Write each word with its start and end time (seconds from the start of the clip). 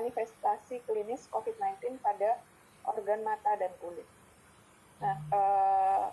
manifestasi 0.00 0.80
klinis 0.88 1.28
COVID-19 1.28 2.00
pada 2.00 2.40
organ 2.88 3.20
mata 3.20 3.52
dan 3.60 3.68
kulit. 3.84 4.08
Nah, 5.04 5.16
uh, 5.28 6.08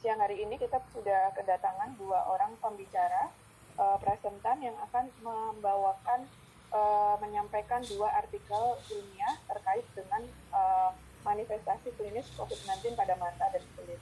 siang 0.00 0.16
hari 0.16 0.40
ini 0.40 0.56
kita 0.56 0.80
sudah 0.96 1.36
kedatangan 1.36 1.92
dua 2.00 2.24
orang 2.32 2.56
pembicara 2.56 3.28
uh, 3.76 4.00
presentan 4.00 4.64
yang 4.64 4.76
akan 4.88 5.12
membawakan 5.20 6.24
uh, 6.72 7.20
menyampaikan 7.20 7.84
dua 7.84 8.08
artikel 8.16 8.80
ilmiah 8.88 9.36
terkait 9.44 9.84
dengan 9.92 10.24
uh, 10.56 10.90
manifestasi 11.20 11.92
klinis 12.00 12.24
COVID-19 12.40 12.96
pada 12.96 13.12
mata 13.20 13.44
dan 13.52 13.64
kulit. 13.76 14.00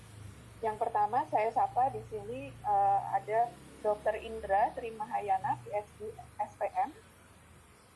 Yang 0.62 0.76
pertama 0.78 1.26
saya 1.34 1.50
sapa 1.50 1.90
di 1.90 2.02
sini 2.08 2.54
uh, 2.62 3.00
ada 3.10 3.50
Dr. 3.84 4.16
Indra 4.22 4.72
Trimahayana, 4.72 5.60
PhD 5.66 6.14
SPM. 6.40 7.03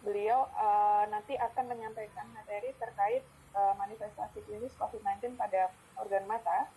Beliau 0.02 0.46
uh, 0.54 1.04
nanti 1.10 1.34
akan 1.34 1.64
menyampaikan 1.70 2.26
materi 2.34 2.70
terkait 2.78 3.22
uh, 3.54 3.74
manifestasi 3.78 4.42
klinis 4.46 4.74
COVID-19 4.78 5.34
pada 5.34 5.70
organ 5.98 6.24
mata 6.30 6.70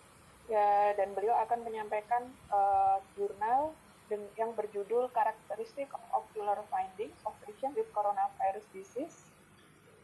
ya 0.50 0.90
dan 0.98 1.14
beliau 1.14 1.38
akan 1.46 1.62
menyampaikan 1.62 2.26
uh, 2.50 2.98
jurnal 3.14 3.70
yang 4.36 4.52
berjudul 4.52 5.08
Characteristic 5.16 5.88
of 5.94 6.02
Ocular 6.12 6.60
Findings 6.68 7.16
of 7.24 7.32
Patients 7.46 7.78
with 7.78 7.88
Coronavirus 7.96 8.66
Disease 8.74 9.16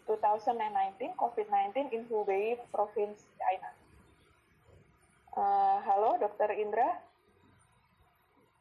2019 0.09 1.13
COVID-19 1.13 1.93
in 1.93 2.09
Hubei 2.09 2.57
Province, 2.73 3.29
China. 3.37 3.69
Uh, 5.37 5.79
halo, 5.85 6.17
Dr. 6.17 6.57
Indra. 6.57 6.89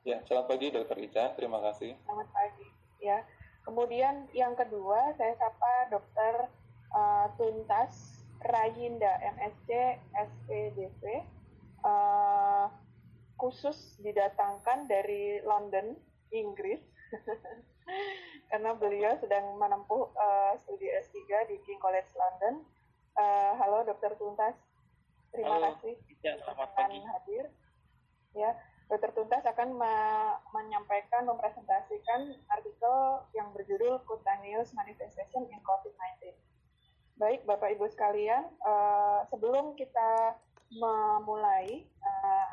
Ya, 0.04 0.20
selamat 0.28 0.52
pagi, 0.52 0.68
Dr. 0.76 0.98
Ica. 1.00 1.32
Terima 1.40 1.64
kasih. 1.64 1.96
Selamat 2.04 2.28
pagi. 2.36 2.68
Ya, 3.00 3.24
kemudian 3.68 4.32
yang 4.32 4.56
kedua 4.56 5.12
saya 5.20 5.36
sapa 5.36 5.92
Dr. 5.92 6.48
Uh, 6.96 7.28
Tuntas 7.36 8.24
Rayinda, 8.40 9.20
MSc, 9.36 9.70
SPDV. 10.16 11.04
Uh, 11.84 12.72
khusus 13.38 13.78
didatangkan 14.02 14.90
dari 14.90 15.40
London, 15.46 15.94
Inggris, 16.34 16.82
karena 18.50 18.74
beliau 18.74 19.14
sedang 19.22 19.56
menempuh 19.62 20.10
uh, 20.18 20.54
studi 20.66 20.90
S3 20.90 21.46
di 21.48 21.56
King 21.64 21.78
College 21.78 22.10
London. 22.18 22.66
Uh, 23.18 23.54
halo 23.62 23.86
Dokter 23.86 24.14
Tuntas, 24.18 24.58
terima 25.34 25.58
halo. 25.58 25.78
kasih 25.78 25.96
ya, 26.22 26.38
selamat 26.42 26.70
pagi. 26.74 27.00
hadir. 27.02 27.46
Ya, 28.38 28.54
Dokter 28.88 29.12
Tuntas 29.12 29.44
akan 29.44 29.76
me 29.76 29.96
menyampaikan, 30.56 31.28
mempresentasikan 31.28 32.32
artikel 32.48 33.20
yang 33.36 33.52
berjudul 33.52 34.00
Cutaneous 34.08 34.72
Manifestation 34.72 35.44
in 35.52 35.60
COVID-19. 35.60 36.32
Baik, 37.20 37.44
Bapak 37.44 37.76
Ibu 37.76 37.92
sekalian, 37.92 38.48
uh, 38.64 39.28
sebelum 39.28 39.76
kita 39.76 40.40
memulai 40.72 41.84
uh, 42.00 42.48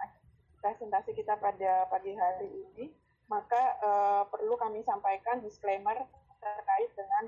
presentasi 0.58 1.14
kita 1.14 1.38
pada 1.38 1.86
pagi 1.86 2.18
hari 2.18 2.50
ini, 2.50 2.90
maka 3.30 3.78
uh, 3.78 4.22
perlu 4.26 4.58
kami 4.58 4.82
sampaikan 4.82 5.38
disclaimer 5.38 6.02
terkait 6.42 6.90
dengan 6.98 7.24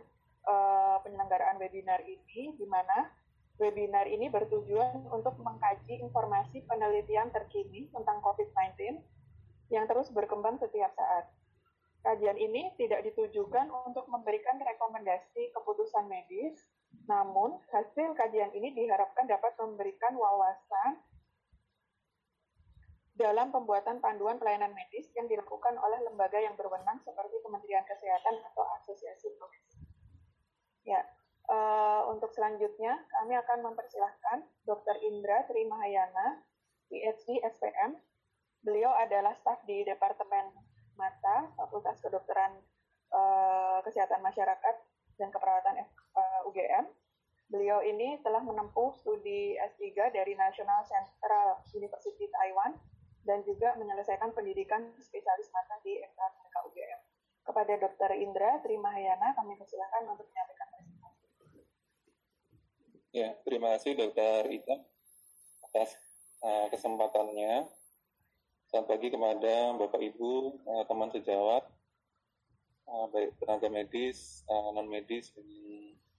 uh, 0.51 0.99
penyelenggaraan 1.07 1.63
webinar 1.63 2.03
ini, 2.03 2.59
di 2.59 2.67
mana 2.67 3.07
webinar 3.57 4.05
ini 4.05 4.29
bertujuan 4.29 5.09
untuk 5.09 5.37
mengkaji 5.41 6.01
informasi 6.05 6.65
penelitian 6.69 7.33
terkini 7.33 7.89
tentang 7.89 8.21
COVID-19 8.21 9.01
yang 9.73 9.85
terus 9.89 10.13
berkembang 10.13 10.61
setiap 10.61 10.93
saat. 10.95 11.33
Kajian 12.05 12.39
ini 12.39 12.71
tidak 12.79 13.03
ditujukan 13.03 13.67
untuk 13.83 14.07
memberikan 14.07 14.61
rekomendasi 14.63 15.51
keputusan 15.51 16.07
medis, 16.07 16.55
namun 17.11 17.59
hasil 17.75 18.15
kajian 18.15 18.55
ini 18.55 18.71
diharapkan 18.77 19.27
dapat 19.27 19.59
memberikan 19.59 20.15
wawasan 20.15 21.03
dalam 23.17 23.49
pembuatan 23.49 23.99
panduan 23.99 24.37
pelayanan 24.37 24.77
medis 24.77 25.09
yang 25.17 25.25
dilakukan 25.27 25.75
oleh 25.81 26.05
lembaga 26.05 26.37
yang 26.37 26.53
berwenang 26.55 27.01
seperti 27.01 27.41
Kementerian 27.41 27.83
Kesehatan 27.89 28.45
atau 28.53 28.65
Asosiasi 28.77 29.33
Profesi. 29.41 29.81
Ya, 30.85 31.01
uh, 31.51 32.11
untuk 32.11 32.31
selanjutnya 32.35 32.99
kami 33.11 33.35
akan 33.39 33.59
mempersilahkan 33.71 34.47
Dr. 34.67 34.97
Indra 35.07 35.47
Trimahayana, 35.47 36.43
PhD 36.91 37.43
SPM. 37.43 37.99
Beliau 38.63 38.91
adalah 38.95 39.35
staf 39.39 39.63
di 39.63 39.87
Departemen 39.87 40.51
Mata, 40.99 41.51
Fakultas 41.55 42.03
Kedokteran 42.03 42.51
uh, 43.15 43.79
Kesehatan 43.87 44.23
Masyarakat 44.23 44.77
dan 45.17 45.29
Keperawatan 45.31 45.75
uh, 45.79 45.87
eh, 46.19 46.49
UGM. 46.51 46.85
Beliau 47.47 47.79
ini 47.87 48.19
telah 48.27 48.43
menempuh 48.43 48.99
studi 48.99 49.55
S3 49.55 50.11
dari 50.11 50.35
National 50.35 50.83
Central 50.83 51.63
University 51.79 52.27
Taiwan 52.27 52.75
dan 53.23 53.47
juga 53.47 53.79
menyelesaikan 53.79 54.35
pendidikan 54.35 54.83
spesialis 54.99 55.47
mata 55.55 55.79
di 55.87 56.03
FKMK 56.03 56.57
UGM. 56.67 57.01
Kepada 57.47 57.73
Dr. 57.79 58.11
Indra 58.19 58.59
Trimahayana, 58.67 59.39
kami 59.39 59.55
persilakan 59.55 60.11
untuk 60.11 60.27
menyampaikan. 60.27 60.76
Ya, 63.17 63.33
terima 63.49 63.73
kasih 63.73 63.97
Dr. 63.97 64.45
Ita 64.53 64.77
atas 65.73 65.97
uh, 66.45 66.69
kesempatannya. 66.69 67.65
Selamat 68.69 68.93
pagi 68.93 69.09
kepada 69.09 69.73
Bapak 69.73 70.05
Ibu, 70.05 70.61
uh, 70.69 70.85
teman 70.85 71.09
sejawat, 71.09 71.65
uh, 72.85 73.09
baik 73.09 73.33
tenaga 73.41 73.73
medis, 73.73 74.45
uh, 74.53 74.69
non 74.77 74.85
medis 74.85 75.33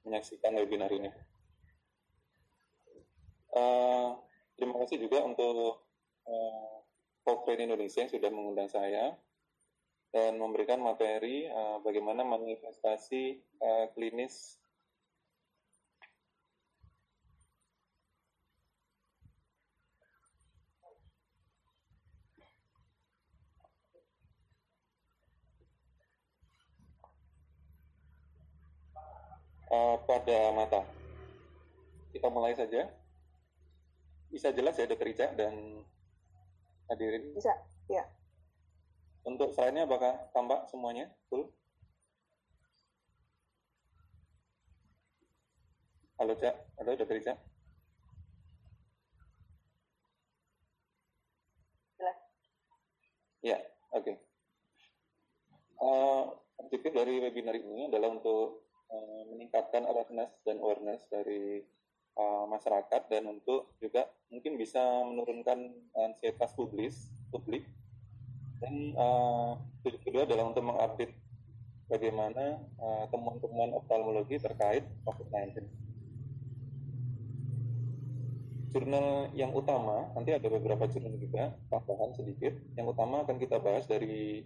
menyaksikan 0.10 0.58
webinar 0.58 0.90
ini. 0.90 1.14
Uh, 3.54 4.18
terima 4.58 4.82
kasih 4.82 4.98
juga 4.98 5.22
untuk 5.22 5.86
uh, 6.26 7.62
Indonesia 7.62 8.10
yang 8.10 8.10
sudah 8.10 8.30
mengundang 8.34 8.74
saya 8.74 9.14
dan 10.10 10.42
memberikan 10.42 10.82
materi 10.82 11.46
uh, 11.46 11.78
bagaimana 11.78 12.26
manifestasi 12.26 13.38
uh, 13.62 13.86
klinis 13.94 14.58
uh, 29.72 29.96
pada 30.04 30.40
mata. 30.56 30.82
Kita 32.12 32.28
mulai 32.32 32.56
saja. 32.56 32.88
Bisa 34.28 34.52
jelas 34.52 34.76
ya 34.76 34.88
Dokter 34.88 35.08
Ica 35.12 35.28
dan 35.36 35.84
hadirin? 36.92 37.32
Bisa, 37.32 37.52
ya. 37.88 38.04
Untuk 39.28 39.52
slide-nya 39.56 39.88
apakah 39.88 40.16
tampak 40.32 40.68
semuanya? 40.72 41.12
Full? 41.32 41.48
Halo, 46.18 46.34
Cak. 46.36 46.56
Halo, 46.82 46.92
Dokter 46.98 47.20
Cak. 47.24 47.38
Jelas. 52.00 52.18
Ya, 53.46 53.58
oke. 53.94 54.04
Okay. 54.04 54.16
Uh, 55.78 56.34
objektif 56.58 56.90
dari 56.90 57.22
webinar 57.22 57.54
ini 57.54 57.86
adalah 57.86 58.18
untuk 58.18 58.67
uh, 58.92 59.22
meningkatkan 59.32 59.84
awareness 59.88 60.32
dan 60.44 60.58
awareness 60.60 61.02
dari 61.12 61.64
uh, 62.18 62.46
masyarakat 62.50 63.02
dan 63.08 63.24
untuk 63.30 63.72
juga 63.80 64.08
mungkin 64.34 64.58
bisa 64.60 64.82
menurunkan 65.08 65.72
ansietas 65.96 66.52
publik 66.58 66.92
publik 67.32 67.64
dan 68.58 68.98
uh, 68.98 69.54
kedua 69.86 70.26
adalah 70.26 70.50
untuk 70.50 70.66
mengupdate 70.66 71.14
bagaimana 71.88 72.60
uh, 72.82 73.06
temuan-temuan 73.14 73.72
oftalmologi 73.78 74.42
terkait 74.42 74.84
COVID-19. 75.06 75.64
Jurnal 78.76 79.32
yang 79.34 79.56
utama, 79.56 80.12
nanti 80.14 80.36
ada 80.36 80.48
beberapa 80.52 80.86
jurnal 80.92 81.16
juga, 81.18 81.56
tambahan 81.72 82.12
sedikit. 82.14 82.54
Yang 82.76 82.94
utama 82.94 83.24
akan 83.24 83.38
kita 83.40 83.58
bahas 83.64 83.88
dari 83.88 84.44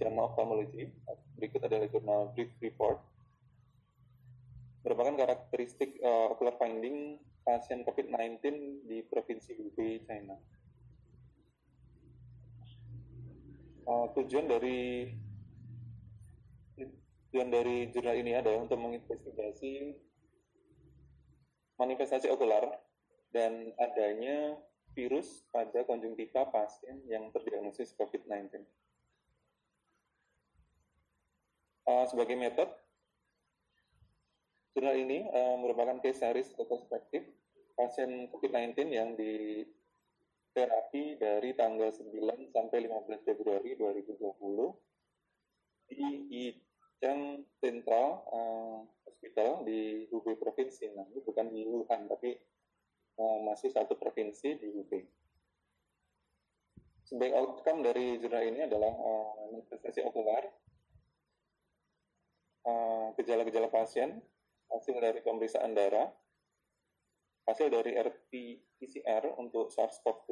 Journal 0.00 0.32
Ophthalmology. 0.32 0.88
Berikut 1.36 1.62
adalah 1.62 1.86
jurnal 1.86 2.32
Brief 2.34 2.50
Report 2.58 2.98
merupakan 4.88 5.20
karakteristik 5.20 6.00
uh, 6.00 6.32
ocular 6.32 6.56
finding 6.56 7.20
pasien 7.44 7.84
COVID-19 7.84 8.40
di 8.88 9.04
Provinsi 9.04 9.52
Hubei, 9.60 10.00
China. 10.08 10.32
Uh, 13.84 14.08
tujuan 14.16 14.48
dari 14.48 15.12
tujuan 17.28 17.52
dari 17.52 17.92
jurnal 17.92 18.16
ini 18.16 18.32
adalah 18.32 18.64
untuk 18.64 18.80
menginvestigasi 18.80 19.92
manifestasi 21.76 22.32
okular 22.32 22.72
dan 23.28 23.68
adanya 23.76 24.56
virus 24.96 25.44
pada 25.52 25.84
konjungtiva 25.84 26.48
pasien 26.48 27.04
yang 27.12 27.28
terdiagnosis 27.28 27.92
COVID-19. 27.92 28.64
Uh, 31.84 32.08
sebagai 32.08 32.40
metode 32.40 32.72
jurnal 34.78 34.94
ini 34.94 35.26
uh, 35.34 35.58
merupakan 35.58 35.98
case 35.98 36.22
series 36.22 36.54
retrospektif 36.54 37.26
pasien 37.74 38.30
COVID-19 38.30 38.94
yang 38.94 39.18
di 39.18 39.66
terapi 40.54 41.18
dari 41.18 41.50
tanggal 41.58 41.90
9 41.90 42.14
sampai 42.54 42.86
15 42.86 43.26
Februari 43.26 43.74
2020 43.74 44.22
di 45.90 45.98
Yicheng 46.30 47.42
Central 47.58 48.22
uh, 48.30 48.86
Hospital 49.02 49.66
di 49.66 50.06
Hubei 50.14 50.38
Provinsi. 50.38 50.94
Nah, 50.94 51.10
ini 51.10 51.26
bukan 51.26 51.50
di 51.50 51.66
Wuhan, 51.66 52.06
tapi 52.06 52.38
uh, 53.18 53.50
masih 53.50 53.74
satu 53.74 53.98
provinsi 53.98 54.62
di 54.62 54.78
Hubei. 54.78 55.02
Sebagai 57.02 57.34
outcome 57.34 57.82
dari 57.82 58.14
jurnal 58.22 58.46
ini 58.46 58.62
adalah 58.62 58.94
uh, 58.94 59.50
manifestasi 59.50 60.06
okular, 60.06 60.46
uh, 62.62 63.10
gejala-gejala 63.18 63.74
pasien, 63.74 64.22
hasil 64.72 64.96
dari 65.00 65.20
pemeriksaan 65.24 65.72
darah, 65.72 66.08
hasil 67.48 67.72
dari 67.72 67.96
RT-PCR 67.96 69.36
untuk 69.40 69.72
SARS-CoV-2, 69.72 70.28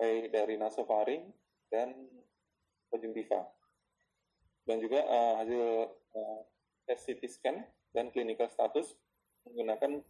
baik 0.00 0.24
dari 0.32 0.54
nasofaring 0.56 1.28
dan 1.68 1.92
konjungtiva. 2.88 3.44
Dan 4.64 4.80
juga 4.80 5.04
uh, 5.04 5.34
hasil 5.44 5.64
uh, 6.16 6.40
tes 6.88 7.00
CT 7.04 7.22
scan 7.28 7.56
dan 7.92 8.08
clinical 8.10 8.48
status 8.48 8.96
menggunakan 9.44 10.00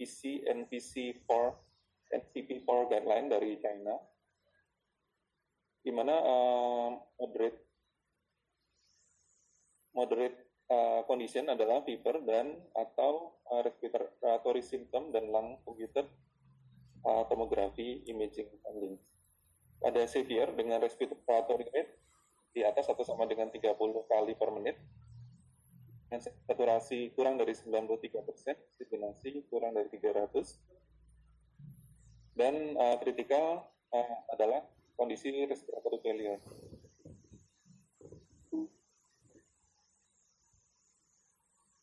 PC 0.00 0.48
NPC 0.48 1.22
4 1.28 2.12
NCP4 2.12 2.68
guideline 2.92 3.28
dari 3.28 3.56
China 3.60 3.96
di 5.82 5.90
mana 5.90 6.14
uh, 6.14 6.90
moderate 7.20 7.60
moderate 9.92 10.41
uh, 10.72 11.00
condition 11.04 11.52
adalah 11.52 11.84
fever 11.84 12.24
dan 12.24 12.56
atau 12.72 13.36
uh, 13.52 13.60
respiratory 13.60 14.64
symptom 14.64 15.12
dan 15.12 15.28
lung 15.28 15.60
computed 15.68 16.08
uh, 17.04 17.28
tomography 17.28 18.00
imaging 18.08 18.48
findings. 18.64 19.04
Pada 19.82 20.06
severe 20.08 20.48
dengan 20.56 20.80
respiratory 20.80 21.68
rate 21.68 21.92
di 22.52 22.64
atas 22.64 22.88
atau 22.88 23.04
sama 23.04 23.28
dengan 23.28 23.48
30 23.48 23.72
kali 24.08 24.32
per 24.36 24.52
menit, 24.52 24.76
dan 26.12 26.20
saturasi 26.20 27.16
kurang 27.16 27.40
dari 27.40 27.56
93 27.56 28.28
persen, 28.28 28.52
sisinasi 28.76 29.48
kurang 29.48 29.72
dari 29.72 29.88
300, 29.88 32.36
dan 32.36 32.76
uh, 32.76 33.00
kritikal 33.00 33.64
uh, 33.96 34.16
adalah 34.28 34.60
kondisi 35.00 35.32
respiratory 35.48 36.04
failure. 36.04 36.36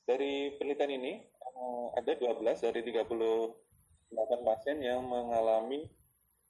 Dari 0.09 0.57
penelitian 0.57 0.89
ini, 0.97 1.13
eh, 1.21 1.88
ada 1.94 2.17
12 2.17 2.65
dari 2.65 2.81
38 2.81 4.41
pasien 4.41 4.81
yang 4.81 5.06
mengalami 5.06 5.85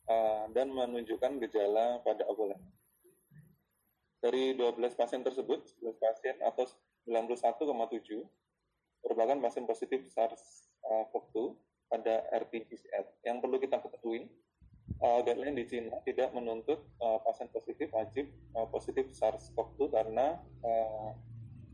uh, 0.07 0.47
dan 0.55 0.71
menunjukkan 0.71 1.43
gejala 1.43 1.99
pada 2.07 2.23
okuler. 2.31 2.55
Dari 4.23 4.55
12 4.55 4.95
pasien 4.95 5.27
tersebut, 5.27 5.75
11 5.83 5.91
pasien 5.99 6.39
atau 6.39 6.63
91,7 7.03 8.23
merupakan 9.03 9.37
pasien 9.43 9.67
positif 9.67 10.07
SARS-CoV-2 10.07 11.35
pada 11.91 12.31
RT-PCR. 12.31 13.11
Yang 13.27 13.37
perlu 13.43 13.57
kita 13.59 13.83
ketahui, 13.83 14.31
uh, 15.03 15.19
guideline 15.19 15.59
di 15.59 15.67
Cina 15.67 15.99
tidak 16.07 16.31
menuntut 16.31 16.79
uh, 17.03 17.19
pasien 17.27 17.51
positif 17.51 17.91
wajib 17.91 18.31
uh, 18.55 18.71
positif 18.71 19.11
SARS-CoV-2 19.11 19.79
karena 19.91 20.39
uh, 20.63 21.11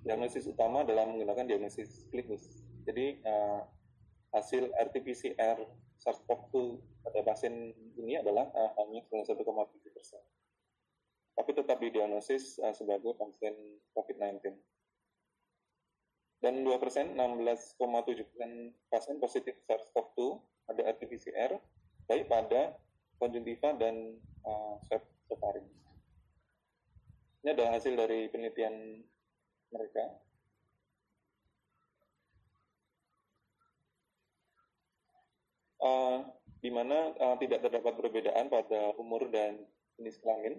diagnosis 0.05 0.45
utama 0.45 0.85
dalam 0.85 1.17
menggunakan 1.17 1.49
diagnosis 1.49 2.05
klinis. 2.13 2.61
Jadi 2.85 3.25
uh, 3.25 3.65
hasil 4.37 4.69
RT-PCR 4.69 5.57
SARS-CoV-2 5.97 6.53
pada 7.01 7.19
pasien 7.25 7.73
ini 7.97 8.21
adalah 8.21 8.45
uh, 8.53 8.71
hanya 8.85 9.01
91,7 9.09 9.41
persen. 9.89 10.21
Tapi 11.33 11.51
tetap 11.57 11.81
didiagnosis 11.81 12.61
uh, 12.61 12.71
sebagai 12.71 13.17
pasien 13.17 13.57
COVID-19. 13.97 14.53
Dan 16.45 16.61
2 16.61 16.77
persen, 16.77 17.17
16,7 17.17 17.81
persen 18.29 18.51
pasien 18.93 19.17
positif 19.17 19.57
SARS-CoV-2 19.65 20.19
ada 20.69 20.81
RT-PCR, 20.93 21.57
baik 22.05 22.29
pada 22.29 22.77
konjungtiva 23.17 23.73
dan 23.81 24.21
uh, 24.45 24.77
swab. 24.85 25.01
Ini 27.45 27.53
adalah 27.53 27.77
hasil 27.77 27.93
dari 27.93 28.25
penelitian 28.33 29.05
mereka. 29.75 30.05
Uh, 35.83 36.23
di 36.63 36.73
mana 36.73 37.13
uh, 37.21 37.37
tidak 37.37 37.61
terdapat 37.61 37.93
perbedaan 37.93 38.49
pada 38.49 38.95
umur 38.97 39.29
dan 39.29 39.61
jenis 39.99 40.17
kelamin 40.17 40.57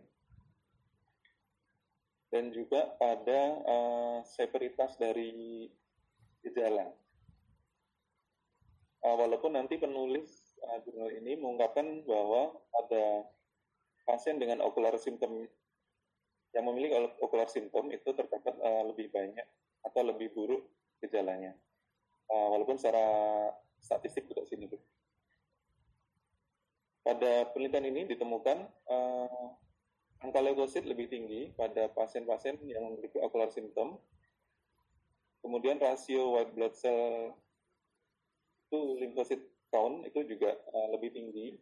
dan 2.30 2.52
juga 2.54 2.94
pada 3.00 3.40
uh, 3.64 4.18
severitas 4.22 4.94
dari 5.00 5.66
gejala. 6.46 6.92
Uh, 9.02 9.16
walaupun 9.18 9.56
nanti 9.56 9.80
penulis 9.80 10.54
uh, 10.66 10.78
jurnal 10.84 11.10
ini 11.16 11.34
mengungkapkan 11.38 12.06
bahwa 12.06 12.54
ada 12.86 13.26
pasien 14.06 14.38
dengan 14.38 14.62
ocular 14.62 14.94
symptom 14.98 15.46
yang 16.56 16.64
memiliki 16.64 16.96
ocular 17.20 17.44
symptom 17.52 17.92
itu 17.92 18.08
terdapat 18.16 18.56
uh, 18.64 18.88
lebih 18.88 19.12
banyak 19.12 19.44
atau 19.84 20.00
lebih 20.00 20.32
buruk 20.32 20.64
gejalanya. 21.04 21.52
Uh, 22.32 22.48
walaupun 22.56 22.80
secara 22.80 23.04
statistik 23.76 24.24
tidak 24.32 24.48
signifikan. 24.48 24.88
Pada 27.04 27.46
penelitian 27.54 27.86
ini 27.86 28.02
ditemukan 28.08 28.66
uh, 28.88 29.46
angka 30.24 30.40
leukosit 30.42 30.88
lebih 30.88 31.06
tinggi 31.06 31.54
pada 31.54 31.86
pasien-pasien 31.92 32.58
yang 32.66 32.82
memiliki 32.88 33.20
ocular 33.20 33.52
symptom. 33.52 34.00
Kemudian 35.44 35.78
rasio 35.78 36.34
white 36.34 36.50
blood 36.56 36.74
cell 36.74 37.36
to 38.72 38.98
lymphocyte 38.98 39.46
count 39.70 40.02
itu 40.08 40.24
juga 40.26 40.56
uh, 40.74 40.88
lebih 40.98 41.14
tinggi 41.14 41.54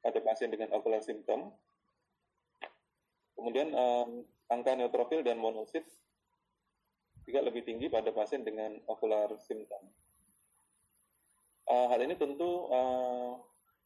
pada 0.00 0.22
pasien 0.24 0.48
dengan 0.48 0.72
ocular 0.72 1.04
symptom. 1.04 1.52
Kemudian 3.38 3.70
um, 3.70 4.26
angka 4.50 4.74
neutrofil 4.74 5.22
dan 5.22 5.38
monosit 5.38 5.86
juga 7.22 7.46
lebih 7.46 7.62
tinggi 7.62 7.86
pada 7.86 8.10
pasien 8.10 8.42
dengan 8.42 8.74
ocular 8.90 9.30
symptom. 9.38 9.86
Uh, 11.68 11.86
hal 11.92 12.02
ini 12.02 12.18
tentu 12.18 12.66
uh, 12.72 13.38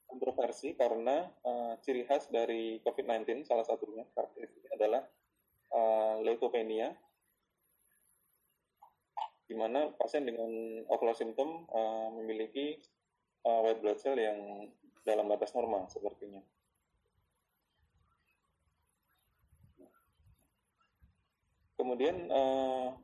kontroversi 0.09 0.73
karena 0.73 1.29
uh, 1.45 1.75
ciri 1.85 2.09
khas 2.09 2.33
dari 2.33 2.81
COVID-19 2.81 3.45
salah 3.45 3.67
satunya 3.67 4.09
karakteristiknya 4.15 4.73
adalah 4.79 5.03
uh, 5.75 6.17
leukopenia, 6.23 6.95
di 9.51 9.55
mana 9.59 9.91
pasien 9.99 10.25
dengan 10.25 10.49
ocular 10.89 11.19
symptom 11.19 11.69
uh, 11.69 12.09
memiliki 12.23 12.79
uh, 13.45 13.61
white 13.67 13.85
blood 13.85 13.99
cell 13.99 14.17
yang 14.17 14.71
dalam 15.03 15.27
batas 15.27 15.51
normal 15.53 15.91
sepertinya. 15.91 16.41
Kemudian 21.83 22.31
uh, 22.31 22.95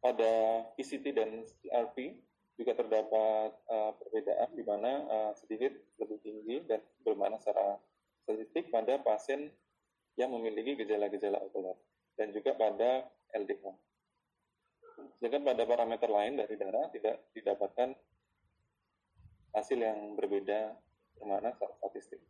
pada 0.00 0.64
PCT 0.80 1.12
dan 1.12 1.44
CRP 1.44 2.16
juga 2.56 2.72
terdapat 2.72 3.52
uh, 3.68 3.92
perbedaan 4.00 4.48
di 4.56 4.64
mana 4.64 5.04
uh, 5.04 5.32
sedikit 5.36 5.76
lebih 6.00 6.16
tinggi 6.24 6.64
dan 6.64 6.80
bermana 7.04 7.36
secara 7.36 7.76
statistik 8.24 8.72
pada 8.72 8.96
pasien 9.04 9.52
yang 10.16 10.32
memiliki 10.32 10.72
gejala-gejala 10.80 11.36
okuler 11.44 11.76
dan 12.16 12.32
juga 12.32 12.56
pada 12.56 13.12
LDH. 13.36 13.68
Sedangkan 15.20 15.44
pada 15.44 15.68
parameter 15.68 16.08
lain 16.08 16.40
dari 16.40 16.56
darah 16.56 16.88
tidak 16.88 17.28
didapatkan 17.36 17.92
hasil 19.52 19.76
yang 19.76 20.16
berbeda 20.16 20.72
bermakna 21.20 21.52
statistik. 21.52 22.24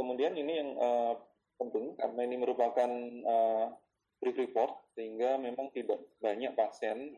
Kemudian 0.00 0.32
ini 0.32 0.52
yang 0.56 0.70
uh, 0.80 1.12
penting 1.60 1.92
karena 2.00 2.20
ini 2.24 2.40
merupakan 2.40 2.88
uh, 3.28 3.68
brief 4.16 4.40
report 4.40 4.80
sehingga 4.96 5.36
memang 5.36 5.68
tidak 5.76 6.00
banyak 6.24 6.56
pasien 6.56 7.12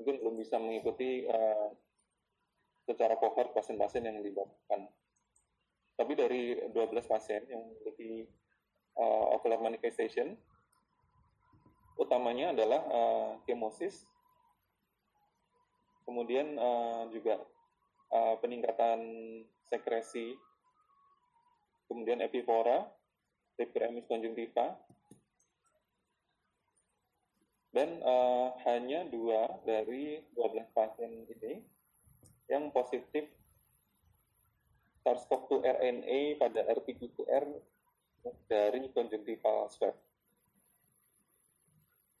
mungkin 0.00 0.16
belum 0.24 0.40
bisa 0.40 0.56
mengikuti 0.56 1.28
uh, 1.28 1.68
secara 2.88 3.20
cohort 3.20 3.52
pasien-pasien 3.52 4.08
yang 4.08 4.16
dilibatkan. 4.24 4.88
Tapi 6.00 6.12
dari 6.16 6.56
12 6.72 6.72
pasien 7.04 7.44
yang 7.44 7.60
memiliki 7.60 8.24
uh, 8.96 9.36
ocular 9.36 9.60
manifestation, 9.60 10.32
utamanya 12.00 12.56
adalah 12.56 12.80
uh, 12.88 13.30
kemosis, 13.44 14.08
kemudian 16.08 16.56
uh, 16.56 17.10
juga 17.12 17.42
uh, 18.14 18.38
peningkatan 18.40 19.02
sekresi, 19.68 20.38
kemudian 21.88 22.20
epifora, 22.22 22.86
epidermis 23.58 24.06
conjunctiva, 24.06 24.78
Dan 27.68 28.00
uh, 28.00 28.56
hanya 28.64 29.04
dua 29.06 29.60
dari 29.62 30.24
12 30.34 30.72
pasien 30.72 31.12
ini 31.28 31.60
yang 32.48 32.72
positif 32.72 33.28
SARS-CoV-2 35.04 35.62
RNA 35.62 36.20
pada 36.40 36.64
RT-PCR 36.64 37.44
dari 38.48 38.88
konjungtival 38.92 39.68
swab. 39.72 39.96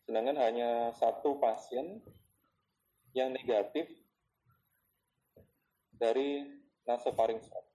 Sedangkan 0.04 0.40
hanya 0.40 0.92
satu 0.96 1.36
pasien 1.36 2.00
yang 3.12 3.32
negatif 3.32 3.88
dari 5.96 6.44
nasofaring 6.88 7.40
swab. 7.44 7.67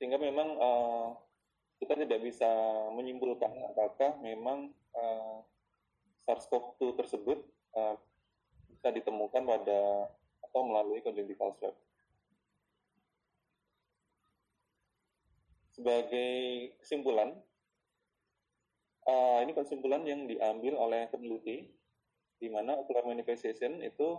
Sehingga 0.00 0.16
memang 0.16 0.56
uh, 0.56 1.12
kita 1.76 1.92
tidak 1.92 2.24
bisa 2.24 2.48
menyimpulkan 2.96 3.52
apakah 3.68 4.16
memang 4.24 4.72
uh, 4.96 5.44
SARS-CoV-2 6.24 6.96
tersebut 7.04 7.38
uh, 7.76 8.00
bisa 8.72 8.88
ditemukan 8.96 9.44
pada 9.44 10.08
atau 10.40 10.60
melalui 10.64 11.04
konjungtival 11.04 11.52
swab. 11.60 11.76
Sebagai 15.76 16.32
kesimpulan, 16.80 17.36
uh, 19.04 19.44
ini 19.44 19.52
kesimpulan 19.52 20.00
yang 20.08 20.24
diambil 20.24 20.80
oleh 20.80 21.12
peneliti, 21.12 21.68
di 22.40 22.48
mana 22.48 22.72
ocular 22.72 23.04
manifestation 23.04 23.84
itu 23.84 24.16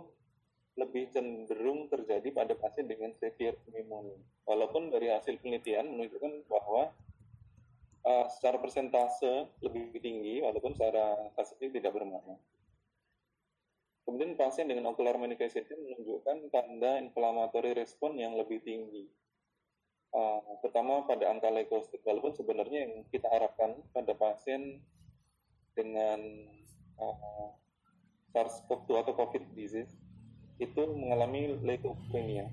lebih 0.72 1.12
cenderung 1.12 1.92
terjadi 1.92 2.32
pada 2.32 2.56
pasien 2.56 2.88
dengan 2.88 3.12
severe 3.12 3.60
pneumonia. 3.68 4.16
Walaupun 4.48 4.88
dari 4.88 5.12
hasil 5.12 5.36
penelitian 5.44 5.92
menunjukkan 5.92 6.48
bahwa 6.48 6.88
uh, 8.08 8.26
secara 8.32 8.56
persentase 8.56 9.52
lebih 9.60 9.92
tinggi, 10.00 10.40
walaupun 10.40 10.72
secara 10.72 11.28
kasusnya 11.36 11.76
tidak 11.76 11.92
bermakna. 11.92 12.40
Kemudian 14.02 14.34
pasien 14.34 14.66
dengan 14.66 14.90
ocular 14.90 15.14
manifestation 15.20 15.78
menunjukkan 15.78 16.50
tanda 16.50 16.98
inflammatory 16.98 17.76
respon 17.76 18.16
yang 18.16 18.34
lebih 18.34 18.64
tinggi. 18.64 19.06
Uh, 20.12 20.40
terutama 20.60 21.08
pada 21.08 21.32
angka 21.32 21.48
leukosit, 21.48 22.00
walaupun 22.04 22.36
sebenarnya 22.36 22.84
yang 22.88 23.04
kita 23.08 23.28
harapkan 23.32 23.80
pada 23.96 24.12
pasien 24.12 24.80
dengan 25.72 26.20
uh, 27.00 27.48
SARS-CoV-2 28.32 28.90
atau 28.92 29.12
COVID 29.16 29.56
disease 29.56 30.01
itu 30.60 30.82
mengalami 30.92 31.56
leukopenia. 31.62 32.50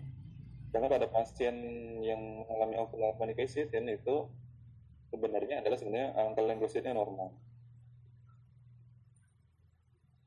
Karena 0.69 0.87
pada 0.87 1.07
pasien 1.09 1.55
yang 2.05 2.45
mengalami 2.45 2.75
ocular 2.77 3.17
manifestation 3.17 3.89
itu 3.89 4.29
sebenarnya 5.09 5.65
adalah 5.65 5.77
sebenarnya 5.81 6.13
angka 6.13 6.41
leukositnya 6.45 6.93
normal. 6.93 7.33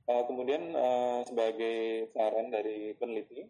Uh, 0.02 0.26
kemudian 0.26 0.74
uh, 0.74 1.22
sebagai 1.22 2.10
saran 2.10 2.50
dari 2.50 2.90
peneliti, 2.98 3.46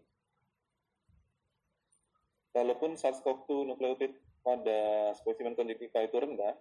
walaupun 2.53 3.01
SARS-CoV-2 3.01 3.73
nukleotid 3.73 4.13
pada 4.45 5.11
spesimen 5.17 5.57
konjungtiva 5.57 6.05
itu 6.05 6.17
rendah, 6.21 6.53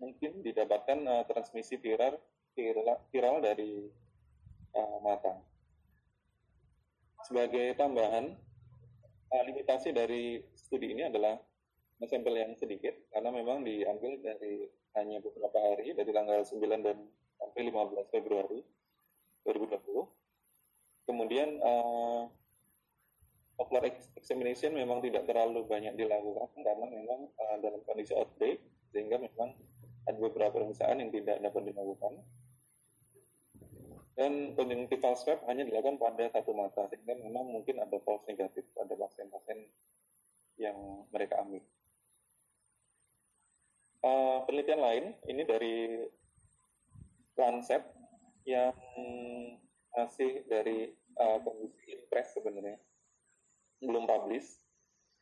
mungkin 0.00 0.40
didapatkan 0.40 0.98
uh, 1.04 1.24
transmisi 1.28 1.76
viral, 1.76 2.16
viral, 2.56 3.04
viral 3.12 3.36
dari 3.44 3.84
uh, 4.72 4.98
mata. 5.04 5.55
Sebagai 7.26 7.74
tambahan, 7.74 8.30
uh, 9.34 9.42
limitasi 9.50 9.90
dari 9.90 10.38
studi 10.54 10.94
ini 10.94 11.10
adalah 11.10 11.34
sampel 12.06 12.38
yang 12.38 12.54
sedikit, 12.54 12.94
karena 13.10 13.34
memang 13.34 13.66
diambil 13.66 14.14
dari 14.22 14.70
hanya 14.94 15.18
beberapa 15.18 15.58
hari, 15.58 15.90
dari 15.90 16.10
tanggal 16.14 16.46
9 16.46 16.86
dan 16.86 17.02
sampai 17.34 17.60
15 17.66 18.14
Februari 18.14 18.62
2020. 19.42 20.06
Kemudian 21.10 21.58
uh, 21.66 22.30
ocular 23.58 23.90
examination 24.14 24.78
memang 24.78 25.02
tidak 25.02 25.26
terlalu 25.26 25.66
banyak 25.66 25.98
dilakukan 25.98 26.54
karena 26.62 26.86
memang 26.86 27.26
uh, 27.42 27.56
dalam 27.58 27.82
kondisi 27.82 28.14
outbreak 28.14 28.62
sehingga 28.94 29.18
memang 29.18 29.50
ada 30.06 30.18
beberapa 30.22 30.62
pemeriksaan 30.62 31.02
yang 31.02 31.10
tidak 31.10 31.42
dapat 31.42 31.74
dilakukan. 31.74 32.22
Dan 34.16 34.56
conjunctival 34.56 35.12
swab 35.12 35.44
hanya 35.44 35.68
dilakukan 35.68 36.00
pada 36.00 36.24
satu 36.32 36.56
mata 36.56 36.88
sehingga 36.88 37.20
memang 37.20 37.52
mungkin 37.52 37.84
ada 37.84 38.00
false 38.00 38.24
negatif 38.24 38.64
pada 38.72 38.96
pasien-pasien 38.96 39.68
yang 40.56 41.04
mereka 41.12 41.44
ambil. 41.44 41.60
Uh, 44.00 44.40
penelitian 44.48 44.80
lain 44.80 45.04
ini 45.28 45.42
dari 45.44 45.76
Lancet 47.36 47.84
yang 48.48 48.72
masih 49.92 50.48
dari 50.48 50.96
uh, 51.20 51.36
kondisi 51.44 52.00
press 52.08 52.32
sebenarnya 52.32 52.80
belum 53.84 54.08
publish. 54.08 54.64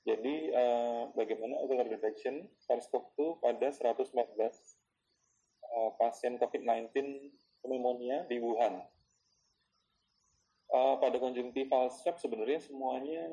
Jadi 0.05 0.53
uh, 0.53 1.11
bagaimana 1.17 1.59
ocular 1.65 1.89
detection 1.89 2.47
SARS-CoV-2 2.63 3.41
pada 3.41 3.73
114 3.73 4.15
uh, 5.65 5.91
pasien 5.97 6.37
COVID-19 6.39 6.93
pneumonia 7.65 8.29
di 8.29 8.37
Wuhan. 8.37 8.85
Uh, 10.69 11.01
pada 11.01 11.17
konjungtival 11.17 11.89
swab 11.89 12.21
sebenarnya 12.21 12.61
semuanya 12.61 13.33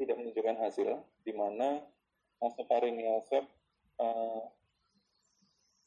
tidak 0.00 0.16
menunjukkan 0.16 0.56
hasil, 0.64 1.04
di 1.26 1.32
mana 1.36 1.84
nasopharyngeal 2.40 3.20
swab 3.28 3.44
uh, 4.00 4.48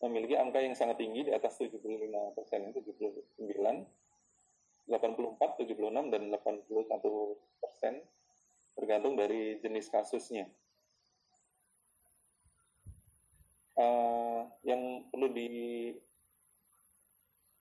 memiliki 0.05 0.35
angka 0.37 0.59
yang 0.61 0.75
sangat 0.77 0.99
tinggi 0.99 1.25
di 1.25 1.31
atas 1.33 1.57
75 1.57 1.81
persen, 2.37 2.69
79, 2.75 3.39
84, 3.41 4.91
76, 4.91 6.11
dan 6.11 6.23
81 6.29 7.63
persen, 7.63 7.93
tergantung 8.75 9.15
dari 9.15 9.57
jenis 9.63 9.87
kasusnya. 9.87 10.45
Uh, 13.73 14.45
yang 14.61 15.07
perlu 15.09 15.33
di 15.33 15.49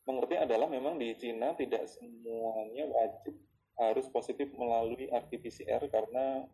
mengerti 0.02 0.34
adalah 0.38 0.66
memang 0.66 0.98
di 0.98 1.14
Cina 1.14 1.54
tidak 1.54 1.86
semuanya 1.86 2.84
wajib 2.90 3.34
harus 3.78 4.06
positif 4.10 4.50
melalui 4.54 5.08
RT-PCR 5.08 5.86
karena 5.88 6.46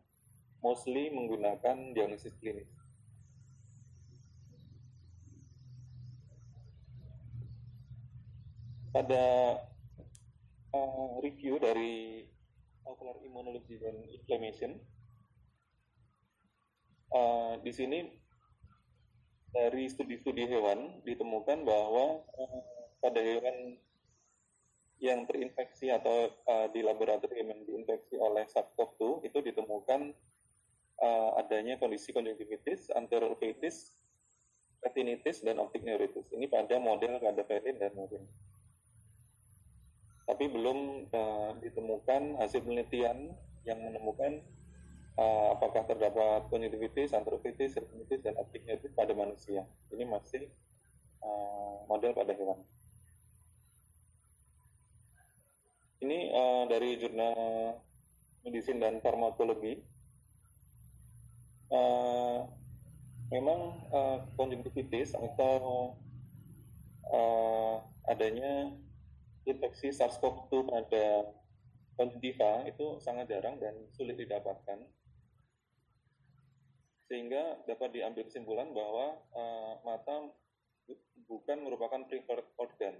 mostly 0.60 1.08
menggunakan 1.10 1.96
diagnosis 1.96 2.34
klinis. 2.38 2.68
pada 8.98 9.54
uh, 10.74 11.22
review 11.22 11.60
dari 11.62 12.24
ocular 12.82 13.14
immunology 13.22 13.76
dan 13.78 13.94
inflammation 14.10 14.80
uh, 17.12 17.60
di 17.60 17.70
sini 17.70 18.08
dari 19.52 19.86
studi-studi 19.86 20.50
hewan 20.50 21.04
ditemukan 21.04 21.62
bahwa 21.62 22.26
uh, 22.26 22.77
pada 22.98 23.20
hewan 23.22 23.78
yang 24.98 25.22
terinfeksi 25.30 25.94
atau 25.94 26.34
uh, 26.50 26.66
di 26.74 26.82
laboratorium 26.82 27.54
yang 27.54 27.62
diinfeksi 27.62 28.18
oleh 28.18 28.42
SARS-CoV-2 28.50 29.30
itu 29.30 29.38
ditemukan 29.38 30.10
uh, 30.98 31.30
adanya 31.38 31.78
kondisi 31.78 32.10
konjungtivitis, 32.10 32.90
anterolveitis, 32.98 33.94
retinitis, 34.82 35.46
dan 35.46 35.62
optik 35.62 35.86
neuritis. 35.86 36.26
Ini 36.34 36.50
pada 36.50 36.82
model 36.82 37.22
kadaverin 37.22 37.78
dan 37.78 37.94
model 37.94 38.26
tapi 40.28 40.44
belum 40.44 41.08
uh, 41.08 41.56
ditemukan 41.64 42.36
hasil 42.36 42.60
penelitian 42.60 43.32
yang 43.64 43.80
menemukan 43.80 44.44
uh, 45.16 45.56
apakah 45.56 45.88
terdapat 45.88 46.44
konjungtivitis, 46.52 47.16
antrofitis, 47.16 47.72
retinitis, 47.80 48.20
dan 48.20 48.36
optiknitis 48.36 48.92
pada 48.92 49.16
manusia. 49.16 49.64
Ini 49.88 50.04
masih 50.04 50.52
uh, 51.24 51.88
model 51.88 52.12
pada 52.12 52.36
hewan. 52.36 52.60
Ini 55.98 56.18
uh, 56.30 56.64
dari 56.70 56.94
jurnal 56.94 57.74
medicine 58.46 58.78
dan 58.78 59.02
farmakologi. 59.02 59.82
Uh, 61.68 62.48
memang 63.28 63.84
uh, 63.92 64.24
konjungtivitis 64.38 65.12
atau 65.12 65.92
uh, 67.12 67.84
adanya 68.08 68.72
infeksi 69.44 69.92
SARS-CoV-2 69.92 70.52
pada 70.64 71.04
konjungtiva 71.98 72.64
itu 72.64 73.02
sangat 73.02 73.28
jarang 73.28 73.60
dan 73.60 73.74
sulit 73.92 74.16
didapatkan 74.16 74.80
sehingga 77.08 77.64
dapat 77.64 77.96
diambil 77.96 78.28
kesimpulan 78.28 78.68
bahwa 78.76 79.16
uh, 79.32 79.80
mata 79.82 80.28
bukan 81.24 81.64
merupakan 81.64 82.04
preferred 82.04 82.44
organ 82.60 82.96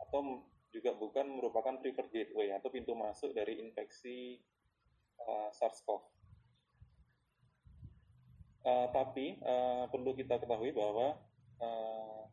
atau 0.00 0.44
juga 0.74 0.90
bukan 0.90 1.38
merupakan 1.38 1.78
preferred 1.78 2.10
gateway 2.10 2.50
atau 2.50 2.66
pintu 2.66 2.98
masuk 2.98 3.30
dari 3.30 3.62
infeksi 3.62 4.42
uh, 5.22 5.54
SARS-CoV. 5.54 6.02
Uh, 8.64 8.88
tapi 8.90 9.38
uh, 9.44 9.86
perlu 9.92 10.16
kita 10.18 10.40
ketahui 10.40 10.74
bahwa 10.74 11.14
uh, 11.62 12.26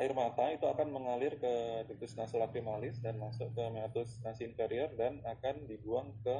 air 0.00 0.16
mata 0.16 0.48
itu 0.48 0.64
akan 0.64 0.88
mengalir 0.88 1.36
ke 1.36 1.84
ductus 1.90 2.16
nasolacrimalis 2.16 3.02
dan 3.04 3.20
masuk 3.20 3.52
ke 3.52 3.64
meatus 3.68 4.16
nasi 4.24 4.48
inferior 4.48 4.88
dan 4.96 5.20
akan 5.28 5.66
dibuang 5.68 6.14
ke 6.24 6.36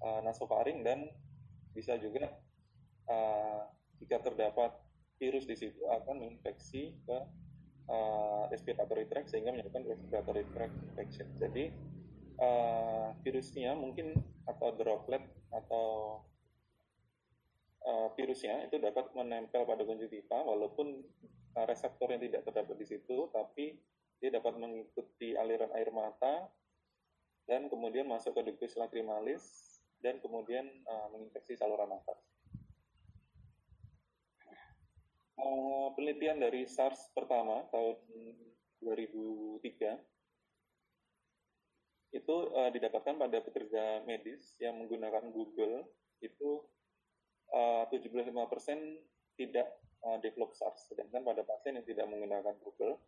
uh, 0.00 0.20
nasofaring 0.24 0.80
dan 0.80 1.10
bisa 1.76 1.98
juga 2.00 2.32
uh, 3.10 3.66
jika 4.00 4.24
terdapat 4.24 4.72
virus 5.18 5.44
di 5.44 5.58
situ 5.58 5.82
akan 5.90 6.22
menginfeksi 6.22 6.96
ke 7.02 7.18
uh, 7.88 8.46
respiratory 8.50 9.08
tract 9.08 9.32
sehingga 9.32 9.50
menyebabkan 9.54 9.86
respiratory 9.86 10.44
tract 10.52 10.74
infection. 10.92 11.28
Jadi 11.40 11.64
uh, 12.38 13.14
virusnya 13.22 13.74
mungkin 13.74 14.14
atau 14.46 14.74
droplet 14.74 15.22
atau 15.50 16.18
uh, 17.86 18.08
virusnya 18.14 18.66
itu 18.66 18.78
dapat 18.78 19.10
menempel 19.14 19.62
pada 19.66 19.82
konjungtiva 19.86 20.42
walaupun 20.42 21.02
uh, 21.58 21.66
reseptor 21.66 22.10
yang 22.10 22.22
tidak 22.22 22.42
terdapat 22.46 22.76
di 22.78 22.86
situ, 22.86 23.30
tapi 23.30 23.78
dia 24.22 24.30
dapat 24.30 24.54
mengikuti 24.54 25.34
aliran 25.34 25.74
air 25.74 25.90
mata 25.90 26.46
dan 27.50 27.66
kemudian 27.66 28.06
masuk 28.06 28.38
ke 28.38 28.54
ductus 28.54 28.78
lacrimalis 28.78 29.42
dan 29.98 30.18
kemudian 30.22 30.66
uh, 30.86 31.10
menginfeksi 31.10 31.58
saluran 31.58 31.90
nafas. 31.90 32.31
Uh, 35.42 35.90
penelitian 35.98 36.38
dari 36.38 36.70
SARS 36.70 37.10
pertama 37.10 37.66
tahun 37.74 37.98
2003 38.78 39.98
itu 42.14 42.36
uh, 42.54 42.70
didapatkan 42.70 43.18
pada 43.18 43.42
pekerja 43.42 44.06
medis 44.06 44.54
yang 44.62 44.78
menggunakan 44.78 45.34
Google 45.34 45.82
itu 46.22 46.62
uh, 47.50 47.90
75% 47.90 48.30
tidak 49.34 49.66
uh, 50.06 50.22
develop 50.22 50.54
SARS, 50.54 50.86
sedangkan 50.86 51.26
pada 51.26 51.42
pasien 51.42 51.74
yang 51.74 51.86
tidak 51.90 52.06
menggunakan 52.06 52.54
Google 52.62 53.02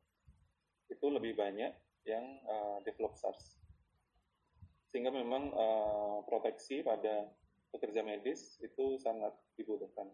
itu 0.90 1.06
lebih 1.06 1.38
banyak 1.38 1.70
yang 2.02 2.24
uh, 2.50 2.82
develop 2.82 3.14
SARS. 3.14 3.62
Sehingga 4.90 5.14
memang 5.14 5.54
uh, 5.54 6.18
proteksi 6.26 6.82
pada 6.82 7.30
pekerja 7.70 8.02
medis 8.02 8.58
itu 8.58 8.98
sangat 8.98 9.34
dibutuhkan. 9.58 10.10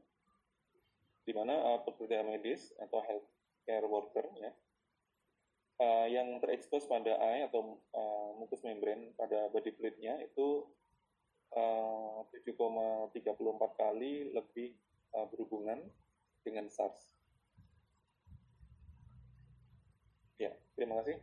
Di 1.24 1.32
mana 1.36 1.54
uh, 1.54 1.80
pekerja 1.84 2.24
medis 2.24 2.72
atau 2.80 3.04
healthcare 3.04 3.86
worker 3.86 4.26
ya 4.40 4.50
uh, 5.80 6.06
yang 6.06 6.38
terekspos 6.38 6.84
pada 6.84 7.16
eye 7.16 7.48
atau 7.48 7.80
uh, 7.96 8.30
mucus 8.36 8.60
membran 8.62 9.10
pada 9.16 9.48
body 9.48 9.72
fluidnya 9.74 10.20
itu 10.20 10.68
uh, 11.56 12.22
7,34 12.46 13.80
kali 13.80 14.30
lebih 14.36 14.76
uh, 15.16 15.26
berhubungan 15.32 15.80
dengan 16.44 16.68
SARS. 16.68 17.08
Ya, 20.40 20.56
terima 20.76 21.00
kasih. 21.04 21.20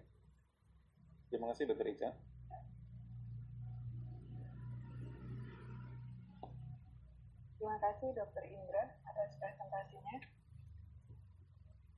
Terima 1.33 1.49
kasih 1.53 1.63
Dr. 1.73 1.89
Ica. 1.89 2.09
Terima 7.67 7.83
kasih 7.83 8.15
Dr. 8.15 8.47
Indra 8.47 8.95
atas 9.03 9.35
presentasinya. 9.43 10.23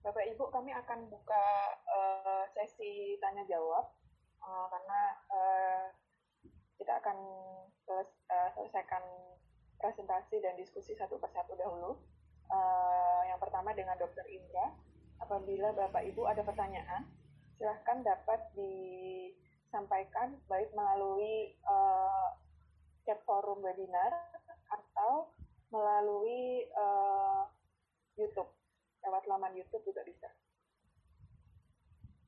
Bapak 0.02 0.26
Ibu, 0.34 0.50
kami 0.50 0.74
akan 0.74 1.14
buka 1.14 1.46
uh, 1.86 2.42
sesi 2.58 3.22
tanya 3.22 3.46
jawab 3.46 3.86
uh, 4.42 4.66
karena 4.66 5.02
uh, 5.30 5.94
kita 6.74 6.90
akan 6.90 7.18
seles 7.86 8.10
uh, 8.34 8.50
selesaikan 8.58 9.06
presentasi 9.78 10.42
dan 10.42 10.58
diskusi 10.58 10.98
satu 10.98 11.22
persatu 11.22 11.54
dahulu. 11.54 12.02
Uh, 12.50 13.30
yang 13.30 13.38
pertama 13.38 13.70
dengan 13.78 13.94
Dr. 14.02 14.26
Indra. 14.26 14.74
Apabila 15.22 15.70
Bapak 15.78 16.02
Ibu 16.02 16.34
ada 16.34 16.42
pertanyaan, 16.42 17.06
silahkan 17.62 18.02
dapat 18.02 18.42
disampaikan 18.58 20.34
baik 20.50 20.74
melalui 20.74 21.54
uh, 21.62 22.34
chat 23.06 23.22
forum 23.22 23.62
webinar 23.62 24.34
atau 24.66 25.30
melalui 25.70 26.66
uh, 26.74 27.46
YouTube 28.18 28.50
lewat 29.06 29.24
laman 29.30 29.56
YouTube 29.56 29.86
juga 29.86 30.04
bisa. 30.04 30.28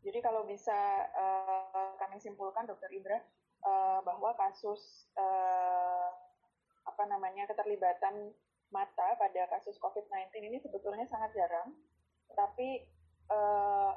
Jadi 0.01 0.17
kalau 0.23 0.47
bisa 0.49 0.73
uh, 1.13 1.93
kami 2.01 2.17
simpulkan, 2.17 2.65
Dokter 2.65 2.89
Indra, 2.89 3.21
uh, 3.61 4.01
bahwa 4.01 4.33
kasus 4.33 5.05
uh, 5.13 6.09
apa 6.81 7.03
namanya 7.05 7.45
keterlibatan 7.45 8.33
mata 8.73 9.13
pada 9.19 9.45
kasus 9.51 9.77
COVID-19 9.77 10.31
ini 10.41 10.57
sebetulnya 10.57 11.05
sangat 11.05 11.35
jarang, 11.37 11.69
tetapi 12.33 12.87
uh, 13.29 13.93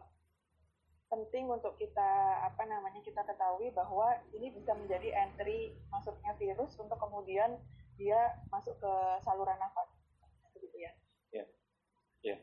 penting 1.09 1.47
untuk 1.49 1.79
kita 1.79 2.43
apa 2.43 2.67
namanya 2.67 2.99
kita 3.01 3.23
ketahui 3.23 3.71
bahwa 3.71 4.19
ini 4.35 4.51
bisa 4.51 4.75
menjadi 4.75 5.15
entry 5.15 5.73
masuknya 5.89 6.35
virus 6.37 6.75
untuk 6.77 6.99
kemudian 6.99 7.55
dia 7.95 8.19
masuk 8.51 8.75
ke 8.79 8.93
saluran 9.23 9.59
nafas, 9.59 9.89
begitu 10.55 10.83
ya? 10.83 10.93
Ya, 11.31 11.45
ya. 12.23 12.37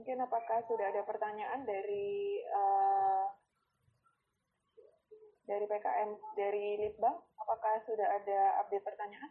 Mungkin 0.00 0.18
apakah 0.18 0.64
sudah 0.66 0.90
ada 0.90 1.06
pertanyaan 1.06 1.62
dari 1.62 2.42
uh, 2.50 3.24
dari 5.46 5.64
PKM 5.68 6.10
dari 6.34 6.66
Litbang? 6.80 7.16
Apakah 7.38 7.84
sudah 7.86 8.08
ada 8.18 8.40
update 8.64 8.82
pertanyaan? 8.82 9.30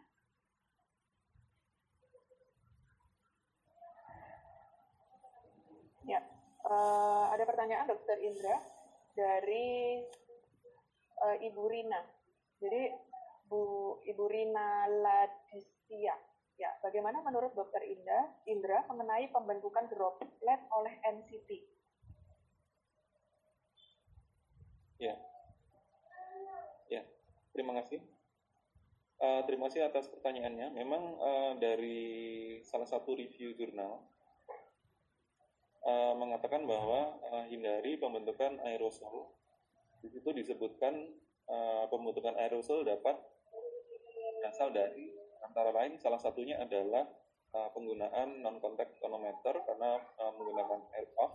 Ya, 6.02 6.18
uh, 6.66 7.30
ada 7.30 7.44
pertanyaan 7.46 7.86
Dokter 7.86 8.18
Indra 8.22 8.58
dari 9.14 10.02
uh, 11.20 11.36
Ibu 11.36 11.62
Rina. 11.68 12.00
Jadi 12.62 12.82
Bu 13.48 13.98
Ibu 14.06 14.24
Rina 14.30 14.88
Ladisia 14.88 16.16
Ya, 16.60 16.70
bagaimana 16.84 17.24
menurut 17.24 17.56
Dokter 17.56 17.80
Indra, 17.82 18.28
Indra 18.44 18.84
mengenai 18.86 19.26
pembentukan 19.32 19.88
droplet 19.88 20.60
oleh 20.70 20.94
NCT? 21.00 21.50
Ya, 25.02 25.18
ya, 26.86 27.02
terima 27.50 27.74
kasih. 27.82 27.98
Uh, 29.18 29.42
terima 29.50 29.66
kasih 29.66 29.90
atas 29.90 30.06
pertanyaannya. 30.06 30.70
Memang 30.76 31.02
uh, 31.18 31.52
dari 31.58 32.62
salah 32.62 32.86
satu 32.86 33.18
review 33.18 33.58
jurnal 33.58 33.98
uh, 35.82 36.14
mengatakan 36.14 36.62
bahwa 36.62 37.18
uh, 37.26 37.44
hindari 37.50 37.98
pembentukan 37.98 38.62
aerosol. 38.62 39.34
Di 40.02 40.08
situ 40.10 40.28
disebutkan 40.34 40.94
uh, 41.46 41.86
pembentukan 41.86 42.34
aerosol 42.34 42.82
dapat 42.82 43.14
berasal 44.42 44.74
dari 44.74 45.14
antara 45.46 45.70
lain 45.70 45.94
salah 46.02 46.18
satunya 46.18 46.58
adalah 46.58 47.06
uh, 47.54 47.70
penggunaan 47.70 48.42
non 48.42 48.58
contact 48.58 48.98
tonometer 48.98 49.54
karena 49.62 50.02
uh, 50.18 50.32
menggunakan 50.34 50.82
air 50.98 51.06
puff 51.14 51.30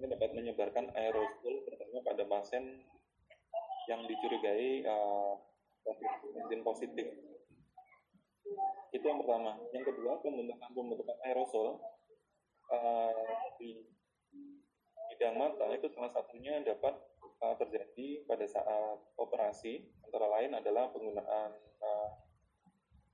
ini 0.00 0.08
dapat 0.16 0.32
menyebarkan 0.32 0.88
aerosol 0.96 1.60
terutama 1.68 2.00
pada 2.00 2.24
pasien 2.24 2.80
yang 3.84 4.08
dicurigai 4.08 4.88
uh, 4.88 5.36
COVID-19 5.84 6.64
positif. 6.64 7.06
Itu 8.96 9.04
yang 9.04 9.20
pertama. 9.20 9.60
Yang 9.76 9.92
kedua, 9.92 10.24
pembentukan 10.24 10.72
pembentukan 10.72 11.16
aerosol 11.28 11.84
uh, 12.72 13.28
di 13.60 13.84
bidang 15.12 15.36
mata 15.36 15.68
itu 15.74 15.90
salah 15.92 16.08
satunya 16.16 16.64
dapat 16.64 16.96
uh, 17.42 17.54
terjadi 17.56 18.24
pada 18.24 18.46
saat 18.46 18.98
operasi. 19.16 19.84
Antara 20.06 20.26
lain 20.40 20.56
adalah 20.56 20.92
penggunaan 20.92 21.50
uh, 21.80 22.10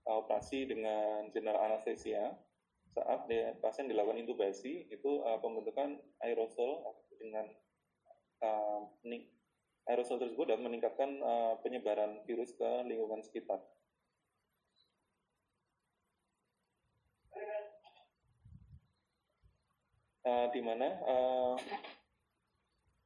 operasi 0.07 0.71
dengan 0.71 1.31
general 1.35 1.73
anesthesia 1.73 2.37
saat 2.97 3.29
dia, 3.29 3.53
pasien 3.61 3.93
dilakukan 3.93 4.17
intubasi 4.25 4.89
itu 4.89 5.21
uh, 5.21 5.37
pembentukan 5.37 6.01
aerosol 6.25 6.81
dengan 7.21 7.45
uh, 8.41 8.89
aerosol 9.85 10.17
tersebut 10.17 10.49
dapat 10.49 10.65
meningkatkan 10.65 11.21
uh, 11.21 11.61
penyebaran 11.61 12.25
virus 12.25 12.57
ke 12.57 12.71
lingkungan 12.89 13.21
sekitar. 13.21 13.61
Uh, 20.27 20.51
di 20.51 20.59
mana 20.59 20.89
uh, 21.07 21.55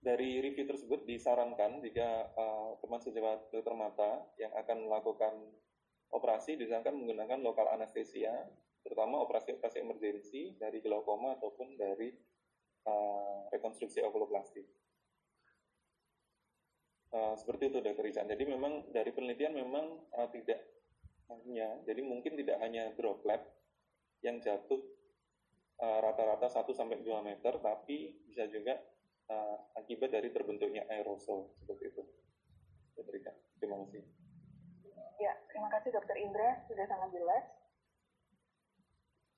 dari 0.00 0.40
review 0.40 0.64
tersebut 0.64 1.04
disarankan 1.04 1.84
jika 1.84 2.32
uh, 2.32 2.72
teman 2.80 3.00
sejawat 3.04 3.52
dokter 3.52 3.74
mata 3.76 4.24
yang 4.40 4.48
akan 4.56 4.88
melakukan 4.88 5.32
operasi 6.10 6.56
disarankan 6.56 6.96
menggunakan 6.96 7.38
lokal 7.44 7.68
anestesia, 7.70 8.32
terutama 8.80 9.20
operasi-operasi 9.22 9.84
emergensi 9.84 10.56
dari 10.56 10.80
glaukoma 10.80 11.36
ataupun 11.36 11.76
dari 11.76 12.10
uh, 12.88 13.46
rekonstruksi 13.52 14.00
okuloplastik. 14.00 14.64
Uh, 17.10 17.34
seperti 17.36 17.68
itu 17.68 17.78
Dr. 17.84 18.00
Richard. 18.00 18.26
Jadi 18.30 18.44
memang 18.48 18.88
dari 18.94 19.10
penelitian 19.12 19.52
memang 19.52 20.00
uh, 20.16 20.28
tidak 20.32 20.64
hanya, 21.28 21.76
jadi 21.84 22.00
mungkin 22.02 22.34
tidak 22.40 22.58
hanya 22.64 22.90
droplet, 22.96 23.42
yang 24.20 24.36
jatuh 24.36 24.80
rata-rata 25.80 26.44
uh, 26.44 26.52
1 26.60 26.76
sampai 26.76 27.00
2 27.00 27.08
meter, 27.24 27.56
tapi 27.56 28.20
bisa 28.28 28.44
juga 28.52 28.76
uh, 29.30 29.56
akibat 29.78 30.10
dari 30.10 30.34
terbentuknya 30.34 30.84
aerosol 30.90 31.54
seperti 31.62 31.94
itu. 31.94 32.02
Terima 33.60 33.76
kasih. 33.86 34.02
Ya, 35.20 35.32
terima 35.52 35.68
kasih 35.68 35.92
Dokter 35.94 36.16
Indra 36.18 36.64
sudah 36.66 36.84
sangat 36.88 37.12
jelas. 37.12 37.44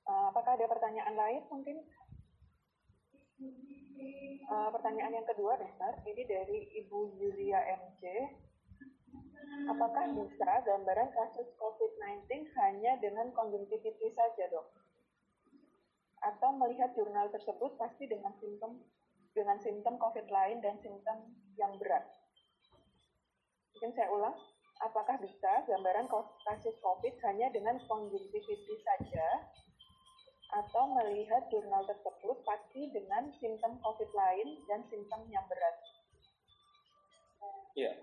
Uh, 0.03 0.31
apakah 0.33 0.59
ada 0.59 0.67
pertanyaan 0.67 1.15
lain 1.15 1.43
mungkin? 1.47 1.77
Uh, 4.47 4.69
pertanyaan 4.71 5.15
yang 5.15 5.27
kedua, 5.27 5.55
Dokter, 5.59 5.93
ini 6.07 6.23
dari 6.27 6.59
Ibu 6.83 7.19
Yulia 7.19 7.59
MC. 7.87 8.03
Apakah 9.69 10.11
bisa 10.17 10.51
gambaran 10.65 11.13
kasus 11.13 11.47
COVID-19 11.55 12.51
hanya 12.57 12.99
dengan 12.99 13.31
konjungtivitis 13.31 14.15
saja, 14.15 14.49
dok? 14.51 14.67
Atau 16.23 16.55
melihat 16.55 16.95
jurnal 16.95 17.27
tersebut 17.31 17.75
pasti 17.75 18.07
dengan 18.07 18.31
simptom 18.39 18.79
dengan 19.33 19.57
simptom 19.61 19.97
COVID 19.97 20.29
lain 20.29 20.61
dan 20.61 20.77
simptom 20.81 21.29
yang 21.57 21.73
berat? 21.81 22.05
Mungkin 23.73 23.91
saya 23.97 24.09
ulang, 24.13 24.37
apakah 24.85 25.17
bisa 25.19 25.51
gambaran 25.65 26.07
kasus 26.45 26.77
COVID 26.79 27.13
hanya 27.29 27.49
dengan 27.49 27.81
konjungtivitis 27.89 28.81
saja 28.85 29.27
atau 30.53 30.85
melihat 31.01 31.49
jurnal 31.49 31.81
tersebut 31.89 32.37
pasti 32.45 32.85
dengan 32.93 33.33
simptom 33.41 33.81
COVID 33.81 34.09
lain 34.13 34.47
dan 34.69 34.85
simptom 34.87 35.25
yang 35.33 35.43
berat? 35.49 35.75
Ya, 37.73 37.97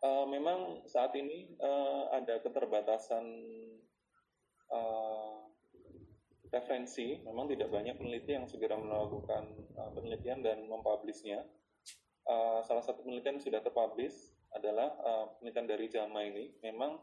uh, 0.00 0.24
memang 0.24 0.80
saat 0.88 1.12
ini 1.12 1.52
uh, 1.60 2.08
ada 2.16 2.40
keterbatasan 2.40 3.24
uh, 4.72 5.44
referensi. 6.52 7.20
Memang 7.24 7.48
tidak 7.48 7.68
banyak 7.72 7.94
peneliti 7.96 8.36
yang 8.36 8.48
segera 8.48 8.76
melakukan 8.76 9.48
uh, 9.76 9.90
penelitian 9.92 10.40
dan 10.44 10.64
mempublishnya. 10.68 11.44
Uh, 12.28 12.60
salah 12.60 12.84
satu 12.84 13.00
penelitian 13.04 13.40
yang 13.40 13.44
sudah 13.44 13.60
terpublish 13.64 14.36
adalah 14.52 14.92
uh, 15.00 15.24
penelitian 15.40 15.66
dari 15.68 15.86
JAMA 15.88 16.20
ini. 16.28 16.44
Memang 16.64 17.00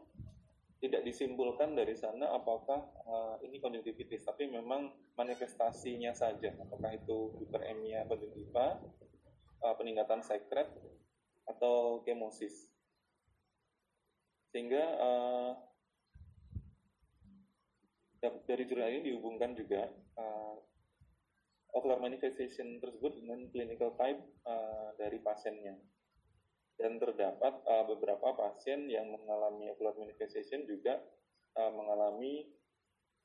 tidak 0.76 1.02
disimpulkan 1.08 1.72
dari 1.72 1.96
sana 1.96 2.36
apakah 2.36 2.84
uh, 3.08 3.36
ini 3.40 3.58
konjungtivitis, 3.58 4.28
tapi 4.28 4.46
memang 4.46 4.92
manifestasinya 5.16 6.12
saja, 6.12 6.52
apakah 6.60 6.92
itu 6.92 7.32
hiperemia 7.40 8.04
konjungtiva, 8.04 8.76
uh, 9.64 9.74
peningkatan 9.80 10.20
sekret, 10.20 10.68
atau 11.48 12.04
kemosis. 12.04 12.68
Sehingga 14.52 14.84
uh, 15.00 15.50
dari 18.20 18.64
jurnal 18.64 18.88
ini 18.90 19.12
dihubungkan 19.12 19.52
juga 19.52 19.88
uh, 20.16 20.56
ocular 21.76 22.00
manifestation 22.00 22.80
tersebut 22.80 23.20
dengan 23.20 23.44
clinical 23.52 23.92
type 24.00 24.20
uh, 24.48 24.96
dari 24.96 25.20
pasiennya. 25.20 25.76
Dan 26.76 27.00
terdapat 27.00 27.64
uh, 27.64 27.84
beberapa 27.88 28.36
pasien 28.36 28.88
yang 28.88 29.08
mengalami 29.08 29.72
ocular 29.72 29.96
manifestation 29.96 30.64
juga 30.68 31.00
uh, 31.56 31.72
mengalami 31.72 32.48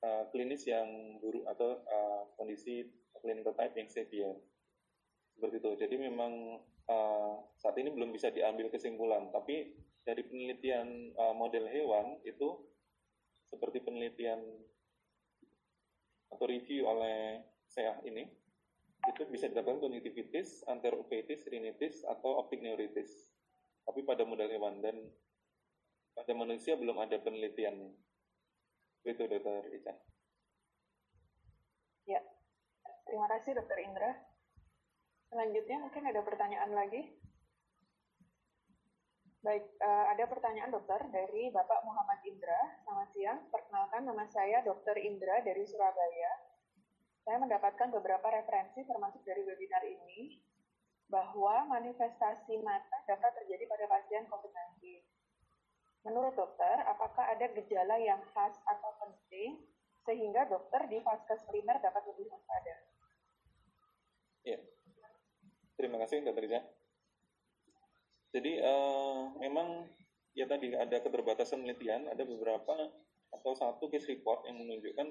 uh, 0.03 0.27
klinis 0.31 0.67
yang 0.67 1.19
buruk 1.19 1.43
atau 1.47 1.83
uh, 1.83 2.21
kondisi 2.35 2.87
clinical 3.19 3.55
type 3.55 3.75
yang 3.75 3.89
severe. 3.91 4.35
Seperti 5.35 5.55
itu. 5.59 5.71
Jadi 5.87 5.95
memang 5.99 6.59
uh, 6.87 7.33
saat 7.59 7.75
ini 7.79 7.91
belum 7.91 8.11
bisa 8.11 8.31
diambil 8.31 8.71
kesimpulan. 8.71 9.31
Tapi 9.31 9.75
dari 10.03 10.23
penelitian 10.27 11.15
uh, 11.15 11.35
model 11.35 11.67
hewan 11.69 12.19
itu 12.23 12.55
seperti 13.51 13.83
penelitian 13.83 14.39
atau 16.31 16.45
review 16.47 16.87
oleh 16.87 17.43
saya 17.67 17.99
ini 18.07 18.27
itu 19.01 19.25
bisa 19.33 19.49
didapatkan 19.49 19.81
konjungtivitis, 19.81 20.63
anterokeitis, 20.69 21.49
rinitis, 21.49 22.05
atau 22.05 22.37
optik 22.37 22.61
neuritis 22.61 23.31
tapi 23.85 24.05
pada 24.05 24.23
model 24.25 24.49
hewan 24.49 24.79
dan 24.81 24.97
pada 26.13 26.31
manusia 26.37 26.77
belum 26.77 26.95
ada 27.01 27.17
penelitiannya. 27.17 27.91
Itu 29.01 29.25
dokter 29.25 29.65
Ica. 29.73 29.93
Ya, 32.05 32.21
terima 33.09 33.25
kasih 33.35 33.57
dokter 33.57 33.77
Indra. 33.81 34.11
Selanjutnya 35.31 35.77
mungkin 35.81 36.03
ada 36.05 36.21
pertanyaan 36.21 36.71
lagi. 36.75 37.20
Baik, 39.41 39.65
uh, 39.81 40.05
ada 40.13 40.29
pertanyaan 40.29 40.69
dokter 40.69 41.01
dari 41.09 41.49
Bapak 41.49 41.81
Muhammad 41.81 42.21
Indra. 42.29 42.77
Selamat 42.85 43.09
siang, 43.09 43.39
perkenalkan 43.49 44.05
nama 44.05 44.21
saya 44.29 44.61
Dokter 44.61 44.93
Indra 45.01 45.41
dari 45.41 45.65
Surabaya. 45.65 46.45
Saya 47.25 47.41
mendapatkan 47.41 47.89
beberapa 47.89 48.21
referensi 48.29 48.85
termasuk 48.85 49.25
dari 49.25 49.41
webinar 49.41 49.81
ini 49.81 50.37
bahwa 51.09 51.73
manifestasi 51.73 52.61
mata 52.61 53.01
dapat 53.09 53.33
terjadi 53.41 53.65
pada 53.65 53.89
pasien 53.89 54.29
COVID-19. 54.29 55.09
Menurut 56.05 56.37
dokter, 56.37 56.77
apakah 56.85 57.25
ada 57.33 57.49
gejala 57.57 57.97
yang 57.97 58.21
khas 58.37 58.61
atau 58.69 58.93
penting 59.01 59.57
sehingga 60.05 60.45
dokter 60.53 60.85
di 60.85 61.01
vaskes 61.01 61.49
primer 61.49 61.81
dapat 61.81 62.05
lebih 62.13 62.29
waspada? 62.29 62.77
Ya, 64.45 64.61
terima 65.81 65.97
kasih 65.97 66.29
Dr. 66.29 66.45
Riza. 66.45 66.61
Jadi 68.31 68.63
uh, 68.63 69.35
memang 69.43 69.87
ya 70.31 70.47
tadi 70.47 70.71
ada 70.71 71.03
keterbatasan 71.03 71.63
penelitian, 71.63 72.07
ada 72.07 72.23
beberapa 72.23 72.75
atau 73.31 73.51
satu 73.55 73.91
case 73.91 74.07
report 74.11 74.47
yang 74.47 74.59
menunjukkan 74.59 75.07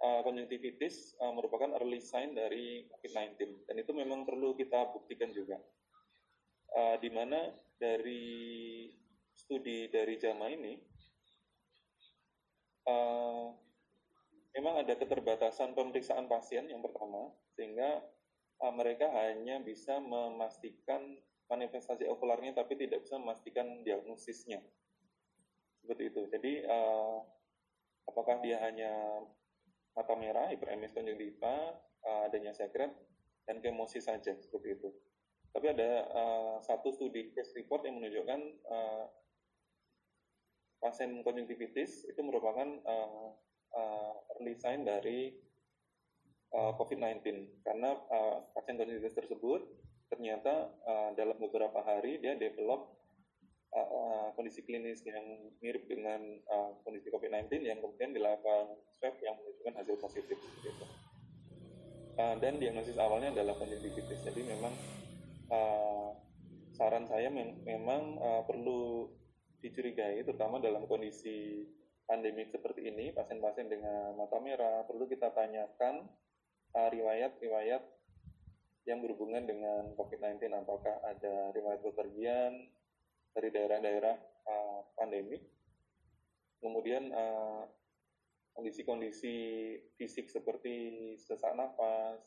uh, 0.00 0.20
konjungtivitis 0.24 1.16
uh, 1.20 1.32
merupakan 1.32 1.76
early 1.80 2.00
sign 2.00 2.32
dari 2.36 2.88
COVID-19 2.88 3.68
dan 3.68 3.76
itu 3.76 3.92
memang 3.92 4.24
perlu 4.24 4.56
kita 4.56 4.88
buktikan 4.92 5.32
juga. 5.32 5.60
Uh, 6.72 6.96
di 7.04 7.12
mana 7.12 7.52
dari 7.76 8.88
studi 9.36 9.92
dari 9.92 10.16
JAMA 10.16 10.48
ini 10.48 10.72
uh, 12.88 13.52
memang 14.56 14.80
ada 14.80 14.96
keterbatasan 14.96 15.76
pemeriksaan 15.76 16.32
pasien 16.32 16.68
yang 16.72 16.80
pertama 16.80 17.28
sehingga 17.52 18.00
uh, 18.64 18.72
mereka 18.72 19.12
hanya 19.12 19.60
bisa 19.60 20.00
memastikan 20.00 21.20
manifestasi 21.50 22.06
okularnya 22.08 22.54
tapi 22.54 22.78
tidak 22.78 23.02
bisa 23.06 23.18
memastikan 23.18 23.82
diagnosisnya 23.82 24.62
seperti 25.82 26.02
itu. 26.14 26.22
Jadi 26.30 26.52
uh, 26.66 27.18
apakah 28.06 28.38
dia 28.38 28.62
hanya 28.62 29.22
mata 29.92 30.14
merah, 30.16 30.48
hiperemis 30.48 30.94
konjungtiva, 30.94 31.76
uh, 32.06 32.22
adanya 32.30 32.54
sekret, 32.54 32.94
dan 33.44 33.58
kemosi 33.58 33.98
saja 33.98 34.32
seperti 34.38 34.78
itu. 34.78 34.88
Tapi 35.52 35.66
ada 35.68 36.08
uh, 36.08 36.56
satu 36.64 36.94
studi 36.94 37.34
case 37.36 37.52
report 37.58 37.84
yang 37.84 38.00
menunjukkan 38.00 38.40
uh, 38.72 39.04
pasien 40.80 41.20
konjungtivitis 41.20 42.08
itu 42.08 42.20
merupakan 42.24 42.66
uh, 42.88 43.36
uh, 43.76 44.14
early 44.38 44.56
sign 44.56 44.88
dari 44.88 45.36
uh, 46.56 46.72
COVID-19 46.80 47.22
karena 47.62 47.92
uh, 48.08 48.48
pasien 48.56 48.80
konjungtivitis 48.80 49.18
tersebut 49.18 49.60
ternyata 50.12 50.68
uh, 50.84 51.10
dalam 51.16 51.40
beberapa 51.40 51.80
hari 51.80 52.20
dia 52.20 52.36
develop 52.36 52.92
uh, 53.72 54.28
kondisi 54.36 54.60
klinis 54.60 55.00
yang 55.08 55.24
mirip 55.64 55.88
dengan 55.88 56.20
uh, 56.52 56.76
kondisi 56.84 57.08
COVID-19 57.08 57.64
yang 57.64 57.80
kemudian 57.80 58.12
dilakukan 58.12 58.76
swab 59.00 59.16
yang 59.24 59.40
menunjukkan 59.40 59.74
hasil 59.80 59.96
positif. 59.96 60.36
Gitu. 60.36 60.84
Uh, 62.20 62.36
dan 62.44 62.60
diagnosis 62.60 63.00
awalnya 63.00 63.32
adalah 63.32 63.56
konjungtivitis. 63.56 64.20
Jadi 64.20 64.44
memang 64.44 64.76
uh, 65.48 66.12
saran 66.76 67.08
saya 67.08 67.32
mem 67.32 67.64
memang 67.64 68.20
uh, 68.20 68.42
perlu 68.44 69.08
dicurigai, 69.64 70.20
terutama 70.26 70.60
dalam 70.60 70.84
kondisi 70.84 71.64
pandemi 72.04 72.44
seperti 72.44 72.84
ini, 72.84 73.14
pasien-pasien 73.14 73.70
dengan 73.70 74.12
mata 74.18 74.36
merah 74.42 74.84
perlu 74.84 75.06
kita 75.06 75.30
tanyakan 75.32 76.04
riwayat-riwayat 76.72 77.82
uh, 77.84 78.01
yang 78.86 78.98
berhubungan 78.98 79.46
dengan 79.46 79.94
COVID-19, 79.94 80.50
apakah 80.58 80.98
ada 81.06 81.54
riwayat 81.54 81.80
bepergian, 81.86 82.66
dari 83.32 83.48
daerah-daerah 83.48 84.16
uh, 84.46 84.80
pandemi. 84.96 85.40
Kemudian 86.62 87.10
uh, 87.10 87.66
kondisi-kondisi 88.54 89.34
fisik 89.96 90.28
seperti 90.28 91.16
sesak 91.18 91.56
nafas, 91.56 92.20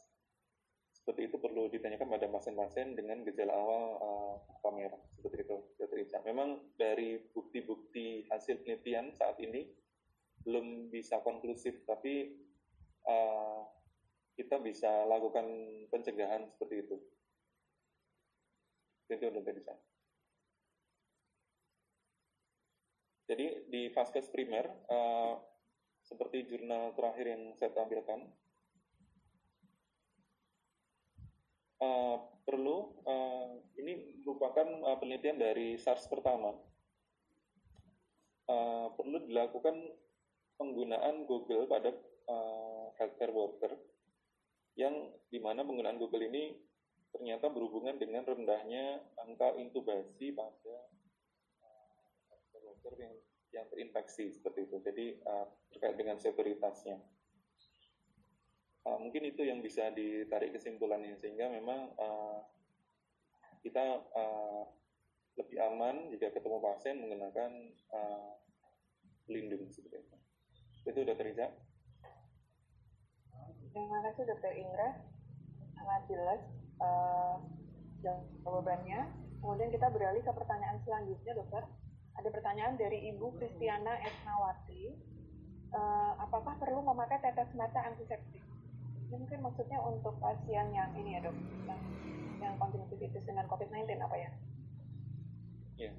seperti 0.91 1.29
itu 1.29 1.37
perlu 1.37 1.69
ditanyakan 1.69 2.17
pada 2.17 2.27
pasien-pasien 2.27 2.97
dengan 2.97 3.21
gejala 3.23 3.53
awal 3.53 3.83
uh, 4.01 4.35
seperti 5.15 5.45
itu, 5.45 5.57
Dr. 5.77 5.97
Ica. 6.01 6.19
Memang 6.25 6.73
dari 6.75 7.21
bukti-bukti 7.31 8.25
hasil 8.29 8.65
penelitian 8.65 9.13
saat 9.13 9.37
ini 9.39 9.65
belum 10.41 10.89
bisa 10.89 11.21
konklusif, 11.21 11.85
tapi 11.85 12.33
uh, 13.05 13.61
kita 14.35 14.59
bisa 14.59 15.07
lakukan 15.07 15.47
pencegahan 15.87 16.43
seperti 16.51 16.83
itu. 16.83 16.95
Itu 19.07 19.31
Dr. 19.31 19.55
Ica. 19.55 19.75
Jadi 23.25 23.65
di 23.71 23.89
vaskes 23.89 24.29
primer 24.29 24.69
uh, 24.85 25.39
seperti 26.05 26.45
jurnal 26.45 26.93
terakhir 26.93 27.25
yang 27.25 27.43
saya 27.57 27.73
tampilkan, 27.73 28.21
uh, 31.81 32.17
perlu 32.45 32.93
uh, 33.01 33.57
ini 33.81 34.21
merupakan 34.21 34.67
uh, 34.85 34.97
penelitian 35.01 35.41
dari 35.41 35.73
SARS 35.73 36.05
pertama. 36.05 36.53
Uh, 38.45 38.93
perlu 38.93 39.25
dilakukan 39.25 39.73
penggunaan 40.61 41.25
Google 41.25 41.65
pada 41.65 41.89
uh, 42.29 42.93
healthcare 43.01 43.33
worker 43.33 43.73
yang 44.75 45.11
di 45.31 45.39
mana 45.39 45.63
penggunaan 45.63 45.99
Google 45.99 46.27
ini 46.27 46.55
ternyata 47.15 47.47
berhubungan 47.47 47.95
dengan 47.95 48.27
rendahnya 48.27 48.99
angka 49.23 49.55
intubasi 49.55 50.35
pada 50.35 50.75
uh, 51.63 51.95
healthcare 52.27 52.63
worker 52.67 52.95
yang 52.99 53.15
yang 53.55 53.65
terinfeksi 53.71 54.35
seperti 54.35 54.67
itu. 54.67 54.83
Jadi 54.83 55.05
uh, 55.23 55.47
terkait 55.71 55.95
dengan 55.95 56.19
severitasnya. 56.19 56.99
Uh, 58.85 58.99
mungkin 58.99 59.23
itu 59.25 59.47
yang 59.47 59.63
bisa 59.63 59.89
ditarik 59.95 60.51
kesimpulannya 60.53 61.15
sehingga 61.15 61.47
memang 61.47 61.95
uh, 61.95 62.43
kita 63.63 64.03
uh, 64.11 64.67
lebih 65.39 65.57
aman 65.57 66.11
jika 66.11 66.35
ketemu 66.35 66.59
pasien 66.59 66.99
menggunakan 66.99 67.51
uh, 67.95 68.35
pelindung 69.23 69.71
seperti 69.71 70.03
itu. 70.03 70.17
Itu 70.85 70.99
sudah 71.01 71.15
terjadi. 71.15 71.64
Terima 73.75 73.99
kasih 74.07 74.23
Dokter 74.23 74.55
Indra, 74.55 75.03
sangat 75.75 76.07
jelas 76.07 76.41
uh, 76.79 77.43
jawabannya. 77.99 79.03
Kemudian 79.43 79.67
kita 79.67 79.91
beralih 79.91 80.23
ke 80.23 80.31
pertanyaan 80.31 80.79
selanjutnya, 80.87 81.35
Dokter. 81.35 81.67
Ada 82.15 82.31
pertanyaan 82.31 82.79
dari 82.79 83.11
Ibu 83.11 83.35
Kristiana 83.35 83.99
Esnawati. 83.99 84.95
Uh, 85.75 86.15
apakah 86.23 86.55
perlu 86.55 86.87
memakai 86.87 87.19
tetes 87.19 87.51
mata 87.59 87.83
antiseptik? 87.83 88.39
Ini 89.11 89.15
mungkin 89.19 89.43
maksudnya 89.43 89.83
untuk 89.83 90.15
pasien 90.23 90.71
yang 90.71 90.95
ini 90.95 91.19
ya 91.19 91.27
dok, 91.27 91.35
yang, 91.67 91.81
yang 92.39 92.55
konjungtivitis 92.55 93.27
dengan 93.27 93.43
COVID-19 93.51 93.91
apa 93.99 94.15
ya? 94.15 94.31
Iya. 95.75 95.91
Yeah. 95.91 95.95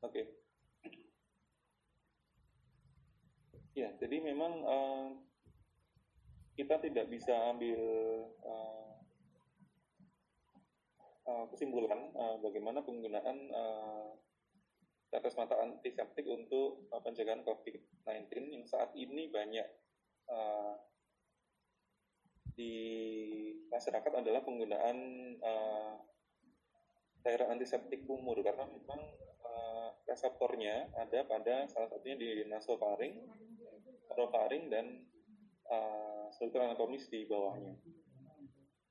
Oke. 0.00 0.16
Okay. 0.16 0.41
Ya, 3.72 3.88
jadi 3.96 4.20
memang 4.20 4.52
uh, 4.68 5.16
kita 6.52 6.76
tidak 6.84 7.08
bisa 7.08 7.32
ambil 7.48 7.80
uh, 8.44 8.92
uh, 11.24 11.44
kesimpulan 11.48 12.12
uh, 12.12 12.36
bagaimana 12.44 12.84
penggunaan 12.84 13.48
uh, 13.48 14.12
tetes 15.08 15.36
mata 15.40 15.56
antiseptik 15.60 16.28
untuk 16.28 16.88
uh, 16.92 17.00
pencegahan 17.00 17.44
COVID-19 17.48 18.52
yang 18.52 18.64
saat 18.68 18.92
ini 18.92 19.32
banyak 19.32 19.64
uh, 20.28 20.76
di 22.52 22.76
masyarakat 23.72 24.12
adalah 24.12 24.44
penggunaan 24.44 24.96
uh, 25.40 25.96
cairan 27.24 27.56
antiseptik 27.56 28.04
umur. 28.04 28.36
Karena 28.44 28.68
memang 28.68 29.00
uh, 29.44 29.96
reseptornya 30.04 30.92
ada 30.92 31.24
pada 31.24 31.68
salah 31.72 31.88
satunya 31.88 32.16
di 32.20 32.44
nasofaring, 32.44 33.16
orofaring 34.12 34.68
dan 34.68 35.02
uh, 35.68 36.28
struktur 36.34 36.64
anatomis 36.64 37.08
di 37.08 37.24
bawahnya. 37.28 37.74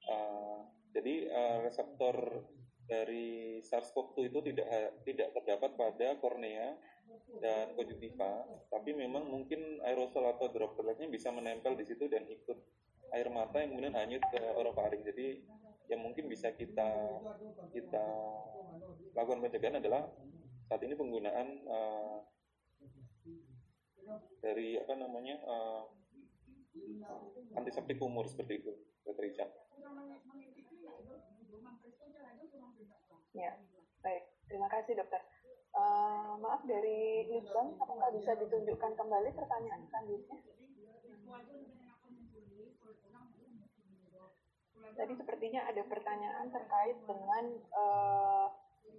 Uh, 0.10 0.66
jadi 0.92 1.30
uh, 1.30 1.58
reseptor 1.64 2.16
dari 2.90 3.62
SARS-CoV-2 3.64 4.28
itu 4.28 4.40
tidak 4.52 4.68
tidak 5.08 5.30
terdapat 5.38 5.72
pada 5.80 6.08
kornea 6.20 6.76
dan 7.40 7.76
konjungtiva, 7.76 8.44
tapi 8.68 8.92
memang 8.92 9.28
mungkin 9.28 9.80
aerosol 9.84 10.28
atau 10.28 10.52
dropletnya 10.52 11.08
bisa 11.08 11.32
menempel 11.32 11.80
di 11.80 11.88
situ 11.88 12.12
dan 12.12 12.28
ikut 12.28 12.60
air 13.16 13.28
mata 13.32 13.60
yang 13.60 13.76
kemudian 13.76 13.96
hanyut 13.96 14.24
ke 14.32 14.42
orofaring. 14.56 15.04
Jadi 15.08 15.44
yang 15.92 16.04
mungkin 16.04 16.32
bisa 16.32 16.52
kita 16.56 17.20
kita 17.76 18.06
lakukan 19.12 19.44
pencegahan 19.44 19.80
adalah 19.80 20.08
saat 20.68 20.82
ini 20.88 20.96
penggunaan 20.96 21.48
uh, 21.68 22.24
dari 24.42 24.78
apa 24.82 24.94
namanya 24.98 25.36
uh, 25.46 25.84
antiseptik 27.58 28.00
umur 28.02 28.26
seperti 28.28 28.64
itu, 28.64 28.72
Dr. 29.06 29.26
Ica. 29.28 29.46
Ya, 33.32 33.56
baik. 34.04 34.24
Terima 34.52 34.68
kasih 34.68 35.00
dokter. 35.00 35.24
Uh, 35.72 36.36
maaf 36.44 36.68
dari 36.68 37.32
Litbang, 37.32 37.80
apakah 37.80 38.12
bisa 38.12 38.36
ditunjukkan 38.36 38.92
kembali 39.00 39.30
pertanyaan 39.32 39.88
selanjutnya? 39.88 40.38
Tadi 44.92 45.14
sepertinya 45.16 45.64
ada 45.72 45.84
pertanyaan 45.88 46.52
terkait 46.52 46.98
dengan 47.08 47.46
uh, 47.72 48.52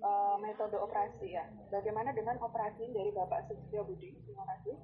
uh, 0.03 0.37
metode 0.42 0.77
operasi 0.77 1.35
ya. 1.35 1.47
Bagaimana 1.71 2.11
dengan 2.12 2.37
operasi 2.42 2.90
dari 2.90 3.11
Bapak 3.14 3.49
Setia 3.49 3.83
Budi? 3.87 4.12
Terima 4.27 4.45
kasih. 4.57 4.77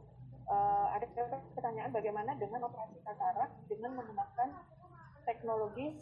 Uh, 0.48 0.88
ada 0.96 1.04
pertanyaan 1.52 1.92
bagaimana 1.92 2.32
dengan 2.40 2.64
operasi 2.64 3.04
katarak 3.04 3.52
dengan 3.68 4.00
menggunakan 4.00 4.48
teknologi 5.28 5.92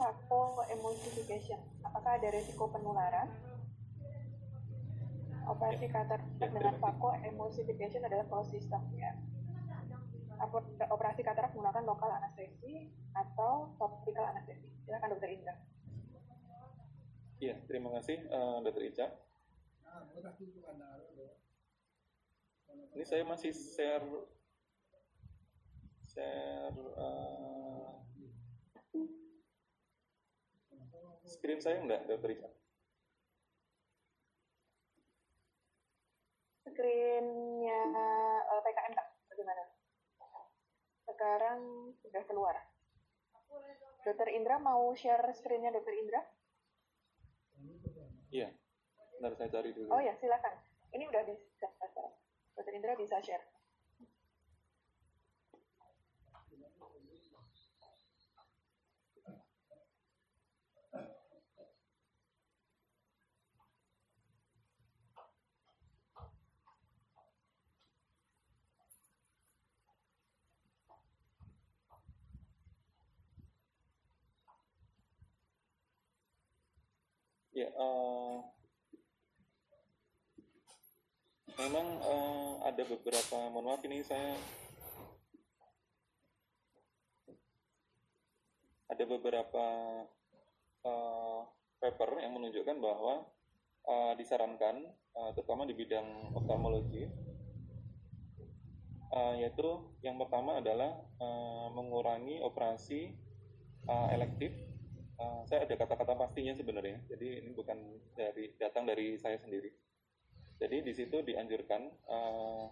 emulsification. 0.70 1.58
Apakah 1.82 2.14
ada 2.22 2.30
resiko 2.30 2.70
penularan? 2.70 3.26
Operasi 5.50 5.90
katarak 5.90 6.26
dengan 6.38 6.78
emulsification 7.26 8.06
adalah 8.06 8.22
closed 8.30 8.54
system 8.54 8.82
ya. 8.94 9.18
Operasi 10.86 11.26
katarak 11.26 11.50
menggunakan 11.58 11.82
lokal 11.82 12.10
anestesi 12.14 12.86
atau 13.18 13.74
topical 13.80 14.30
anestesi. 14.30 14.68
Silakan 14.86 15.10
Dokter 15.16 15.30
Indra. 15.34 15.54
Iya, 17.36 17.52
terima 17.68 17.92
kasih 17.92 18.16
uh, 18.32 18.64
Dokter 18.64 18.88
Ica. 18.88 19.06
Ini 22.96 23.04
saya 23.04 23.28
masih 23.28 23.52
share 23.52 24.08
share 26.08 26.80
uh, 26.96 28.00
screen 31.28 31.60
saya 31.60 31.76
enggak, 31.84 32.08
Dokter 32.08 32.40
Ica? 32.40 32.48
Screennya 36.72 37.80
uh, 38.48 38.60
PKM 38.64 38.92
tak? 38.96 39.06
Bagaimana? 39.28 39.62
Sekarang 41.04 41.60
sudah 42.00 42.22
keluar. 42.24 42.56
Dokter 44.08 44.32
Indra 44.32 44.56
mau 44.56 44.96
share 44.96 45.36
screennya 45.36 45.68
Dokter 45.76 46.00
Indra? 46.00 46.24
Iya, 48.30 48.48
benar 49.18 49.32
saya 49.38 49.48
cari 49.50 49.70
dulu. 49.72 49.88
Oh 49.90 50.02
ya, 50.02 50.12
silakan. 50.18 50.54
Ini 50.92 51.04
udah 51.06 51.22
bisa. 51.26 51.68
Dokter 52.56 52.72
Indra 52.72 52.96
bisa 52.96 53.20
share. 53.20 53.55
Ya, 77.56 77.72
uh, 77.72 78.44
memang 81.56 81.88
uh, 82.04 82.60
ada 82.68 82.84
beberapa, 82.84 83.48
mohon 83.48 83.72
maaf 83.72 83.80
ini 83.88 84.04
saya 84.04 84.36
ada 88.92 89.04
beberapa 89.08 89.64
uh, 90.84 91.48
paper 91.80 92.20
yang 92.20 92.36
menunjukkan 92.36 92.76
bahwa 92.76 93.24
uh, 93.88 94.12
disarankan, 94.20 94.92
uh, 95.16 95.32
terutama 95.32 95.64
di 95.64 95.72
bidang 95.72 96.36
oftalmologi, 96.36 97.08
uh, 99.16 99.32
yaitu 99.32 99.96
yang 100.04 100.20
pertama 100.20 100.60
adalah 100.60 100.92
uh, 101.24 101.72
mengurangi 101.72 102.36
operasi 102.44 103.16
uh, 103.88 104.12
elektif 104.12 104.75
uh, 105.20 105.42
saya 105.48 105.64
ada 105.64 105.74
kata-kata 105.76 106.14
pastinya 106.16 106.52
sebenarnya. 106.56 107.00
Jadi 107.08 107.44
ini 107.44 107.50
bukan 107.52 107.76
dari 108.16 108.52
datang 108.56 108.88
dari 108.88 109.16
saya 109.20 109.36
sendiri. 109.40 109.68
Jadi 110.56 110.76
di 110.80 110.92
situ 110.96 111.20
dianjurkan 111.20 111.82
uh, 112.08 112.66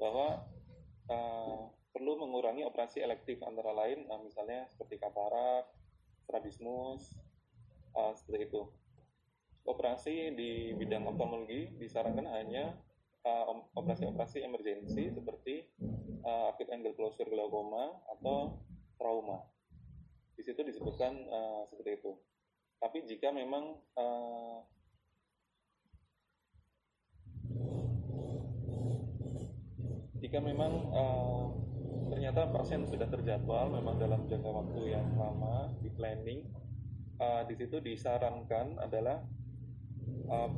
bahwa 0.00 0.48
uh, 1.12 1.68
perlu 1.92 2.16
mengurangi 2.24 2.64
operasi 2.64 3.04
elektif 3.04 3.40
antara 3.44 3.72
lain, 3.76 4.08
uh, 4.08 4.20
misalnya 4.24 4.64
seperti 4.72 4.96
katarak, 4.96 5.68
strabismus, 6.24 7.12
uh, 7.92 8.12
seperti 8.16 8.48
itu. 8.48 8.62
Operasi 9.68 10.32
di 10.32 10.72
bidang 10.72 11.04
oftalmologi 11.04 11.68
disarankan 11.76 12.24
hanya 12.32 12.72
operasi-operasi 13.76 14.40
emergensi 14.40 15.12
seperti 15.12 15.60
uh, 16.24 16.48
acute 16.48 16.72
angle 16.72 16.96
closure 16.96 17.28
glaukoma 17.28 17.92
atau 18.16 18.56
trauma. 18.96 19.44
Di 20.38 20.46
situ 20.46 20.62
disebutkan 20.62 21.18
uh, 21.26 21.66
seperti 21.66 21.98
itu. 21.98 22.14
Tapi 22.78 23.02
jika 23.10 23.34
memang 23.34 23.74
uh, 23.98 24.62
jika 30.22 30.38
memang 30.38 30.72
uh, 30.94 31.50
ternyata 32.06 32.54
pasien 32.54 32.86
sudah 32.86 33.10
terjadwal 33.10 33.66
memang 33.66 33.98
dalam 33.98 34.30
jangka 34.30 34.46
waktu 34.46 34.94
yang 34.94 35.06
lama 35.18 35.74
di 35.82 35.90
planning 35.90 36.46
uh, 37.18 37.42
di 37.46 37.54
situ 37.58 37.82
disarankan 37.82 38.78
adalah 38.78 39.22
uh, 40.30 40.50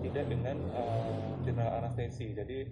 tidak 0.00 0.26
dengan 0.28 0.56
uh, 0.76 1.40
general 1.44 1.84
anestesi 1.84 2.32
jadi 2.32 2.68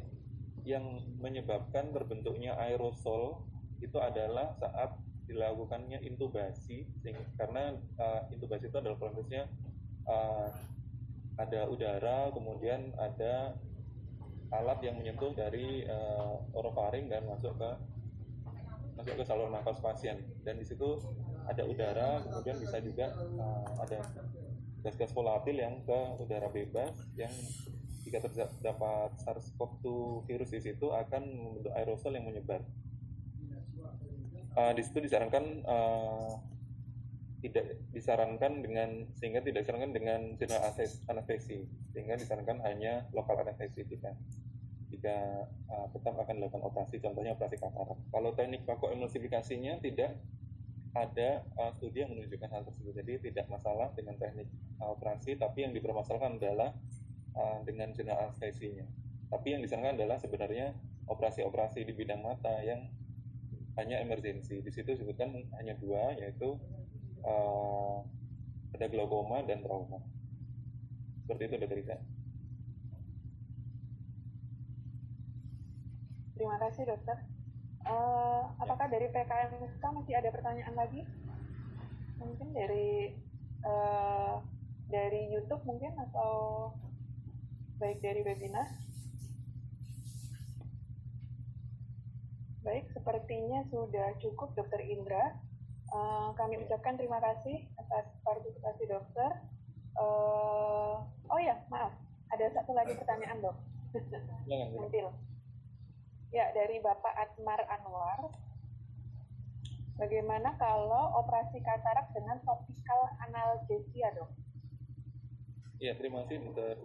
yang 0.69 1.01
menyebabkan 1.21 1.93
terbentuknya 1.93 2.57
aerosol 2.61 3.45
itu 3.81 3.97
adalah 3.97 4.53
saat 4.59 4.97
dilakukannya 5.29 6.01
intubasi 6.03 6.89
karena 7.37 7.77
uh, 8.01 8.25
intubasi 8.33 8.73
itu 8.73 8.77
adalah 8.81 8.97
prosesnya 8.97 9.45
uh, 10.09 10.49
ada 11.39 11.69
udara 11.69 12.33
kemudian 12.35 12.97
ada 12.97 13.55
alat 14.49 14.81
yang 14.81 14.97
menyentuh 14.97 15.37
dari 15.37 15.85
uh, 15.85 16.41
orofaring 16.57 17.13
dan 17.13 17.29
masuk 17.29 17.53
ke 17.61 17.71
masuk 18.97 19.15
ke 19.21 19.25
saluran 19.29 19.55
nafas 19.55 19.79
pasien 19.79 20.19
dan 20.43 20.59
di 20.59 20.67
situ 20.67 20.99
ada 21.47 21.63
udara 21.63 22.25
kemudian 22.25 22.57
bisa 22.59 22.81
juga 22.81 23.13
uh, 23.37 23.85
ada 23.85 24.01
gas-gas 24.83 25.13
volatil 25.13 25.61
yang 25.61 25.85
ke 25.85 26.01
udara 26.19 26.49
bebas 26.49 26.97
yang 27.15 27.31
jika 28.09 28.25
terdapat 28.25 29.13
SARS-CoV-2 29.21 29.87
virus 30.25 30.49
di 30.49 30.61
situ 30.65 30.89
akan 30.89 31.23
membentuk 31.29 31.73
aerosol 31.77 32.17
yang 32.17 32.25
menyebar. 32.25 32.65
Uh, 34.59 34.75
di 34.75 34.83
situ 34.83 34.99
disarankan 34.99 35.63
uh, 35.71 36.35
tidak 37.39 37.79
disarankan 37.95 38.59
dengan 38.59 39.07
sehingga 39.15 39.39
tidak 39.39 39.63
disarankan 39.63 39.95
dengan 39.95 40.21
general 40.35 40.75
anestesi. 41.07 41.63
Sehingga 41.95 42.19
disarankan 42.19 42.59
hanya 42.67 43.07
lokal 43.15 43.39
anestesi 43.47 43.87
jika 43.87 44.19
jika 44.91 45.47
uh, 45.71 45.87
tetap 45.95 46.19
akan 46.19 46.43
dilakukan 46.43 46.65
operasi 46.67 46.99
contohnya 46.99 47.39
operasi 47.39 47.63
katarak. 47.63 47.99
Kalau 48.11 48.31
teknik 48.35 48.67
emulsifikasinya 48.67 49.79
tidak 49.79 50.19
ada 50.97 51.47
uh, 51.55 51.71
studi 51.79 52.03
yang 52.03 52.11
menunjukkan 52.11 52.51
hal 52.51 52.67
tersebut. 52.67 52.93
Jadi 52.99 53.31
tidak 53.31 53.47
masalah 53.47 53.95
dengan 53.95 54.19
teknik 54.19 54.51
uh, 54.83 54.91
operasi 54.91 55.39
tapi 55.39 55.69
yang 55.69 55.73
dipermasalahkan 55.77 56.43
adalah 56.43 56.75
uh, 57.39 57.63
dengan 57.63 57.95
general 57.95 58.35
anestesinya. 58.35 58.83
Tapi 59.31 59.55
yang 59.55 59.63
disarankan 59.63 59.95
adalah 60.01 60.19
sebenarnya 60.19 60.75
operasi-operasi 61.07 61.87
di 61.87 61.93
bidang 61.95 62.25
mata 62.25 62.59
yang 62.65 62.89
hanya 63.79 64.03
emergensi 64.03 64.59
di 64.59 64.71
situ 64.75 64.91
disebutkan 64.91 65.31
hanya 65.55 65.79
dua 65.79 66.19
yaitu 66.19 66.59
uh, 67.23 68.03
ada 68.75 68.87
glaukoma 68.91 69.47
dan 69.47 69.63
trauma. 69.63 70.03
Seperti 71.23 71.43
itu 71.47 71.55
dokter 71.63 71.79
Ika. 71.87 71.97
Terima 76.35 76.57
kasih 76.63 76.85
dokter. 76.91 77.19
Uh, 77.87 78.43
apakah 78.59 78.87
dari 78.91 79.11
PKMSK 79.11 79.83
masih 79.83 80.15
ada 80.19 80.31
pertanyaan 80.35 80.75
lagi? 80.75 81.03
Mungkin 82.19 82.51
dari 82.51 83.15
uh, 83.63 84.43
dari 84.91 85.31
YouTube 85.35 85.63
mungkin 85.67 85.95
atau 85.99 86.33
baik 87.79 88.03
dari 88.03 88.27
webinar? 88.27 88.88
Baik, 92.67 92.91
sepertinya 92.91 93.63
sudah 93.71 94.19
cukup 94.19 94.55
Dokter 94.59 94.83
Indra. 94.83 95.39
Uh, 95.89 96.37
kami 96.37 96.61
ucapkan 96.61 97.01
terima 97.01 97.17
kasih 97.17 97.65
atas 97.81 98.13
partisipasi 98.21 98.85
dokter. 98.93 99.31
Uh, 99.97 101.01
oh 101.33 101.41
ya, 101.41 101.57
maaf, 101.73 101.97
ada 102.29 102.45
satu 102.53 102.77
lagi 102.77 102.93
pertanyaan 102.93 103.41
dok. 103.41 103.57
Muncul. 104.77 105.17
Ya, 106.29 106.53
dari 106.53 106.77
Bapak 106.85 107.15
Atmar 107.17 107.65
Anwar. 107.73 108.37
Bagaimana 109.97 110.55
kalau 110.61 111.25
operasi 111.25 111.59
katarak 111.65 112.13
dengan 112.15 112.39
topikal 112.45 113.01
analgesia, 113.25 114.13
dok? 114.15 114.31
Ya, 115.81 115.97
terima 115.97 116.27
kasih, 116.27 116.43
Dokter 116.53 116.79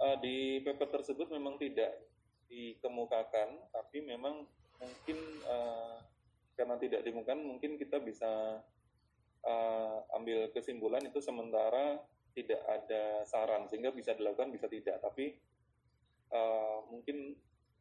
Uh, 0.00 0.16
di 0.24 0.64
paper 0.64 0.88
tersebut 0.96 1.28
memang 1.28 1.60
tidak 1.60 1.92
dikemukakan, 2.48 3.68
tapi 3.68 4.00
memang 4.00 4.48
mungkin 4.80 5.18
uh, 5.44 6.00
karena 6.56 6.76
tidak 6.76 7.00
dimungkinkan 7.04 7.40
mungkin 7.40 7.80
kita 7.80 8.00
bisa 8.00 8.60
uh, 9.44 9.98
ambil 10.16 10.52
kesimpulan 10.52 11.00
itu 11.04 11.20
sementara 11.20 12.00
tidak 12.36 12.62
ada 12.68 13.24
saran 13.26 13.66
sehingga 13.68 13.92
bisa 13.92 14.16
dilakukan 14.16 14.52
bisa 14.52 14.66
tidak. 14.66 15.00
Tapi 15.00 15.36
uh, 16.32 16.84
mungkin 16.88 17.34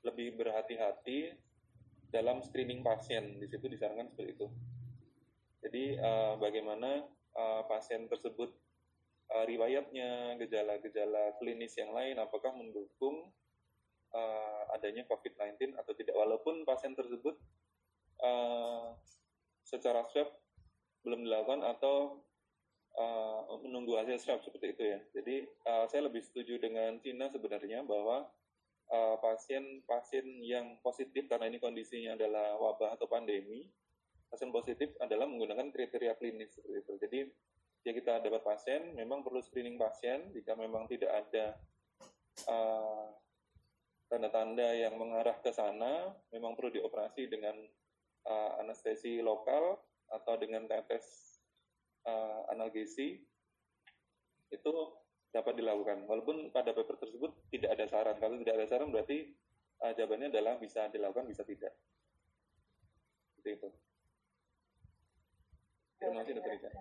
lebih 0.04 0.40
berhati-hati 0.40 1.36
dalam 2.10 2.42
screening 2.42 2.82
pasien. 2.82 3.38
Di 3.38 3.48
situ 3.52 3.68
disarankan 3.70 4.10
seperti 4.10 4.32
itu. 4.36 4.48
Jadi 5.60 6.00
uh, 6.00 6.40
bagaimana 6.40 7.04
uh, 7.36 7.62
pasien 7.68 8.08
tersebut 8.08 8.50
uh, 9.36 9.46
riwayatnya 9.46 10.40
gejala-gejala 10.40 11.36
klinis 11.38 11.76
yang 11.76 11.92
lain 11.92 12.16
apakah 12.18 12.56
mendukung 12.56 13.28
uh, 14.14 14.64
adanya 14.74 15.06
COVID-19 15.06 15.76
atau 15.78 15.94
tidak 15.94 16.16
walaupun 16.16 16.64
pasien 16.66 16.94
tersebut 16.94 17.36
uh, 18.22 18.94
secara 19.66 20.06
swab 20.10 20.30
belum 21.06 21.24
dilakukan 21.24 21.64
atau 21.64 22.20
uh, 22.98 23.58
menunggu 23.64 23.96
hasil 23.96 24.20
swab 24.20 24.40
seperti 24.44 24.76
itu 24.76 24.84
ya. 24.84 25.00
Jadi 25.16 25.36
uh, 25.68 25.86
saya 25.88 26.08
lebih 26.10 26.24
setuju 26.26 26.60
dengan 26.60 26.98
Cina 27.00 27.30
sebenarnya 27.30 27.86
bahwa 27.86 28.28
pasien-pasien 29.22 30.26
uh, 30.26 30.42
yang 30.42 30.82
positif 30.82 31.30
karena 31.30 31.46
ini 31.46 31.62
kondisinya 31.62 32.18
adalah 32.18 32.58
wabah 32.58 32.98
atau 32.98 33.06
pandemi, 33.06 33.70
pasien 34.34 34.50
positif 34.50 34.98
adalah 34.98 35.30
menggunakan 35.30 35.70
kriteria 35.70 36.18
klinis 36.18 36.58
seperti 36.58 36.82
itu. 36.82 36.94
Jadi 36.98 37.20
jika 37.86 37.94
kita 37.96 38.14
dapat 38.26 38.42
pasien, 38.42 38.98
memang 38.98 39.22
perlu 39.22 39.40
screening 39.46 39.78
pasien. 39.78 40.34
Jika 40.34 40.58
memang 40.58 40.90
tidak 40.90 41.14
ada 41.14 41.56
tanda-tanda 44.10 44.74
yang 44.74 44.98
mengarah 44.98 45.38
ke 45.40 45.54
sana, 45.54 46.12
memang 46.34 46.58
perlu 46.58 46.74
dioperasi 46.74 47.30
dengan 47.30 47.56
uh, 48.26 48.52
anestesi 48.60 49.22
lokal 49.22 49.78
atau 50.10 50.34
dengan 50.42 50.66
tetes 50.66 51.38
uh, 52.10 52.50
analgesi 52.50 53.22
itu 54.50 54.74
dapat 55.30 55.62
dilakukan. 55.62 56.10
Walaupun 56.10 56.50
pada 56.50 56.74
paper 56.74 56.98
tersebut 56.98 57.30
tidak 57.54 57.78
ada 57.78 57.86
saran. 57.86 58.18
Kalau 58.18 58.42
tidak 58.42 58.58
ada 58.58 58.66
saran 58.66 58.90
berarti 58.90 59.30
uh, 59.86 59.94
jawabannya 59.94 60.34
adalah 60.34 60.58
bisa 60.58 60.90
dilakukan, 60.90 61.30
bisa 61.30 61.46
tidak. 61.46 61.78
Seperti 63.38 63.50
itu. 63.62 63.70
Terima 66.02 66.24
kasih, 66.24 66.34
Dokter. 66.40 66.72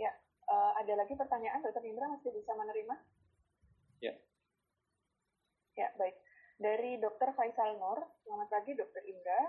Ya, 0.00 0.10
uh, 0.50 0.72
ada 0.82 0.92
lagi 0.98 1.14
pertanyaan, 1.14 1.62
Dokter 1.62 1.84
Indra 1.86 2.10
masih 2.10 2.34
bisa 2.34 2.56
menerima? 2.56 2.96
Ya. 4.02 4.18
Ya, 5.78 5.88
baik. 6.00 6.23
Dari 6.54 7.02
Dokter 7.02 7.34
Faisal 7.34 7.82
Nur, 7.82 7.98
selamat 8.22 8.46
pagi 8.46 8.78
Dokter 8.78 9.02
Indra. 9.10 9.42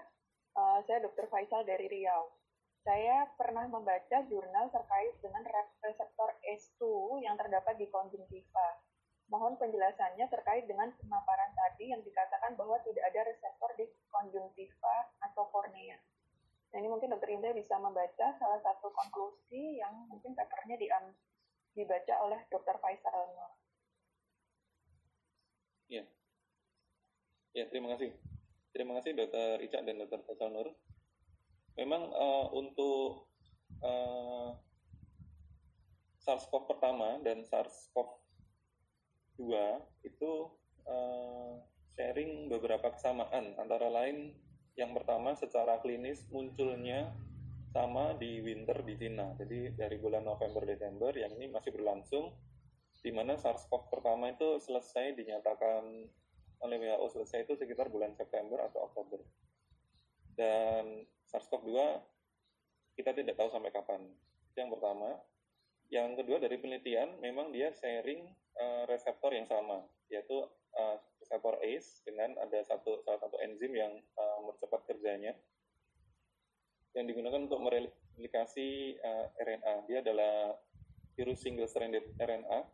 Uh, 0.57 0.81
saya 0.89 1.05
Dr. 1.05 1.29
Faisal 1.29 1.61
dari 1.61 1.85
Riau. 1.85 2.33
Saya 2.81 3.29
pernah 3.37 3.69
membaca 3.69 4.25
jurnal 4.25 4.73
terkait 4.73 5.13
dengan 5.21 5.45
reseptor 5.85 6.33
S2 6.41 6.81
yang 7.21 7.37
terdapat 7.37 7.77
di 7.77 7.85
konjungtiva. 7.93 8.81
Mohon 9.29 9.58
penjelasannya 9.62 10.25
terkait 10.33 10.65
dengan 10.65 10.89
pemaparan 10.97 11.53
tadi 11.53 11.93
yang 11.93 12.01
dikatakan 12.01 12.58
bahwa 12.58 12.81
tidak 12.81 13.06
ada 13.13 13.21
reseptor 13.29 13.69
di 13.77 13.85
konjungtiva 14.10 14.95
atau 15.29 15.45
kornea. 15.53 16.01
Nah, 16.73 16.77
ini 16.81 16.89
mungkin 16.89 17.13
Dr. 17.13 17.29
Indra 17.29 17.53
bisa 17.53 17.77
membaca 17.77 18.33
salah 18.37 18.62
satu 18.65 18.89
konklusi 18.89 19.77
yang 19.77 20.10
mungkin 20.10 20.33
papernya 20.33 20.77
di, 20.81 20.89
dibaca 21.77 22.13
oleh 22.25 22.41
Dr. 22.49 22.81
Faisal. 22.81 23.29
Ya, 25.85 26.01
ya 27.56 27.65
terima 27.71 27.95
kasih. 27.95 28.12
Terima 28.75 28.99
kasih 28.99 29.15
Dr. 29.15 29.63
Ica 29.63 29.79
dan 29.87 30.03
Dr. 30.03 30.19
Faisal 30.27 30.51
Nur. 30.51 30.75
Memang 31.79 32.12
uh, 32.12 32.51
untuk 32.51 33.31
uh, 33.79 34.51
SARS-CoV 36.19 36.67
pertama 36.67 37.15
dan 37.23 37.47
SARS-CoV-2 37.47 39.39
itu 40.03 40.51
uh, 40.83 41.63
sharing 41.95 42.51
beberapa 42.51 42.91
kesamaan 42.91 43.56
antara 43.56 43.87
lain 43.87 44.35
yang 44.75 44.91
pertama 44.91 45.31
secara 45.39 45.79
klinis 45.79 46.27
munculnya 46.27 47.15
sama 47.71 48.12
di 48.19 48.43
winter 48.43 48.83
di 48.83 48.99
Cina. 48.99 49.31
Jadi 49.39 49.71
dari 49.79 49.95
bulan 49.95 50.27
November 50.27 50.67
Desember 50.67 51.15
yang 51.15 51.31
ini 51.39 51.47
masih 51.47 51.71
berlangsung 51.71 52.35
di 52.99 53.15
mana 53.15 53.39
SARS-CoV 53.39 53.87
pertama 53.87 54.35
itu 54.35 54.60
selesai 54.60 55.15
dinyatakan 55.15 56.12
oleh 56.63 56.77
WHO 56.79 57.06
selesai 57.12 57.43
itu 57.43 57.53
sekitar 57.58 57.91
bulan 57.91 58.15
September 58.15 58.63
atau 58.67 58.87
Oktober. 58.87 59.19
Dan 60.35 61.03
SARS-CoV-2 61.31 61.79
kita 62.95 63.12
tidak 63.12 63.35
tahu 63.35 63.49
sampai 63.51 63.71
kapan. 63.71 64.01
Yang 64.56 64.79
pertama. 64.79 65.19
Yang 65.93 66.25
kedua 66.25 66.41
dari 66.41 66.58
penelitian 66.58 67.21
memang 67.21 67.53
dia 67.53 67.69
sharing 67.69 68.25
uh, 68.58 68.83
reseptor 68.89 69.29
yang 69.37 69.45
sama, 69.45 69.85
yaitu 70.10 70.41
uh, 70.73 70.97
reseptor 71.21 71.62
ACE 71.62 72.01
dengan 72.01 72.33
ada 72.41 72.58
satu 72.65 73.06
salah 73.06 73.21
satu 73.21 73.37
enzim 73.37 73.69
yang 73.69 73.93
uh, 74.17 74.37
mempercepat 74.41 74.81
kerjanya 74.89 75.37
yang 76.97 77.06
digunakan 77.06 77.37
untuk 77.37 77.62
mereplikasi 77.62 78.97
uh, 78.97 79.29
RNA. 79.37 79.75
Dia 79.85 80.01
adalah 80.01 80.58
virus 81.13 81.45
single 81.45 81.69
stranded 81.69 82.03
RNA 82.17 82.65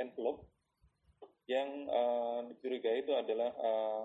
envelope 0.00 0.48
yang 1.46 1.86
uh, 1.86 2.42
dicurigai 2.50 3.06
itu 3.06 3.14
adalah 3.14 3.54
uh, 3.58 4.02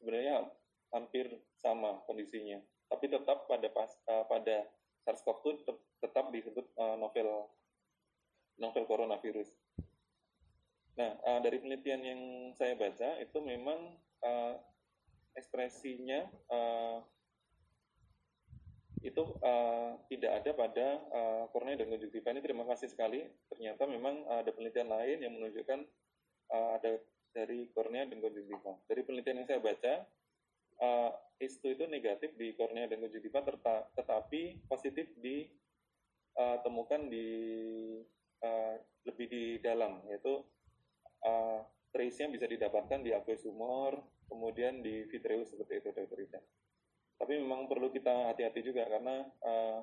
sebenarnya 0.00 0.48
hampir 0.90 1.28
sama 1.60 2.00
kondisinya, 2.08 2.58
tapi 2.88 3.06
tetap 3.06 3.46
pada 3.46 3.68
pas, 3.68 3.90
uh, 4.08 4.24
pada 4.26 4.64
SARS-CoV-2 5.04 5.68
tetap 6.00 6.32
disebut 6.32 6.66
uh, 6.80 6.96
novel 6.96 7.48
novel 8.60 8.84
coronavirus. 8.88 9.48
Nah, 10.96 11.16
uh, 11.24 11.40
dari 11.40 11.60
penelitian 11.60 12.02
yang 12.04 12.20
saya 12.56 12.76
baca 12.76 13.16
itu 13.20 13.38
memang 13.40 13.96
uh, 14.20 14.56
ekspresinya 15.36 16.28
uh, 16.52 17.00
itu 19.00 19.24
uh, 19.40 19.96
tidak 20.12 20.44
ada 20.44 20.50
pada 20.52 20.86
uh, 21.08 21.44
kornea 21.56 21.80
dan 21.80 21.88
konjungtiva 21.88 22.36
ini 22.36 22.44
terima 22.44 22.68
kasih 22.68 22.92
sekali. 22.92 23.24
Ternyata 23.48 23.88
memang 23.88 24.28
ada 24.28 24.52
penelitian 24.52 24.92
lain 24.92 25.18
yang 25.24 25.32
menunjukkan 25.40 25.88
uh, 26.50 26.76
ada 26.78 26.98
dari 27.30 27.70
kornea 27.70 28.06
dan 28.10 28.18
konjungtiva 28.18 28.74
dari 28.90 29.06
penelitian 29.06 29.38
yang 29.42 29.48
saya 29.48 29.62
baca 29.62 30.02
uh, 30.82 31.10
ISTU 31.38 31.78
itu 31.78 31.86
negatif 31.86 32.34
di 32.34 32.52
kornea 32.58 32.90
dan 32.90 33.00
konjungtiva 33.00 33.40
tetapi 33.96 34.66
positif 34.66 35.08
ditemukan 36.34 37.00
di 37.08 37.28
uh, 38.42 38.74
lebih 39.06 39.26
di 39.30 39.44
dalam 39.62 40.02
yaitu 40.10 40.42
uh, 41.24 41.62
trace-nya 41.90 42.30
bisa 42.30 42.46
didapatkan 42.46 43.02
di 43.02 43.14
aqueous 43.14 43.46
humor 43.46 44.02
kemudian 44.30 44.82
di 44.82 45.06
vitreous 45.10 45.50
seperti 45.50 45.82
itu 45.82 45.90
Dr. 45.90 46.38
Tapi 47.20 47.36
memang 47.36 47.68
perlu 47.68 47.92
kita 47.92 48.32
hati-hati 48.32 48.64
juga 48.64 48.88
karena 48.88 49.26
uh, 49.44 49.80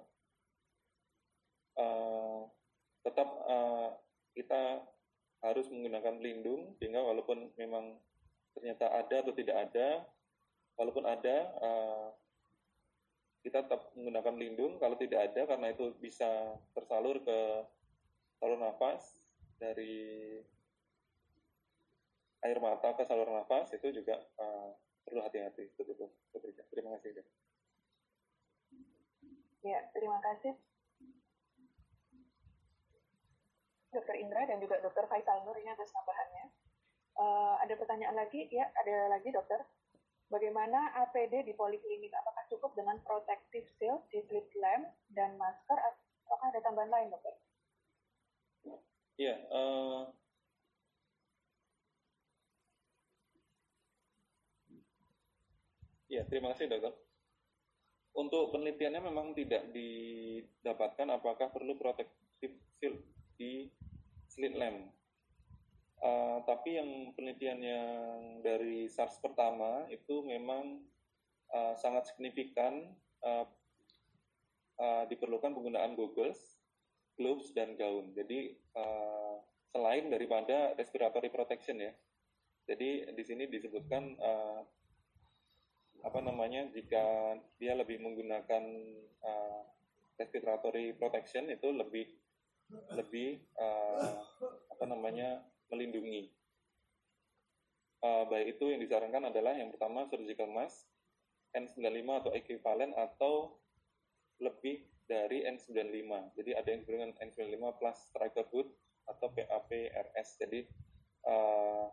uh, 1.77 2.41
tetap 3.05 3.29
uh, 3.45 3.93
kita 4.33 4.81
harus 5.45 5.69
menggunakan 5.69 6.17
pelindung 6.17 6.73
sehingga 6.81 7.01
walaupun 7.05 7.53
memang 7.55 7.97
ternyata 8.57 8.89
ada 8.89 9.21
atau 9.21 9.33
tidak 9.37 9.69
ada 9.69 10.05
walaupun 10.77 11.05
ada 11.05 11.37
uh, 11.61 12.07
kita 13.45 13.63
tetap 13.63 13.93
menggunakan 13.95 14.33
pelindung. 14.33 14.73
Kalau 14.81 14.95
tidak 14.99 15.31
ada 15.31 15.41
karena 15.47 15.67
itu 15.71 15.95
bisa 16.01 16.57
tersalur 16.75 17.21
ke 17.23 17.39
saluran 18.41 18.65
nafas 18.65 19.21
dari 19.57 20.37
air 22.43 22.57
mata 22.61 22.93
ke 22.97 23.07
saluran 23.07 23.39
nafas 23.39 23.71
itu 23.73 23.93
juga 23.93 24.19
uh, 24.41 24.73
perlu 25.05 25.21
hati-hati. 25.23 25.71
Betul 25.77 25.95
betul 25.95 26.09
terima 26.77 26.93
kasih 26.99 27.25
ya 29.65 29.79
terima 29.91 30.19
kasih 30.23 30.53
Dokter 33.91 34.15
Indra 34.19 34.43
dan 34.43 34.59
juga 34.59 34.79
Dokter 34.83 35.07
Faisal 35.07 35.47
Nur 35.47 35.55
ini 35.55 35.71
atas 35.71 35.91
tambahannya. 35.95 36.45
Uh, 37.17 37.55
ada 37.63 37.73
pertanyaan 37.73 38.15
lagi? 38.19 38.45
Ya 38.51 38.69
ada 38.77 39.09
lagi 39.09 39.33
dokter. 39.33 39.63
Bagaimana 40.27 40.91
APD 41.07 41.47
di 41.47 41.55
poliklinik? 41.55 42.11
Apakah 42.11 42.43
cukup 42.51 42.75
dengan 42.75 42.99
protective 43.01 43.63
shield 43.79 44.03
slit 44.11 44.47
lamp 44.59 44.91
dan 45.15 45.39
masker 45.39 45.79
atau 45.79 46.35
ada 46.43 46.59
tambahan 46.59 46.91
lain 46.91 47.09
dokter? 47.09 47.33
Iya, 49.17 49.35
uh, 49.49 50.11
Ya, 56.07 56.23
terima 56.23 56.55
kasih 56.55 56.71
dokter. 56.71 56.95
Untuk 58.15 58.55
penelitiannya 58.55 59.11
memang 59.11 59.35
tidak 59.35 59.69
didapatkan 59.75 61.07
apakah 61.19 61.51
perlu 61.51 61.75
protective 61.75 62.55
shield 62.79 62.97
di 63.37 63.69
slit 64.27 64.53
lamp. 64.57 64.91
Uh, 65.97 66.45
tapi 66.45 66.77
yang 66.77 67.09
penelitian 67.17 67.57
yang 67.57 68.21
dari 68.45 68.85
SARS 68.85 69.17
pertama 69.17 69.89
itu 69.89 70.21
memang 70.21 70.85
uh, 71.49 71.73
sangat 71.73 72.13
signifikan 72.13 72.93
uh, 73.25 73.45
uh, 74.77 75.03
diperlukan 75.09 75.57
penggunaan 75.57 75.97
goggles, 75.97 76.37
gloves 77.17 77.49
dan 77.57 77.73
gaun. 77.73 78.13
Jadi 78.13 78.53
uh, 78.77 79.41
selain 79.73 80.09
daripada 80.13 80.77
respiratory 80.77 81.33
protection 81.33 81.81
ya. 81.81 81.93
Jadi 82.67 83.09
di 83.15 83.23
sini 83.23 83.49
disebutkan 83.49 84.03
uh, 84.21 84.61
apa 86.05 86.19
namanya 86.21 86.69
jika 86.69 87.35
dia 87.57 87.73
lebih 87.73 87.97
menggunakan 88.05 88.63
uh, 89.25 89.61
respiratory 90.17 90.93
protection 90.93 91.49
itu 91.49 91.73
lebih 91.73 92.05
lebih 92.95 93.39
uh, 93.55 94.11
apa 94.73 94.83
namanya 94.87 95.39
melindungi 95.71 96.27
uh, 98.03 98.27
baik 98.27 98.59
itu 98.59 98.71
yang 98.71 98.81
disarankan 98.83 99.31
adalah 99.31 99.55
yang 99.55 99.71
pertama 99.71 100.07
surgical 100.07 100.51
mask 100.51 100.87
N95 101.55 102.07
atau 102.11 102.31
equivalent 102.35 102.93
atau 102.95 103.55
lebih 104.43 104.83
dari 105.07 105.47
N95 105.47 106.35
jadi 106.35 106.51
ada 106.59 106.67
yang 106.67 106.79
disebut 106.83 106.95
dengan 106.99 107.11
N95 107.23 107.63
plus 107.79 107.97
striker 108.11 108.45
hood 108.51 108.67
atau 109.07 109.27
PAPRS 109.31 110.29
jadi 110.43 110.67
uh, 111.23 111.87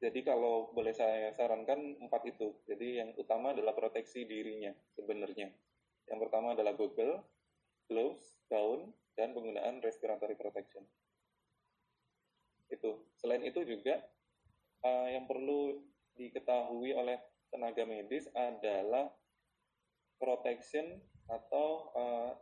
jadi 0.00 0.24
kalau 0.24 0.72
boleh 0.72 0.96
saya 0.96 1.28
sarankan 1.36 2.00
empat 2.00 2.24
itu. 2.24 2.56
Jadi 2.64 3.04
yang 3.04 3.12
utama 3.20 3.52
adalah 3.52 3.76
proteksi 3.76 4.24
dirinya 4.24 4.72
sebenarnya. 4.96 5.52
Yang 6.08 6.18
pertama 6.24 6.56
adalah 6.56 6.72
goggle, 6.72 7.20
gloves, 7.84 8.32
gaun, 8.48 8.96
dan 9.20 9.36
penggunaan 9.36 9.84
respiratory 9.84 10.32
protection. 10.32 10.80
Itu. 12.72 13.04
Selain 13.20 13.44
itu 13.44 13.60
juga 13.68 14.00
uh, 14.80 15.08
yang 15.12 15.28
perlu 15.28 15.84
diketahui 16.16 16.96
oleh 16.96 17.20
tenaga 17.52 17.84
medis 17.84 18.24
adalah 18.32 19.12
protection 20.16 21.04
atau 21.28 21.92
uh, 21.92 22.32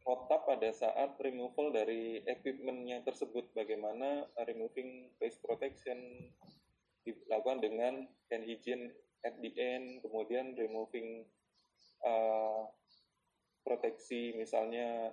protap 0.00 0.48
pada 0.48 0.72
saat 0.72 1.20
removal 1.20 1.76
dari 1.76 2.24
equipmentnya 2.24 3.04
tersebut. 3.04 3.52
Bagaimana 3.52 4.24
removing 4.48 5.12
face 5.20 5.36
protection, 5.44 6.00
dilakukan 7.04 7.60
dengan 7.60 8.08
hand 8.32 8.44
hygiene 8.48 8.88
at 9.28 9.36
the 9.44 9.52
end, 9.60 10.00
kemudian 10.00 10.56
removing 10.56 11.28
uh, 12.08 12.64
proteksi 13.68 14.32
misalnya 14.32 15.12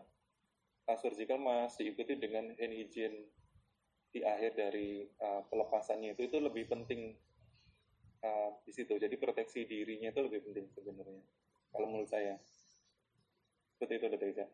uh, 0.90 0.98
surgical 0.98 1.42
mask 1.42 1.82
diikuti 1.82 2.18
dengan 2.18 2.54
hand 2.54 2.74
hygiene 2.74 3.30
di 4.16 4.24
akhir 4.24 4.56
dari 4.56 5.04
uh, 5.20 5.44
pelepasannya 5.52 6.16
itu 6.16 6.32
itu 6.32 6.38
lebih 6.40 6.72
penting 6.72 7.12
uh, 8.24 8.56
di 8.64 8.72
situ. 8.72 8.96
Jadi 8.96 9.16
proteksi 9.20 9.68
dirinya 9.68 10.10
itu 10.14 10.22
lebih 10.24 10.40
penting 10.48 10.66
sebenarnya 10.72 11.24
kalau 11.76 11.92
menurut 11.92 12.08
saya. 12.08 12.40
Seperti 13.76 14.00
itu 14.00 14.08
dokter. 14.08 14.48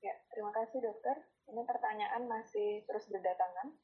Ya, 0.00 0.14
terima 0.32 0.50
kasih 0.56 0.80
dokter. 0.80 1.20
Ini 1.52 1.62
pertanyaan 1.68 2.24
masih 2.24 2.80
terus 2.88 3.04
berdatangan. 3.12 3.76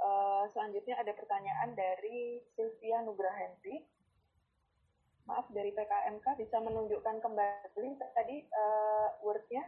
Uh, 0.00 0.48
selanjutnya 0.48 0.96
ada 0.96 1.12
pertanyaan 1.12 1.76
dari 1.76 2.40
Sylvia 2.56 3.04
Nugrahanti. 3.04 3.84
Maaf, 5.30 5.46
dari 5.54 5.70
PKMK 5.70 6.26
bisa 6.42 6.58
menunjukkan 6.58 7.22
kembali 7.22 7.90
tadi 8.02 8.50
uh, 8.50 9.14
wordnya? 9.22 9.62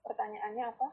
Pertanyaannya 0.00 0.64
apa? 0.64 0.88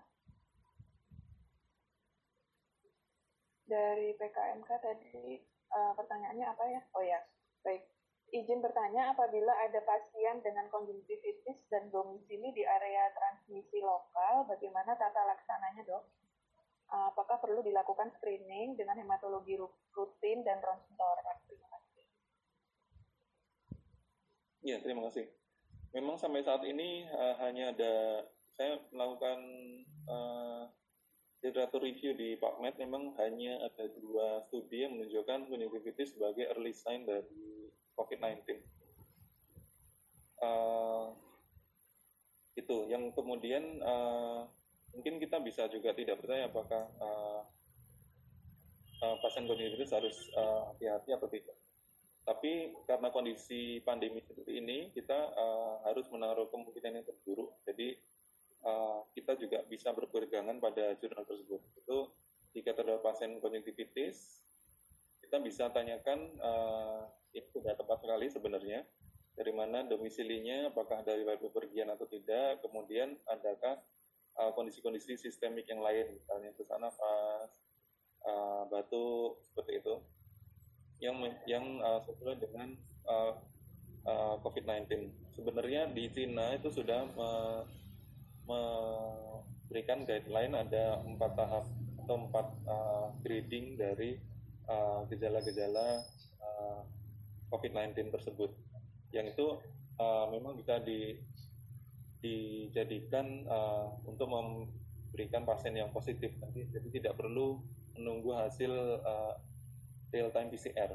Dari 3.71 4.11
PKMK 4.19 4.69
tadi 4.83 5.39
uh, 5.71 5.95
pertanyaannya 5.95 6.43
apa 6.43 6.63
ya? 6.67 6.81
Oh 6.91 6.99
ya, 7.07 7.23
baik. 7.63 7.87
Izin 8.35 8.59
bertanya 8.59 9.15
apabila 9.15 9.55
ada 9.63 9.79
pasien 9.79 10.43
dengan 10.43 10.67
konjungtivitis 10.67 11.71
dan 11.71 11.87
domisili 11.87 12.51
di 12.51 12.67
area 12.67 13.15
transmisi 13.15 13.79
lokal, 13.79 14.43
bagaimana 14.43 14.91
tata 14.99 15.23
laksananya 15.23 15.87
dok? 15.87 16.03
Eh, 16.91 17.05
apakah 17.15 17.39
perlu 17.39 17.63
dilakukan 17.63 18.11
screening 18.19 18.75
dengan 18.75 18.99
hematologi 18.99 19.55
rutin 19.95 20.43
dan 20.43 20.59
ronsen? 20.59 20.91
Terima 24.61 24.69
kasih. 24.69 24.69
Ya, 24.69 24.77
terima 24.85 25.01
kasih. 25.09 25.25
Memang 25.91 26.15
sampai 26.21 26.45
saat 26.45 26.61
ini 26.69 27.09
uh, 27.09 27.35
hanya 27.41 27.73
ada 27.73 27.93
saya 28.53 28.77
melakukan 28.93 29.37
uh, 30.05 30.69
literatur 31.41 31.81
review 31.81 32.13
di 32.13 32.37
PubMed 32.37 32.77
memang 32.77 33.17
hanya 33.17 33.57
ada 33.65 33.89
dua 33.97 34.45
studi 34.45 34.85
yang 34.85 34.93
menunjukkan 34.93 35.49
conjunctivitis 35.49 36.13
sebagai 36.13 36.45
early 36.53 36.71
sign 36.77 37.09
dari 37.09 37.73
COVID-19. 37.97 38.61
Uh, 40.41 41.09
itu 42.53 42.77
yang 42.85 43.09
kemudian 43.17 43.81
uh, 43.81 44.45
mungkin 44.93 45.17
kita 45.17 45.41
bisa 45.41 45.65
juga 45.73 45.97
tidak 45.97 46.21
percaya 46.21 46.45
apakah 46.45 46.85
uh, 47.01 47.41
uh, 49.01 49.15
pasien 49.25 49.49
konjungtivitis 49.49 49.97
harus 49.97 50.29
hati-hati 50.69 51.09
uh, 51.09 51.17
atau 51.17 51.29
tidak. 51.33 51.60
Tapi 52.21 52.69
karena 52.85 53.09
kondisi 53.09 53.81
pandemi 53.81 54.21
seperti 54.21 54.61
ini, 54.61 54.93
kita 54.93 55.33
uh, 55.33 55.81
harus 55.89 56.05
menaruh 56.13 56.47
kemungkinan 56.53 57.01
yang 57.01 57.05
terburuk. 57.05 57.49
Jadi 57.65 57.97
uh, 58.61 59.01
kita 59.17 59.35
juga 59.41 59.65
bisa 59.65 59.89
berpegangan 59.89 60.61
pada 60.61 60.93
jurnal 61.01 61.25
tersebut. 61.25 61.61
Itu 61.81 62.13
jika 62.53 62.77
terdapat 62.77 63.01
pasien 63.01 63.41
konjungtivitis, 63.41 64.37
kita 65.25 65.41
bisa 65.41 65.73
tanyakan 65.73 66.29
uh, 66.43 67.09
itu 67.33 67.47
sudah 67.57 67.73
tepat 67.73 68.03
sekali 68.03 68.27
sebenarnya 68.29 68.85
dari 69.31 69.51
mana 69.55 69.87
domisilinya, 69.87 70.69
apakah 70.69 71.01
dari 71.07 71.23
bepergian 71.23 71.87
atau 71.89 72.03
tidak, 72.05 72.59
kemudian 72.59 73.15
adakah 73.31 73.79
kondisi-kondisi 74.55 75.15
uh, 75.15 75.19
sistemik 75.19 75.67
yang 75.71 75.79
lain, 75.79 76.19
misalnya 76.19 76.51
sesak 76.55 76.79
nafas, 76.79 77.51
uh, 78.27 78.67
batu 78.67 79.39
seperti 79.51 79.79
itu, 79.79 79.95
yang 81.01 81.17
yang 81.49 81.65
uh, 81.81 81.99
sesuai 82.05 82.37
dengan 82.37 82.77
uh, 83.09 83.33
uh, 84.05 84.35
COVID-19. 84.45 85.09
Sebenarnya 85.33 85.89
di 85.89 86.05
Cina 86.13 86.53
itu 86.53 86.69
sudah 86.69 87.09
uh, 87.17 87.65
memberikan 88.45 90.05
guideline 90.05 90.53
ada 90.53 91.01
empat 91.01 91.31
tahap 91.33 91.65
atau 92.05 92.15
empat 92.29 92.47
uh, 92.69 93.07
grading 93.25 93.81
dari 93.81 94.17
uh, 94.69 95.01
gejala-gejala 95.09 96.05
uh, 96.41 96.81
COVID-19 97.49 98.13
tersebut, 98.13 98.53
yang 99.11 99.27
itu 99.27 99.57
uh, 99.99 100.25
memang 100.31 100.55
bisa 100.55 100.79
di, 100.81 101.17
dijadikan 102.23 103.43
uh, 103.49 103.91
untuk 104.07 104.31
memberikan 104.31 105.43
pasien 105.43 105.75
yang 105.75 105.91
positif, 105.91 106.31
jadi 106.53 106.87
tidak 106.89 107.13
perlu 107.19 107.59
menunggu 107.97 108.33
hasil 108.33 108.71
uh, 109.03 109.35
real 110.11 110.29
time 110.29 110.51
PCR. 110.51 110.91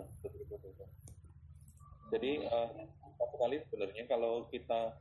Jadi 2.13 2.47
uh, 2.47 2.71
satu 3.19 3.37
kali 3.41 3.59
sebenarnya 3.67 4.05
kalau 4.07 4.47
kita 4.53 4.95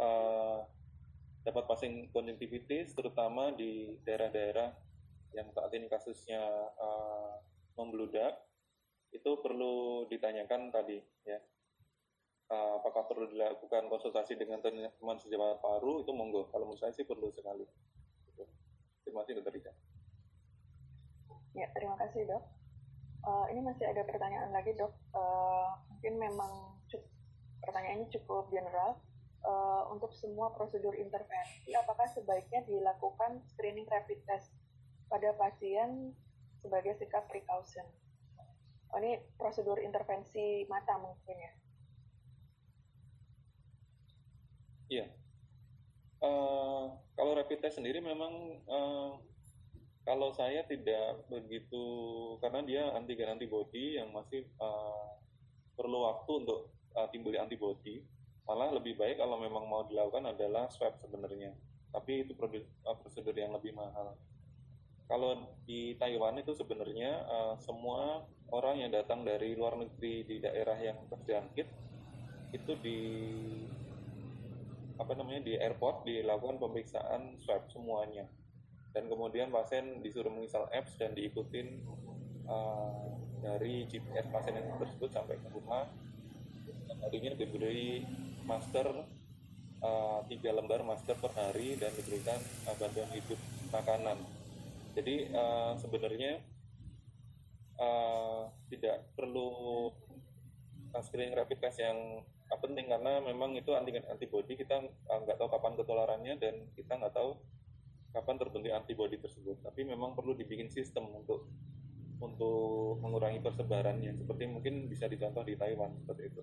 uh, 0.00 0.58
dapat 1.46 1.64
pasien 1.70 2.10
konjungtivitis 2.10 2.92
terutama 2.92 3.54
di 3.54 3.96
daerah-daerah 4.02 4.74
yang 5.30 5.46
saat 5.54 5.70
ini 5.72 5.86
kasusnya 5.86 6.42
uh, 6.74 7.38
membludak 7.78 8.34
itu 9.14 9.30
perlu 9.38 10.08
ditanyakan 10.10 10.74
tadi 10.74 10.98
ya. 11.28 11.38
Uh, 12.50 12.82
apakah 12.82 13.06
perlu 13.06 13.30
dilakukan 13.30 13.86
konsultasi 13.86 14.34
dengan 14.34 14.58
teman 14.58 15.18
sejawat 15.22 15.62
paru? 15.62 16.02
Itu 16.02 16.10
monggo. 16.10 16.50
Kalau 16.50 16.66
menurut 16.66 16.82
saya 16.82 16.90
sih 16.90 17.06
perlu 17.06 17.30
sekali. 17.30 17.62
Gitu. 18.26 18.42
terima 19.06 19.22
kasih 19.22 19.34
dokter 19.38 19.54
Ida 19.54 19.72
ya 21.54 21.66
terima 21.74 21.96
kasih 21.98 22.30
dok 22.30 22.42
uh, 23.24 23.46
ini 23.52 23.60
masih 23.64 23.88
ada 23.88 24.02
pertanyaan 24.04 24.50
lagi 24.52 24.72
dok 24.76 24.92
uh, 25.12 25.76
mungkin 25.92 26.16
memang 26.16 26.52
cukup, 26.88 27.08
pertanyaan 27.60 28.04
ini 28.04 28.08
cukup 28.12 28.48
general 28.48 29.00
uh, 29.44 29.88
untuk 29.92 30.12
semua 30.16 30.52
prosedur 30.52 30.96
intervensi, 30.96 31.72
apakah 31.76 32.08
sebaiknya 32.12 32.64
dilakukan 32.64 33.40
screening 33.52 33.88
rapid 33.88 34.20
test 34.24 34.52
pada 35.08 35.32
pasien 35.36 36.14
sebagai 36.60 36.96
sikap 37.00 37.26
precaution? 37.28 37.84
Oh, 38.90 38.98
ini 38.98 39.22
prosedur 39.38 39.78
intervensi 39.78 40.66
mata 40.66 40.98
mungkin 40.98 41.36
ya? 41.38 41.52
Iya. 44.90 45.06
Uh, 46.20 46.90
kalau 47.14 47.32
rapid 47.38 47.62
test 47.62 47.78
sendiri 47.78 48.02
memang 48.02 48.60
uh, 48.66 49.14
kalau 50.04 50.32
saya 50.32 50.64
tidak 50.64 51.20
begitu 51.28 51.84
karena 52.40 52.60
dia 52.64 52.82
antigen 52.96 53.36
antibody 53.36 54.00
yang 54.00 54.08
masih 54.16 54.48
uh, 54.56 55.12
perlu 55.76 56.08
waktu 56.08 56.32
untuk 56.40 56.72
uh, 56.96 57.08
timbul 57.12 57.36
antibody 57.36 58.00
malah 58.48 58.72
lebih 58.72 58.98
baik 58.98 59.20
kalau 59.20 59.38
memang 59.38 59.68
mau 59.68 59.86
dilakukan 59.86 60.32
adalah 60.34 60.66
swab 60.72 60.96
sebenarnya. 60.98 61.54
Tapi 61.92 62.26
itu 62.26 62.32
uh, 62.34 62.96
prosedur 62.98 63.36
yang 63.36 63.54
lebih 63.54 63.76
mahal. 63.76 64.16
Kalau 65.06 65.38
di 65.66 65.94
Taiwan 65.98 66.38
itu 66.38 66.54
sebenarnya 66.54 67.26
uh, 67.26 67.54
semua 67.62 68.24
orang 68.50 68.82
yang 68.82 68.90
datang 68.90 69.22
dari 69.22 69.54
luar 69.54 69.78
negeri 69.78 70.26
di 70.26 70.36
daerah 70.42 70.78
yang 70.78 70.98
terjangkit 71.10 71.66
itu 72.50 72.72
di 72.82 72.98
apa 74.98 75.14
namanya 75.14 75.46
di 75.46 75.54
airport 75.56 76.02
dilakukan 76.02 76.58
pemeriksaan 76.58 77.38
swab 77.40 77.62
semuanya 77.70 78.26
dan 78.90 79.06
kemudian 79.06 79.54
pasien 79.54 80.02
disuruh 80.02 80.30
menginstal 80.30 80.66
apps 80.74 80.98
dan 80.98 81.14
diikutin 81.14 81.78
uh, 82.50 83.14
dari 83.40 83.86
GPS 83.86 84.26
pasien 84.28 84.58
yang 84.58 84.76
tersebut 84.76 85.10
sampai 85.14 85.38
ke 85.38 85.48
rumah 85.54 85.86
harinya 87.00 87.32
diberi 87.38 88.04
masker 88.44 88.88
uh, 89.80 90.20
tiga 90.26 90.50
lembar 90.52 90.82
masker 90.82 91.16
per 91.16 91.32
hari 91.38 91.78
dan 91.78 91.94
diberikan 91.94 92.36
uh, 92.68 92.76
bantuan 92.76 93.08
hidup 93.14 93.40
makanan. 93.70 94.18
Jadi 94.98 95.30
uh, 95.30 95.78
sebenarnya 95.78 96.42
uh, 97.78 98.50
tidak 98.68 99.06
perlu 99.14 99.90
screening 100.90 101.38
rapid 101.38 101.62
test 101.62 101.78
yang 101.78 102.18
penting 102.58 102.90
karena 102.90 103.22
memang 103.22 103.54
itu 103.54 103.70
antigen 103.78 104.02
antibody 104.10 104.58
kita 104.58 104.82
nggak 105.06 105.38
tahu 105.38 105.46
kapan 105.46 105.78
ketularannya 105.78 106.34
dan 106.42 106.66
kita 106.74 106.98
nggak 106.98 107.14
tahu 107.14 107.38
kapan 108.10 108.36
terbentuk 108.38 108.72
antibody 108.74 109.16
tersebut. 109.18 109.58
Tapi 109.62 109.86
memang 109.86 110.14
perlu 110.14 110.34
dibikin 110.34 110.70
sistem 110.70 111.08
untuk 111.14 111.46
untuk 112.20 113.00
mengurangi 113.00 113.40
persebarannya 113.40 114.12
seperti 114.12 114.44
mungkin 114.44 114.92
bisa 114.92 115.08
dicontoh 115.08 115.40
di 115.40 115.56
Taiwan 115.56 115.96
seperti 116.04 116.22
itu. 116.28 116.42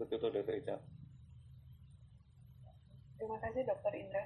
Betul, 0.00 0.32
Dokter 0.32 0.56
Ica. 0.56 0.76
Terima 3.16 3.36
kasih, 3.40 3.64
Dokter 3.64 3.92
Indra. 3.96 4.24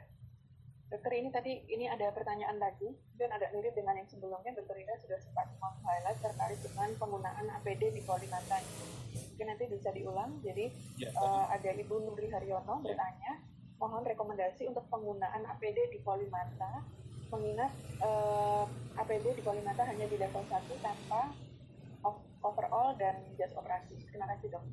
Dokter 0.91 1.13
ini 1.15 1.31
tadi 1.31 1.63
ini 1.71 1.87
ada 1.87 2.11
pertanyaan 2.11 2.59
lagi 2.59 2.91
dan 3.15 3.31
ada 3.31 3.47
mirip 3.55 3.71
dengan 3.79 3.95
yang 3.95 4.11
sebelumnya. 4.11 4.51
Dokter 4.59 4.75
Indra 4.83 4.99
sudah 4.99 5.19
sempat 5.23 5.47
highlight 5.87 6.19
terkait 6.19 6.59
dengan 6.59 6.91
penggunaan 6.99 7.47
APD 7.63 7.95
di 7.95 8.03
Polimata. 8.03 8.59
Mungkin 9.15 9.47
nanti 9.47 9.65
bisa 9.71 9.95
diulang. 9.95 10.43
Jadi 10.43 10.75
ya, 10.99 11.15
uh, 11.15 11.47
ada 11.55 11.71
Ibu 11.71 12.11
Nuri 12.11 12.27
Haryono 12.35 12.83
ya. 12.83 12.91
bertanya, 12.91 13.33
mohon 13.81 14.05
rekomendasi 14.05 14.69
untuk 14.69 14.85
penggunaan 14.93 15.43
APD 15.57 15.89
di 15.89 15.99
Polimata 16.05 16.85
mengingat 17.33 17.73
eh, 18.05 18.65
APD 19.01 19.33
di 19.39 19.43
Polimata 19.43 19.89
hanya 19.89 20.05
di 20.05 20.21
level 20.21 20.45
1 20.45 20.85
tanpa 20.85 21.33
overall 22.41 22.97
dan 22.97 23.21
jas 23.37 23.53
operasi. 23.57 23.97
Terima 24.09 24.27
kasih 24.37 24.53
dok. 24.53 24.65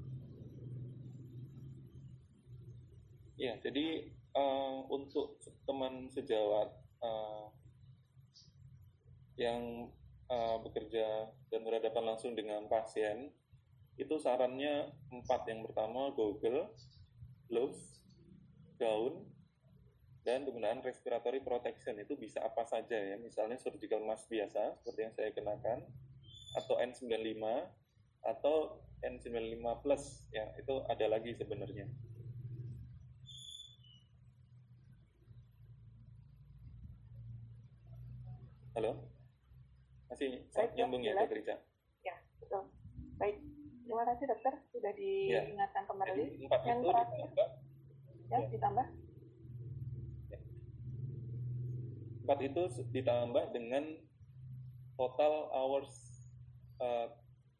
Ya, 3.37 3.53
jadi 3.61 4.09
uh, 4.33 4.81
untuk 4.89 5.37
teman 5.69 6.09
sejawat 6.09 6.73
uh, 7.05 7.53
yang 9.37 9.93
uh, 10.25 10.57
bekerja 10.65 11.29
dan 11.53 11.61
berhadapan 11.61 12.15
langsung 12.15 12.33
dengan 12.33 12.65
pasien, 12.65 13.29
itu 14.01 14.17
sarannya 14.17 14.89
empat. 15.13 15.45
Yang 15.45 15.69
pertama, 15.69 16.09
Google, 16.17 16.73
gloves, 17.45 17.96
gaun, 18.77 19.25
dan 20.21 20.43
penggunaan 20.43 20.83
respiratory 20.83 21.39
protection 21.41 21.97
itu 21.97 22.13
bisa 22.19 22.43
apa 22.43 22.63
saja 22.67 22.95
ya, 22.95 23.15
misalnya 23.17 23.57
surgical 23.57 24.03
mask 24.05 24.29
biasa 24.29 24.77
seperti 24.81 24.99
yang 25.07 25.13
saya 25.15 25.29
kenakan, 25.33 25.81
atau 26.57 26.75
N95 26.81 27.43
atau 28.25 28.55
N95 29.05 29.65
plus 29.85 30.03
ya 30.33 30.43
itu 30.57 30.73
ada 30.89 31.05
lagi 31.07 31.31
sebenarnya. 31.37 31.85
Halo? 38.77 38.93
Masih 40.13 40.45
Baik, 40.53 40.77
nyambung 40.77 41.01
ya, 41.01 41.17
Dokter 41.17 41.41
Ica? 41.41 41.55
Ya, 42.05 42.13
betul. 42.37 42.69
Baik, 43.17 43.41
terima 43.85 44.03
kasih 44.05 44.25
dokter 44.29 44.53
sudah 44.69 44.93
ya. 44.93 45.41
diingatkan 45.49 45.81
ya. 45.81 45.89
kembali. 45.89 46.13
Jadi, 46.13 46.45
empat 46.45 46.61
yang 46.61 46.79
itu 46.81 46.89
terakhir, 46.93 47.17
ditambah. 47.17 47.66
Ya, 48.27 48.43
ya, 48.43 48.47
ditambah. 48.51 48.87
Empat 52.27 52.39
itu 52.43 52.63
ditambah 52.91 53.43
dengan 53.55 53.83
total 54.99 55.47
hours 55.55 55.93
uh, 56.83 57.07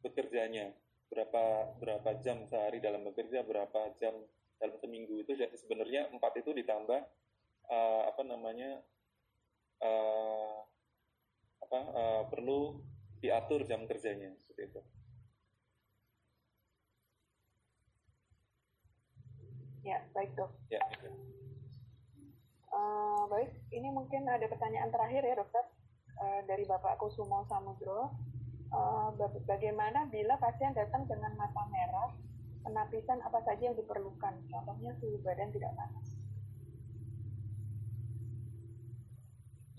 bekerjanya 0.03 0.75
berapa 1.07 1.71
berapa 1.79 2.09
jam 2.19 2.43
sehari 2.51 2.83
dalam 2.83 3.07
bekerja 3.07 3.47
berapa 3.47 3.95
jam 3.95 4.11
dalam 4.59 4.75
seminggu 4.83 5.23
itu 5.23 5.39
jadi 5.39 5.55
sebenarnya 5.55 6.11
empat 6.11 6.43
itu 6.43 6.51
ditambah 6.51 6.99
uh, 7.71 8.01
apa 8.11 8.21
namanya 8.27 8.83
uh, 9.79 10.67
apa 11.63 11.79
uh, 11.95 12.23
perlu 12.27 12.83
diatur 13.23 13.63
jam 13.63 13.87
kerjanya 13.87 14.35
seperti 14.43 14.75
itu. 14.75 14.81
Ya, 19.87 20.03
baik 20.11 20.35
dok. 20.35 20.51
Ya. 20.67 20.83
Uh, 22.67 23.23
baik, 23.31 23.55
ini 23.71 23.87
mungkin 23.87 24.27
ada 24.27 24.43
pertanyaan 24.51 24.91
terakhir 24.91 25.23
ya 25.23 25.39
dokter 25.39 25.63
uh, 26.19 26.43
dari 26.43 26.67
Bapak 26.67 26.99
Kusumo 26.99 27.47
Samudro. 27.47 28.11
Uh, 28.67 29.15
bagaimana 29.47 30.11
bila 30.11 30.35
pasien 30.43 30.75
datang 30.75 31.07
dengan 31.07 31.31
mata 31.39 31.63
merah, 31.71 32.11
penapisan 32.67 33.23
apa 33.23 33.39
saja 33.47 33.71
yang 33.71 33.79
diperlukan? 33.79 34.35
Contohnya 34.51 34.91
suhu 34.99 35.23
badan 35.23 35.55
tidak 35.55 35.71
panas. 35.79 36.07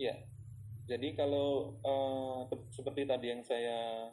Ya, 0.01 0.17
jadi 0.89 1.13
kalau 1.21 1.77
uh, 1.85 2.49
seperti 2.73 3.05
tadi 3.05 3.29
yang 3.29 3.45
saya 3.45 4.09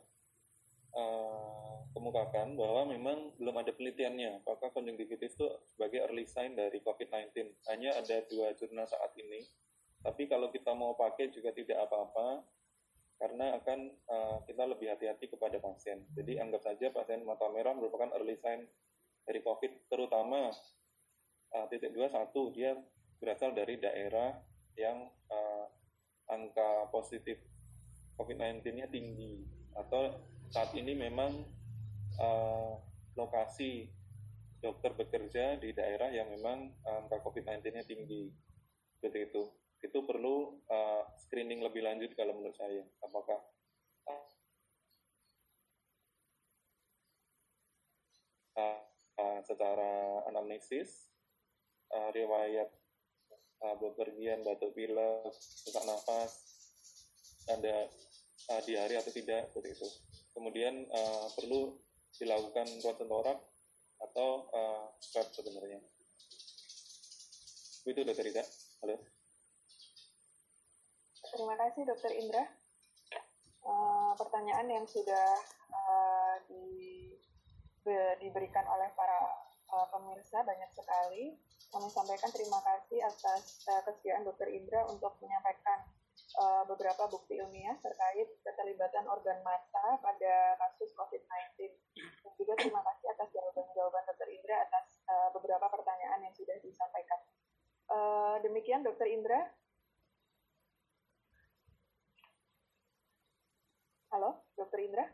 uh, 0.96 1.86
kemukakan 1.91 2.60
bahwa 2.60 2.91
memang 2.91 3.32
belum 3.39 3.56
ada 3.62 3.72
penelitiannya 3.72 4.43
apakah 4.43 4.72
konjungtivitis 4.76 5.36
itu 5.36 5.48
sebagai 5.68 6.04
early 6.08 6.28
sign 6.28 6.56
dari 6.56 6.80
COVID-19. 6.84 7.32
Hanya 7.72 7.96
ada 7.96 8.24
dua 8.28 8.52
jurnal 8.56 8.88
saat 8.88 9.16
ini. 9.20 9.48
Tapi 10.04 10.28
kalau 10.28 10.52
kita 10.52 10.76
mau 10.76 10.93
pakai 10.96 11.32
juga 11.32 11.56
tidak 11.56 11.88
apa-apa 11.88 12.43
karena 13.16 13.56
akan 13.56 13.80
uh, 14.12 14.38
kita 14.43 14.64
lebih 14.68 14.91
hati-hati 14.91 15.32
kepada 15.32 15.58
pasien. 15.64 16.04
Jadi 16.14 16.36
anggap 16.36 16.68
saja 16.68 16.91
pasien 16.91 17.24
mata 17.24 17.48
merah 17.48 17.72
merupakan 17.72 18.12
early 18.20 18.36
sign 18.36 18.68
dari 19.26 19.39
COVID, 19.41 19.89
terutama 19.89 20.52
uh, 21.56 21.66
titik 21.72 21.96
dua 21.96 22.12
satu 22.12 22.52
dia 22.52 22.76
berasal 23.18 23.56
dari 23.56 23.80
daerah 23.80 24.36
yang 24.76 25.08
uh, 25.32 25.66
angka 26.28 26.91
positif 26.91 27.39
COVID-19-nya 28.20 28.91
tinggi 28.91 29.48
atau 29.76 30.35
saat 30.52 30.72
ini 30.78 30.93
memang 30.93 31.32
uh, 32.20 32.74
lokasi 33.16 33.89
dokter 34.60 34.98
bekerja 34.98 35.62
di 35.62 35.72
daerah 35.78 36.10
yang 36.10 36.30
memang 36.34 36.74
angka 36.86 37.22
COVID-19-nya 37.22 37.86
tinggi. 37.86 38.34
Seperti 38.98 39.30
itu. 39.30 39.43
Itu 39.86 40.02
perlu 40.02 40.66
uh, 40.66 41.06
screening 41.22 41.62
lebih 41.62 41.86
lanjut 41.86 42.18
kalau 42.18 42.34
menurut 42.34 42.58
saya. 42.58 42.82
Apakah 43.06 43.39
uh, 48.58 48.82
uh, 49.22 49.39
secara 49.46 50.26
anamnesis 50.26 51.14
uh, 51.93 52.10
riwayat 52.12 52.70
uh, 53.62 53.76
bepergian 53.80 54.41
batuk 54.43 54.74
pilek 54.76 55.32
sesak 55.38 55.84
nafas 55.86 56.32
ada 57.46 57.88
uh, 58.52 58.62
diare 58.66 58.96
atau 58.98 59.12
tidak 59.14 59.52
seperti 59.52 59.70
itu 59.78 59.88
kemudian 60.36 60.84
uh, 60.92 61.32
perlu 61.34 61.80
dilakukan 62.20 62.68
ronsen 62.84 63.08
torak 63.08 63.40
atau 64.04 64.30
uh, 64.52 64.86
swab 65.00 65.32
sebenarnya. 65.32 65.80
Itu 67.88 68.02
dokter 68.04 68.28
Ida. 68.28 68.44
Halo. 68.84 69.00
Terima 71.36 71.56
kasih 71.60 71.82
dokter 71.88 72.12
Indra. 72.16 72.44
Uh, 73.66 74.14
pertanyaan 74.20 74.70
yang 74.70 74.86
sudah 74.86 75.42
uh, 75.74 76.36
di, 76.46 76.64
be, 77.82 77.98
diberikan 78.22 78.64
oleh 78.70 78.94
para 78.94 79.20
uh, 79.74 79.88
pemirsa 79.90 80.46
banyak 80.46 80.70
sekali. 80.76 81.36
Kami 81.74 81.88
sampaikan 81.92 82.30
terima 82.32 82.62
kasih 82.62 83.04
atas 83.04 83.66
uh, 83.68 83.82
kesediaan 83.84 84.24
Dr. 84.24 84.48
Indra 84.54 84.86
untuk 84.88 85.18
menyampaikan 85.20 85.82
uh, 86.40 86.64
beberapa 86.68 87.08
bukti 87.08 87.40
ilmiah 87.40 87.76
terkait 87.80 88.28
keterlibatan 88.44 89.08
organ 89.08 89.40
mata 89.42 90.00
pada 90.00 90.34
kasus 90.60 90.92
COVID-19. 90.96 91.72
Dan 91.96 92.32
juga 92.36 92.54
terima 92.60 92.82
kasih 92.84 93.08
atas 93.16 93.30
jawaban-jawaban 93.32 94.04
Dr. 94.12 94.30
Indra 94.32 94.56
atas 94.68 94.86
uh, 95.08 95.30
beberapa 95.32 95.66
pertanyaan 95.72 96.20
yang 96.28 96.36
sudah 96.36 96.58
disampaikan. 96.60 97.20
Uh, 97.86 98.36
demikian 98.44 98.84
Dr. 98.84 99.08
Indra. 99.08 99.52
Halo, 104.12 104.48
Dr. 104.56 104.80
Indra. 104.80 105.06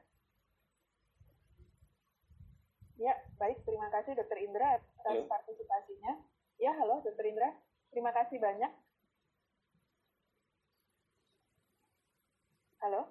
Ya, 3.02 3.18
baik. 3.42 3.66
Terima 3.66 3.90
kasih 3.90 4.14
Dr. 4.14 4.38
Indra 4.46 4.78
atas 4.78 5.02
Halo. 5.10 5.26
partisipasinya. 5.26 6.22
Ya, 6.62 6.70
halo 6.78 7.02
Dr. 7.02 7.26
Indra. 7.26 7.50
Terima 7.90 8.14
kasih 8.14 8.38
banyak. 8.38 8.70
Halo. 12.82 13.06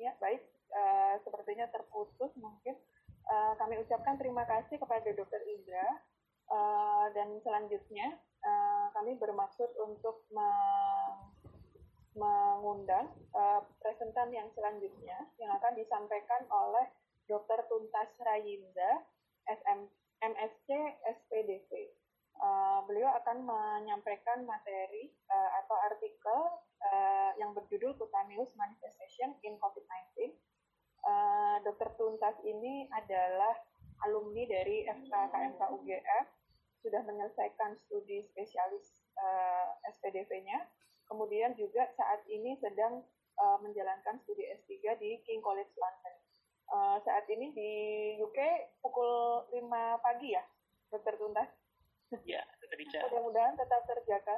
Ya, 0.00 0.16
baik. 0.16 0.40
Uh, 0.72 1.20
sepertinya 1.20 1.68
terputus 1.68 2.32
mungkin. 2.40 2.72
Uh, 3.28 3.52
kami 3.60 3.76
ucapkan 3.84 4.16
terima 4.16 4.48
kasih 4.48 4.80
kepada 4.80 5.12
Dr. 5.12 5.44
Indra. 5.44 6.00
Uh, 6.48 7.12
dan 7.12 7.36
selanjutnya, 7.44 8.16
uh, 8.40 8.88
kami 8.96 9.20
bermaksud 9.20 9.68
untuk 9.76 10.24
mengundang 12.16 13.12
uh, 13.36 13.60
presentan 13.84 14.32
yang 14.32 14.48
selanjutnya 14.56 15.20
yang 15.36 15.52
akan 15.52 15.76
disampaikan 15.76 16.48
oleh 16.48 16.88
Dr. 17.28 17.60
Tuntas 17.68 18.08
Rayinda, 18.24 19.04
SM, 19.44 19.84
MSc 20.24 20.68
SPDV. 21.04 21.92
Uh, 22.36 22.84
beliau 22.84 23.08
akan 23.16 23.48
menyampaikan 23.48 24.44
materi 24.44 25.08
uh, 25.32 25.50
atau 25.64 25.76
artikel 25.88 26.40
uh, 26.84 27.30
yang 27.40 27.56
berjudul 27.56 27.96
Cutaneous 27.96 28.52
Manifestation 28.60 29.32
in 29.40 29.56
COVID-19. 29.56 30.36
Uh, 31.00 31.56
Dr. 31.64 31.96
Tuntas 31.96 32.36
ini 32.44 32.90
adalah 32.92 33.56
alumni 34.04 34.44
dari 34.44 34.84
FKKMK 34.84 35.60
UGM, 35.72 36.24
sudah 36.84 37.00
menyelesaikan 37.08 37.80
studi 37.86 38.20
spesialis 38.28 39.00
uh, 39.16 39.72
SPDV-nya, 39.96 40.68
kemudian 41.08 41.56
juga 41.56 41.88
saat 41.96 42.20
ini 42.28 42.58
sedang 42.60 43.00
uh, 43.40 43.58
menjalankan 43.64 44.20
studi 44.22 44.44
S3 44.60 45.00
di 45.00 45.18
King 45.24 45.40
College 45.40 45.72
London. 45.80 46.14
Uh, 46.66 46.98
saat 47.06 47.24
ini 47.30 47.54
di 47.54 47.72
UK 48.18 48.38
pukul 48.82 49.46
5 49.54 50.04
pagi 50.04 50.34
ya, 50.34 50.42
dokter 50.90 51.14
Tuntas? 51.16 51.65
Ya, 52.30 52.42
dokter 52.62 52.78
Ica. 52.86 53.00
Mudah-mudahan 53.10 53.54
tetap 53.58 53.82
terjaga. 53.86 54.36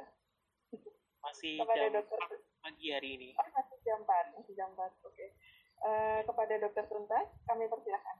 Masih 1.19 1.59
kepada 1.59 1.75
jam 1.75 1.93
dokter 1.99 2.19
pagi 2.63 2.87
hari 2.95 3.09
ini. 3.19 3.29
Oh, 3.35 3.49
masih 3.51 3.77
jam 3.83 3.99
4, 4.07 4.39
masih 4.39 4.53
jam 4.55 4.69
4, 4.73 4.79
oke. 4.79 5.13
Okay. 5.13 5.29
Uh, 5.79 6.19
kepada 6.27 6.53
dokter 6.59 6.85
Tuntas, 6.87 7.27
kami 7.47 7.67
persilakan. 7.67 8.17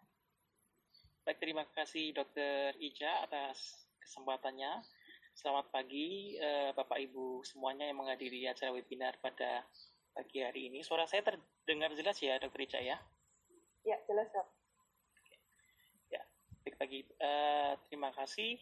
Baik, 1.27 1.37
terima 1.43 1.63
kasih 1.75 2.15
dokter 2.15 2.75
Ica 2.79 3.27
atas 3.27 3.87
kesempatannya. 4.03 4.83
Selamat 5.35 5.71
pagi 5.71 6.35
uh, 6.39 6.75
Bapak 6.75 6.99
Ibu 6.99 7.47
semuanya 7.47 7.87
yang 7.87 7.99
menghadiri 7.99 8.47
acara 8.47 8.75
webinar 8.75 9.15
pada 9.23 9.63
pagi 10.11 10.43
hari 10.43 10.67
ini. 10.71 10.83
Suara 10.83 11.07
saya 11.07 11.23
terdengar 11.23 11.95
jelas 11.95 12.19
ya 12.19 12.39
dokter 12.39 12.67
Ica 12.67 12.79
ya? 12.83 12.97
Ya, 13.87 13.97
jelas 14.07 14.27
dok. 14.35 14.47
Ya, 16.11 16.23
baik 16.67 16.75
pagi. 16.75 16.99
Uh, 17.19 17.79
terima 17.87 18.11
kasih. 18.15 18.59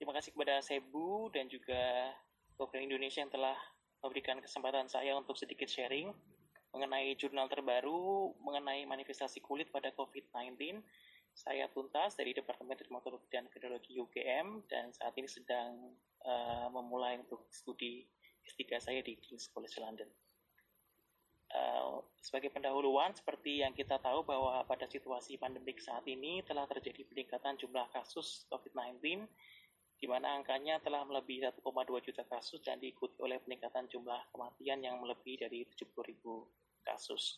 Terima 0.00 0.16
kasih 0.16 0.32
kepada 0.32 0.64
Sebu 0.64 1.28
dan 1.28 1.44
juga 1.52 2.08
Dokter 2.56 2.80
Indonesia 2.80 3.20
yang 3.20 3.28
telah 3.28 3.52
memberikan 4.00 4.40
kesempatan 4.40 4.88
saya 4.88 5.12
untuk 5.12 5.36
sedikit 5.36 5.68
sharing 5.68 6.08
mengenai 6.72 7.12
jurnal 7.20 7.52
terbaru 7.52 8.32
mengenai 8.40 8.88
manifestasi 8.88 9.44
kulit 9.44 9.68
pada 9.68 9.92
COVID-19. 9.92 10.80
Saya 11.36 11.68
tuntas 11.68 12.16
dari 12.16 12.32
Departemen 12.32 12.80
Dermatologi 12.80 13.28
dan 13.28 13.44
Kardiologi 13.52 14.00
UGM 14.00 14.64
dan 14.72 14.88
saat 14.96 15.12
ini 15.20 15.28
sedang 15.28 15.92
uh, 16.24 16.72
memulai 16.72 17.20
untuk 17.20 17.44
studi 17.52 18.08
S3 18.48 18.80
saya 18.80 19.04
di 19.04 19.20
King's 19.20 19.52
College 19.52 19.84
London. 19.84 20.08
Uh, 21.52 22.00
sebagai 22.24 22.48
pendahuluan, 22.48 23.12
seperti 23.12 23.60
yang 23.60 23.76
kita 23.76 24.00
tahu 24.00 24.24
bahwa 24.24 24.64
pada 24.64 24.88
situasi 24.88 25.36
pandemik 25.36 25.76
saat 25.76 26.08
ini 26.08 26.40
telah 26.48 26.64
terjadi 26.64 27.04
peningkatan 27.04 27.60
jumlah 27.60 27.84
kasus 27.92 28.48
COVID-19, 28.48 29.28
di 30.00 30.08
mana 30.08 30.32
angkanya 30.40 30.80
telah 30.80 31.04
melebihi 31.04 31.44
1,2 31.44 31.60
juta 32.00 32.24
kasus 32.24 32.64
dan 32.64 32.80
diikuti 32.80 33.20
oleh 33.20 33.36
peningkatan 33.44 33.84
jumlah 33.92 34.32
kematian 34.32 34.80
yang 34.80 34.96
melebihi 34.96 35.44
dari 35.44 35.68
70 35.68 35.92
ribu 36.08 36.48
kasus. 36.80 37.36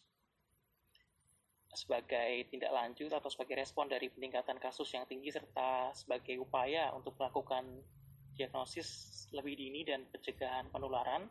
Sebagai 1.75 2.47
tindak 2.53 2.71
lanjut 2.71 3.11
atau 3.11 3.27
sebagai 3.27 3.59
respon 3.59 3.91
dari 3.91 4.07
peningkatan 4.15 4.63
kasus 4.63 4.95
yang 4.95 5.09
tinggi 5.11 5.35
serta 5.35 5.91
sebagai 5.91 6.39
upaya 6.39 6.95
untuk 6.95 7.19
melakukan 7.19 7.67
diagnosis 8.39 8.89
lebih 9.35 9.59
dini 9.59 9.83
dan 9.83 10.07
pencegahan 10.13 10.71
penularan, 10.71 11.27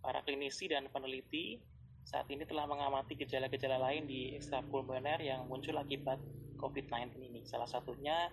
para 0.00 0.24
klinisi 0.24 0.70
dan 0.70 0.88
peneliti 0.88 1.60
saat 2.06 2.24
ini 2.32 2.48
telah 2.48 2.64
mengamati 2.64 3.14
gejala-gejala 3.14 3.76
lain 3.76 4.08
di 4.08 4.32
ekstrapulmoner 4.32 5.20
yang 5.20 5.44
muncul 5.44 5.76
akibat 5.76 6.16
COVID-19 6.56 7.20
ini. 7.20 7.44
Salah 7.44 7.68
satunya 7.68 8.32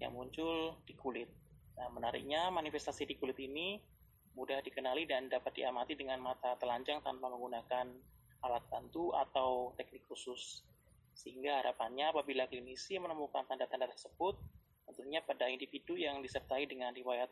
yang 0.00 0.16
muncul 0.16 0.80
di 0.88 0.96
kulit. 0.96 1.41
Nah, 1.78 1.88
menariknya 1.92 2.52
manifestasi 2.52 3.08
di 3.08 3.16
kulit 3.16 3.38
ini 3.40 3.80
mudah 4.32 4.64
dikenali 4.64 5.04
dan 5.04 5.28
dapat 5.28 5.60
diamati 5.60 5.92
dengan 5.92 6.20
mata 6.24 6.56
telanjang 6.56 7.04
tanpa 7.04 7.28
menggunakan 7.28 7.86
alat 8.42 8.64
bantu 8.72 9.12
atau 9.12 9.76
teknik 9.76 10.04
khusus. 10.08 10.64
Sehingga 11.12 11.60
harapannya 11.60 12.10
apabila 12.10 12.48
klinisi 12.48 12.96
menemukan 12.96 13.44
tanda-tanda 13.44 13.86
tersebut, 13.92 14.40
tentunya 14.88 15.20
pada 15.20 15.46
individu 15.46 15.94
yang 15.94 16.24
disertai 16.24 16.64
dengan 16.64 16.90
riwayat 16.96 17.30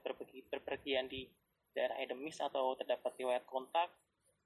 berpergian 0.52 1.08
di 1.08 1.26
daerah 1.72 1.96
endemis 1.98 2.38
atau 2.38 2.76
terdapat 2.76 3.16
riwayat 3.16 3.44
kontak 3.48 3.88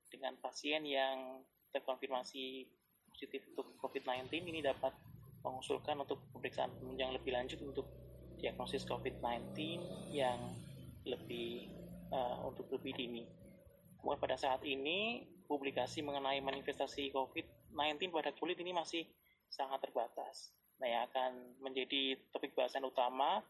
dengan 0.09 0.39
pasien 0.39 0.87
yang 0.87 1.43
terkonfirmasi 1.75 2.71
positif 3.11 3.43
untuk 3.51 3.75
COVID-19 3.83 4.31
ini 4.47 4.63
dapat 4.63 4.95
mengusulkan 5.43 5.99
untuk 6.01 6.23
pemeriksaan 6.33 6.71
penunjang 6.79 7.13
lebih 7.13 7.35
lanjut 7.35 7.59
untuk 7.61 7.87
diagnosis 8.45 8.85
COVID-19 8.85 9.57
yang 10.13 10.37
lebih 11.09 11.73
uh, 12.13 12.45
untuk 12.45 12.69
lebih 12.77 12.93
dini. 12.93 13.25
Kemudian 13.97 14.21
pada 14.21 14.37
saat 14.37 14.61
ini 14.69 15.25
publikasi 15.49 16.05
mengenai 16.05 16.45
manifestasi 16.45 17.09
COVID-19 17.17 18.13
pada 18.13 18.37
kulit 18.37 18.61
ini 18.61 18.77
masih 18.77 19.09
sangat 19.49 19.81
terbatas. 19.89 20.53
Nah, 20.77 20.93
yang 20.93 21.03
akan 21.09 21.57
menjadi 21.65 22.21
topik 22.29 22.53
bahasan 22.53 22.85
utama 22.85 23.41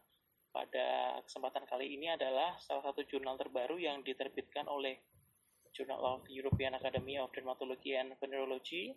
pada 0.55 1.19
kesempatan 1.27 1.67
kali 1.67 1.99
ini 1.99 2.07
adalah 2.07 2.55
salah 2.63 2.87
satu 2.87 3.03
jurnal 3.03 3.35
terbaru 3.35 3.75
yang 3.75 3.99
diterbitkan 4.07 4.71
oleh 4.71 4.95
Journal 5.75 5.99
of 6.07 6.23
the 6.23 6.31
European 6.31 6.71
Academy 6.79 7.19
of 7.19 7.27
Dermatology 7.35 7.99
and 7.99 8.15
Venerology 8.23 8.95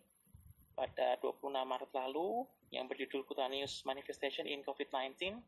pada 0.79 1.19
26 1.19 1.51
Maret 1.51 1.91
lalu 1.91 2.47
yang 2.71 2.87
berjudul 2.87 3.27
Cutaneous 3.27 3.83
Manifestation 3.83 4.47
in 4.47 4.63
COVID-19, 4.63 5.43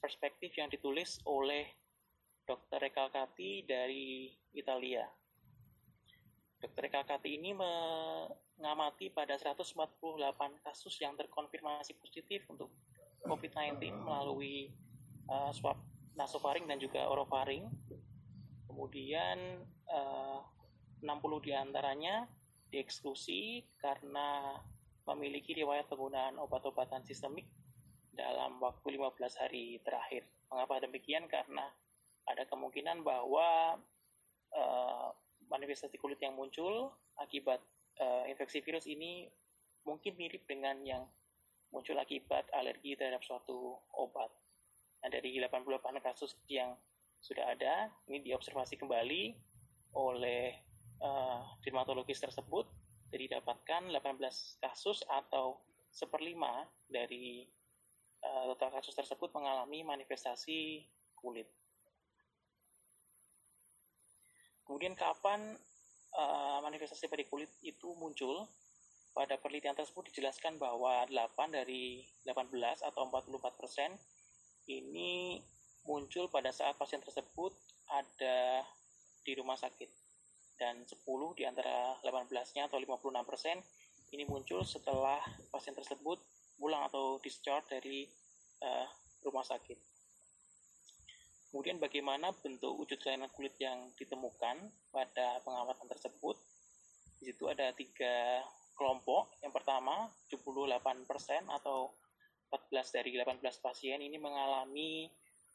Perspective 0.00 0.52
yang 0.60 0.68
ditulis 0.68 1.24
oleh 1.24 1.64
Dr. 2.44 2.80
Recalcati 2.80 3.64
dari 3.64 4.28
Italia. 4.52 5.08
Dr. 6.60 6.88
Recalcati 6.88 7.36
ini 7.36 7.56
mengamati 7.56 9.08
pada 9.08 9.36
148 9.40 9.72
kasus 10.64 10.94
yang 11.00 11.16
terkonfirmasi 11.16 11.96
positif 11.96 12.44
untuk 12.52 12.72
COVID-19 13.24 14.04
melalui 14.04 14.68
uh, 15.32 15.52
swab 15.52 15.80
nasofaring 16.16 16.68
dan 16.68 16.76
juga 16.80 17.08
orofaring. 17.08 17.68
Kemudian 18.68 19.64
uh, 19.88 20.40
60 21.00 21.46
di 21.46 21.52
antaranya 21.54 22.26
dieksklusi 22.68 23.64
karena 23.80 24.58
memiliki 25.08 25.56
riwayat 25.56 25.88
penggunaan 25.88 26.36
obat-obatan 26.36 27.00
sistemik 27.06 27.48
dalam 28.18 28.58
waktu 28.58 28.98
15 28.98 29.14
hari 29.38 29.78
terakhir. 29.86 30.26
Mengapa 30.50 30.82
demikian? 30.82 31.30
Karena 31.30 31.70
ada 32.26 32.42
kemungkinan 32.50 33.06
bahwa 33.06 33.78
uh, 34.52 35.08
manifestasi 35.46 35.96
kulit 36.02 36.18
yang 36.18 36.34
muncul 36.34 36.90
akibat 37.22 37.62
uh, 38.02 38.26
infeksi 38.26 38.58
virus 38.60 38.90
ini 38.90 39.30
mungkin 39.86 40.18
mirip 40.18 40.44
dengan 40.50 40.82
yang 40.82 41.06
muncul 41.70 41.96
akibat 41.96 42.50
alergi 42.52 42.98
terhadap 42.98 43.22
suatu 43.22 43.78
obat. 43.94 44.28
Nah, 44.98 45.08
dari 45.08 45.38
88 45.38 45.78
kasus 46.02 46.34
yang 46.50 46.74
sudah 47.22 47.54
ada, 47.54 47.92
ini 48.10 48.24
diobservasi 48.26 48.76
kembali 48.76 49.36
oleh 49.94 50.58
uh, 51.00 51.42
dermatologis 51.62 52.18
tersebut 52.18 52.66
didapatkan 53.08 53.88
18 53.88 54.20
kasus 54.60 55.00
atau 55.08 55.56
seperlima 55.88 56.68
dari 56.84 57.48
total 58.22 58.70
kasus 58.78 58.94
tersebut 58.94 59.30
mengalami 59.34 59.86
manifestasi 59.86 60.82
kulit. 61.18 61.46
Kemudian 64.68 64.92
kapan 64.92 65.56
uh, 66.12 66.58
manifestasi 66.60 67.08
pada 67.08 67.24
kulit 67.26 67.48
itu 67.64 67.88
muncul? 67.96 68.44
Pada 69.16 69.34
penelitian 69.40 69.74
tersebut 69.74 70.12
dijelaskan 70.12 70.60
bahwa 70.60 71.02
8 71.10 71.50
dari 71.50 72.06
18 72.22 72.54
atau 72.86 73.00
44 73.08 73.58
persen 73.58 73.90
ini 74.68 75.40
muncul 75.88 76.28
pada 76.28 76.52
saat 76.52 76.76
pasien 76.76 77.00
tersebut 77.00 77.56
ada 77.88 78.62
di 79.24 79.32
rumah 79.34 79.56
sakit 79.56 79.88
dan 80.60 80.84
10 80.84 81.02
di 81.38 81.48
antara 81.48 81.96
18-nya 82.04 82.68
atau 82.68 82.76
56% 82.76 83.24
persen 83.24 83.56
ini 84.12 84.28
muncul 84.28 84.62
setelah 84.62 85.18
pasien 85.48 85.72
tersebut 85.72 86.20
pulang 86.58 86.84
atau 86.90 87.22
discharge 87.22 87.70
dari 87.70 88.04
uh, 88.66 88.86
rumah 89.22 89.46
sakit. 89.46 89.78
Kemudian 91.48 91.80
bagaimana 91.80 92.34
bentuk 92.44 92.76
wujud 92.76 93.00
kelainan 93.00 93.32
kulit 93.32 93.56
yang 93.56 93.88
ditemukan 93.96 94.68
pada 94.92 95.40
pengamatan 95.40 95.88
tersebut? 95.88 96.36
Di 97.16 97.32
situ 97.32 97.48
ada 97.48 97.72
tiga 97.72 98.44
kelompok. 98.76 99.40
Yang 99.40 99.56
pertama, 99.56 100.12
78% 100.28 101.48
atau 101.48 101.96
14 102.52 102.96
dari 103.00 103.16
18 103.16 103.40
pasien 103.64 103.98
ini 104.04 104.20
mengalami 104.20 105.08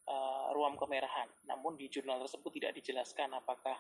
uh, 0.10 0.50
ruam 0.58 0.76
kemerahan. 0.82 1.30
Namun 1.46 1.78
di 1.78 1.94
jurnal 1.94 2.26
tersebut 2.26 2.58
tidak 2.58 2.74
dijelaskan 2.82 3.30
apakah 3.38 3.78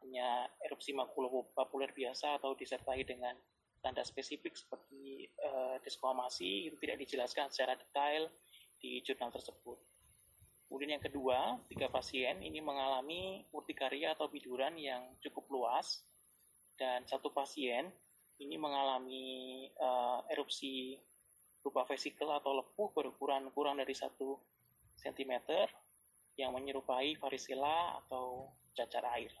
hanya 0.00 0.48
erupsi 0.64 0.96
makulopapuler 0.96 1.92
biasa 1.92 2.40
atau 2.40 2.56
disertai 2.56 3.04
dengan 3.04 3.36
tanda 3.80 4.04
spesifik 4.04 4.56
seperti 4.56 5.28
uh, 5.40 5.80
desquamasi 5.80 6.68
itu 6.68 6.76
tidak 6.80 7.00
dijelaskan 7.04 7.48
secara 7.48 7.76
detail 7.76 8.28
di 8.80 9.00
jurnal 9.04 9.32
tersebut. 9.32 9.76
Kemudian 10.68 11.00
yang 11.00 11.04
kedua, 11.04 11.58
tiga 11.66 11.90
pasien 11.90 12.38
ini 12.46 12.62
mengalami 12.62 13.42
urtikaria 13.50 14.14
atau 14.14 14.30
biduran 14.30 14.78
yang 14.78 15.02
cukup 15.18 15.50
luas 15.50 16.06
dan 16.78 17.02
satu 17.04 17.34
pasien 17.34 17.90
ini 18.40 18.56
mengalami 18.56 19.66
uh, 19.76 20.24
erupsi 20.30 20.96
berupa 21.60 21.84
vesikel 21.90 22.30
atau 22.32 22.56
lepuh 22.56 22.88
berukuran 22.96 23.52
kurang 23.52 23.76
dari 23.76 23.92
satu 23.92 24.40
cm 24.96 25.44
yang 26.40 26.56
menyerupai 26.56 27.20
varicella 27.20 28.00
atau 28.00 28.48
cacar 28.72 29.04
air. 29.12 29.32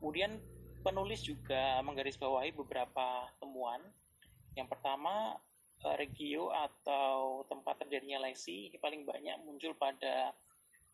Kemudian 0.00 0.40
penulis 0.80 1.24
juga 1.24 1.80
menggarisbawahi 1.84 2.56
beberapa 2.56 3.28
temuan. 3.38 3.80
Yang 4.56 4.68
pertama, 4.76 5.36
eh, 5.84 5.96
regio 5.96 6.50
atau 6.50 7.44
tempat 7.46 7.84
terjadinya 7.86 8.24
lesi 8.26 8.68
ini 8.68 8.76
paling 8.76 9.04
banyak 9.06 9.40
muncul 9.46 9.72
pada 9.78 10.34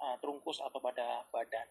uh, 0.00 0.16
trungkus 0.20 0.60
atau 0.60 0.78
pada 0.80 1.24
badan. 1.32 1.68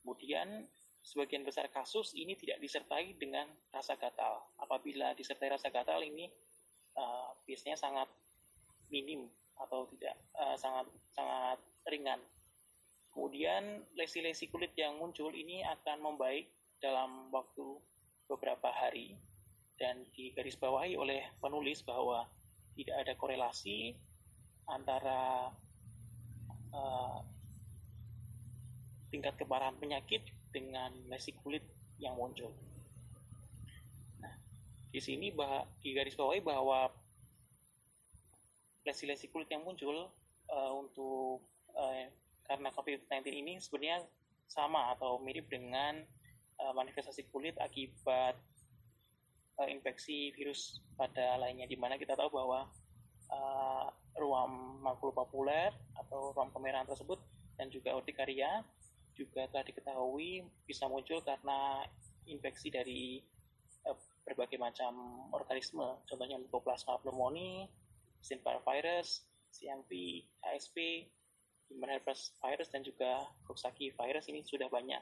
Kemudian 0.00 0.68
sebagian 1.04 1.44
besar 1.44 1.68
kasus 1.68 2.16
ini 2.16 2.32
tidak 2.36 2.60
disertai 2.60 3.16
dengan 3.20 3.48
rasa 3.72 3.96
gatal. 4.00 4.40
Apabila 4.56 5.12
disertai 5.12 5.52
rasa 5.52 5.68
gatal 5.68 6.00
ini 6.00 6.28
uh, 6.96 7.36
biasanya 7.44 7.76
sangat 7.76 8.08
minim 8.88 9.28
atau 9.60 9.86
tidak 9.92 10.16
uh, 10.36 10.56
sangat 10.56 10.88
sangat 11.12 11.58
ringan. 11.88 12.20
Kemudian 13.14 13.86
lesi-lesi 13.94 14.50
kulit 14.50 14.74
yang 14.74 14.98
muncul 14.98 15.30
ini 15.30 15.62
akan 15.62 16.02
membaik 16.02 16.50
dalam 16.84 17.32
waktu 17.32 17.80
beberapa 18.28 18.68
hari 18.68 19.16
dan 19.80 20.04
digarisbawahi 20.12 21.00
oleh 21.00 21.24
penulis 21.40 21.80
bahwa 21.80 22.28
tidak 22.76 22.96
ada 23.00 23.12
korelasi 23.16 23.96
antara 24.68 25.48
uh, 26.76 27.24
tingkat 29.08 29.32
keparahan 29.40 29.80
penyakit 29.80 30.28
dengan 30.52 30.92
lesi 31.08 31.32
kulit 31.40 31.64
yang 31.96 32.20
muncul. 32.20 32.52
Nah, 34.20 34.34
di 34.92 35.00
sini 35.00 35.32
bah 35.32 35.64
digarisbawahi 35.80 36.44
bahwa 36.44 36.92
lesi-lesi 38.84 39.32
kulit 39.32 39.48
yang 39.48 39.64
muncul 39.64 40.12
uh, 40.52 40.72
untuk 40.76 41.40
uh, 41.72 42.04
karena 42.44 42.68
COVID-19 42.76 43.32
ini 43.32 43.56
sebenarnya 43.56 44.04
sama 44.44 44.92
atau 44.92 45.16
mirip 45.24 45.48
dengan 45.48 46.04
uh, 46.60 46.72
manifestasi 46.76 47.26
kulit 47.30 47.56
akibat 47.58 48.36
uh, 49.58 49.68
infeksi 49.70 50.34
virus 50.34 50.82
pada 50.94 51.38
lainnya 51.38 51.66
di 51.66 51.78
mana 51.78 51.98
kita 51.98 52.14
tahu 52.14 52.30
bahwa 52.30 52.66
uh, 53.30 53.86
ruam 54.18 54.78
makulopapuler 54.82 55.74
atau 55.98 56.34
ruam 56.34 56.50
kemerahan 56.54 56.86
tersebut 56.86 57.18
dan 57.58 57.70
juga 57.70 57.94
urtikaria 57.94 58.62
juga 59.14 59.46
telah 59.46 59.62
diketahui 59.62 60.42
bisa 60.66 60.90
muncul 60.90 61.22
karena 61.22 61.86
infeksi 62.26 62.70
dari 62.70 63.22
uh, 63.86 63.94
berbagai 64.26 64.58
macam 64.58 64.92
organisme, 65.30 66.02
contohnya 66.08 66.40
Mycoplasma 66.40 66.98
pneumoniae, 67.04 67.68
Epstein-Barr 68.18 68.64
virus, 68.64 69.22
CMV, 69.52 69.90
HSP, 70.42 71.06
human 71.70 71.92
herpes 71.94 72.34
virus 72.40 72.72
dan 72.72 72.82
juga 72.82 73.22
Coxsackie 73.44 73.94
virus. 73.94 74.26
Ini 74.26 74.42
sudah 74.42 74.66
banyak 74.72 75.00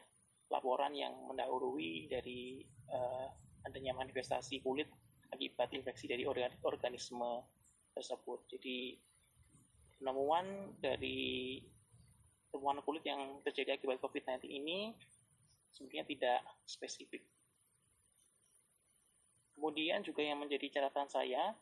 laporan 0.53 0.93
yang 0.93 1.17
mendahului 1.25 2.13
dari 2.13 2.61
uh, 2.93 3.27
adanya 3.65 3.97
manifestasi 3.97 4.61
kulit 4.61 4.87
akibat 5.33 5.73
infeksi 5.73 6.05
dari 6.05 6.29
organisme 6.63 7.41
tersebut. 7.97 8.45
Jadi 8.53 9.01
penemuan 9.97 10.77
dari 10.77 11.57
temuan 12.53 12.85
kulit 12.85 13.01
yang 13.09 13.41
terjadi 13.41 13.81
akibat 13.81 13.97
COVID-19 14.05 14.45
ini 14.45 14.93
sebenarnya 15.73 16.05
tidak 16.05 16.41
spesifik. 16.69 17.25
Kemudian 19.57 20.05
juga 20.05 20.21
yang 20.21 20.37
menjadi 20.37 20.69
catatan 20.69 21.09
saya 21.09 21.57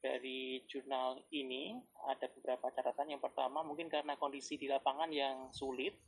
dari 0.00 0.62
jurnal 0.70 1.20
ini 1.34 1.76
ada 2.06 2.30
beberapa 2.30 2.70
catatan. 2.70 3.16
Yang 3.16 3.26
pertama 3.26 3.66
mungkin 3.66 3.90
karena 3.90 4.14
kondisi 4.14 4.54
di 4.54 4.70
lapangan 4.70 5.10
yang 5.10 5.50
sulit, 5.50 5.98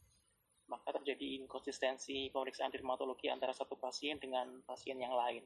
maka 0.73 0.97
terjadi 0.97 1.45
inkonsistensi 1.45 2.33
pemeriksaan 2.33 2.73
dermatologi 2.73 3.29
antara 3.29 3.53
satu 3.53 3.77
pasien 3.77 4.17
dengan 4.17 4.65
pasien 4.65 4.97
yang 4.97 5.13
lain. 5.13 5.45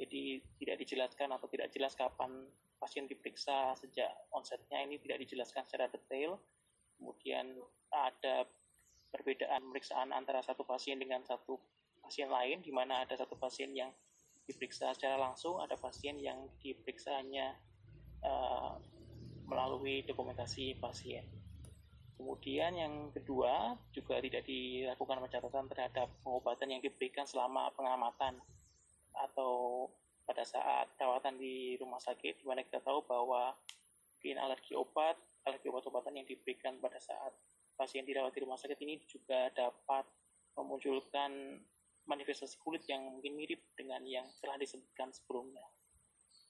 Jadi 0.00 0.40
tidak 0.56 0.80
dijelaskan 0.80 1.36
atau 1.36 1.46
tidak 1.52 1.68
jelas 1.70 1.92
kapan 1.92 2.48
pasien 2.80 3.04
diperiksa 3.04 3.76
sejak 3.76 4.08
onsetnya 4.32 4.80
ini 4.80 4.96
tidak 5.04 5.20
dijelaskan 5.20 5.68
secara 5.68 5.92
detail. 5.92 6.40
Kemudian 6.96 7.52
ada 7.92 8.48
perbedaan 9.12 9.60
pemeriksaan 9.68 10.10
antara 10.10 10.40
satu 10.40 10.64
pasien 10.64 10.96
dengan 10.96 11.20
satu 11.22 11.60
pasien 12.00 12.32
lain, 12.32 12.64
di 12.64 12.72
mana 12.72 13.04
ada 13.04 13.14
satu 13.14 13.36
pasien 13.36 13.70
yang 13.76 13.92
diperiksa 14.48 14.92
secara 14.92 15.16
langsung, 15.20 15.60
ada 15.60 15.78
pasien 15.78 16.18
yang 16.18 16.50
diperiksa 16.60 17.16
hanya 17.16 17.54
uh, 18.24 18.76
melalui 19.46 20.02
dokumentasi 20.04 20.76
pasien. 20.80 21.24
Kemudian 22.14 22.72
yang 22.78 22.94
kedua 23.10 23.74
juga 23.90 24.22
tidak 24.22 24.46
dilakukan 24.46 25.18
pencatatan 25.18 25.66
terhadap 25.66 26.08
pengobatan 26.22 26.78
yang 26.78 26.82
diberikan 26.82 27.26
selama 27.26 27.74
pengamatan 27.74 28.38
atau 29.14 29.86
pada 30.24 30.46
saat 30.46 30.88
perawatan 30.96 31.36
di 31.36 31.76
rumah 31.76 32.00
sakit, 32.00 32.40
di 32.40 32.44
mana 32.46 32.64
kita 32.64 32.80
tahu 32.80 33.04
bahwa 33.04 33.52
mungkin 34.16 34.40
alergi 34.40 34.72
obat, 34.72 35.20
alergi 35.44 35.68
obat-obatan 35.68 36.16
yang 36.16 36.26
diberikan 36.26 36.80
pada 36.80 36.96
saat 36.96 37.34
pasien 37.76 38.06
dirawat 38.06 38.32
di 38.32 38.40
rumah 38.40 38.56
sakit 38.56 38.78
ini 38.80 39.02
juga 39.04 39.50
dapat 39.52 40.06
memunculkan 40.54 41.60
manifestasi 42.06 42.56
kulit 42.62 42.86
yang 42.86 43.04
mungkin 43.04 43.34
mirip 43.34 43.60
dengan 43.74 44.00
yang 44.06 44.24
telah 44.40 44.56
disebutkan 44.56 45.10
sebelumnya. 45.10 45.64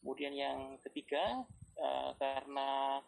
Kemudian 0.02 0.36
yang 0.36 0.76
ketiga, 0.84 1.48
uh, 1.80 2.12
karena 2.20 3.00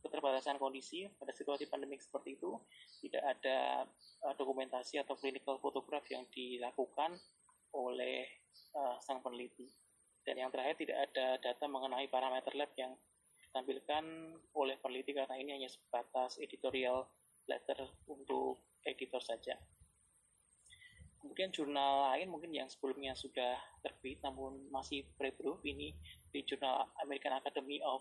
keterbatasan 0.00 0.56
kondisi 0.56 1.08
pada 1.20 1.32
situasi 1.32 1.68
pandemik 1.68 2.00
seperti 2.00 2.40
itu, 2.40 2.56
tidak 3.04 3.22
ada 3.38 3.84
uh, 4.24 4.34
dokumentasi 4.36 5.00
atau 5.00 5.16
clinical 5.16 5.60
photograph 5.60 6.04
yang 6.08 6.24
dilakukan 6.32 7.16
oleh 7.76 8.26
uh, 8.74 8.96
sang 9.00 9.20
peneliti. 9.20 9.68
Dan 10.24 10.40
yang 10.40 10.50
terakhir 10.52 10.76
tidak 10.80 10.98
ada 11.10 11.40
data 11.40 11.64
mengenai 11.68 12.08
parameter 12.12 12.52
lab 12.56 12.72
yang 12.76 12.92
ditampilkan 13.50 14.04
oleh 14.54 14.76
peneliti 14.78 15.16
karena 15.16 15.36
ini 15.40 15.50
hanya 15.58 15.70
sebatas 15.72 16.38
editorial 16.38 17.08
letter 17.48 17.82
untuk 18.06 18.62
editor 18.86 19.18
saja. 19.18 19.58
Kemudian 21.20 21.52
jurnal 21.52 22.14
lain 22.14 22.32
mungkin 22.32 22.48
yang 22.48 22.68
sebelumnya 22.72 23.12
sudah 23.12 23.60
terbit 23.84 24.24
namun 24.24 24.64
masih 24.72 25.04
pre-proof 25.20 25.60
ini 25.68 25.92
di 26.32 26.40
jurnal 26.48 26.88
American 27.04 27.36
Academy 27.36 27.84
of 27.84 28.00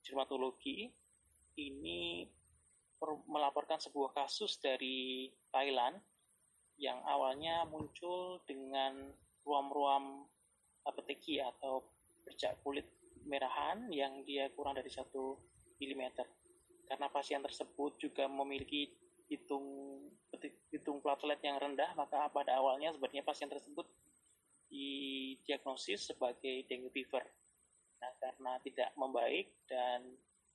Dermatology 0.00 0.88
ini 1.56 2.28
melaporkan 3.28 3.76
sebuah 3.76 4.16
kasus 4.16 4.56
dari 4.60 5.28
Thailand 5.52 6.00
yang 6.76 7.00
awalnya 7.04 7.64
muncul 7.68 8.40
dengan 8.44 9.12
ruam-ruam 9.44 10.24
apeteki 10.84 11.40
atau 11.40 11.84
bercak 12.24 12.56
kulit 12.60 12.84
merahan 13.26 13.88
yang 13.90 14.22
dia 14.22 14.48
kurang 14.54 14.76
dari 14.76 14.88
satu 14.88 15.36
milimeter. 15.80 16.24
Karena 16.86 17.10
pasien 17.10 17.42
tersebut 17.42 17.98
juga 17.98 18.30
memiliki 18.30 18.86
hitung 19.26 19.98
hitung 20.70 21.02
platelet 21.02 21.42
yang 21.42 21.58
rendah, 21.58 21.90
maka 21.98 22.30
pada 22.30 22.60
awalnya 22.60 22.94
sebenarnya 22.94 23.26
pasien 23.26 23.50
tersebut 23.50 23.86
didiagnosis 24.70 26.12
sebagai 26.14 26.66
dengue 26.70 26.92
fever. 26.92 27.22
Nah, 28.02 28.12
karena 28.20 28.52
tidak 28.60 28.90
membaik 28.94 29.56
dan 29.66 30.04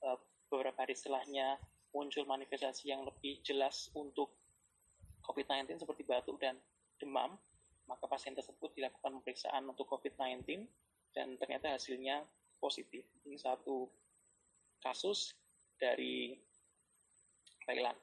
e, 0.04 0.08
beberapa 0.52 0.84
hari 0.84 0.92
setelahnya 0.92 1.56
muncul 1.96 2.28
manifestasi 2.28 2.92
yang 2.92 3.08
lebih 3.08 3.40
jelas 3.48 3.88
untuk 3.96 4.36
COVID-19 5.24 5.80
seperti 5.80 6.04
batuk 6.04 6.36
dan 6.44 6.60
demam, 7.00 7.40
maka 7.88 8.06
pasien 8.12 8.36
tersebut 8.36 8.76
dilakukan 8.76 9.24
pemeriksaan 9.24 9.64
untuk 9.64 9.88
COVID-19 9.88 10.68
dan 11.16 11.40
ternyata 11.40 11.72
hasilnya 11.72 12.28
positif. 12.60 13.08
Ini 13.24 13.40
satu 13.40 13.88
kasus 14.84 15.36
dari 15.80 16.36
Thailand. 17.64 17.98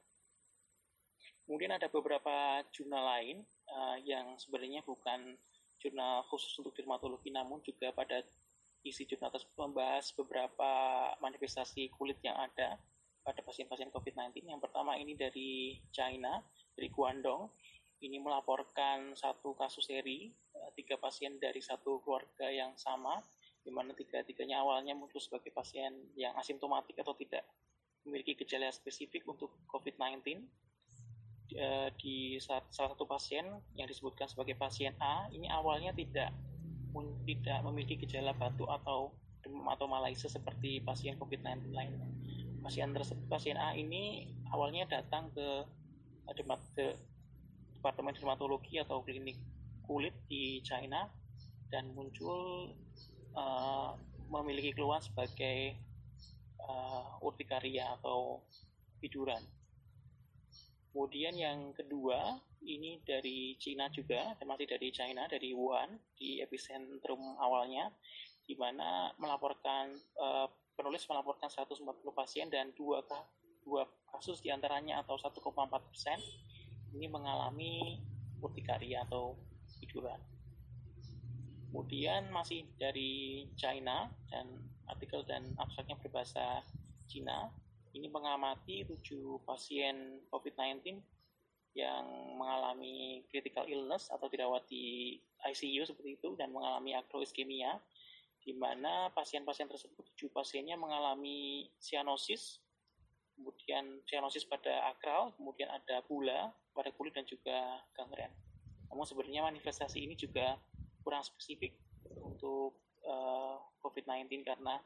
Kemudian 1.49 1.73
ada 1.73 1.89
beberapa 1.89 2.61
jurnal 2.73 3.05
lain 3.17 3.37
uh, 3.73 3.97
yang 4.05 4.37
sebenarnya 4.37 4.85
bukan 4.85 5.37
jurnal 5.81 6.27
khusus 6.29 6.53
untuk 6.61 6.77
dermatologi, 6.77 7.33
namun 7.33 7.65
juga 7.65 7.95
pada 7.95 8.21
isi 8.89 9.05
jurnal 9.05 9.31
tersebut 9.31 9.57
membahas 9.57 10.11
beberapa 10.17 10.71
manifestasi 11.21 11.93
kulit 11.95 12.19
yang 12.25 12.37
ada 12.37 12.81
pada 13.23 13.41
pasien-pasien 13.45 13.93
COVID-19. 13.93 14.49
Yang 14.49 14.61
pertama 14.65 14.97
ini 14.97 15.15
dari 15.15 15.77
China, 15.93 16.41
dari 16.73 16.89
Guangdong. 16.89 17.49
Ini 17.99 18.23
melaporkan 18.23 19.19
satu 19.19 19.59
kasus 19.59 19.91
seri, 19.91 20.31
uh, 20.55 20.71
tiga 20.79 20.95
pasien 21.03 21.35
dari 21.43 21.59
satu 21.59 21.99
keluarga 22.07 22.47
yang 22.47 22.71
sama, 22.79 23.19
di 23.67 23.75
mana 23.75 23.91
tiga-tiganya 23.91 24.63
awalnya 24.63 24.95
muncul 24.95 25.19
sebagai 25.19 25.51
pasien 25.51 26.15
yang 26.15 26.31
asimptomatik 26.39 26.95
atau 27.03 27.19
tidak 27.19 27.43
memiliki 28.07 28.39
gejala 28.39 28.71
spesifik 28.71 29.27
untuk 29.27 29.51
COVID-19 29.67 30.47
Eh, 31.49 31.89
di 31.97 32.37
salah 32.45 32.61
satu 32.69 33.09
pasien 33.09 33.49
yang 33.73 33.89
disebutkan 33.89 34.29
sebagai 34.29 34.53
pasien 34.53 34.93
A 35.01 35.33
ini 35.33 35.49
awalnya 35.49 35.97
tidak 35.97 36.29
tidak 37.27 37.59
memiliki 37.67 37.99
gejala 38.01 38.35
batuk 38.37 38.69
atau 38.69 39.13
demam 39.43 39.71
atau 39.71 39.87
malaise 39.87 40.27
seperti 40.27 40.83
pasien 40.83 41.17
COVID-19 41.17 41.73
lainnya. 41.73 42.09
Pasien 42.63 42.91
tersebut, 42.91 43.25
pasien 43.31 43.57
A 43.57 43.75
ini 43.75 44.27
awalnya 44.51 44.89
datang 44.89 45.31
ke 45.33 45.47
demat 46.37 46.61
ke 46.77 46.99
departemen 47.79 48.13
dermatologi 48.13 48.83
atau 48.83 49.01
klinik 49.07 49.39
kulit 49.87 50.13
di 50.29 50.61
China 50.61 51.09
dan 51.73 51.89
muncul 51.97 52.75
uh, 53.33 53.97
memiliki 54.29 54.77
keluhan 54.77 55.01
sebagai 55.01 55.79
uh, 56.61 57.25
urtikaria 57.25 57.97
atau 57.97 58.45
tiduran 59.01 59.41
Kemudian 60.99 61.39
yang 61.39 61.71
kedua, 61.79 62.43
ini 62.67 62.99
dari 63.07 63.55
Cina 63.55 63.87
juga, 63.87 64.35
masih 64.43 64.67
dari 64.67 64.91
China, 64.91 65.31
dari 65.31 65.55
Wuhan, 65.55 65.95
di 66.19 66.43
epicentrum 66.43 67.39
awalnya, 67.39 67.95
di 68.43 68.59
mana 68.59 69.15
melaporkan, 69.15 69.95
uh, 70.19 70.51
penulis 70.75 71.07
melaporkan 71.07 71.47
140 71.55 71.87
pasien 72.11 72.51
dan 72.51 72.75
dua, 72.75 73.07
dua 73.63 73.87
kasus 74.11 74.43
di 74.43 74.51
antaranya 74.51 74.99
atau 75.07 75.15
1,4 75.15 75.39
persen 75.87 76.19
ini 76.91 77.07
mengalami 77.07 78.03
urtikaria 78.43 79.07
atau 79.07 79.39
tiduran. 79.79 80.19
Kemudian 81.71 82.27
masih 82.35 82.67
dari 82.75 83.47
China 83.55 84.11
dan 84.35 84.51
artikel 84.91 85.23
dan 85.23 85.47
abstraknya 85.63 85.95
berbahasa 86.03 86.67
Cina 87.07 87.55
ini 87.99 88.07
mengamati 88.07 88.87
tujuh 88.87 89.43
pasien 89.43 90.23
COVID-19 90.31 91.03
yang 91.77 92.07
mengalami 92.39 93.27
critical 93.31 93.67
illness 93.67 94.09
atau 94.09 94.31
dirawat 94.31 94.67
di 94.71 95.19
ICU 95.45 95.87
seperti 95.87 96.19
itu 96.19 96.35
dan 96.39 96.55
mengalami 96.55 96.95
akroiskemia 96.95 97.79
di 98.43 98.57
mana 98.57 99.11
pasien-pasien 99.13 99.69
tersebut 99.69 100.01
tujuh 100.15 100.31
pasiennya 100.33 100.79
mengalami 100.79 101.69
cyanosis 101.83 102.63
kemudian 103.37 104.03
cyanosis 104.09 104.49
pada 104.49 104.91
akral 104.91 105.35
kemudian 105.39 105.71
ada 105.71 106.03
bula 106.07 106.51
pada 106.75 106.95
kulit 106.95 107.15
dan 107.15 107.27
juga 107.27 107.83
gangren. 107.95 108.31
Namun 108.91 109.03
sebenarnya 109.03 109.47
manifestasi 109.47 109.99
ini 109.99 110.15
juga 110.15 110.55
kurang 111.03 111.27
spesifik 111.27 111.75
untuk 112.23 112.79
uh, 113.03 113.11
eh, 113.11 113.57
COVID-19 113.83 114.47
karena 114.47 114.79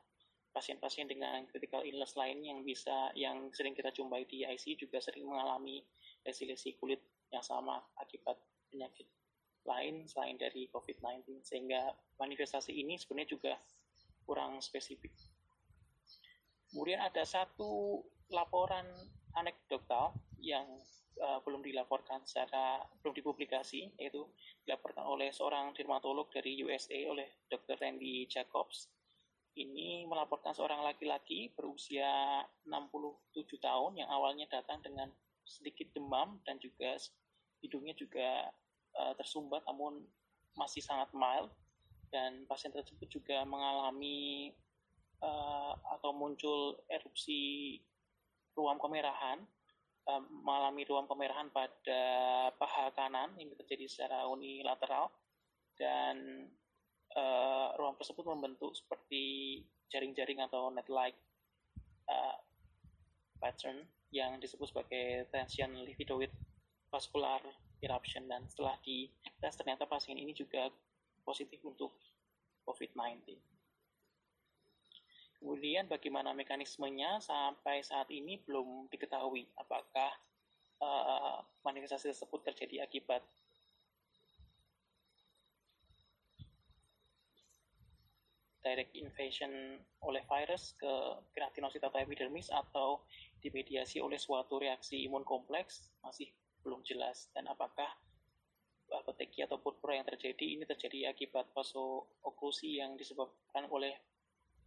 pasien-pasien 0.53 1.09
dengan 1.09 1.49
critical 1.49 1.81
illness 1.83 2.15
lain 2.15 2.45
yang 2.45 2.61
bisa 2.61 3.09
yang 3.17 3.49
sering 3.57 3.73
kita 3.73 3.89
jumpai 3.89 4.29
di 4.29 4.45
ICU 4.45 4.87
juga 4.87 5.01
sering 5.01 5.25
mengalami 5.25 5.81
lesi-lesi 6.23 6.77
kulit 6.77 7.01
yang 7.33 7.41
sama 7.41 7.81
akibat 7.97 8.37
penyakit 8.69 9.09
lain 9.65 10.05
selain 10.05 10.37
dari 10.37 10.69
COVID-19 10.69 11.41
sehingga 11.41 11.97
manifestasi 12.21 12.77
ini 12.77 13.01
sebenarnya 13.01 13.31
juga 13.33 13.53
kurang 14.29 14.61
spesifik. 14.61 15.11
Kemudian 16.69 17.01
ada 17.01 17.25
satu 17.25 18.03
laporan 18.33 18.87
anekdotal 19.37 20.17
yang 20.41 20.65
uh, 21.21 21.41
belum 21.45 21.61
dilaporkan 21.65 22.25
secara 22.25 22.81
belum 23.01 23.13
dipublikasi 23.17 23.93
yaitu 24.01 24.25
dilaporkan 24.65 25.05
oleh 25.05 25.33
seorang 25.33 25.73
dermatolog 25.77 26.29
dari 26.33 26.61
USA 26.65 26.97
oleh 27.09 27.45
Dr. 27.49 27.77
Randy 27.81 28.25
Jacobs 28.29 28.89
ini 29.53 30.09
melaporkan 30.09 30.57
seorang 30.57 30.81
laki-laki 30.81 31.53
berusia 31.53 32.41
67 32.65 33.45
tahun 33.61 34.01
yang 34.01 34.09
awalnya 34.09 34.49
datang 34.49 34.81
dengan 34.81 35.13
sedikit 35.45 35.93
demam 35.93 36.41
dan 36.49 36.57
juga 36.57 36.97
hidungnya 37.61 37.93
juga 37.93 38.49
uh, 38.97 39.13
tersumbat 39.21 39.61
namun 39.69 40.01
masih 40.57 40.81
sangat 40.81 41.13
mild. 41.13 41.53
Dan 42.13 42.45
pasien 42.45 42.69
tersebut 42.69 43.09
juga 43.09 43.41
mengalami 43.49 44.53
uh, 45.25 45.73
atau 45.97 46.13
muncul 46.13 46.77
erupsi 46.93 47.81
ruam 48.53 48.77
kemerahan 48.77 49.41
uh, 50.09 50.23
mengalami 50.45 50.83
ruam 50.85 51.09
kemerahan 51.09 51.49
pada 51.49 52.03
paha 52.57 52.93
kanan. 52.93 53.33
Ini 53.39 53.53
terjadi 53.65 53.85
secara 53.89 54.29
unilateral. 54.29 55.09
Dan 55.73 56.47
uh, 57.17 57.77
ruam 57.77 57.97
tersebut 57.97 58.25
membentuk 58.25 58.73
seperti 58.77 59.59
jaring-jaring 59.93 60.41
atau 60.41 60.73
net-like 60.73 61.17
uh, 62.09 62.37
pattern 63.41 63.85
yang 64.13 64.37
disebut 64.39 64.69
sebagai 64.69 65.29
tension 65.33 65.73
lipidoid 65.89 66.31
vascular 66.93 67.41
eruption 67.81 68.29
dan 68.29 68.45
setelah 68.47 68.77
di 68.85 69.09
tes 69.41 69.57
ternyata 69.57 69.89
pasien 69.89 70.15
ini 70.21 70.37
juga 70.37 70.69
positif 71.25 71.59
untuk 71.65 71.91
COVID-19. 72.69 73.35
Kemudian 75.43 75.91
bagaimana 75.91 76.31
mekanismenya 76.31 77.19
sampai 77.19 77.83
saat 77.83 78.07
ini 78.15 78.39
belum 78.47 78.87
diketahui 78.95 79.51
apakah 79.59 80.15
uh, 80.79 81.43
manifestasi 81.67 82.15
tersebut 82.15 82.47
terjadi 82.47 82.87
akibat 82.87 83.27
direct 88.63 88.95
invasion 88.95 89.79
oleh 90.07 90.23
virus 90.25 90.79
ke 90.79 90.93
keratinosit 91.35 91.83
atau 91.83 91.99
epidermis 91.99 92.49
atau 92.49 93.03
dimediasi 93.43 93.99
oleh 93.99 94.17
suatu 94.17 94.63
reaksi 94.63 95.03
imun 95.03 95.27
kompleks 95.27 95.91
masih 96.01 96.31
belum 96.63 96.87
jelas 96.87 97.27
dan 97.35 97.51
apakah 97.51 97.91
peteki 99.03 99.49
atau 99.49 99.57
purpura 99.59 99.97
yang 99.97 100.07
terjadi 100.07 100.45
ini 100.45 100.65
terjadi 100.69 101.11
akibat 101.11 101.49
vasooklusi 101.57 102.79
yang 102.79 102.95
disebabkan 102.95 103.67
oleh 103.73 103.97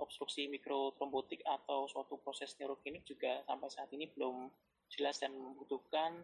obstruksi 0.01 0.51
mikrotrombotik 0.51 1.45
atau 1.45 1.87
suatu 1.87 2.19
proses 2.19 2.57
neurogenik 2.59 3.05
juga 3.07 3.45
sampai 3.47 3.69
saat 3.71 3.89
ini 3.95 4.11
belum 4.11 4.49
jelas 4.91 5.21
dan 5.21 5.31
membutuhkan 5.31 6.19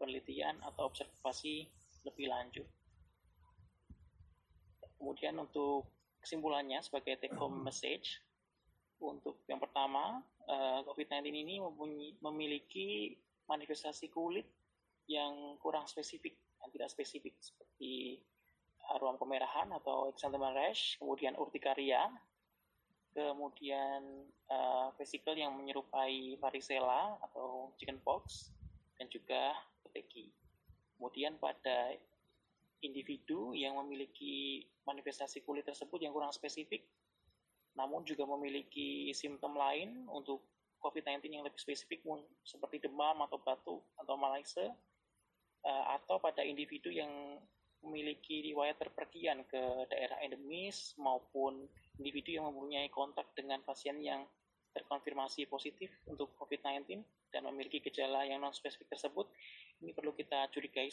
penelitian 0.00 0.58
atau 0.64 0.90
observasi 0.90 1.70
lebih 2.02 2.26
lanjut. 2.28 2.66
Kemudian 4.96 5.36
untuk 5.38 5.95
kesimpulannya 6.26 6.82
sebagai 6.82 7.22
take 7.22 7.38
home 7.38 7.62
message, 7.62 8.18
untuk 8.98 9.46
yang 9.46 9.62
pertama, 9.62 10.18
eh, 10.50 10.82
COVID-19 10.82 11.30
ini 11.30 11.62
memiliki 12.18 13.14
manifestasi 13.46 14.10
kulit 14.10 14.50
yang 15.06 15.54
kurang 15.62 15.86
spesifik, 15.86 16.34
yang 16.58 16.70
tidak 16.74 16.90
spesifik 16.90 17.38
seperti 17.38 18.18
ruam 18.98 19.14
kemerahan 19.18 19.70
atau 19.70 20.10
eczema 20.10 20.50
rash, 20.50 20.98
kemudian 20.98 21.34
urtikaria, 21.38 22.06
kemudian 23.10 24.30
uh, 24.46 24.94
vesikel 24.94 25.34
yang 25.34 25.56
menyerupai 25.58 26.38
varicella 26.38 27.18
atau 27.18 27.74
chickenpox, 27.80 28.54
dan 28.94 29.10
juga 29.10 29.58
peteki. 29.82 30.30
Kemudian 30.96 31.34
pada 31.42 31.96
individu 32.84 33.56
yang 33.56 33.78
memiliki 33.80 34.64
manifestasi 34.84 35.42
kulit 35.42 35.64
tersebut 35.64 36.02
yang 36.02 36.12
kurang 36.12 36.32
spesifik, 36.32 36.84
namun 37.76 38.04
juga 38.04 38.24
memiliki 38.24 39.12
simptom 39.12 39.56
lain 39.56 40.08
untuk 40.08 40.44
COVID-19 40.80 41.28
yang 41.32 41.44
lebih 41.44 41.58
spesifik 41.58 42.04
seperti 42.44 42.84
demam 42.84 43.18
atau 43.24 43.40
batuk 43.40 43.80
atau 43.96 44.14
malaise 44.14 44.70
uh, 45.64 45.84
atau 45.98 46.20
pada 46.20 46.44
individu 46.44 46.92
yang 46.92 47.40
memiliki 47.84 48.42
riwayat 48.52 48.80
terpergian 48.80 49.46
ke 49.46 49.62
daerah 49.92 50.18
endemis 50.24 50.96
maupun 50.98 51.68
individu 52.00 52.40
yang 52.40 52.48
mempunyai 52.50 52.88
kontak 52.90 53.28
dengan 53.36 53.62
pasien 53.62 54.00
yang 54.02 54.24
terkonfirmasi 54.76 55.48
positif 55.48 55.88
untuk 56.04 56.36
COVID-19 56.36 57.00
dan 57.32 57.42
memiliki 57.48 57.80
gejala 57.80 58.28
yang 58.28 58.44
non-spesifik 58.44 58.92
tersebut, 58.92 59.24
ini 59.80 59.96
perlu 59.96 60.12
kita 60.12 60.52
curigai 60.52 60.92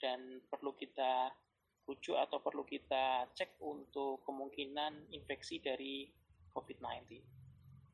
dan 0.00 0.40
perlu 0.48 0.72
kita 0.74 1.30
rujuk 1.84 2.16
atau 2.16 2.40
perlu 2.40 2.64
kita 2.64 3.28
cek 3.36 3.60
untuk 3.62 4.24
kemungkinan 4.24 5.12
infeksi 5.14 5.60
dari 5.60 6.08
COVID-19. 6.56 7.20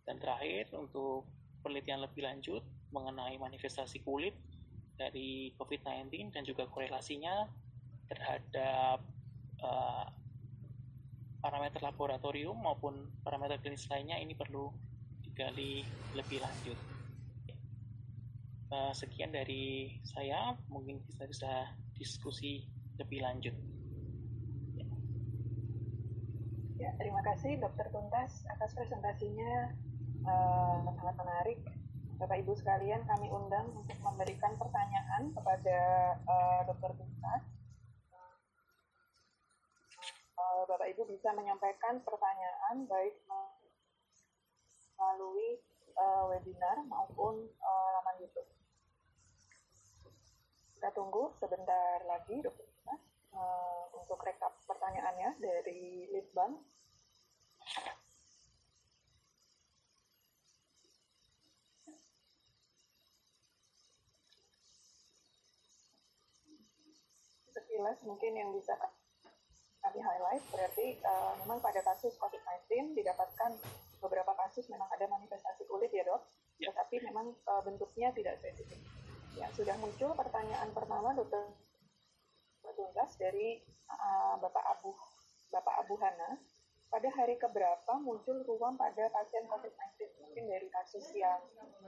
Dan 0.06 0.22
terakhir, 0.22 0.70
untuk 0.72 1.26
penelitian 1.66 2.06
lebih 2.06 2.22
lanjut 2.22 2.62
mengenai 2.94 3.34
manifestasi 3.42 4.06
kulit, 4.06 4.38
dari 4.96 5.52
COVID-19 5.60 6.32
dan 6.32 6.42
juga 6.42 6.64
korelasinya 6.66 7.44
terhadap 8.08 9.04
uh, 9.60 10.08
parameter 11.44 11.84
laboratorium 11.84 12.56
maupun 12.56 13.12
parameter 13.22 13.60
klinis 13.60 13.86
lainnya 13.92 14.16
ini 14.18 14.32
perlu 14.32 14.72
digali 15.22 15.84
lebih 16.16 16.40
lanjut. 16.40 16.78
Uh, 18.66 18.90
sekian 18.90 19.30
dari 19.30 19.94
saya, 20.02 20.58
mungkin 20.66 20.98
kita 21.06 21.28
bisa 21.30 21.70
diskusi 21.96 22.64
lebih 23.00 23.24
lanjut. 23.24 23.56
Ya, 26.76 26.92
terima 27.00 27.24
kasih 27.24 27.56
Dokter 27.56 27.88
Tuntas 27.88 28.44
atas 28.52 28.70
presentasinya 28.76 29.72
uh, 30.28 30.84
sangat 30.92 31.16
menarik 31.16 31.58
Bapak 32.16 32.36
Ibu 32.40 32.52
sekalian 32.56 33.04
kami 33.04 33.28
undang 33.28 33.72
untuk 33.76 33.96
memberikan 34.00 34.56
pertanyaan 34.56 35.32
kepada 35.32 35.78
uh, 36.24 36.60
Dr. 36.68 36.92
Tuntas. 36.96 37.42
Uh, 40.36 40.62
Bapak 40.68 40.88
Ibu 40.92 41.08
bisa 41.08 41.32
menyampaikan 41.32 42.00
pertanyaan 42.04 42.88
baik 42.88 43.16
melalui 44.96 45.60
webinar 46.28 46.76
maupun 46.84 47.48
uh, 47.56 47.88
laman 48.00 48.20
YouTube. 48.20 48.55
Kita 50.86 51.02
tunggu 51.02 51.34
sebentar 51.42 51.98
lagi, 52.06 52.38
Dr. 52.38 52.62
Tuntas, 52.62 53.02
uh, 53.34 53.90
untuk 53.98 54.22
rekap 54.22 54.54
pertanyaannya 54.70 55.34
dari 55.42 56.06
Litbang. 56.14 56.62
sekilas 67.50 67.98
mungkin 68.06 68.38
yang 68.38 68.54
bisa 68.54 68.78
kami 69.82 69.98
highlight 69.98 70.46
berarti 70.54 71.02
uh, 71.02 71.34
memang 71.42 71.58
pada 71.58 71.82
kasus 71.82 72.14
COVID-19 72.22 72.94
didapatkan 72.94 73.58
beberapa 73.98 74.38
kasus 74.38 74.70
memang 74.70 74.86
ada 74.94 75.10
manifestasi 75.10 75.66
kulit 75.66 75.90
ya 75.90 76.06
dok, 76.06 76.22
ya. 76.62 76.70
tetapi 76.70 77.10
memang 77.10 77.34
uh, 77.50 77.58
bentuknya 77.66 78.14
tidak 78.14 78.38
spesifik. 78.38 79.05
Ya 79.36 79.52
sudah 79.52 79.76
muncul 79.76 80.16
pertanyaan 80.16 80.72
pertama 80.72 81.12
dokter 81.12 81.44
Tuntas 82.76 83.16
dari 83.16 83.60
uh, 83.88 84.36
Bapak 84.40 84.64
Abu 84.76 84.92
Bapak 85.52 85.84
Abu 85.84 85.94
Hana. 86.00 86.40
Pada 86.86 87.08
hari 87.12 87.36
keberapa 87.36 87.98
muncul 88.00 88.40
ruam 88.46 88.78
pada 88.78 89.10
pasien 89.10 89.44
COVID-19 89.50 90.06
mungkin 90.22 90.44
dari 90.48 90.68
kasus 90.70 91.04
yang 91.12 91.40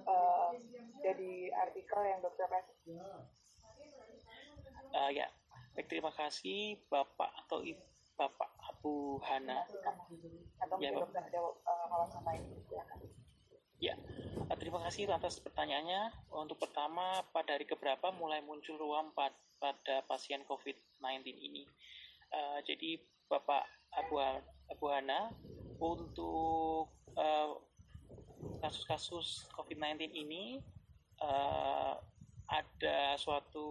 uh, 0.05 0.53
jadi 1.01 1.55
artikel 1.55 2.03
yang 2.03 2.20
dokter 2.20 2.49
uh, 4.92 5.11
ya. 5.12 5.28
Baik, 5.76 5.86
terima 5.88 6.11
kasih 6.12 6.82
Bapak 6.90 7.30
atau 7.46 7.62
Ibu, 7.62 7.84
Bapak 8.18 8.51
Abu 8.66 9.22
Hana. 9.22 9.62
ya, 10.82 10.90
Bapak. 10.92 11.22
Ya, 13.79 13.95
terima 14.59 14.83
kasih 14.83 15.07
atas 15.07 15.39
pertanyaannya. 15.39 16.11
Untuk 16.35 16.59
pertama, 16.59 17.22
pada 17.31 17.55
hari 17.55 17.62
keberapa 17.62 18.11
mulai 18.11 18.43
muncul 18.43 18.74
ruam 18.74 19.14
pada 19.14 20.03
pasien 20.11 20.43
COVID-19 20.51 21.31
ini? 21.31 21.62
Uh, 22.35 22.59
jadi, 22.66 22.99
Bapak 23.31 23.70
Abu, 23.95 24.18
Abu 24.66 24.85
Hana, 24.91 25.31
untuk 25.79 26.91
uh, 27.14 27.55
kasus-kasus 28.59 29.47
COVID-19 29.55 30.11
ini 30.11 30.59
uh, 31.22 31.95
ada 32.51 33.14
suatu 33.14 33.66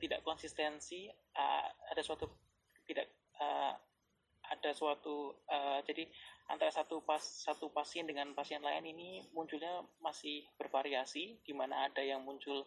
tidak 0.00 0.24
konsistensi 0.24 1.06
uh, 1.36 1.68
ada 1.92 2.00
suatu 2.00 2.24
tidak 2.88 3.06
ada 4.50 4.70
suatu 4.74 5.36
uh, 5.48 5.78
jadi 5.86 6.08
antara 6.50 6.74
satu 6.74 7.06
pas 7.06 7.22
satu 7.22 7.70
pasien 7.70 8.10
dengan 8.10 8.34
pasien 8.34 8.58
lain 8.58 8.82
ini 8.82 9.22
munculnya 9.30 9.86
masih 10.02 10.42
bervariasi 10.58 11.38
di 11.46 11.52
mana 11.54 11.86
ada 11.86 12.02
yang 12.02 12.26
muncul 12.26 12.66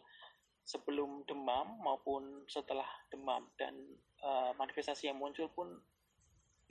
sebelum 0.64 1.28
demam 1.28 1.76
maupun 1.84 2.48
setelah 2.48 2.88
demam. 3.12 3.44
Dan 3.60 3.76
uh, 4.24 4.56
manifestasi 4.56 5.12
yang 5.12 5.20
muncul 5.20 5.52
pun 5.52 5.76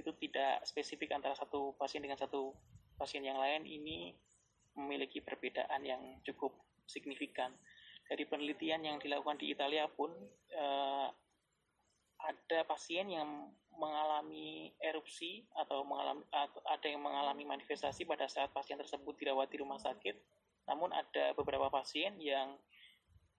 itu 0.00 0.08
tidak 0.24 0.64
spesifik 0.64 1.12
antara 1.12 1.36
satu 1.36 1.76
pasien 1.76 2.00
dengan 2.00 2.16
satu 2.16 2.56
pasien 2.96 3.20
yang 3.22 3.36
lain. 3.36 3.68
Ini 3.68 4.16
memiliki 4.80 5.20
perbedaan 5.20 5.84
yang 5.84 6.00
cukup 6.24 6.56
signifikan. 6.88 7.52
Dari 8.08 8.24
penelitian 8.26 8.82
yang 8.82 8.96
dilakukan 8.98 9.38
di 9.38 9.52
Italia 9.52 9.86
pun 9.88 10.10
uh, 10.56 11.08
ada 12.22 12.58
pasien 12.64 13.08
yang 13.12 13.52
mengalami 13.76 14.70
erupsi 14.78 15.42
atau 15.56 15.82
mengalami 15.82 16.22
atau 16.28 16.60
ada 16.68 16.86
yang 16.86 17.02
mengalami 17.02 17.44
manifestasi 17.48 18.04
pada 18.04 18.28
saat 18.28 18.52
pasien 18.52 18.76
tersebut 18.76 19.16
dirawat 19.16 19.48
di 19.48 19.58
rumah 19.60 19.80
sakit. 19.80 20.16
Namun 20.68 20.94
ada 20.94 21.34
beberapa 21.34 21.72
pasien 21.72 22.14
yang 22.20 22.54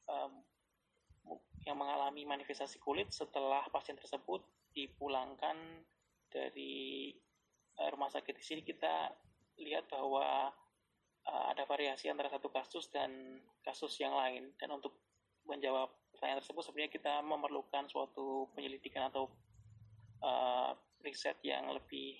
um, 0.09 0.43
yang 1.63 1.79
mengalami 1.79 2.27
manifestasi 2.27 2.79
kulit 2.83 3.07
setelah 3.15 3.63
pasien 3.71 3.95
tersebut 3.95 4.43
dipulangkan 4.75 5.55
dari 6.27 7.13
uh, 7.79 7.89
rumah 7.93 8.11
sakit. 8.11 8.35
Di 8.35 8.43
sini 8.43 8.61
kita 8.65 9.15
lihat 9.61 9.87
bahwa 9.87 10.51
uh, 11.29 11.45
ada 11.53 11.63
variasi 11.63 12.11
antara 12.11 12.27
satu 12.27 12.51
kasus 12.51 12.91
dan 12.91 13.39
kasus 13.63 13.95
yang 14.01 14.17
lain. 14.17 14.51
Dan 14.59 14.75
untuk 14.75 14.97
menjawab 15.47 15.91
pertanyaan 16.11 16.43
tersebut, 16.43 16.63
sebenarnya 16.67 16.91
kita 16.91 17.13
memerlukan 17.23 17.87
suatu 17.87 18.51
penyelidikan 18.55 19.07
atau 19.07 19.31
uh, 20.23 20.71
riset 21.03 21.37
yang 21.43 21.67
lebih 21.69 22.15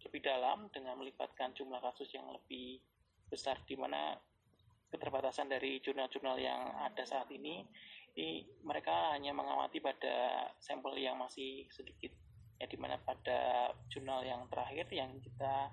lebih 0.00 0.20
dalam 0.24 0.66
dengan 0.74 0.98
melibatkan 0.98 1.54
jumlah 1.54 1.78
kasus 1.78 2.10
yang 2.12 2.26
lebih 2.32 2.82
besar 3.30 3.60
di 3.68 3.78
mana 3.78 4.18
keterbatasan 4.90 5.46
dari 5.46 5.78
jurnal-jurnal 5.78 6.34
yang 6.40 6.74
ada 6.82 7.06
saat 7.06 7.30
ini 7.30 7.62
ini 8.18 8.42
mereka 8.66 9.14
hanya 9.14 9.30
mengamati 9.30 9.78
pada 9.78 10.50
sampel 10.58 10.98
yang 10.98 11.14
masih 11.14 11.70
sedikit 11.70 12.10
ya 12.58 12.66
di 12.66 12.74
mana 12.74 12.98
pada 12.98 13.70
jurnal 13.86 14.26
yang 14.26 14.50
terakhir 14.50 14.90
yang 14.90 15.14
kita 15.22 15.70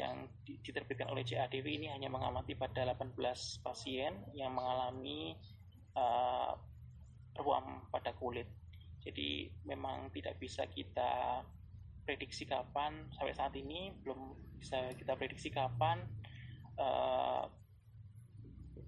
yang 0.00 0.28
diterbitkan 0.44 1.08
oleh 1.12 1.24
CADW 1.24 1.66
ini 1.68 1.88
hanya 1.92 2.08
mengamati 2.08 2.56
pada 2.56 2.96
18 2.96 3.16
pasien 3.60 4.12
yang 4.32 4.56
mengalami 4.56 5.36
uh, 5.96 6.56
ruam 7.36 7.84
pada 7.92 8.16
kulit. 8.16 8.48
Jadi 9.02 9.50
memang 9.66 10.10
tidak 10.14 10.38
bisa 10.38 10.66
kita 10.70 11.42
prediksi 12.02 12.46
kapan 12.46 13.06
sampai 13.14 13.34
saat 13.34 13.54
ini 13.54 13.94
belum 14.02 14.34
bisa 14.58 14.90
kita 14.94 15.14
prediksi 15.18 15.50
kapan 15.50 16.02
uh, 16.78 17.46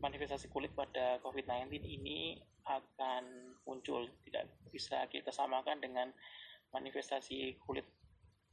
manifestasi 0.02 0.50
kulit 0.50 0.74
pada 0.74 1.18
COVID-19 1.22 1.82
ini 1.82 2.38
akan 2.66 3.56
muncul. 3.66 4.06
Tidak 4.26 4.70
bisa 4.70 5.06
kita 5.10 5.30
samakan 5.30 5.82
dengan 5.82 6.10
manifestasi 6.74 7.58
kulit 7.62 7.86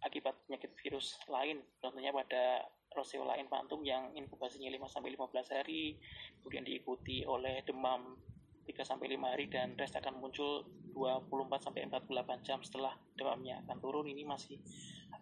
akibat 0.01 0.34
penyakit 0.49 0.74
virus 0.82 1.18
lain, 1.30 1.62
contohnya 1.78 2.09
pada 2.09 2.66
roseola 2.97 3.38
infantum 3.38 3.86
yang 3.86 4.09
inkubasinya 4.18 4.68
5 4.74 4.97
sampai 4.97 5.14
15 5.14 5.55
hari, 5.55 5.95
kemudian 6.41 6.66
diikuti 6.66 7.22
oleh 7.24 7.62
demam 7.64 8.18
3 8.66 8.82
sampai 8.86 9.18
5 9.18 9.32
hari 9.32 9.45
dan 9.49 9.74
rest 9.76 9.97
akan 9.97 10.22
muncul 10.22 10.66
24 10.93 11.66
sampai 11.66 11.88
48 11.88 12.45
jam 12.47 12.59
setelah 12.62 12.93
demamnya 13.18 13.62
akan 13.66 13.78
turun. 13.82 14.05
Ini 14.07 14.24
masih 14.28 14.59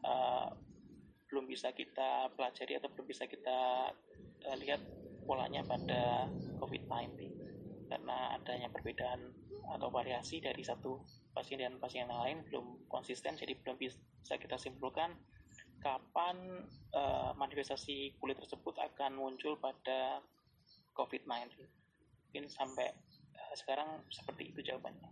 uh, 0.04 0.50
belum 1.30 1.46
bisa 1.46 1.72
kita 1.72 2.34
pelajari 2.34 2.82
atau 2.82 2.90
belum 2.90 3.08
bisa 3.08 3.30
kita 3.30 3.92
uh, 4.50 4.58
lihat 4.58 4.82
polanya 5.30 5.62
pada 5.62 6.26
COVID-19 6.58 7.30
karena 7.90 8.38
adanya 8.38 8.70
perbedaan 8.70 9.34
atau 9.70 9.94
variasi 9.94 10.42
dari 10.42 10.66
satu 10.66 11.02
pasien 11.34 11.62
dan 11.62 11.78
pasien 11.78 12.10
yang 12.10 12.18
lain 12.18 12.42
belum 12.50 12.90
konsisten 12.90 13.38
jadi 13.38 13.54
belum 13.62 13.78
bisa 13.78 14.34
kita 14.42 14.58
simpulkan 14.58 15.14
kapan 15.80 16.66
uh, 16.98 17.32
manifestasi 17.38 18.18
kulit 18.18 18.42
tersebut 18.42 18.76
akan 18.78 19.18
muncul 19.18 19.58
pada 19.62 20.22
COVID-19 20.98 21.62
mungkin 22.30 22.46
sampai 22.50 22.90
sekarang 23.58 23.90
seperti 24.10 24.54
itu 24.54 24.60
jawabannya 24.62 25.10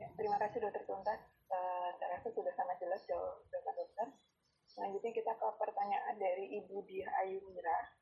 ya, 0.00 0.08
terima 0.16 0.38
kasih 0.40 0.58
dokter 0.64 0.82
Tuntas 0.88 1.20
uh, 1.50 1.90
saya 1.96 2.08
rasa 2.16 2.28
sudah 2.32 2.52
sangat 2.56 2.76
jelas 2.80 3.02
jawaban 3.04 3.74
dokter 3.76 4.06
selanjutnya 4.68 5.12
kita 5.12 5.32
ke 5.36 5.48
pertanyaan 5.58 6.16
dari 6.16 6.62
Ibu 6.62 6.84
Diah 6.86 7.12
Ayu 7.24 7.42
Mira 7.50 7.98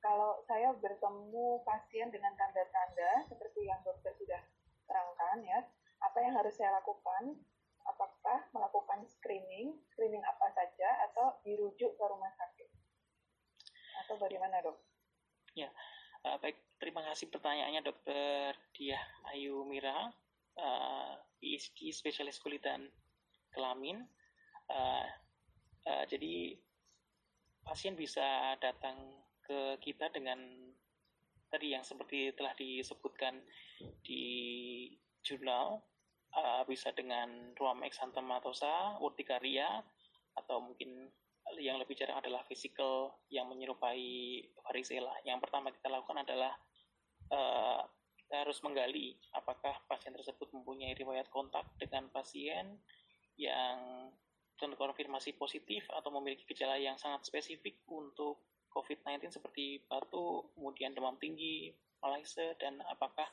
kalau 0.00 0.40
saya 0.48 0.72
bertemu 0.80 1.60
pasien 1.60 2.08
dengan 2.08 2.32
tanda-tanda 2.32 3.28
seperti 3.28 3.68
yang 3.68 3.84
dokter 3.84 4.16
sudah 4.16 4.40
terangkan 4.88 5.38
ya, 5.44 5.60
apa 6.00 6.18
yang 6.24 6.32
harus 6.40 6.56
saya 6.56 6.72
lakukan? 6.80 7.36
Apakah 7.84 8.48
melakukan 8.56 9.04
screening, 9.04 9.76
screening 9.92 10.24
apa 10.24 10.48
saja, 10.56 10.88
atau 11.12 11.36
dirujuk 11.44 11.92
ke 11.92 12.04
rumah 12.08 12.32
sakit? 12.32 12.68
Atau 14.04 14.16
bagaimana 14.16 14.64
dok? 14.64 14.80
Ya, 15.52 15.68
uh, 16.26 16.36
baik. 16.40 16.56
Terima 16.80 17.04
kasih 17.04 17.28
pertanyaannya 17.28 17.84
dokter 17.84 18.56
Diah 18.72 19.04
Ayu 19.36 19.68
Mira, 19.68 20.08
uh, 20.56 21.12
ISG 21.44 21.92
spesialis 21.92 22.40
kulit 22.40 22.64
dan 22.64 22.88
kelamin. 23.52 24.00
Uh, 24.70 25.04
uh, 25.84 26.04
jadi 26.08 26.56
pasien 27.60 27.92
bisa 27.92 28.56
datang 28.64 28.96
ke 29.44 29.76
kita 29.84 30.08
dengan 30.08 30.40
tadi 31.50 31.74
yang 31.74 31.84
seperti 31.84 32.32
telah 32.32 32.54
disebutkan 32.56 33.42
di 34.00 34.24
jurnal 35.20 35.82
uh, 36.32 36.62
bisa 36.64 36.94
dengan 36.96 37.52
ruam 37.58 37.82
exanthematosa, 37.84 38.96
urtikaria 39.02 39.82
atau 40.38 40.62
mungkin 40.62 41.10
yang 41.60 41.76
lebih 41.76 41.98
jarang 41.98 42.20
adalah 42.22 42.46
physical 42.46 43.20
yang 43.28 43.48
menyerupai 43.50 44.40
varicella. 44.64 45.12
Yang 45.26 45.48
pertama 45.48 45.74
kita 45.74 45.88
lakukan 45.90 46.22
adalah 46.22 46.52
uh, 47.32 47.82
kita 48.16 48.46
harus 48.46 48.62
menggali 48.62 49.18
apakah 49.34 49.74
pasien 49.90 50.14
tersebut 50.14 50.48
mempunyai 50.54 50.94
riwayat 50.94 51.26
kontak 51.28 51.66
dengan 51.82 52.06
pasien 52.14 52.78
yang 53.34 54.08
terkonfirmasi 54.60 55.40
positif 55.40 55.88
atau 55.88 56.12
memiliki 56.12 56.44
gejala 56.44 56.76
yang 56.76 57.00
sangat 57.00 57.24
spesifik 57.24 57.80
untuk 57.88 58.44
COVID-19 58.70 59.32
seperti 59.32 59.82
batuk, 59.88 60.54
kemudian 60.54 60.94
demam 60.94 61.16
tinggi, 61.18 61.74
malaise, 61.98 62.54
dan 62.60 62.78
apakah 62.86 63.26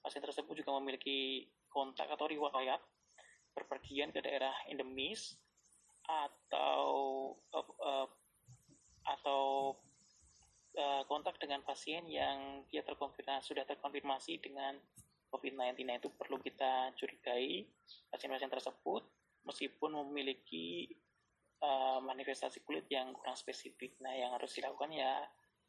pasien 0.00 0.24
tersebut 0.24 0.64
juga 0.64 0.74
memiliki 0.80 1.46
kontak 1.70 2.10
atau 2.10 2.26
riwayat 2.26 2.80
berpergian 3.54 4.10
ke 4.10 4.24
daerah 4.24 4.50
endemis 4.66 5.38
atau 6.10 6.82
uh, 7.54 7.68
uh, 7.78 8.08
atau 9.06 9.74
uh, 10.76 11.02
kontak 11.06 11.38
dengan 11.38 11.62
pasien 11.62 12.06
yang 12.10 12.66
dia 12.68 12.82
terkonfirmasi 12.82 13.54
sudah 13.54 13.64
terkonfirmasi 13.66 14.42
dengan 14.42 14.74
COVID-19 15.30 15.86
nah, 15.86 15.96
itu 15.96 16.10
perlu 16.10 16.42
kita 16.42 16.90
curigai 16.98 17.62
pasien-pasien 18.10 18.50
tersebut 18.50 19.06
meskipun 19.46 19.94
memiliki 20.02 20.90
uh, 21.62 22.02
manifestasi 22.02 22.66
kulit 22.66 22.90
yang 22.90 23.14
kurang 23.14 23.38
spesifik. 23.38 23.94
Nah, 24.02 24.12
yang 24.12 24.34
harus 24.34 24.50
dilakukan 24.58 24.90
ya 24.90 25.22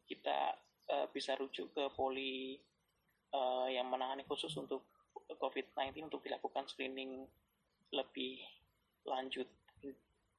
kita 0.09 0.57
uh, 0.89 1.07
bisa 1.13 1.37
rujuk 1.37 1.71
ke 1.71 1.83
poli 1.93 2.57
uh, 3.31 3.69
yang 3.69 3.87
menangani 3.87 4.25
khusus 4.25 4.51
untuk 4.57 4.89
COVID-19 5.31 6.11
untuk 6.11 6.25
dilakukan 6.25 6.67
screening 6.67 7.29
lebih 7.93 8.41
lanjut 9.07 9.47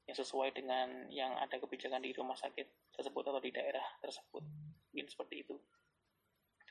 yang 0.06 0.16
sesuai 0.18 0.50
dengan 0.50 1.06
yang 1.08 1.32
ada 1.38 1.56
kebijakan 1.62 2.02
di 2.02 2.10
rumah 2.14 2.34
sakit 2.34 2.94
tersebut 2.94 3.22
atau 3.22 3.38
di 3.38 3.54
daerah 3.54 3.84
tersebut. 4.02 4.42
Mungkin 4.90 5.06
seperti 5.06 5.46
itu. 5.46 5.54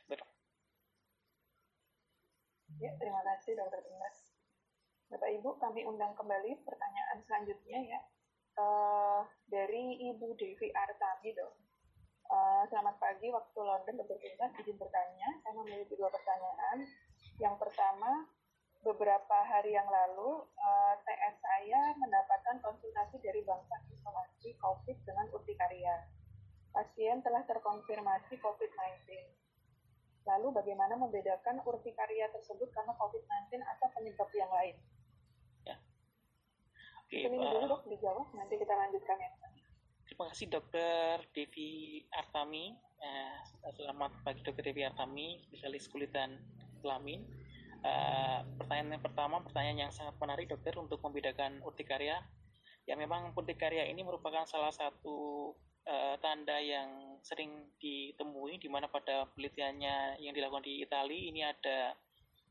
Dokter. 0.05 0.27
Ya, 2.81 2.91
terima 2.99 3.21
kasih 3.23 3.55
Dokter 3.55 3.79
Dimas. 3.87 4.17
Bapak 5.11 5.27
Ibu, 5.27 5.59
kami 5.59 5.83
undang 5.83 6.15
kembali 6.15 6.63
pertanyaan 6.63 7.19
selanjutnya 7.27 7.79
ya 7.83 7.99
uh, 8.55 9.27
dari 9.47 9.99
Ibu 10.11 10.35
Devi 10.39 10.71
Artami 10.71 11.35
dong. 11.35 11.55
Uh, 12.31 12.63
selamat 12.71 12.95
pagi 12.95 13.27
waktu 13.27 13.59
London 13.59 14.07
bertugas 14.07 14.51
izin 14.55 14.79
bertanya. 14.79 15.29
Saya 15.43 15.53
memiliki 15.59 15.99
dua 15.99 16.07
pertanyaan. 16.07 16.87
Yang 17.43 17.55
pertama, 17.59 18.23
beberapa 18.81 19.37
hari 19.45 19.77
yang 19.77 19.85
lalu 19.85 20.41
uh, 20.41 20.93
eh, 20.93 20.95
TS 21.05 21.35
saya 21.37 21.81
mendapatkan 22.01 22.57
konsultasi 22.65 23.21
dari 23.21 23.45
bangsa 23.45 23.77
isolasi 23.93 24.57
COVID 24.57 24.97
dengan 25.05 25.25
urtikaria. 25.33 26.09
Pasien 26.71 27.21
telah 27.21 27.45
terkonfirmasi 27.45 28.41
COVID-19. 28.41 29.05
Lalu 30.25 30.47
bagaimana 30.53 30.97
membedakan 30.97 31.61
urtikaria 31.65 32.29
tersebut 32.33 32.69
karena 32.73 32.93
COVID-19 32.97 33.61
atau 33.61 33.87
penyebab 33.93 34.29
yang 34.33 34.49
lain? 34.49 34.77
Oke, 37.11 37.27
Ini 37.27 37.43
dulu 37.43 37.67
dok 37.67 37.83
dijawab, 37.91 38.31
nanti 38.39 38.55
kita 38.55 38.71
lanjutkan 38.71 39.19
ya. 39.19 39.29
Terima 40.07 40.31
kasih 40.31 40.47
Dokter 40.47 41.19
Devi 41.35 41.99
Artami. 42.07 42.71
Eh, 43.03 43.35
selamat 43.75 44.23
pagi 44.23 44.39
Dokter 44.47 44.71
Devi 44.71 44.87
Artami, 44.87 45.43
spesialis 45.43 45.91
kulit 45.91 46.15
dan 46.15 46.39
kelamin. 46.79 47.19
Eh, 47.81 48.39
pertanyaan 48.61 49.01
yang 49.01 49.03
pertama, 49.03 49.41
pertanyaan 49.41 49.89
yang 49.89 49.93
sangat 49.93 50.13
menarik 50.21 50.45
dokter 50.45 50.77
untuk 50.77 51.01
membedakan 51.01 51.65
urtikaria. 51.65 52.21
Ya 52.85 52.93
memang 52.93 53.33
urtikaria 53.33 53.89
ini 53.89 54.05
merupakan 54.05 54.45
salah 54.45 54.73
satu 54.73 55.49
uh, 55.85 56.15
tanda 56.17 56.57
yang 56.57 57.17
sering 57.21 57.69
ditemui 57.77 58.57
di 58.57 58.69
mana 58.69 58.89
pada 58.89 59.29
penelitiannya 59.33 60.17
yang 60.17 60.33
dilakukan 60.33 60.65
di 60.65 60.81
Italia 60.81 61.21
ini 61.29 61.41
ada 61.45 61.93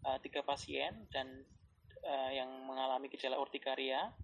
uh, 0.06 0.18
tiga 0.22 0.46
pasien 0.46 1.10
dan 1.10 1.26
uh, 2.06 2.30
yang 2.30 2.46
mengalami 2.62 3.10
gejala 3.10 3.42
urtikaria 3.42 4.14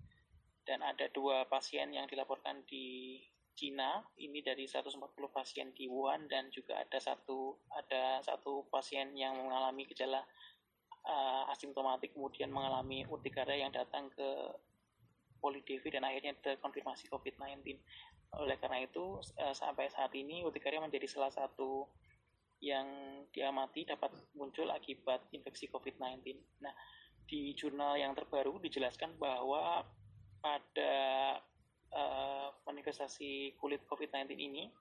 dan 0.63 0.83
ada 0.83 1.11
dua 1.11 1.43
pasien 1.51 1.91
yang 1.91 2.07
dilaporkan 2.07 2.63
di 2.71 3.19
Cina 3.57 4.05
ini 4.21 4.45
dari 4.45 4.69
140 4.69 5.01
pasien 5.33 5.73
di 5.73 5.89
Wuhan 5.89 6.29
dan 6.29 6.53
juga 6.53 6.77
ada 6.77 7.01
satu 7.01 7.57
ada 7.73 8.21
satu 8.21 8.69
pasien 8.69 9.17
yang 9.17 9.33
mengalami 9.43 9.89
gejala 9.89 10.23
uh, 11.07 11.51
asimptomatik 11.55 12.13
kemudian 12.13 12.51
mengalami 12.51 13.07
urtikaria 13.07 13.65
yang 13.67 13.73
datang 13.73 14.11
ke 14.13 14.29
Polidevi 15.39 15.89
dan 15.95 16.03
akhirnya 16.03 16.35
terkonfirmasi 16.43 17.07
COVID-19. 17.07 17.79
Oleh 18.43 18.57
karena 18.59 18.83
itu 18.83 19.23
uh, 19.39 19.55
sampai 19.55 19.87
saat 19.89 20.11
ini 20.19 20.43
urtikaria 20.43 20.83
menjadi 20.83 21.07
salah 21.07 21.31
satu 21.31 21.87
yang 22.59 22.89
diamati 23.31 23.85
dapat 23.85 24.11
muncul 24.35 24.67
akibat 24.73 25.29
infeksi 25.31 25.69
COVID-19. 25.69 26.35
Nah, 26.65 26.73
di 27.27 27.53
jurnal 27.53 28.01
yang 28.01 28.17
terbaru 28.17 28.59
dijelaskan 28.63 29.19
bahwa 29.21 29.85
pada 30.41 30.95
uh, 31.93 32.49
manifestasi 32.65 33.59
kulit 33.61 33.85
COVID-19 33.87 34.35
ini, 34.39 34.73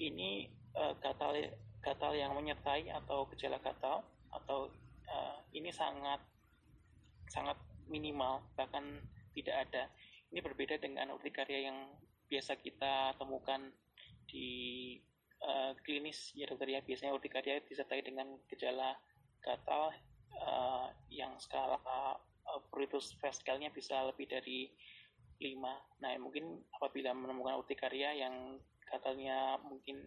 ini 0.00 0.48
uh, 0.78 0.96
gatal 1.02 1.36
gatal 1.80 2.12
yang 2.12 2.36
menyertai 2.36 2.92
atau 2.92 3.28
gejala 3.32 3.60
gatal 3.60 4.04
atau 4.30 4.68
uh, 5.08 5.39
ini 5.54 5.70
sangat 5.74 6.20
sangat 7.30 7.58
minimal 7.90 8.42
bahkan 8.54 9.02
tidak 9.34 9.66
ada. 9.68 9.90
Ini 10.30 10.42
berbeda 10.42 10.78
dengan 10.78 11.10
urtikaria 11.10 11.70
yang 11.70 11.90
biasa 12.30 12.58
kita 12.62 13.18
temukan 13.18 13.74
di 14.30 14.94
uh, 15.42 15.74
klinis 15.82 16.30
ya 16.38 16.46
dokter 16.46 16.70
ya 16.70 16.80
biasanya 16.86 17.10
urtikaria 17.10 17.58
disertai 17.66 18.06
dengan 18.06 18.38
gejala 18.46 18.94
gatal 19.42 19.90
uh, 20.38 20.86
yang 21.10 21.34
skala 21.42 21.78
uh, 21.82 22.60
pruritus 22.70 23.18
Pascalnya 23.18 23.74
bisa 23.74 24.06
lebih 24.06 24.30
dari 24.30 24.70
5. 25.40 26.04
Nah, 26.04 26.10
mungkin 26.20 26.60
apabila 26.76 27.16
menemukan 27.16 27.56
urtikaria 27.58 28.12
yang 28.12 28.60
katanya 28.84 29.56
mungkin 29.64 30.04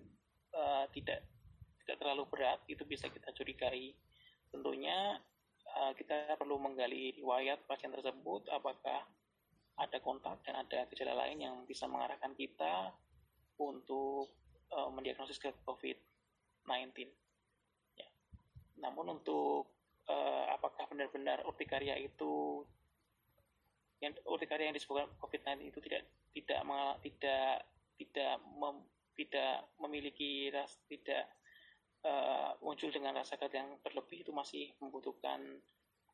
uh, 0.53 0.85
tidak 0.93 1.25
tidak 1.83 1.97
terlalu 1.99 2.23
berat, 2.29 2.61
itu 2.69 2.85
bisa 2.85 3.09
kita 3.09 3.33
curigai. 3.35 3.91
Tentunya 4.53 5.17
uh, 5.77 5.93
kita 5.97 6.37
perlu 6.37 6.57
menggali 6.61 7.13
riwayat 7.17 7.65
pasien 7.65 7.93
tersebut, 7.93 8.49
apakah 8.49 9.05
ada 9.73 9.97
kontak 10.01 10.41
dan 10.45 10.61
ada 10.61 10.85
gejala 10.93 11.25
lain 11.25 11.41
yang 11.41 11.55
bisa 11.65 11.89
mengarahkan 11.89 12.37
kita 12.37 12.93
untuk 13.57 14.29
uh, 14.69 14.89
mendiagnosis 14.93 15.41
ke 15.41 15.49
COVID-19. 15.65 17.09
Ya. 17.97 18.09
Namun 18.81 19.17
untuk 19.17 19.69
uh, 20.09 20.45
apakah 20.53 20.85
benar-benar 20.89 21.41
urtikaria 21.49 21.97
itu 21.97 22.61
yang 24.03 24.13
urtikaria 24.27 24.67
yang 24.69 24.75
disebutkan 24.75 25.09
COVID-19 25.17 25.73
itu 25.73 25.79
tidak 25.79 26.03
tidak 26.35 26.59
tidak 27.01 27.49
tidak 27.95 28.33
mem, 28.59 28.83
tidak 29.15 29.63
memiliki 29.79 30.51
ras 30.51 30.75
tidak 30.91 31.29
uh, 32.03 32.55
muncul 32.63 32.91
dengan 32.91 33.17
rasa 33.17 33.35
sakit 33.35 33.51
yang 33.51 33.69
berlebih 33.81 34.23
itu 34.23 34.31
masih 34.35 34.71
membutuhkan 34.79 35.39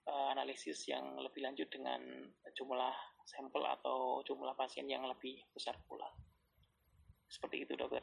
uh, 0.08 0.28
analisis 0.34 0.86
yang 0.90 1.18
lebih 1.22 1.44
lanjut 1.46 1.70
dengan 1.70 2.02
jumlah 2.58 2.96
sampel 3.26 3.62
atau 3.62 4.26
jumlah 4.26 4.58
pasien 4.58 4.90
yang 4.90 5.06
lebih 5.06 5.38
besar 5.54 5.78
pula. 5.86 6.10
Seperti 7.30 7.66
itu, 7.66 7.78
dokter. 7.78 8.02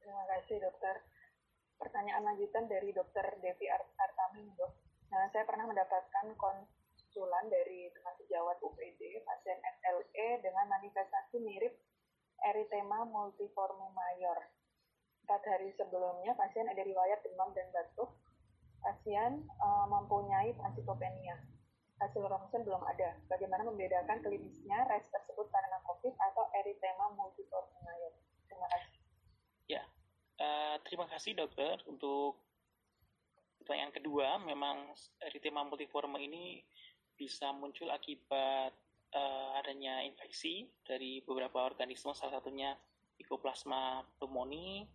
Terima 0.00 0.24
kasih, 0.32 0.56
dokter. 0.64 1.04
Pertanyaan 1.76 2.24
lanjutan 2.24 2.64
dari 2.66 2.90
dokter 2.96 3.36
Devi 3.44 3.68
Artamin, 3.68 4.48
dok. 4.56 4.72
Nah, 5.12 5.28
saya 5.32 5.44
pernah 5.44 5.68
mendapatkan 5.68 6.26
kon 6.40 6.64
usulan 7.18 7.48
dari 7.48 7.88
teman 7.90 8.14
sejawat 8.20 8.60
UPD 8.60 9.24
pasien 9.24 9.58
SLE 9.80 10.28
dengan 10.44 10.70
manifestasi 10.70 11.40
mirip 11.40 11.74
eritema 12.46 13.02
multiforme 13.02 13.90
mayor. 13.90 14.38
Empat 15.28 15.44
hari 15.44 15.68
sebelumnya 15.76 16.32
pasien 16.40 16.64
ada 16.64 16.80
riwayat 16.80 17.20
demam 17.20 17.52
dan 17.52 17.68
batuk. 17.68 18.08
Pasien 18.80 19.44
uh, 19.60 19.84
mempunyai 19.84 20.56
pansikopenia. 20.56 21.36
Hasil 22.00 22.24
ronsen 22.24 22.64
belum 22.64 22.80
ada. 22.80 23.12
Bagaimana 23.28 23.68
membedakan 23.68 24.24
klinisnya 24.24 24.88
res 24.88 25.04
tersebut 25.12 25.52
karena 25.52 25.84
COVID 25.84 26.16
atau 26.16 26.48
eritema 26.56 27.12
multiforme 27.12 27.76
mayor? 27.84 28.16
Terima 28.48 28.72
kasih. 28.72 28.96
Ya, 29.68 29.84
uh, 30.40 30.80
terima 30.88 31.04
kasih 31.12 31.36
dokter 31.36 31.76
untuk 31.84 32.40
pertanyaan 33.60 33.92
kedua. 33.92 34.40
Memang 34.40 34.96
eritema 35.28 35.60
multiforme 35.60 36.24
ini 36.24 36.64
bisa 37.20 37.52
muncul 37.52 37.92
akibat 37.92 38.72
uh, 39.12 39.60
adanya 39.60 40.00
infeksi 40.08 40.72
dari 40.88 41.20
beberapa 41.20 41.68
organisme, 41.68 42.16
salah 42.16 42.40
satunya 42.40 42.72
Mycoplasma 43.20 44.08
pneumoniae, 44.16 44.88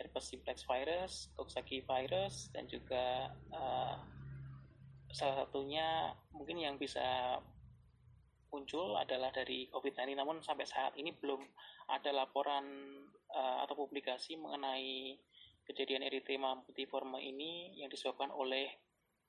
herpes 0.00 0.32
simplex 0.32 0.64
virus, 0.64 1.28
Coxsackie 1.36 1.84
virus, 1.84 2.48
dan 2.56 2.64
juga 2.64 3.28
uh, 3.52 4.00
salah 5.12 5.44
satunya 5.44 6.16
mungkin 6.32 6.56
yang 6.56 6.80
bisa 6.80 7.36
muncul 8.48 8.96
adalah 8.96 9.28
dari 9.30 9.68
COVID-19. 9.68 10.16
Namun 10.16 10.40
sampai 10.40 10.64
saat 10.64 10.96
ini 10.96 11.12
belum 11.12 11.44
ada 11.92 12.10
laporan 12.16 12.64
uh, 13.30 13.62
atau 13.68 13.76
publikasi 13.76 14.40
mengenai 14.40 15.20
kejadian 15.68 16.02
eritema 16.02 16.56
multiforme 16.56 17.20
ini 17.20 17.78
yang 17.78 17.92
disebabkan 17.92 18.32
oleh 18.32 18.72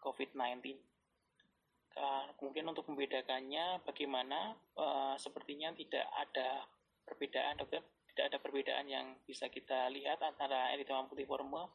COVID-19. 0.01 0.79
Uh, 1.91 2.31
kemudian 2.39 2.65
untuk 2.71 2.87
membedakannya 2.87 3.83
bagaimana 3.83 4.55
uh, 4.79 5.19
sepertinya 5.19 5.75
tidak 5.75 6.07
ada 6.15 6.63
perbedaan 7.03 7.59
dokter 7.59 7.83
tidak 8.11 8.35
ada 8.35 8.37
perbedaan 8.43 8.85
yang 8.91 9.15
bisa 9.23 9.47
kita 9.47 9.87
lihat 9.87 10.19
antara 10.19 10.75
erythema 10.75 11.07
multiforme 11.07 11.71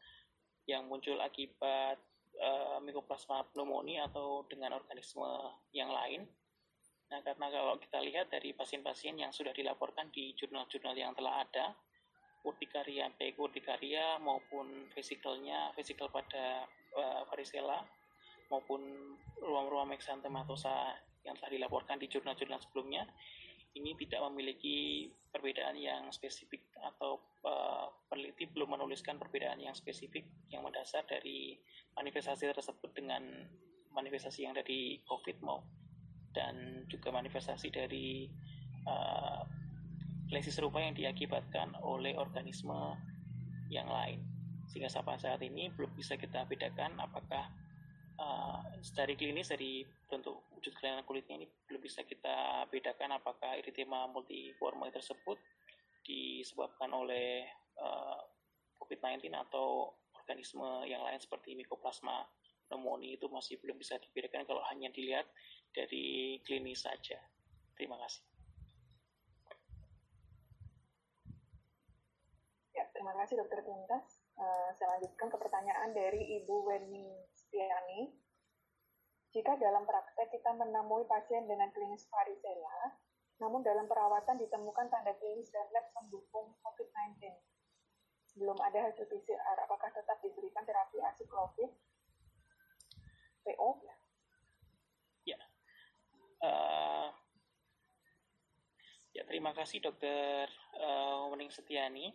yang 0.69 0.85
muncul 0.85 1.17
akibat 1.23 1.97
uh, 2.37 2.79
Mycoplasma 2.85 3.49
pneumoniae 3.55 4.05
atau 4.05 4.45
dengan 4.51 4.77
organisme 4.77 5.27
yang 5.73 5.89
lain. 5.89 6.29
Nah, 7.07 7.23
karena 7.23 7.47
kalau 7.49 7.79
kita 7.79 8.03
lihat 8.03 8.35
dari 8.35 8.51
pasien-pasien 8.51 9.15
yang 9.15 9.31
sudah 9.31 9.55
dilaporkan 9.55 10.11
di 10.11 10.35
jurnal-jurnal 10.35 10.93
yang 10.99 11.15
telah 11.15 11.47
ada, 11.47 11.71
urtikaria, 12.43 13.07
baik 13.15 13.39
urtikaria 13.39 14.19
maupun 14.19 14.91
vesikelnya, 14.91 15.71
vesikel 15.79 16.11
pada 16.11 16.67
uh, 16.99 17.23
varicella, 17.31 17.87
maupun 18.51 18.83
ruang-ruang 19.39 19.95
meksantematosa 19.95 20.99
yang 21.27 21.35
telah 21.39 21.51
dilaporkan 21.51 21.99
di 21.99 22.07
jurnal-jurnal 22.07 22.63
sebelumnya 22.63 23.07
ini 23.77 23.93
tidak 24.01 24.25
memiliki 24.33 25.09
perbedaan 25.29 25.77
yang 25.77 26.09
spesifik 26.09 26.65
atau 26.81 27.21
uh, 27.45 27.93
peneliti 28.09 28.49
belum 28.49 28.73
menuliskan 28.73 29.21
perbedaan 29.21 29.61
yang 29.61 29.77
spesifik 29.77 30.25
yang 30.49 30.65
mendasar 30.65 31.05
dari 31.05 31.61
manifestasi 31.93 32.49
tersebut 32.49 32.91
dengan 32.97 33.21
manifestasi 33.93 34.49
yang 34.49 34.57
dari 34.57 35.01
COVID 35.05 35.45
mau 35.45 35.61
dan 36.33 36.85
juga 36.89 37.13
manifestasi 37.13 37.69
dari 37.73 38.29
uh, 38.89 39.45
lesi 40.33 40.53
serupa 40.53 40.81
yang 40.81 40.97
diakibatkan 40.97 41.77
oleh 41.81 42.17
organisme 42.17 42.97
yang 43.73 43.89
lain. 43.89 44.21
Sehingga 44.69 44.91
sampai 44.91 45.17
saat 45.17 45.41
ini 45.45 45.73
belum 45.73 45.97
bisa 45.97 46.21
kita 46.21 46.45
bedakan 46.45 46.97
apakah 47.01 47.49
uh, 48.21 48.61
dari 48.93 49.17
klinis 49.17 49.49
dari 49.53 49.85
bentuk 50.09 50.46
wujud 50.57 50.73
kelainan 50.81 51.05
kulitnya 51.05 51.37
ini 51.37 51.47
belum 51.69 51.85
bisa 51.85 52.03
kita 52.03 52.65
bedakan 52.73 53.21
apakah 53.21 53.61
eritema 53.61 54.09
multiforme 54.09 54.89
tersebut 54.89 55.37
disebabkan 56.03 56.89
oleh 56.97 57.45
uh, 57.77 58.21
COVID-19 58.81 59.29
atau 59.35 59.93
organisme 60.17 60.89
yang 60.89 61.05
lain 61.05 61.21
seperti 61.21 61.55
Mycoplasma 61.55 62.27
pneumoniae 62.67 63.15
itu 63.15 63.31
masih 63.31 63.63
belum 63.63 63.79
bisa 63.79 63.95
dibedakan 64.03 64.43
kalau 64.43 64.63
hanya 64.71 64.91
dilihat 64.91 65.27
dari 65.71 66.39
klinis 66.43 66.83
saja. 66.83 67.19
Terima 67.79 67.95
kasih. 68.03 68.23
Ya, 72.75 72.85
terima 72.91 73.15
kasih 73.23 73.39
Dokter 73.39 73.63
Tuntas. 73.63 74.19
Uh, 74.37 74.69
saya 74.77 74.99
lanjutkan 74.99 75.33
ke 75.33 75.37
pertanyaan 75.41 75.97
dari 75.97 76.43
Ibu 76.43 76.55
Weni 76.69 77.09
Kristiani, 77.33 78.13
jika 79.37 79.53
dalam 79.61 79.85
praktek 79.85 80.33
kita 80.33 80.49
menemui 80.57 81.05
pasien 81.05 81.45
dengan 81.45 81.69
klinis 81.69 82.09
varicella, 82.09 82.97
namun 83.37 83.61
dalam 83.61 83.85
perawatan 83.85 84.41
ditemukan 84.41 84.89
tanda 84.89 85.13
klinis 85.21 85.53
dan 85.53 85.69
lab 85.77 85.93
mendukung 85.93 86.57
COVID-19, 86.65 87.21
belum 88.41 88.57
ada 88.65 88.89
hasil 88.89 89.05
PCR, 89.05 89.57
apakah 89.69 89.93
tetap 89.93 90.17
diberikan 90.25 90.65
terapi 90.65 91.05
asiklofit? 91.05 91.69
PO? 93.45 93.71
Ya. 95.29 95.37
Uh, 96.41 97.13
ya, 99.13 99.21
terima 99.29 99.53
kasih 99.53 99.85
Dokter 99.85 100.49
uh, 100.81 101.29
Wening 101.29 101.53
Setiani, 101.53 102.09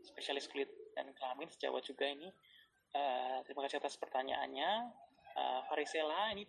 spesialis 0.00 0.48
kulit 0.48 0.72
dan 0.96 1.12
kelamin 1.12 1.52
sejawat 1.52 1.84
juga 1.84 2.08
ini. 2.08 2.32
Uh, 2.96 3.44
terima 3.44 3.68
kasih 3.68 3.76
atas 3.76 4.00
pertanyaannya. 4.00 5.03
Uh, 5.34 5.60
varicella 5.66 6.30
ini 6.30 6.46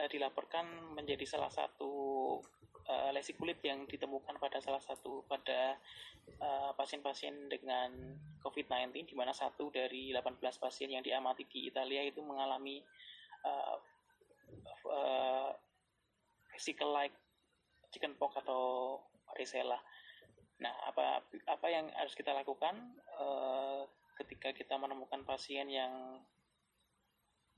uh, 0.00 0.08
dilaporkan 0.08 0.96
menjadi 0.96 1.28
salah 1.28 1.52
satu 1.52 1.92
uh, 2.88 3.10
lesi 3.12 3.36
kulit 3.36 3.60
yang 3.60 3.84
ditemukan 3.84 4.40
pada 4.40 4.64
salah 4.64 4.80
satu 4.80 5.24
pada 5.28 5.76
pasien-pasien 6.76 7.36
uh, 7.36 7.50
dengan 7.52 7.92
COVID-19, 8.40 9.12
di 9.12 9.14
mana 9.16 9.36
satu 9.36 9.68
dari 9.68 10.08
18 10.08 10.40
pasien 10.56 10.88
yang 10.88 11.04
diamati 11.04 11.44
di 11.44 11.68
Italia 11.68 12.00
itu 12.00 12.24
mengalami 12.24 12.80
uh, 13.44 13.76
uh, 14.88 15.52
like 16.96 17.16
chickenpox 17.92 18.40
atau 18.40 18.98
varicella. 19.28 19.78
Nah, 20.64 20.74
apa 20.88 21.20
apa 21.50 21.66
yang 21.68 21.90
harus 21.92 22.14
kita 22.14 22.32
lakukan 22.32 22.96
uh, 23.18 23.84
ketika 24.22 24.54
kita 24.54 24.78
menemukan 24.78 25.26
pasien 25.26 25.66
yang 25.66 26.22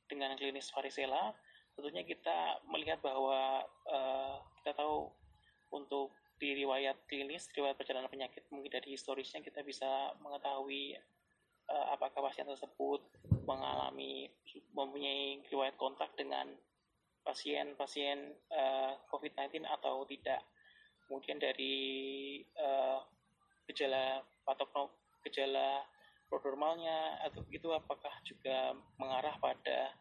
dengan 0.08 0.34
klinis 0.38 0.70
varicella? 0.72 1.34
Tentunya 1.76 2.02
kita 2.06 2.64
melihat 2.72 3.02
bahwa 3.04 3.60
uh, 3.90 4.40
kita 4.62 4.72
tahu 4.74 5.12
untuk 5.74 6.14
di 6.36 6.52
riwayat 6.52 7.08
klinis, 7.08 7.48
riwayat 7.52 7.76
perjalanan 7.76 8.12
penyakit 8.12 8.44
mungkin 8.52 8.68
dari 8.68 8.92
historisnya 8.92 9.40
kita 9.40 9.64
bisa 9.64 10.12
mengetahui 10.20 10.96
uh, 11.68 11.86
apakah 11.96 12.28
pasien 12.28 12.48
tersebut 12.48 13.00
mengalami 13.48 14.28
mempunyai 14.76 15.40
riwayat 15.48 15.76
kontak 15.80 16.12
dengan 16.16 16.48
pasien-pasien 17.26 18.36
uh, 18.54 18.94
COVID-19 19.10 19.66
atau 19.66 20.06
tidak. 20.06 20.44
Kemudian 21.06 21.38
dari 21.42 21.74
uh, 22.58 23.02
gejala 23.66 24.22
patok 24.46 24.94
gejala 25.26 25.82
prodromalnya 26.26 27.22
atau 27.22 27.42
itu 27.50 27.70
apakah 27.70 28.12
juga 28.26 28.74
mengarah 28.98 29.36
pada 29.38 29.94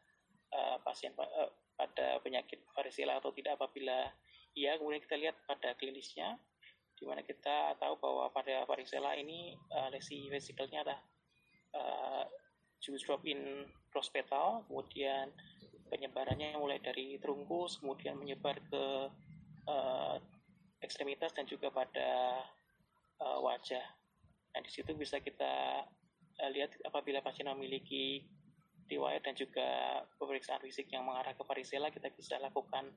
uh, 0.54 0.78
pasien 0.82 1.14
uh, 1.18 1.52
pada 1.76 2.20
penyakit 2.24 2.64
varicella 2.72 3.20
atau 3.20 3.36
tidak 3.36 3.60
apabila 3.60 4.10
iya 4.56 4.80
kemudian 4.80 5.04
kita 5.04 5.16
lihat 5.20 5.36
pada 5.46 5.76
klinisnya 5.76 6.40
di 6.96 7.04
mana 7.04 7.20
kita 7.22 7.76
tahu 7.76 8.00
bahwa 8.00 8.32
pada 8.32 8.64
varicella 8.64 9.14
ini 9.20 9.54
uh, 9.76 9.92
lesi 9.92 10.32
vesikelnya 10.32 10.88
ada 10.88 10.98
uh, 11.76 12.24
juice 12.80 13.04
drop 13.04 13.22
in 13.28 13.68
prospetal 13.92 14.64
kemudian 14.72 15.30
penyebarannya 15.92 16.58
mulai 16.58 16.80
dari 16.80 17.20
terungkus 17.20 17.84
kemudian 17.84 18.16
menyebar 18.18 18.58
ke 18.72 18.84
uh, 19.68 20.16
ekstremitas 20.82 21.34
dan 21.34 21.50
juga 21.50 21.74
pada 21.74 22.42
uh, 23.22 23.40
wajah. 23.42 23.84
Nah, 24.56 24.62
di 24.62 24.72
situ 24.72 24.94
bisa 24.96 25.20
kita 25.20 25.84
uh, 26.42 26.50
lihat 26.52 26.76
apabila 26.84 27.24
pasien 27.24 27.48
memiliki 27.52 28.26
riwayat 28.86 29.26
dan 29.26 29.34
juga 29.34 30.02
pemeriksaan 30.22 30.62
fisik 30.62 30.92
yang 30.94 31.06
mengarah 31.06 31.34
ke 31.34 31.42
varicella, 31.42 31.90
kita 31.90 32.14
bisa 32.14 32.38
lakukan 32.38 32.94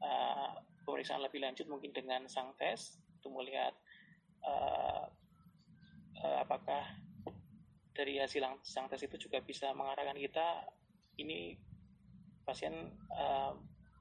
uh, 0.00 0.56
pemeriksaan 0.88 1.20
lebih 1.20 1.44
lanjut 1.44 1.68
mungkin 1.68 1.92
dengan 1.92 2.24
sang 2.30 2.56
tes. 2.56 2.96
Untuk 3.20 3.44
melihat 3.44 3.74
uh, 4.46 5.04
uh, 6.22 6.38
apakah 6.42 6.86
dari 7.92 8.22
hasil 8.22 8.46
sang 8.62 8.86
tes 8.86 9.02
itu 9.02 9.28
juga 9.28 9.42
bisa 9.42 9.74
mengarahkan 9.74 10.14
kita 10.14 10.70
ini 11.18 11.58
pasien 12.46 12.94
uh, 13.10 13.52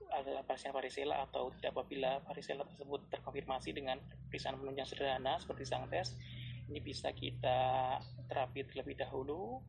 adalah 0.08 0.46
pasien 0.48 0.72
varicella 0.72 1.28
atau 1.28 1.52
tidak 1.60 1.76
apabila 1.76 2.24
varicella 2.24 2.64
tersebut 2.64 3.12
terkonfirmasi 3.12 3.76
dengan 3.76 4.00
pemeriksaan 4.30 4.56
penunjang 4.56 4.88
sederhana 4.88 5.36
seperti 5.42 5.68
sang 5.68 5.84
tes 5.92 6.16
ini 6.68 6.80
bisa 6.84 7.16
kita 7.16 7.96
terapi 8.28 8.68
terlebih 8.68 9.00
dahulu 9.00 9.64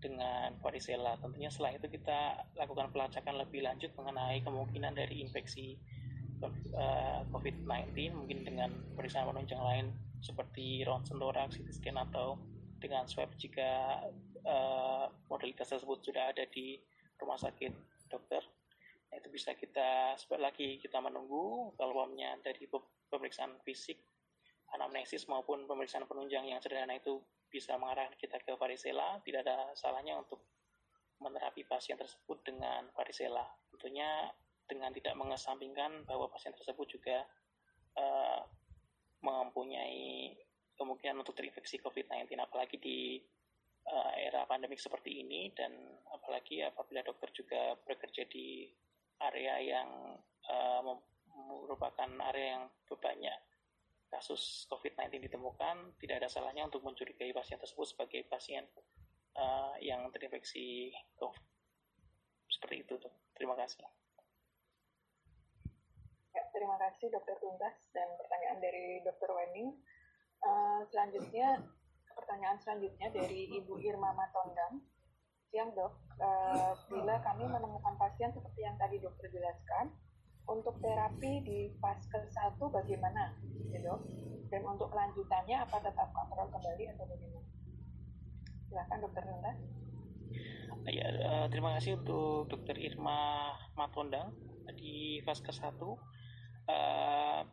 dengan 0.00 0.56
varicella. 0.60 1.16
Tentunya 1.20 1.48
setelah 1.48 1.76
itu 1.76 1.88
kita 1.88 2.48
lakukan 2.60 2.92
pelacakan 2.92 3.40
lebih 3.40 3.64
lanjut 3.64 3.92
mengenai 3.96 4.44
kemungkinan 4.44 4.92
dari 4.92 5.24
infeksi 5.24 5.76
eh, 6.44 7.20
COVID-19 7.32 7.96
mungkin 8.12 8.44
dengan 8.44 8.70
pemeriksaan 8.92 9.28
penunjang 9.32 9.60
lain 9.64 9.86
seperti 10.24 10.84
ronsen 10.84 11.20
thorax, 11.20 11.60
CT 11.60 11.70
scan 11.72 12.00
atau 12.00 12.40
dengan 12.80 13.08
swab 13.08 13.32
jika 13.40 14.00
uh, 14.44 15.08
modalitas 15.32 15.72
tersebut 15.72 16.04
sudah 16.04 16.36
ada 16.36 16.44
di 16.52 16.76
rumah 17.16 17.40
sakit 17.40 17.72
dokter. 18.12 18.44
Nah, 19.08 19.16
itu 19.20 19.28
bisa 19.32 19.56
kita 19.56 20.16
lagi 20.36 20.76
kita 20.80 21.00
menunggu 21.00 21.72
peluangnya 21.80 22.36
dari 22.44 22.68
pemeriksaan 23.08 23.56
fisik 23.64 23.96
anamnesis 24.72 25.28
maupun 25.28 25.68
pemeriksaan 25.68 26.08
penunjang 26.08 26.48
yang 26.48 26.58
sederhana 26.64 26.96
itu 26.96 27.20
bisa 27.52 27.76
mengarahkan 27.76 28.16
kita 28.16 28.40
ke 28.40 28.56
varicella. 28.56 29.20
Tidak 29.20 29.40
ada 29.44 29.70
salahnya 29.76 30.18
untuk 30.18 30.42
menerapi 31.22 31.62
pasien 31.68 31.94
tersebut 31.94 32.42
dengan 32.42 32.90
varicella. 32.96 33.44
Tentunya 33.70 34.32
dengan 34.64 34.90
tidak 34.90 35.14
mengesampingkan 35.14 36.08
bahwa 36.08 36.26
pasien 36.32 36.56
tersebut 36.56 36.86
juga 36.88 37.22
uh, 38.00 38.42
mempunyai 39.22 40.34
kemungkinan 40.74 41.22
untuk 41.22 41.38
terinfeksi 41.38 41.78
COVID-19 41.78 42.34
apalagi 42.40 42.76
di 42.82 43.22
uh, 43.86 44.12
era 44.18 44.42
pandemik 44.48 44.80
seperti 44.80 45.22
ini. 45.22 45.54
Dan 45.54 45.70
apalagi 46.10 46.66
apabila 46.66 47.06
dokter 47.06 47.30
juga 47.30 47.78
bekerja 47.86 48.26
di 48.26 48.66
area 49.22 49.62
yang 49.62 50.18
uh, 50.50 50.80
merupakan 51.34 52.10
area 52.34 52.58
yang 52.58 52.64
banyak 52.94 53.38
kasus 54.12 54.66
COVID-19 54.70 55.28
ditemukan, 55.28 55.98
tidak 56.00 56.22
ada 56.22 56.28
salahnya 56.30 56.64
untuk 56.64 56.84
mencurigai 56.86 57.34
pasien 57.34 57.58
tersebut 57.58 57.86
sebagai 57.90 58.24
pasien 58.30 58.64
uh, 59.36 59.74
yang 59.82 60.06
terinfeksi 60.14 60.94
COVID. 61.18 61.44
Seperti 62.48 62.76
itu, 62.86 62.94
dok. 63.00 63.14
Terima 63.34 63.58
kasih. 63.58 63.82
Ya, 66.34 66.42
terima 66.50 66.74
kasih 66.78 67.10
Dokter 67.14 67.38
Tuntas 67.38 67.74
dan 67.94 68.08
pertanyaan 68.18 68.58
dari 68.58 69.02
Dokter 69.02 69.30
Wening. 69.30 69.70
Uh, 70.44 70.82
selanjutnya 70.90 71.62
pertanyaan 72.14 72.58
selanjutnya 72.62 73.10
dari 73.10 73.50
Ibu 73.62 73.82
Irma 73.82 74.14
Matondang. 74.14 74.82
Siang 75.50 75.70
dok, 75.78 75.94
uh, 76.18 76.74
bila 76.90 77.22
kami 77.22 77.46
menemukan 77.46 77.94
pasien 77.94 78.34
seperti 78.34 78.66
yang 78.66 78.74
tadi 78.74 78.98
dokter 78.98 79.30
jelaskan, 79.30 79.94
untuk 80.44 80.76
terapi 80.80 81.40
di 81.40 81.58
fase 81.80 82.08
1 82.10 82.60
bagaimana, 82.60 83.32
dok? 83.72 84.00
Dan 84.52 84.62
untuk 84.68 84.92
kelanjutannya 84.92 85.56
apa 85.56 85.76
tetap 85.80 86.08
kontrol 86.12 86.46
kembali 86.52 86.84
atau 86.94 87.04
bagaimana? 87.08 87.48
Silakan 88.68 88.98
dokter 89.02 89.22
Nanda. 89.24 89.52
Ya, 90.84 91.08
terima 91.48 91.80
kasih 91.80 91.96
untuk 91.96 92.52
dokter 92.52 92.76
Irma 92.76 93.52
Matondang 93.72 94.36
di 94.76 95.24
fase 95.24 95.40
1. 95.48 95.80
Uh, 96.64 97.44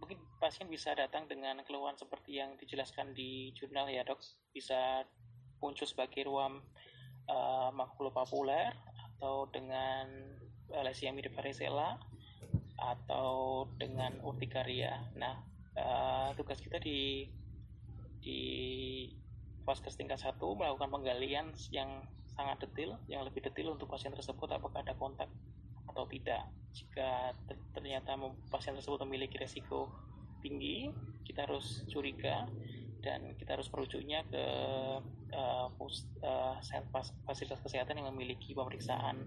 mungkin 0.00 0.20
pasien 0.40 0.68
bisa 0.70 0.96
datang 0.96 1.28
dengan 1.28 1.60
keluhan 1.64 1.96
seperti 1.96 2.40
yang 2.40 2.56
dijelaskan 2.56 3.12
di 3.12 3.52
jurnal 3.56 3.88
ya 3.88 4.04
dok 4.04 4.20
bisa 4.52 5.04
muncul 5.58 5.88
sebagai 5.88 6.28
ruam 6.28 6.62
uh, 7.26 7.70
makulopapuler 7.74 8.72
atau 9.16 9.50
dengan 9.50 10.37
yang 11.02 11.16
mirip 11.16 11.32
varicella 11.34 11.96
atau 12.78 13.66
dengan 13.76 14.14
urtikaria. 14.22 15.02
Nah, 15.18 15.42
uh, 15.74 16.30
tugas 16.38 16.62
kita 16.62 16.78
di 16.78 17.26
di 18.22 18.40
vaskes 19.66 19.98
tingkat 19.98 20.18
satu 20.20 20.54
melakukan 20.56 20.88
penggalian 20.88 21.52
yang 21.74 22.06
sangat 22.32 22.62
detail, 22.64 22.96
yang 23.10 23.26
lebih 23.26 23.42
detail 23.42 23.74
untuk 23.74 23.90
pasien 23.90 24.14
tersebut 24.14 24.48
apakah 24.54 24.80
ada 24.80 24.94
kontak 24.94 25.28
atau 25.90 26.06
tidak. 26.06 26.46
Jika 26.72 27.34
ternyata 27.74 28.14
pasien 28.52 28.78
tersebut 28.78 29.02
memiliki 29.02 29.36
resiko 29.40 29.90
tinggi, 30.38 30.88
kita 31.26 31.50
harus 31.50 31.82
curiga 31.90 32.46
dan 33.02 33.34
kita 33.38 33.58
harus 33.58 33.70
merujuknya 33.70 34.26
ke 34.26 34.44
uh, 35.34 35.66
uh, 35.70 36.54
fasilitas 37.26 37.60
kesehatan 37.62 38.02
yang 38.02 38.10
memiliki 38.14 38.54
pemeriksaan 38.54 39.22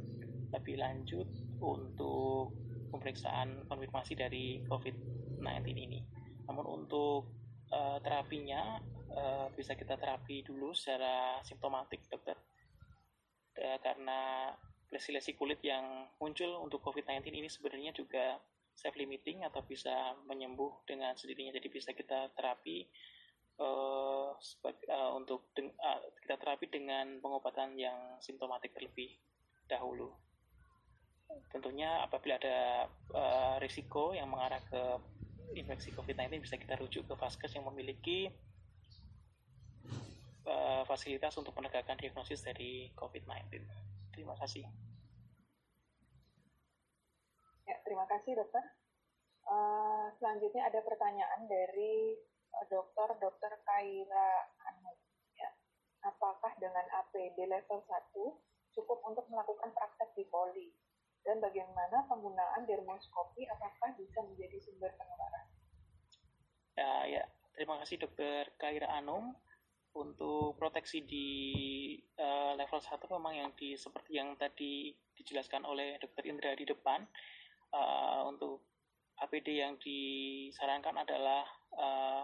lebih 0.51 0.79
lanjut 0.79 1.27
untuk 1.63 2.51
pemeriksaan 2.91 3.65
konfirmasi 3.71 4.13
dari 4.19 4.61
COVID-19 4.67 5.63
ini. 5.71 5.99
Namun 6.47 6.67
untuk 6.67 7.31
uh, 7.71 7.97
terapinya 8.03 8.77
uh, 9.15 9.47
bisa 9.55 9.79
kita 9.79 9.95
terapi 9.95 10.43
dulu 10.43 10.75
secara 10.75 11.39
simptomatik, 11.41 12.03
dokter. 12.11 12.35
Uh, 13.55 13.79
karena 13.79 14.51
lesi-lesi 14.91 15.39
kulit 15.39 15.63
yang 15.63 16.11
muncul 16.19 16.59
untuk 16.59 16.83
COVID-19 16.83 17.31
ini 17.31 17.47
sebenarnya 17.47 17.95
juga 17.95 18.35
self 18.75 18.95
limiting 18.99 19.47
atau 19.47 19.63
bisa 19.63 20.15
menyembuh 20.27 20.83
dengan 20.83 21.15
sendirinya. 21.15 21.55
Jadi 21.55 21.67
bisa 21.71 21.95
kita 21.95 22.35
terapi 22.35 22.87
uh, 23.59 24.35
uh, 24.35 25.11
untuk 25.15 25.51
uh, 25.55 25.99
kita 26.23 26.35
terapi 26.35 26.67
dengan 26.67 27.19
pengobatan 27.23 27.79
yang 27.79 28.19
simptomatik 28.19 28.75
terlebih 28.75 29.15
dahulu. 29.69 30.11
Tentunya 31.51 32.03
apabila 32.03 32.39
ada 32.39 32.87
uh, 33.11 33.55
risiko 33.59 34.15
yang 34.15 34.31
mengarah 34.31 34.63
ke 34.67 34.81
infeksi 35.55 35.91
COVID-19 35.91 36.43
bisa 36.43 36.55
kita 36.55 36.79
rujuk 36.79 37.03
ke 37.07 37.15
vaskes 37.15 37.51
yang 37.55 37.67
memiliki 37.67 38.31
uh, 40.47 40.83
fasilitas 40.87 41.35
untuk 41.35 41.51
penegakan 41.51 41.99
diagnosis 41.99 42.39
dari 42.43 42.91
COVID-19. 42.95 43.67
Terima 44.15 44.35
kasih. 44.39 44.63
Ya, 47.67 47.75
terima 47.83 48.07
kasih 48.07 48.35
dokter. 48.35 48.63
Uh, 49.47 50.07
selanjutnya 50.19 50.63
ada 50.71 50.79
pertanyaan 50.85 51.47
dari 51.49 52.15
dokter 52.67 53.09
Dokter 53.19 53.51
Kaira 53.63 54.29
Anu. 54.71 54.93
Ya. 55.35 55.51
Apakah 56.07 56.55
dengan 56.59 56.83
APD 57.03 57.47
level 57.47 57.79
1 57.83 58.75
cukup 58.75 58.99
untuk 59.03 59.27
melakukan 59.27 59.71
praktek 59.75 60.15
di 60.15 60.23
poli? 60.31 60.71
Dan 61.21 61.37
bagaimana 61.37 62.05
penggunaan 62.09 62.65
dermoskopi 62.65 63.45
apakah 63.45 63.93
bisa 63.93 64.25
menjadi 64.25 64.57
sumber 64.57 64.89
penularan? 64.97 65.45
Ya, 66.73 66.93
ya. 67.05 67.23
terima 67.53 67.77
kasih 67.83 68.01
dokter 68.01 68.49
Kaira 68.57 68.89
Anum 68.89 69.37
untuk 69.91 70.55
proteksi 70.55 71.03
di 71.03 71.29
uh, 72.15 72.55
level 72.55 72.79
1 72.79 72.95
memang 73.11 73.33
yang 73.35 73.49
di 73.59 73.75
seperti 73.75 74.17
yang 74.17 74.33
tadi 74.39 74.95
dijelaskan 75.19 75.67
oleh 75.67 75.99
dokter 75.99 76.25
Indra 76.31 76.55
di 76.55 76.63
depan 76.63 77.03
uh, 77.75 78.23
untuk 78.25 78.63
APD 79.19 79.61
yang 79.61 79.75
disarankan 79.77 81.05
adalah 81.05 81.43
uh, 81.75 82.23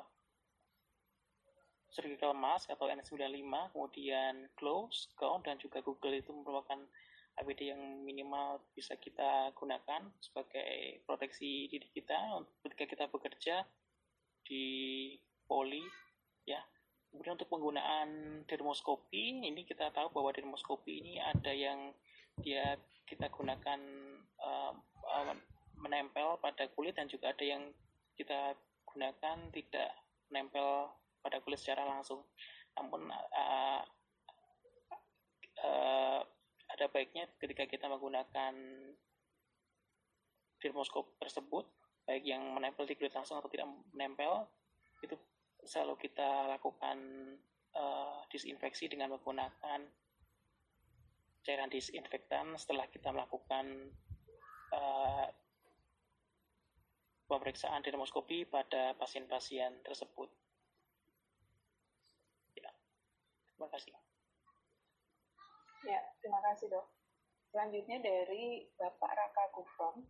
surgical 1.92 2.34
mask 2.34 2.72
atau 2.72 2.88
N95 2.90 3.76
kemudian 3.76 4.48
gloves, 4.58 5.12
gown 5.20 5.44
dan 5.44 5.60
juga 5.60 5.84
Google 5.84 6.18
itu 6.18 6.32
merupakan 6.34 6.80
APD 7.38 7.70
yang 7.70 8.02
minimal 8.02 8.66
bisa 8.74 8.98
kita 8.98 9.54
gunakan 9.54 10.10
sebagai 10.20 11.02
proteksi 11.06 11.70
diri 11.70 11.88
kita 11.94 12.42
ketika 12.66 12.86
kita 12.90 13.06
bekerja 13.14 13.56
di 14.48 15.14
poli 15.46 15.84
ya 16.48 16.60
Kemudian 17.18 17.40
untuk 17.40 17.50
penggunaan 17.50 18.10
dermoskopi, 18.46 19.42
ini 19.42 19.64
kita 19.64 19.90
tahu 19.90 20.12
bahwa 20.12 20.30
dermoskopi 20.36 21.02
ini 21.02 21.14
ada 21.18 21.50
yang 21.50 21.96
dia 22.44 22.78
kita 23.08 23.32
gunakan 23.32 23.80
uh, 24.38 24.74
menempel 25.80 26.38
pada 26.44 26.68
kulit 26.76 26.94
dan 26.94 27.08
juga 27.08 27.32
ada 27.32 27.42
yang 27.42 27.74
kita 28.14 28.54
gunakan 28.86 29.38
tidak 29.50 29.92
menempel 30.30 30.94
pada 31.24 31.40
kulit 31.42 31.58
secara 31.58 31.88
langsung. 31.88 32.22
Namun 32.76 33.10
uh, 33.10 33.82
uh, 35.64 36.22
ada 36.78 36.94
baiknya 36.94 37.26
ketika 37.42 37.66
kita 37.66 37.90
menggunakan 37.90 38.54
dermoskop 40.62 41.18
tersebut, 41.18 41.66
baik 42.06 42.22
yang 42.22 42.46
menempel 42.54 42.86
di 42.86 42.94
kulit 42.94 43.18
langsung 43.18 43.42
atau 43.42 43.50
tidak 43.50 43.66
menempel, 43.98 44.46
itu 45.02 45.18
selalu 45.66 45.98
kita 45.98 46.54
lakukan 46.54 46.98
uh, 47.74 48.22
disinfeksi 48.30 48.86
dengan 48.86 49.18
menggunakan 49.18 49.90
cairan 51.42 51.74
disinfektan 51.74 52.54
setelah 52.62 52.86
kita 52.94 53.10
melakukan 53.10 53.90
uh, 54.78 55.26
pemeriksaan 57.26 57.82
dermoskopi 57.82 58.46
pada 58.46 58.94
pasien-pasien 59.02 59.82
tersebut. 59.82 60.30
Ya, 62.54 62.70
terima 63.50 63.68
kasih. 63.74 64.07
Ya, 65.88 66.04
terima 66.20 66.44
kasih 66.52 66.68
dok. 66.68 66.86
Selanjutnya 67.48 68.04
dari 68.04 68.68
Bapak 68.76 69.08
Raka 69.08 69.44
Gufron, 69.56 70.04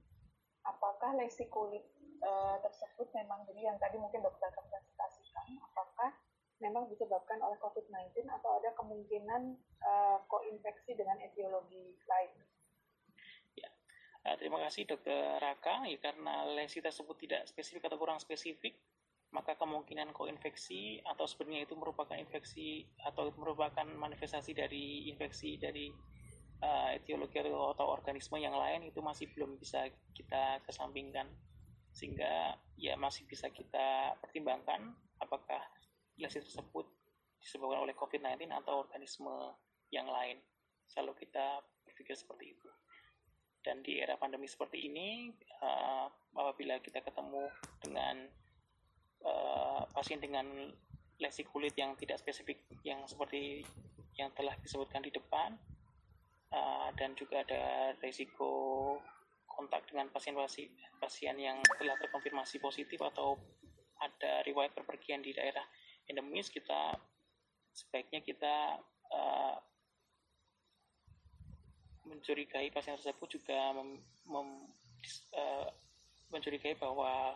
apakah 0.65 1.13
lesi 1.21 1.45
kulit 1.53 1.85
uh, 2.25 2.57
tersebut 2.65 3.05
memang 3.13 3.45
jadi 3.45 3.69
yang 3.69 3.77
tadi 3.77 4.01
mungkin 4.01 4.25
dokter 4.25 4.49
presentasikan, 4.57 5.61
apakah 5.61 6.17
memang 6.57 6.89
disebabkan 6.89 7.37
oleh 7.45 7.61
COVID-19 7.61 8.25
atau 8.25 8.57
ada 8.57 8.73
kemungkinan 8.73 9.53
uh, 9.85 10.17
koinfeksi 10.25 10.97
dengan 10.97 11.21
etiologi 11.21 11.93
lain? 12.09 12.33
Ya, 13.53 13.69
uh, 14.25 14.35
terima 14.41 14.57
kasih 14.65 14.89
dokter 14.89 15.37
Raka. 15.37 15.85
Ya, 15.85 16.01
karena 16.01 16.49
lesi 16.57 16.81
tersebut 16.81 17.21
tidak 17.21 17.45
spesifik 17.45 17.85
atau 17.85 18.01
kurang 18.01 18.17
spesifik, 18.17 18.73
maka 19.35 19.59
kemungkinan 19.59 20.15
koinfeksi 20.15 21.03
atau 21.03 21.27
sebenarnya 21.27 21.67
itu 21.67 21.75
merupakan 21.75 22.15
infeksi 22.15 22.87
atau 23.03 23.27
merupakan 23.35 23.83
manifestasi 23.83 24.55
dari 24.55 25.11
infeksi 25.11 25.59
dari 25.59 25.91
uh, 26.63 26.95
etiologi 26.95 27.43
atau 27.43 27.85
organisme 27.91 28.39
yang 28.39 28.55
lain 28.55 28.87
itu 28.87 29.03
masih 29.03 29.27
belum 29.35 29.59
bisa 29.59 29.91
kita 30.15 30.63
kesampingkan 30.63 31.27
sehingga 31.91 32.55
ya 32.77 32.93
masih 32.95 33.25
bisa 33.27 33.49
kita 33.49 34.15
pertimbangkan 34.21 34.95
apakah 35.19 35.59
lesi 36.17 36.41
tersebut 36.41 36.85
disebabkan 37.41 37.85
oleh 37.85 37.93
COVID-19 37.97 38.49
atau 38.49 38.85
organisme 38.85 39.33
yang 39.93 40.09
lain. 40.09 40.41
Selalu 40.89 41.27
kita 41.27 41.61
berpikir 41.85 42.17
seperti 42.17 42.57
itu. 42.57 42.69
Dan 43.61 43.83
di 43.83 43.99
era 43.99 44.15
pandemi 44.15 44.47
seperti 44.47 44.87
ini, 44.87 45.33
uh, 45.61 46.07
apabila 46.37 46.79
kita 46.79 47.03
ketemu 47.03 47.51
dengan 47.83 48.15
uh, 49.25 49.87
pasien 49.95 50.21
dengan 50.21 50.45
lesi 51.17 51.41
kulit 51.47 51.73
yang 51.73 51.97
tidak 51.97 52.21
spesifik, 52.21 52.61
yang 52.85 53.01
seperti 53.09 53.65
yang 54.17 54.29
telah 54.33 54.53
disebutkan 54.61 55.01
di 55.01 55.09
depan, 55.13 55.57
uh, 56.53 56.89
dan 56.97 57.17
juga 57.17 57.41
ada 57.41 57.93
risiko 58.01 58.97
kontak 59.45 59.89
dengan 59.89 60.13
pasien-pasien 60.13 60.69
pasien 61.01 61.33
yang 61.37 61.57
telah 61.81 61.97
terkonfirmasi 61.97 62.61
positif 62.61 63.01
atau 63.01 63.41
ada 63.97 64.45
riwayat 64.45 64.77
perpergian 64.77 65.25
di 65.25 65.33
daerah 65.33 65.65
endemis 66.05 66.53
kita 66.53 66.93
sebaiknya 67.73 68.21
kita 68.21 68.81
uh, 69.13 69.57
mencurigai 72.05 72.69
pasien 72.71 72.95
tersebut 72.97 73.41
juga 73.41 73.73
mem, 73.73 73.97
mem, 74.29 74.49
uh, 75.35 75.67
mencurigai 76.29 76.77
bahwa 76.77 77.35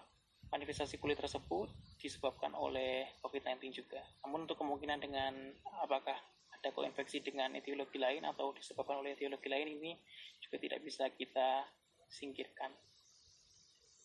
manifestasi 0.52 1.00
kulit 1.00 1.16
tersebut 1.16 1.72
disebabkan 1.96 2.52
oleh 2.52 3.08
COVID-19 3.24 3.72
juga. 3.72 4.04
Namun 4.28 4.44
untuk 4.46 4.60
kemungkinan 4.60 5.00
dengan 5.00 5.34
apakah 5.80 6.20
ada 6.52 6.70
koinfeksi 6.76 7.24
dengan 7.24 7.56
etiologi 7.56 7.98
lain 7.98 8.28
atau 8.28 8.54
disebabkan 8.54 9.00
oleh 9.02 9.16
etiologi 9.18 9.50
lain 9.50 9.80
ini 9.80 9.98
juga 10.44 10.62
tidak 10.62 10.84
bisa 10.84 11.08
kita 11.16 11.66
singkirkan. 12.12 12.70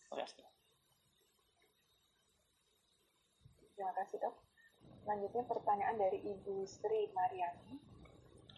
Terima 0.00 0.22
kasih. 0.22 0.46
Terima 3.76 3.92
kasih 3.92 4.16
dok. 4.22 4.34
Selanjutnya 5.04 5.44
pertanyaan 5.44 5.96
dari 5.98 6.18
Ibu 6.22 6.64
Sri 6.64 7.10
Mariani. 7.12 7.76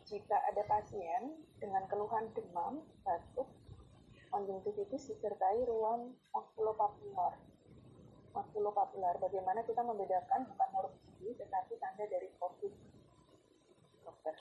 Jika 0.06 0.36
ada 0.48 0.64
pasien 0.64 1.42
dengan 1.60 1.84
keluhan 1.90 2.32
demam, 2.32 2.80
batuk, 3.04 3.48
konjungtivitis 4.32 5.12
disertai 5.12 5.68
ruam 5.68 6.16
makulopapular, 6.32 7.36
makulopapular, 8.32 9.16
bagaimana 9.18 9.64
kita 9.64 9.80
membedakan 9.80 10.48
bukan 10.48 10.68
morfologi 10.74 11.28
tetapi 11.36 11.72
tanda 11.80 12.04
dari 12.06 12.28
COVID? 12.36 12.72
Dokter. 14.04 14.34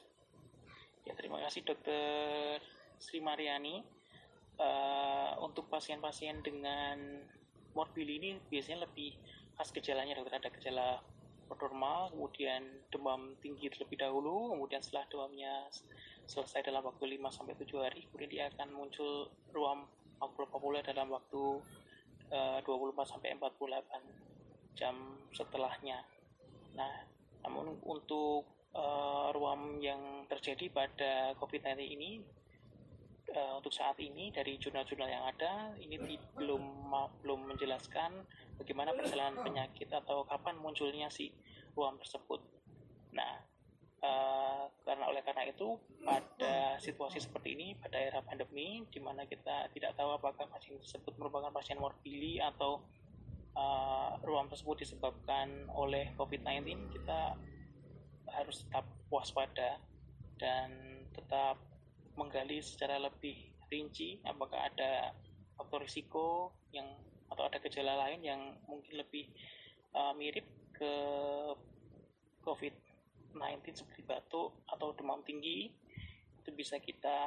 Ya, 1.07 1.13
terima 1.15 1.39
kasih 1.47 1.63
dokter 1.63 2.59
Sri 2.99 3.23
Mariani 3.23 3.85
uh, 4.59 5.39
untuk 5.39 5.71
pasien-pasien 5.71 6.43
dengan 6.43 7.23
morbili 7.77 8.17
ini 8.17 8.29
biasanya 8.49 8.89
lebih 8.89 9.13
khas 9.57 9.69
gejalanya 9.69 10.17
dokter 10.17 10.41
ada 10.41 10.49
gejala 10.53 10.89
normal 11.47 12.11
kemudian 12.11 12.61
demam 12.91 13.33
tinggi 13.39 13.71
terlebih 13.71 14.03
dahulu 14.03 14.51
kemudian 14.51 14.83
setelah 14.83 15.07
demamnya 15.07 15.53
selesai 16.27 16.67
dalam 16.67 16.83
waktu 16.83 17.15
5 17.15 17.31
sampai 17.31 17.55
7 17.55 17.71
hari 17.79 18.01
kemudian 18.11 18.29
dia 18.29 18.43
akan 18.51 18.67
muncul 18.75 19.31
ruam 19.55 19.87
makropopuler 20.19 20.83
dalam 20.83 21.07
waktu 21.07 21.63
uh, 22.31 22.59
24 22.63 23.07
sampai 23.07 23.35
48 23.35 24.77
jam 24.77 24.95
setelahnya 25.33 26.03
nah 26.77 27.05
namun 27.45 27.79
untuk 27.85 28.45
uh, 28.75 29.31
ruam 29.33 29.79
yang 29.79 30.25
terjadi 30.27 30.69
pada 30.69 31.11
COVID-19 31.39 31.79
ini 31.79 32.11
uh, 33.33 33.59
untuk 33.59 33.73
saat 33.73 33.97
ini 33.99 34.29
dari 34.31 34.55
jurnal-jurnal 34.59 35.09
yang 35.09 35.25
ada 35.27 35.73
ini 35.79 36.19
belum 36.35 36.91
belum 37.23 37.39
menjelaskan 37.55 38.11
bagaimana 38.59 38.95
perjalanan 38.95 39.39
penyakit 39.43 39.89
atau 39.91 40.23
kapan 40.23 40.55
munculnya 40.59 41.11
si 41.11 41.31
ruam 41.77 41.95
tersebut. 42.01 42.41
Nah, 43.13 43.46
uh, 44.07 44.71
karena 44.87 45.03
oleh 45.11 45.19
karena 45.19 45.43
itu 45.51 45.75
pada 45.99 46.79
situasi 46.79 47.19
seperti 47.19 47.59
ini 47.59 47.67
pada 47.75 47.99
era 47.99 48.23
pandemi 48.23 48.87
di 48.87 48.99
mana 49.03 49.27
kita 49.27 49.67
tidak 49.75 49.99
tahu 49.99 50.15
apakah 50.15 50.47
pasien 50.47 50.79
tersebut 50.79 51.13
merupakan 51.19 51.51
pasien 51.51 51.75
morbili 51.75 52.39
atau 52.39 52.79
uh, 53.59 54.15
ruam 54.23 54.47
tersebut 54.47 54.87
disebabkan 54.87 55.67
oleh 55.75 56.15
COVID-19 56.15 56.95
kita 56.95 57.35
harus 58.31 58.63
tetap 58.63 58.87
waspada 59.11 59.79
dan 60.39 60.71
tetap 61.11 61.59
menggali 62.15 62.63
secara 62.63 63.01
lebih 63.01 63.51
rinci 63.67 64.23
apakah 64.23 64.71
ada 64.71 65.11
faktor 65.59 65.83
risiko 65.83 66.55
yang 66.71 66.87
atau 67.27 67.43
ada 67.43 67.59
gejala 67.59 68.07
lain 68.07 68.23
yang 68.23 68.41
mungkin 68.71 69.03
lebih 69.03 69.27
uh, 69.91 70.15
mirip 70.15 70.47
ke 70.71 70.93
COVID-19 73.37 73.85
seperti 73.85 74.01
batuk 74.09 74.49
atau 74.65 74.97
demam 74.97 75.21
tinggi 75.21 75.69
itu 76.41 76.49
bisa 76.57 76.81
kita 76.81 77.17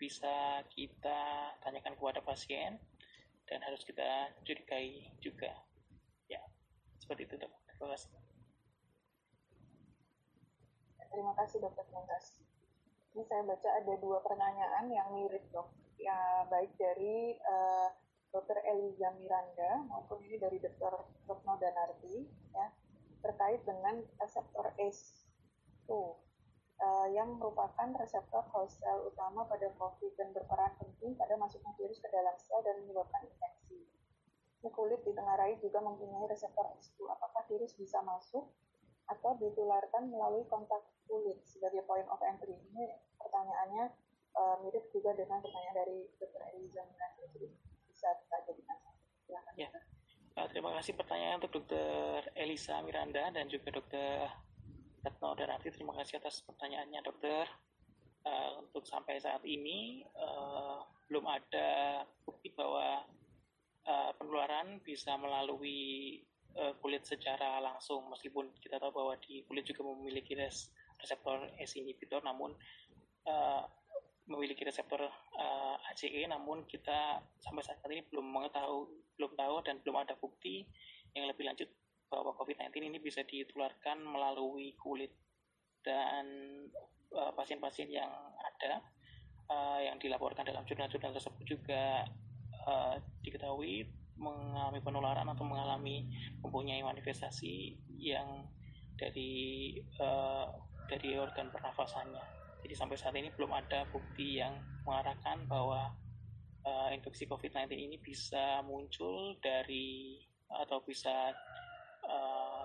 bisa 0.00 0.64
kita 0.72 1.52
tanyakan 1.60 1.96
kepada 1.96 2.24
pasien 2.24 2.80
dan 3.44 3.60
harus 3.60 3.84
kita 3.84 4.32
curigai 4.44 5.12
juga 5.20 5.52
ya 6.28 6.40
seperti 7.00 7.28
itu 7.28 7.34
dok 7.36 7.52
terima 7.68 7.92
kasih 7.92 8.10
terima 11.12 11.32
kasih 11.36 11.58
dokter 11.60 11.84
Tuntas 11.92 12.26
ini 13.16 13.24
saya 13.24 13.42
baca 13.44 13.68
ada 13.80 13.94
dua 14.00 14.18
pertanyaan 14.24 14.84
yang 14.88 15.08
mirip 15.16 15.44
dok 15.52 15.68
ya 15.96 16.44
baik 16.48 16.72
dari 16.76 17.36
uh, 17.40 17.88
Dr. 18.32 18.60
Eliza 18.68 19.16
Miranda 19.16 19.80
maupun 19.88 20.20
ini 20.28 20.36
dari 20.36 20.60
Dr. 20.60 20.92
Rokno 21.24 21.56
Danardi 21.56 22.28
ya 22.52 22.68
terkait 23.24 23.64
dengan 23.64 24.04
reseptor 24.20 24.76
ACE2 25.86 25.94
uh, 26.82 27.06
yang 27.14 27.38
merupakan 27.38 27.88
reseptor 27.94 28.42
host 28.50 28.82
cell 28.82 29.06
utama 29.06 29.46
pada 29.46 29.70
COVID 29.78 30.12
dan 30.18 30.34
berperan 30.34 30.74
penting 30.82 31.14
pada 31.14 31.38
masuknya 31.38 31.70
virus 31.78 32.02
ke 32.02 32.10
dalam 32.10 32.34
sel 32.42 32.58
dan 32.66 32.82
menyebabkan 32.82 33.22
infeksi. 33.22 33.86
Ini 34.60 34.68
kulit 34.74 35.00
ditengarai 35.06 35.54
juga 35.62 35.78
mempunyai 35.78 36.26
reseptor 36.26 36.66
ACE2. 36.74 37.06
Apakah 37.06 37.46
virus 37.46 37.78
bisa 37.78 38.02
masuk 38.02 38.50
atau 39.06 39.38
ditularkan 39.38 40.10
melalui 40.10 40.42
kontak 40.50 40.82
kulit 41.06 41.38
sebagai 41.46 41.86
point 41.86 42.10
of 42.10 42.18
entry? 42.26 42.58
Ini 42.58 42.84
pertanyaannya 43.22 43.84
uh, 44.34 44.56
mirip 44.66 44.90
juga 44.90 45.14
dengan 45.14 45.38
pertanyaan 45.38 45.86
dari 45.86 45.98
Dr. 46.18 46.42
Eliza. 46.50 46.82
Jadi 47.22 47.46
bisa 47.86 48.10
kita 48.26 48.36
jadikan. 48.50 48.76
Ya. 49.56 49.70
Uh, 50.36 50.44
terima 50.52 50.68
kasih 50.76 50.92
pertanyaan 50.92 51.40
untuk 51.40 51.64
Dr. 51.64 52.28
Elisa 52.36 52.76
Miranda 52.84 53.32
dan 53.32 53.48
juga 53.48 53.72
Dr. 53.72 54.28
Retno 55.06 55.38
Darati. 55.38 55.70
Terima 55.70 55.94
kasih 55.94 56.18
atas 56.18 56.42
pertanyaannya, 56.42 56.98
Dokter. 57.06 57.46
Uh, 58.26 58.58
untuk 58.58 58.82
sampai 58.82 59.22
saat 59.22 59.38
ini 59.46 60.02
uh, 60.18 60.82
belum 61.06 61.30
ada 61.30 62.02
bukti 62.26 62.50
bahwa 62.50 63.06
uh, 63.86 64.10
penularan 64.18 64.82
bisa 64.82 65.14
melalui 65.14 66.18
uh, 66.58 66.74
kulit 66.82 67.06
secara 67.06 67.62
langsung, 67.62 68.02
meskipun 68.10 68.50
kita 68.58 68.82
tahu 68.82 68.90
bahwa 68.90 69.14
di 69.22 69.46
kulit 69.46 69.62
juga 69.62 69.86
memiliki 69.86 70.34
res 70.34 70.74
reseptor 70.98 71.54
S 71.62 71.78
inhibitor, 71.78 72.18
namun 72.26 72.50
uh, 73.30 73.62
memiliki 74.26 74.66
reseptor 74.66 75.06
uh, 75.38 75.78
ACE 75.94 76.26
namun 76.26 76.66
kita 76.66 77.22
sampai 77.38 77.62
saat 77.62 77.78
ini 77.86 78.02
belum 78.10 78.26
mengetahui 78.26 78.90
belum 79.14 79.38
tahu 79.38 79.56
dan 79.62 79.78
belum 79.86 80.02
ada 80.02 80.18
bukti 80.18 80.66
yang 81.14 81.30
lebih 81.30 81.46
lanjut 81.46 81.70
bahwa 82.06 82.34
COVID-19 82.38 82.70
ini 82.86 82.98
bisa 83.02 83.26
ditularkan 83.26 83.98
melalui 84.02 84.74
kulit 84.78 85.10
dan 85.82 86.26
uh, 87.14 87.30
pasien-pasien 87.34 87.90
yang 87.90 88.10
ada 88.38 88.82
uh, 89.50 89.80
yang 89.82 89.98
dilaporkan 89.98 90.46
dalam 90.46 90.66
jurnal-jurnal 90.66 91.14
tersebut 91.14 91.44
juga 91.46 92.06
uh, 92.66 92.98
diketahui 93.22 93.86
mengalami 94.16 94.80
penularan 94.80 95.28
atau 95.28 95.44
mengalami 95.44 96.08
mempunyai 96.40 96.80
manifestasi 96.80 97.76
yang 98.00 98.48
dari 98.96 99.76
uh, 100.00 100.48
dari 100.88 101.20
organ 101.20 101.52
pernafasannya. 101.52 102.24
Jadi 102.64 102.74
sampai 102.74 102.96
saat 102.96 103.14
ini 103.14 103.28
belum 103.36 103.52
ada 103.52 103.84
bukti 103.92 104.40
yang 104.40 104.56
mengarahkan 104.88 105.44
bahwa 105.46 105.92
uh, 106.64 106.88
infeksi 106.90 107.28
COVID-19 107.28 107.76
ini 107.76 107.96
bisa 108.00 108.64
muncul 108.64 109.36
dari 109.38 110.18
atau 110.46 110.80
bisa 110.82 111.34
uh, 112.06 112.64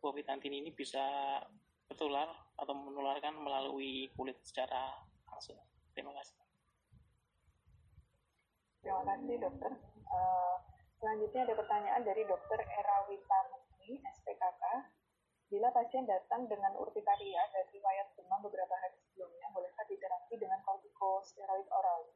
COVID-19 0.00 0.48
ini 0.52 0.70
bisa 0.72 1.02
bertular 1.86 2.28
atau 2.58 2.74
menularkan 2.74 3.36
melalui 3.38 4.10
kulit 4.18 4.36
secara 4.42 4.96
langsung. 5.30 5.60
Terima 5.94 6.12
kasih. 6.16 6.36
Terima 8.82 9.02
kasih 9.02 9.36
dokter. 9.42 9.72
Uh, 10.06 10.56
selanjutnya 11.02 11.42
ada 11.46 11.54
pertanyaan 11.58 12.02
dari 12.06 12.22
dokter 12.26 12.58
Erawita 12.62 13.38
Mukni, 13.50 13.98
SPKK. 14.02 14.62
Bila 15.46 15.70
pasien 15.70 16.02
datang 16.10 16.50
dengan 16.50 16.74
urtikaria 16.74 17.42
dan 17.54 17.66
riwayat 17.70 18.18
demam 18.18 18.42
beberapa 18.42 18.74
hari 18.82 18.98
sebelumnya, 18.98 19.46
bolehkah 19.54 19.86
diterapi 19.86 20.34
dengan 20.42 20.58
kortikosteroid 20.66 21.70
oral? 21.70 22.10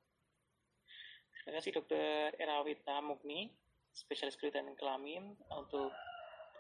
Terima 1.41 1.62
kasih 1.62 1.73
Dokter 1.79 2.35
Erawita 2.37 2.99
Mugni, 3.01 3.55
spesialis 3.95 4.35
kulit 4.35 4.55
dan 4.55 4.75
kelamin 4.75 5.39
untuk 5.55 5.95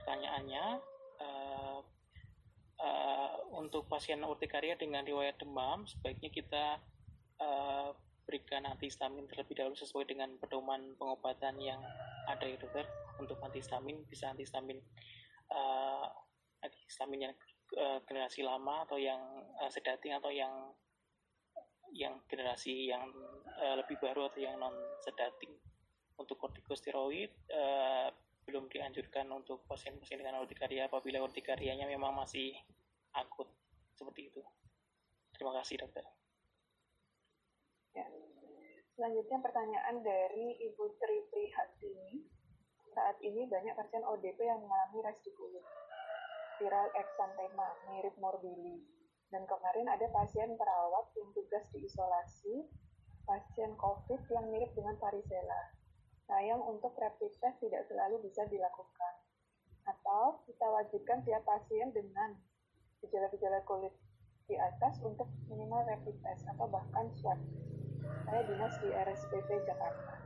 pertanyaannya. 0.00 0.64
Uh, 1.20 1.78
uh, 2.80 3.32
untuk 3.60 3.84
pasien 3.86 4.24
urtikaria 4.24 4.74
dengan 4.74 5.04
riwayat 5.04 5.36
demam, 5.36 5.84
sebaiknya 5.84 6.32
kita 6.32 6.64
uh, 7.36 7.92
berikan 8.24 8.64
antihistamin 8.64 9.28
terlebih 9.28 9.58
dahulu 9.58 9.76
sesuai 9.76 10.08
dengan 10.08 10.32
pedoman 10.40 10.96
pengobatan 10.96 11.60
yang 11.60 11.80
ada 12.24 12.46
ya 12.48 12.56
dokter. 12.56 12.88
Untuk 13.20 13.36
antihistamin 13.44 14.08
bisa 14.08 14.32
antihistamin 14.32 14.80
uh, 15.52 16.08
antihistamin 16.64 17.28
yang 17.28 17.34
uh, 17.76 18.00
generasi 18.08 18.40
lama 18.40 18.88
atau 18.88 18.96
yang 18.96 19.20
uh, 19.60 19.68
sedating 19.68 20.16
atau 20.16 20.32
yang 20.32 20.72
yang 21.90 22.22
generasi 22.30 22.86
yang 22.86 23.02
uh, 23.58 23.74
lebih 23.82 23.98
baru 23.98 24.30
atau 24.30 24.38
yang 24.38 24.56
non 24.62 24.72
sedating 25.02 25.50
untuk 26.16 26.38
kortikosteroid 26.38 27.34
uh, 27.50 28.14
belum 28.50 28.66
dianjurkan 28.66 29.30
untuk 29.30 29.62
pasien-pasien 29.70 30.18
dengan 30.18 30.42
urtikaria 30.42 30.90
apabila 30.90 31.22
urtikarianya 31.22 31.86
memang 31.86 32.10
masih 32.18 32.58
akut 33.14 33.46
seperti 33.94 34.34
itu. 34.34 34.42
Terima 35.30 35.54
kasih 35.62 35.78
dokter. 35.78 36.02
Ya. 37.94 38.10
Selanjutnya 38.98 39.38
pertanyaan 39.38 40.02
dari 40.02 40.58
Ibu 40.66 40.98
Tri 40.98 41.30
Prihatini. 41.30 42.26
Saat 42.90 43.22
ini 43.22 43.46
banyak 43.46 43.78
pasien 43.78 44.02
ODP 44.02 44.42
yang 44.42 44.66
mengalami 44.66 44.98
resi 45.06 45.30
kulit 45.38 45.62
viral 46.60 46.92
eksantema 46.92 47.72
mirip 47.88 48.12
morbili. 48.20 48.84
Dan 49.32 49.48
kemarin 49.48 49.88
ada 49.88 50.04
pasien 50.12 50.52
perawat 50.58 51.08
yang 51.16 51.30
tugas 51.32 51.64
diisolasi, 51.72 52.68
pasien 53.24 53.72
COVID 53.80 54.20
yang 54.28 54.46
mirip 54.52 54.74
dengan 54.76 54.98
varicella. 55.00 55.79
Sayang 56.30 56.62
untuk 56.62 56.94
rapid 56.94 57.34
test 57.42 57.58
tidak 57.58 57.82
selalu 57.90 58.22
bisa 58.22 58.46
dilakukan. 58.46 59.14
Atau 59.82 60.46
kita 60.46 60.62
wajibkan 60.62 61.26
tiap 61.26 61.42
pasien 61.42 61.90
dengan 61.90 62.38
gejala-gejala 63.02 63.66
kulit 63.66 63.90
di 64.46 64.54
atas 64.54 65.02
untuk 65.02 65.26
minimal 65.50 65.82
rapid 65.90 66.14
test 66.22 66.46
atau 66.46 66.70
bahkan 66.70 67.10
swab. 67.18 67.34
Saya 68.30 68.46
dinas 68.46 68.78
di 68.78 68.94
RSPP 68.94 69.66
Jakarta. 69.66 70.22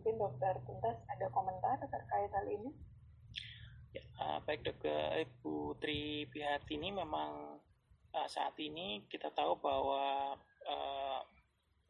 Mungkin 0.00 0.16
dokter 0.16 0.56
Tuntas 0.64 0.96
ada 1.12 1.28
komentar 1.28 1.76
terkait 1.76 2.32
hal 2.32 2.46
ini? 2.48 2.72
Ya, 3.92 4.04
uh, 4.24 4.38
baik 4.48 4.64
dok, 4.64 4.80
Ibu 4.88 5.76
Tri 5.76 6.24
ini 6.72 6.88
memang 6.88 7.60
uh, 8.16 8.28
saat 8.32 8.56
ini 8.56 9.04
kita 9.12 9.28
tahu 9.36 9.60
bahwa 9.60 10.40
uh, 10.64 11.20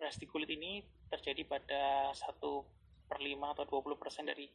resti 0.02 0.26
kulit 0.26 0.50
ini 0.50 0.82
terjadi 1.06 1.42
pada 1.46 2.10
satu 2.14 2.77
per 3.08 3.24
5 3.24 3.54
atau 3.56 3.64
20 3.64 3.96
persen 3.96 4.28
dari 4.28 4.46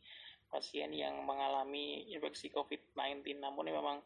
pasien 0.48 0.94
yang 0.94 1.26
mengalami 1.26 2.06
infeksi 2.14 2.54
COVID-19. 2.54 3.42
Namun 3.42 3.74
memang 3.74 3.98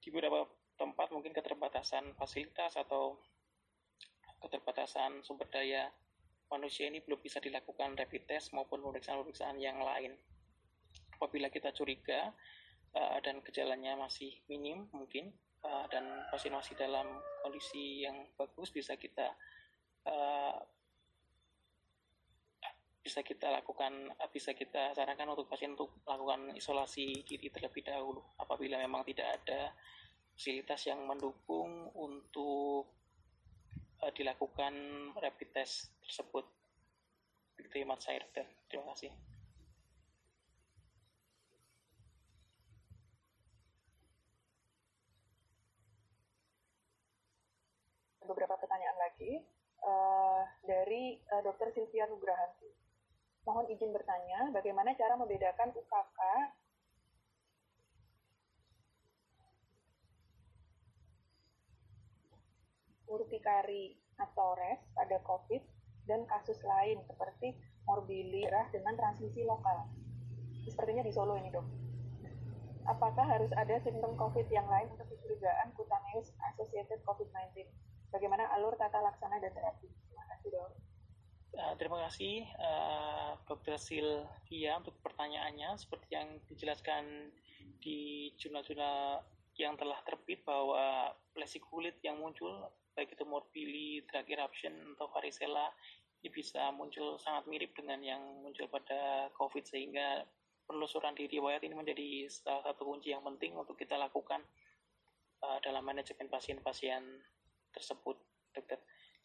di 0.00 0.12
beberapa 0.12 0.44
tempat 0.76 1.12
mungkin 1.12 1.32
keterbatasan 1.32 2.16
fasilitas 2.16 2.76
atau 2.76 3.16
keterbatasan 4.40 5.20
sumber 5.20 5.48
daya 5.52 5.92
manusia 6.48 6.88
ini 6.88 7.04
belum 7.04 7.20
bisa 7.20 7.38
dilakukan 7.38 7.94
rapid 7.94 8.24
test 8.26 8.56
maupun 8.56 8.80
pemeriksaan-pemeriksaan 8.80 9.60
yang 9.60 9.76
lain 9.84 10.16
apabila 11.14 11.52
kita 11.52 11.70
curiga 11.76 12.32
uh, 12.96 13.18
dan 13.20 13.44
gejalanya 13.44 13.94
masih 13.94 14.32
minim 14.48 14.88
mungkin 14.90 15.30
uh, 15.62 15.84
dan 15.92 16.08
pasien 16.32 16.56
masih 16.56 16.74
dalam 16.74 17.06
kondisi 17.44 18.08
yang 18.08 18.26
bagus 18.34 18.72
bisa 18.72 18.96
kita 18.96 19.36
uh, 20.08 20.58
bisa 23.00 23.24
kita 23.24 23.48
lakukan 23.48 24.12
bisa 24.28 24.52
kita 24.52 24.92
sarankan 24.92 25.32
untuk 25.32 25.48
pasien 25.48 25.72
untuk 25.72 26.04
melakukan 26.04 26.52
isolasi 26.52 27.24
diri 27.24 27.48
terlebih 27.48 27.80
dahulu 27.80 28.20
apabila 28.36 28.76
memang 28.76 29.02
tidak 29.08 29.40
ada 29.40 29.72
fasilitas 30.36 30.84
yang 30.88 31.00
mendukung 31.08 31.88
untuk 31.96 32.92
uh, 34.04 34.12
dilakukan 34.12 34.72
rapid 35.16 35.48
test 35.52 35.92
tersebut. 36.04 36.44
Begitu 37.56 37.84
dokter. 38.32 38.48
Terima 38.68 38.92
kasih. 38.92 39.12
beberapa 48.30 48.54
pertanyaan 48.62 48.94
lagi 48.94 49.42
uh, 49.82 50.46
dari 50.62 51.18
uh, 51.34 51.42
Dr. 51.42 51.74
Sylvia 51.74 52.06
Nugrahanti. 52.06 52.69
Mohon 53.50 53.66
izin 53.66 53.90
bertanya, 53.90 54.54
bagaimana 54.54 54.94
cara 54.94 55.18
membedakan 55.18 55.74
UKK 55.74 56.20
urtikari 63.10 63.98
atau 64.22 64.54
RES 64.54 64.78
pada 64.94 65.18
COVID 65.26 65.62
dan 66.06 66.22
kasus 66.30 66.62
lain 66.62 67.02
seperti 67.10 67.58
morbili 67.82 68.46
dengan 68.70 68.94
transmisi 68.94 69.42
lokal. 69.42 69.90
Sepertinya 70.62 71.02
di 71.02 71.10
Solo 71.10 71.34
ini 71.34 71.50
dok. 71.50 71.66
Apakah 72.86 73.26
harus 73.26 73.50
ada 73.58 73.82
simptom 73.82 74.14
COVID 74.14 74.46
yang 74.46 74.70
lain 74.70 74.94
untuk 74.94 75.10
kecurigaan 75.10 75.74
cutaneous 75.74 76.30
associated 76.54 77.02
COVID-19? 77.02 77.66
Bagaimana 78.14 78.46
alur 78.54 78.78
tata 78.78 79.02
laksana 79.02 79.42
dan 79.42 79.50
terapi? 79.58 79.90
Terima 79.90 80.24
kasih 80.30 80.54
dok. 80.54 80.89
Uh, 81.50 81.74
terima 81.82 81.98
kasih 82.06 82.46
uh, 82.62 83.34
Dr. 83.46 83.74
Silvia 83.74 84.78
untuk 84.78 84.94
pertanyaannya. 85.02 85.74
Seperti 85.74 86.14
yang 86.14 86.38
dijelaskan 86.46 87.34
di 87.82 88.30
jurnal-jurnal 88.38 89.24
yang 89.58 89.74
telah 89.74 89.98
terbit 90.06 90.46
bahwa 90.46 91.10
lesi 91.34 91.58
kulit 91.58 91.98
yang 92.06 92.16
muncul 92.22 92.70
baik 92.94 93.14
itu 93.14 93.24
morbili, 93.26 94.02
drug 94.06 94.26
eruption 94.30 94.72
atau 94.94 95.10
varicella 95.10 95.68
ini 96.20 96.28
bisa 96.28 96.68
muncul 96.76 97.16
sangat 97.16 97.48
mirip 97.48 97.72
dengan 97.72 97.96
yang 98.04 98.20
muncul 98.44 98.68
pada 98.68 99.32
COVID 99.40 99.64
sehingga 99.64 100.20
penelusuran 100.68 101.16
di 101.16 101.24
riwayat 101.26 101.64
ini 101.64 101.72
menjadi 101.72 102.28
salah 102.28 102.60
satu 102.60 102.84
kunci 102.84 103.10
yang 103.10 103.24
penting 103.24 103.56
untuk 103.56 103.74
kita 103.74 103.96
lakukan 103.96 104.44
uh, 105.40 105.58
dalam 105.64 105.80
manajemen 105.80 106.28
pasien-pasien 106.28 107.00
tersebut, 107.72 108.20
dokter. 108.52 108.78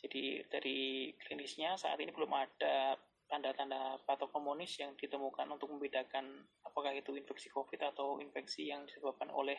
Jadi 0.05 0.45
dari 0.53 1.09
klinisnya 1.17 1.73
saat 1.81 1.97
ini 1.97 2.13
belum 2.13 2.29
ada 2.29 2.93
tanda-tanda 3.25 3.97
patognomonis 4.05 4.77
yang 4.77 4.93
ditemukan 4.93 5.49
untuk 5.49 5.73
membedakan 5.73 6.45
apakah 6.61 6.93
itu 6.93 7.17
infeksi 7.17 7.49
COVID 7.49 7.81
atau 7.89 8.21
infeksi 8.21 8.69
yang 8.69 8.85
disebabkan 8.85 9.33
oleh 9.33 9.57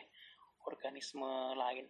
organisme 0.63 1.51
lain. 1.51 1.83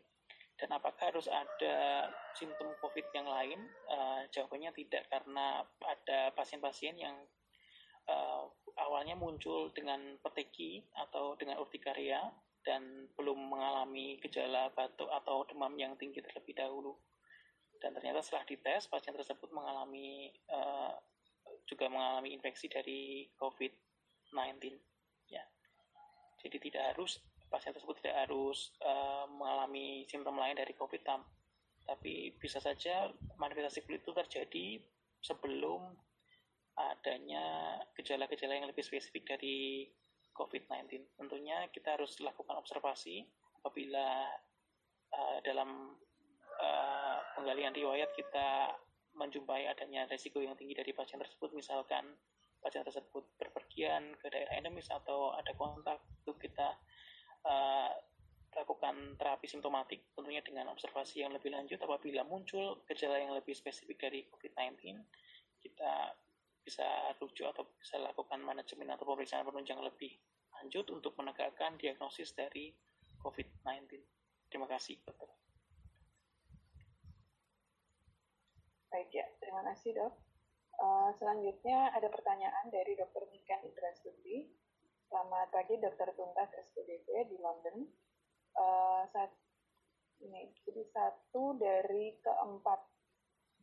Dan 0.58 0.74
apakah 0.74 1.14
harus 1.14 1.30
ada 1.30 2.10
simptom 2.34 2.74
COVID 2.82 3.14
yang 3.14 3.30
lain? 3.30 3.62
Uh, 3.86 4.26
jawabannya 4.34 4.74
tidak, 4.74 5.06
karena 5.06 5.62
ada 5.86 6.34
pasien-pasien 6.34 6.98
yang 6.98 7.14
uh, 8.10 8.42
awalnya 8.82 9.14
muncul 9.14 9.70
dengan 9.70 10.18
peteki 10.26 10.82
atau 10.98 11.38
dengan 11.38 11.62
urtikaria 11.62 12.26
dan 12.66 13.06
belum 13.14 13.54
mengalami 13.54 14.18
gejala 14.18 14.74
batuk 14.74 15.14
atau 15.14 15.46
demam 15.46 15.78
yang 15.78 15.94
tinggi 15.94 16.26
terlebih 16.26 16.58
dahulu. 16.58 16.98
Dan 17.78 17.94
ternyata 17.94 18.22
setelah 18.26 18.46
dites, 18.48 18.90
pasien 18.90 19.14
tersebut 19.14 19.50
mengalami 19.54 20.32
uh, 20.50 20.94
juga 21.68 21.92
mengalami 21.92 22.34
infeksi 22.34 22.72
dari 22.72 23.28
COVID-19. 23.38 24.78
Ya, 25.30 25.44
jadi 26.42 26.58
tidak 26.58 26.84
harus 26.96 27.20
pasien 27.48 27.72
tersebut 27.72 28.04
tidak 28.04 28.28
harus 28.28 28.76
uh, 28.84 29.28
mengalami 29.32 30.04
simptom 30.08 30.36
lain 30.36 30.60
dari 30.60 30.76
COVID, 30.76 31.02
tapi 31.88 32.36
bisa 32.36 32.60
saja 32.60 33.08
manifestasi 33.40 33.88
kulit 33.88 34.04
itu 34.04 34.12
terjadi 34.12 34.68
sebelum 35.24 35.96
adanya 36.78 37.80
gejala-gejala 37.98 38.54
yang 38.60 38.70
lebih 38.70 38.86
spesifik 38.86 39.34
dari 39.38 39.88
COVID-19. 40.38 41.18
Tentunya 41.18 41.66
kita 41.74 41.98
harus 41.98 42.22
lakukan 42.22 42.60
observasi 42.60 43.26
apabila 43.58 44.30
uh, 45.16 45.38
dalam 45.42 45.98
uh, 46.62 47.18
penggalian 47.38 47.74
riwayat 47.74 48.14
kita 48.14 48.78
menjumpai 49.18 49.66
adanya 49.66 50.06
resiko 50.06 50.42
yang 50.42 50.54
tinggi 50.54 50.78
dari 50.78 50.94
pasien 50.94 51.18
tersebut, 51.18 51.54
misalkan 51.58 52.06
pasien 52.62 52.86
tersebut 52.86 53.26
berpergian 53.38 54.14
ke 54.22 54.30
daerah 54.30 54.58
endemis 54.58 54.90
atau 54.94 55.34
ada 55.34 55.54
kontak, 55.58 56.02
itu 56.22 56.34
kita 56.38 56.78
uh, 57.46 57.92
lakukan 58.58 59.14
terapi 59.22 59.46
simptomatik 59.46 60.02
tentunya 60.18 60.42
dengan 60.42 60.74
observasi 60.74 61.22
yang 61.22 61.30
lebih 61.30 61.54
lanjut 61.54 61.78
apabila 61.78 62.26
muncul 62.26 62.82
gejala 62.90 63.22
yang 63.22 63.38
lebih 63.38 63.54
spesifik 63.54 64.10
dari 64.10 64.26
COVID-19 64.34 64.98
kita 65.62 66.18
bisa 66.66 66.84
rujuk 67.22 67.48
atau 67.48 67.70
bisa 67.78 68.02
lakukan 68.02 68.42
manajemen 68.42 68.90
atau 68.92 69.06
pemeriksaan 69.06 69.46
penunjang 69.46 69.80
lebih 69.80 70.18
lanjut 70.58 70.90
untuk 70.90 71.14
menegakkan 71.16 71.78
diagnosis 71.78 72.34
dari 72.34 72.74
COVID-19. 73.22 73.94
Terima 74.50 74.66
kasih, 74.66 75.00
dokter. 75.06 75.47
Baik 78.88 79.12
ya, 79.12 79.28
terima 79.44 79.68
kasih 79.68 80.00
dok. 80.00 80.14
Uh, 80.80 81.12
selanjutnya 81.20 81.92
ada 81.92 82.08
pertanyaan 82.08 82.72
dari 82.72 82.96
Dr. 82.96 83.28
Niken 83.34 83.66
Indrastuti 83.68 84.48
Selamat 85.08 85.52
pagi 85.52 85.76
Dokter 85.80 86.12
Tuntas 86.16 86.52
SPDP 86.56 87.32
di 87.32 87.36
London. 87.40 87.84
Uh, 88.56 89.04
saat 89.12 89.32
ini 90.24 90.52
jadi 90.64 90.84
satu 90.92 91.60
dari 91.60 92.16
keempat 92.20 92.80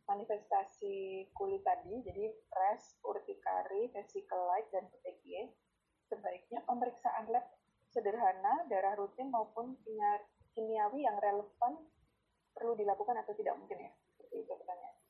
manifestasi 0.09 1.29
kulit 1.33 1.65
tadi, 1.65 2.05
jadi 2.05 2.29
res, 2.33 2.97
urtikari, 3.05 3.93
vesicle 3.93 4.45
light, 4.49 4.69
dan 4.73 4.89
PTG, 4.93 5.53
sebaiknya 6.09 6.65
pemeriksaan 6.69 7.33
lab 7.33 7.45
sederhana, 7.93 8.69
darah 8.69 8.93
rutin 8.97 9.33
maupun 9.33 9.77
kimiawi 10.53 11.05
yang 11.05 11.17
relevan 11.17 11.81
perlu 12.53 12.77
dilakukan 12.77 13.21
atau 13.25 13.33
tidak 13.37 13.57
mungkin 13.57 13.89
ya? 13.89 13.93
Itu 14.21 14.53
pertanyaan. 14.53 15.04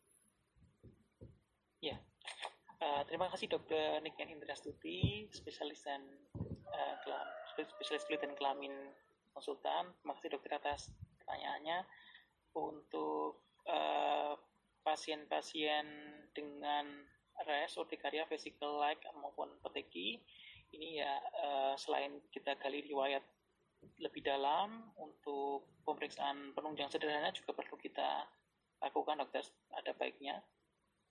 Uh, 2.83 3.03
terima 3.07 3.31
kasih 3.31 3.47
Dokter 3.47 4.03
Niken 4.03 4.31
Indrastuti, 4.35 5.31
spesialis 5.31 5.83
dan 5.87 6.03
uh, 6.71 6.95
spesialis 7.55 8.05
kulit 8.07 8.21
dan 8.23 8.35
kelamin 8.35 8.73
konsultan. 9.31 9.95
Terima 10.01 10.15
kasih 10.19 10.31
dokter 10.35 10.53
atas 10.59 10.91
pertanyaannya. 11.23 11.87
Untuk 12.55 13.43
pasien 13.65 15.27
pasien-pasien 15.27 15.87
dengan 16.37 16.85
res, 17.49 17.75
urtikaria, 17.81 18.29
vesicle 18.29 18.79
like 18.79 19.01
maupun 19.17 19.49
peteki, 19.65 20.21
ini 20.75 21.01
ya 21.03 21.19
uh, 21.41 21.75
selain 21.79 22.19
kita 22.35 22.59
gali 22.59 22.85
riwayat 22.85 23.23
lebih 24.01 24.25
dalam 24.25 24.91
untuk 24.97 25.69
pemeriksaan 25.85 26.53
penunjang 26.57 26.89
sederhana 26.89 27.31
juga 27.31 27.53
perlu 27.53 27.77
kita 27.77 28.27
lakukan 28.81 29.21
dokter 29.21 29.45
ada 29.77 29.93
baiknya 29.97 30.41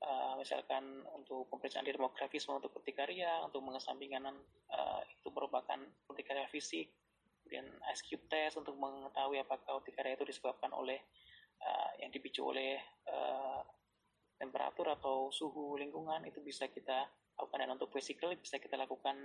uh, 0.03 0.33
misalkan 0.35 0.83
untuk 1.15 1.47
pemeriksaan 1.49 1.87
dermografis 1.87 2.45
untuk 2.51 2.75
urtikaria, 2.75 3.41
untuk 3.43 3.63
mengesampingkan 3.63 4.27
uh, 4.27 5.01
itu 5.07 5.27
merupakan 5.31 5.79
urtikaria 6.11 6.45
fisik, 6.51 6.91
kemudian 7.43 7.67
ice 7.91 8.03
cube 8.03 8.27
test 8.27 8.59
untuk 8.59 8.75
mengetahui 8.75 9.39
apakah 9.39 9.79
urtikaria 9.79 10.19
itu 10.19 10.27
disebabkan 10.27 10.71
oleh 10.75 10.99
uh, 11.63 11.91
yang 11.99 12.11
dipicu 12.11 12.43
oleh 12.43 12.79
uh, 13.07 13.63
temperatur 14.39 14.91
atau 14.91 15.31
suhu 15.31 15.79
lingkungan 15.79 16.27
itu 16.27 16.43
bisa 16.43 16.67
kita 16.67 17.07
lakukan 17.33 17.65
dan 17.65 17.71
untuk 17.73 17.89
vesicle 17.89 18.35
bisa 18.37 18.61
kita 18.61 18.77
lakukan 18.77 19.15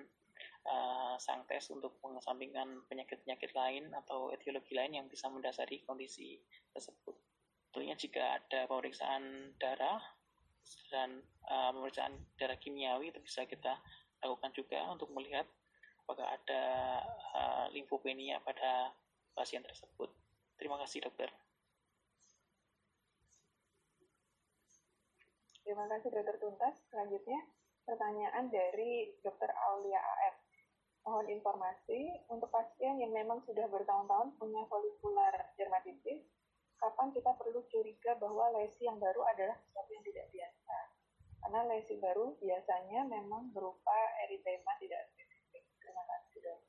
uh, 0.65 1.15
sang 1.21 1.45
tes 1.45 1.69
untuk 1.69 1.99
mengesampingkan 2.01 2.87
penyakit-penyakit 2.89 3.53
lain 3.53 3.91
atau 3.93 4.33
etiologi 4.33 4.73
lain 4.73 4.97
yang 4.97 5.07
bisa 5.11 5.29
mendasari 5.29 5.83
kondisi 5.85 6.41
tersebut. 6.73 7.17
Tentunya 7.69 7.95
jika 7.99 8.41
ada 8.41 8.65
pemeriksaan 8.65 9.55
darah 9.61 10.01
dan 10.89 11.23
uh, 11.49 11.71
pemeriksaan 11.75 12.15
darah 12.37 12.59
kimiawi 12.61 13.13
itu 13.13 13.21
bisa 13.21 13.45
kita 13.45 13.79
lakukan 14.25 14.51
juga 14.57 14.83
untuk 14.91 15.13
melihat 15.15 15.47
apakah 16.05 16.25
ada 16.25 16.63
uh, 17.37 17.67
limfopenia 17.71 18.41
pada 18.41 18.97
pasien 19.37 19.61
tersebut. 19.61 20.09
Terima 20.59 20.81
kasih 20.81 21.05
dokter. 21.05 21.31
Terima 25.63 25.85
kasih 25.85 26.09
dokter 26.09 26.37
Tuntas. 26.41 26.81
Selanjutnya 26.89 27.45
pertanyaan 27.85 28.49
dari 28.49 29.13
dokter 29.21 29.53
Aulia 29.69 30.01
AF. 30.01 30.37
Mohon 31.05 31.29
informasi 31.41 32.25
untuk 32.33 32.49
pasien 32.49 32.97
yang 33.01 33.13
memang 33.13 33.45
sudah 33.45 33.69
bertahun-tahun 33.69 34.33
punya 34.41 34.65
folikular 34.69 35.33
dermatitis 35.61 36.25
kapan 36.79 37.11
kita 37.11 37.35
perlu 37.35 37.61
curiga 37.69 38.15
bahwa 38.17 38.55
lesi 38.59 38.87
yang 38.87 38.97
baru 39.03 39.23
adalah 39.35 39.59
sesuatu 39.59 39.91
yang 39.91 40.05
tidak 40.07 40.27
biasa. 40.31 40.77
Karena 41.39 41.61
lesi 41.71 41.95
baru 41.99 42.35
biasanya 42.39 43.01
memang 43.07 43.51
berupa 43.55 43.99
eritema 44.27 44.75
tidak 44.79 45.11
spesifik. 45.15 45.63
Terima 45.79 46.03
kasih 46.07 46.39
dok. 46.43 46.61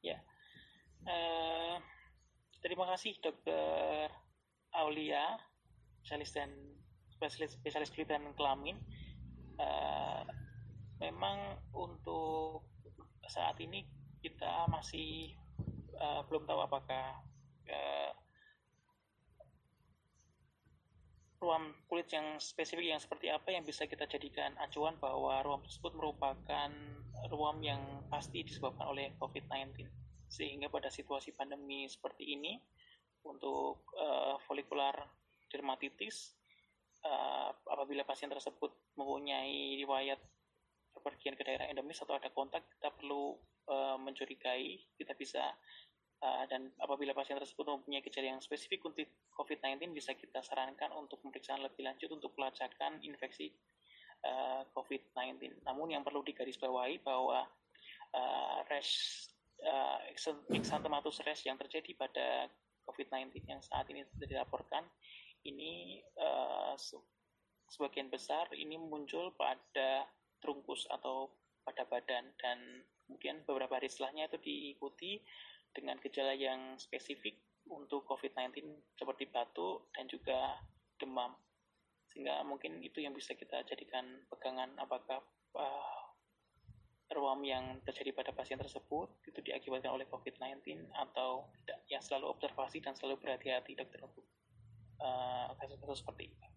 Ya, 0.00 0.18
uh, 1.04 1.76
terima 2.64 2.88
kasih 2.96 3.16
dokter 3.20 4.08
Aulia, 4.72 5.36
spesialis 6.00 6.32
dan 6.32 6.50
spesialis 7.12 7.56
spesialis 7.60 7.92
kulit 7.92 8.08
dan 8.08 8.24
kelamin. 8.32 8.80
Uh, 9.60 10.24
memang 11.00 11.60
untuk 11.76 12.64
saat 13.28 13.60
ini 13.60 13.84
kita 14.24 14.68
masih 14.72 15.36
uh, 16.00 16.24
belum 16.28 16.48
tahu 16.48 16.60
apakah 16.64 17.20
uh, 17.68 18.12
ruam 21.40 21.72
kulit 21.88 22.12
yang 22.12 22.36
spesifik 22.36 22.92
yang 22.92 23.00
seperti 23.00 23.32
apa 23.32 23.48
yang 23.48 23.64
bisa 23.64 23.88
kita 23.88 24.04
jadikan 24.04 24.52
acuan 24.60 25.00
bahwa 25.00 25.40
ruam 25.40 25.64
tersebut 25.64 25.96
merupakan 25.96 26.68
ruam 27.32 27.56
yang 27.64 27.80
pasti 28.12 28.44
disebabkan 28.44 28.92
oleh 28.92 29.16
COVID-19. 29.16 29.88
Sehingga 30.30 30.68
pada 30.68 30.92
situasi 30.92 31.32
pandemi 31.34 31.88
seperti 31.88 32.36
ini, 32.36 32.60
untuk 33.24 33.84
uh, 33.96 34.40
folikular 34.44 34.94
dermatitis, 35.50 36.36
uh, 37.04 37.52
apabila 37.68 38.06
pasien 38.06 38.30
tersebut 38.30 38.72
mempunyai 38.96 39.80
riwayat 39.80 40.20
perpergian 40.92 41.36
ke 41.36 41.42
daerah 41.44 41.68
endemis 41.68 42.00
atau 42.00 42.16
ada 42.16 42.30
kontak, 42.32 42.64
kita 42.78 42.92
perlu 42.94 43.36
uh, 43.68 43.96
mencurigai, 44.00 44.80
kita 44.96 45.12
bisa 45.16 45.42
uh, 46.22 46.44
dan 46.48 46.72
apabila 46.80 47.16
pasien 47.16 47.36
tersebut 47.36 47.64
mempunyai 47.66 48.04
gejala 48.04 48.36
yang 48.36 48.42
spesifik 48.44 48.84
untuk 48.86 49.04
COVID-19 49.34 49.92
bisa 49.92 50.12
kita 50.16 50.44
sarankan 50.44 50.92
untuk 50.96 51.20
pemeriksaan 51.24 51.60
lebih 51.64 51.84
lanjut 51.84 52.08
untuk 52.12 52.32
pelacakan 52.36 53.00
infeksi 53.04 53.52
uh, 54.24 54.64
COVID-19. 54.76 55.64
Namun 55.64 55.92
yang 55.92 56.04
perlu 56.04 56.20
digarisbawahi 56.24 57.00
bahwa 57.04 57.48
uh, 58.14 58.58
rash 58.68 59.26
uh, 59.64 59.98
exanthematus 60.52 61.20
rash 61.24 61.44
yang 61.48 61.56
terjadi 61.56 61.92
pada 61.96 62.48
COVID-19 62.88 63.46
yang 63.46 63.60
saat 63.62 63.86
ini 63.92 64.04
sudah 64.16 64.28
dilaporkan 64.28 64.84
ini 65.46 66.02
uh, 66.20 66.76
sebagian 67.70 68.10
besar 68.10 68.50
ini 68.52 68.76
muncul 68.76 69.32
pada 69.38 70.04
trunkus 70.42 70.84
atau 70.90 71.30
pada 71.62 71.86
badan 71.86 72.34
dan 72.40 72.58
kemudian 73.06 73.44
beberapa 73.46 73.78
hari 73.78 73.86
setelahnya 73.86 74.26
itu 74.32 74.38
diikuti 74.42 75.20
dengan 75.74 75.96
gejala 76.02 76.34
yang 76.34 76.76
spesifik 76.76 77.38
untuk 77.70 78.02
COVID-19 78.08 78.66
seperti 78.98 79.30
batuk 79.30 79.90
dan 79.94 80.10
juga 80.10 80.58
demam. 80.98 81.36
Sehingga 82.10 82.42
mungkin 82.42 82.82
itu 82.82 82.98
yang 82.98 83.14
bisa 83.14 83.38
kita 83.38 83.62
jadikan 83.66 84.26
pegangan 84.26 84.74
apakah 84.82 85.22
uh, 85.54 86.02
ruam 87.10 87.42
yang 87.42 87.82
terjadi 87.82 88.14
pada 88.14 88.30
pasien 88.30 88.58
tersebut 88.58 89.10
itu 89.26 89.38
diakibatkan 89.42 89.94
oleh 89.94 90.06
COVID-19 90.10 90.90
atau 90.94 91.50
tidak. 91.62 91.78
Ya 91.86 91.98
selalu 92.02 92.30
observasi 92.34 92.82
dan 92.82 92.94
selalu 92.94 93.22
berhati-hati 93.22 93.78
dokter 93.78 94.02
untuk 94.02 94.26
uh, 95.02 95.54
kasus-kasus 95.58 96.02
seperti 96.02 96.30
ini. 96.30 96.48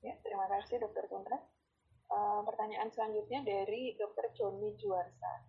Ya, 0.00 0.16
terima 0.24 0.48
kasih 0.48 0.80
dokter 0.80 1.04
Tundra. 1.12 1.36
Uh, 2.10 2.42
pertanyaan 2.42 2.90
selanjutnya 2.90 3.46
dari 3.46 3.94
Dr. 3.94 4.34
Joni 4.34 4.74
Juarsa. 4.82 5.46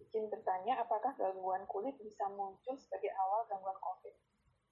Izin 0.00 0.32
bertanya, 0.32 0.80
apakah 0.80 1.12
gangguan 1.20 1.68
kulit 1.68 2.00
bisa 2.00 2.24
muncul 2.32 2.80
sebagai 2.80 3.12
awal 3.12 3.44
gangguan 3.44 3.76
COVID? 3.76 4.16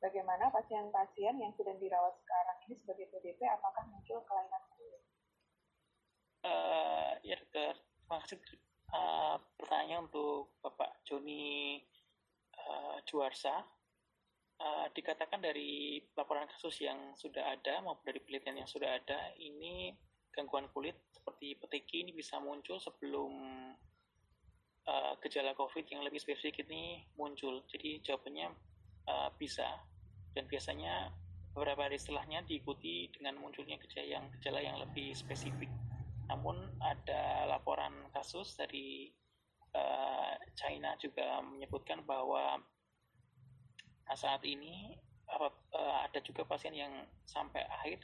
Bagaimana 0.01 0.49
pasien-pasien 0.49 1.37
yang 1.37 1.53
sedang 1.53 1.77
dirawat 1.77 2.17
sekarang 2.25 2.59
ini 2.65 2.75
sebagai 2.81 3.13
PDP, 3.13 3.45
apakah 3.53 3.85
muncul 3.85 4.25
kelainan 4.25 4.65
kulit? 4.73 5.03
Uh, 6.41 7.21
ya 7.21 7.37
dokter, 7.37 7.77
terima 7.85 8.17
kasih 8.25 8.41
uh, 8.97 9.37
pertanyaan 9.61 10.09
untuk 10.09 10.57
Bapak 10.65 11.05
Joni 11.05 11.85
uh, 12.65 12.97
Juarsa. 13.05 13.61
Uh, 14.57 14.89
dikatakan 14.97 15.45
dari 15.45 16.01
laporan 16.17 16.49
kasus 16.49 16.81
yang 16.81 17.13
sudah 17.13 17.45
ada 17.53 17.85
maupun 17.85 18.09
dari 18.09 18.25
penelitian 18.25 18.65
yang 18.65 18.71
sudah 18.73 18.89
ada, 18.89 19.37
ini 19.37 19.93
gangguan 20.33 20.65
kulit 20.73 20.97
seperti 21.27 21.59
PTK 21.59 22.07
ini 22.07 22.15
bisa 22.15 22.39
muncul 22.39 22.79
sebelum 22.79 23.35
uh, 24.87 25.19
gejala 25.19 25.59
COVID 25.59 25.83
yang 25.91 26.07
lebih 26.07 26.23
spesifik 26.23 26.63
ini 26.71 27.03
muncul. 27.19 27.67
Jadi 27.67 27.99
jawabannya 27.99 28.55
uh, 29.11 29.35
bisa 29.35 29.67
dan 30.39 30.47
biasanya 30.47 31.11
beberapa 31.51 31.91
hari 31.91 31.99
setelahnya 31.99 32.47
diikuti 32.47 33.11
dengan 33.11 33.43
munculnya 33.43 33.75
gejala 33.83 34.07
yang 34.07 34.25
gejala 34.39 34.63
yang 34.63 34.79
lebih 34.79 35.19
spesifik. 35.19 35.67
Namun 36.31 36.63
ada 36.79 37.51
laporan 37.51 38.07
kasus 38.15 38.55
dari 38.55 39.11
uh, 39.75 40.31
China 40.55 40.95
juga 41.03 41.43
menyebutkan 41.43 42.07
bahwa 42.07 42.63
saat 44.15 44.47
ini 44.47 44.95
ada 46.07 46.23
juga 46.23 46.47
pasien 46.47 46.71
yang 46.71 47.03
sampai 47.27 47.67
akhir 47.67 47.99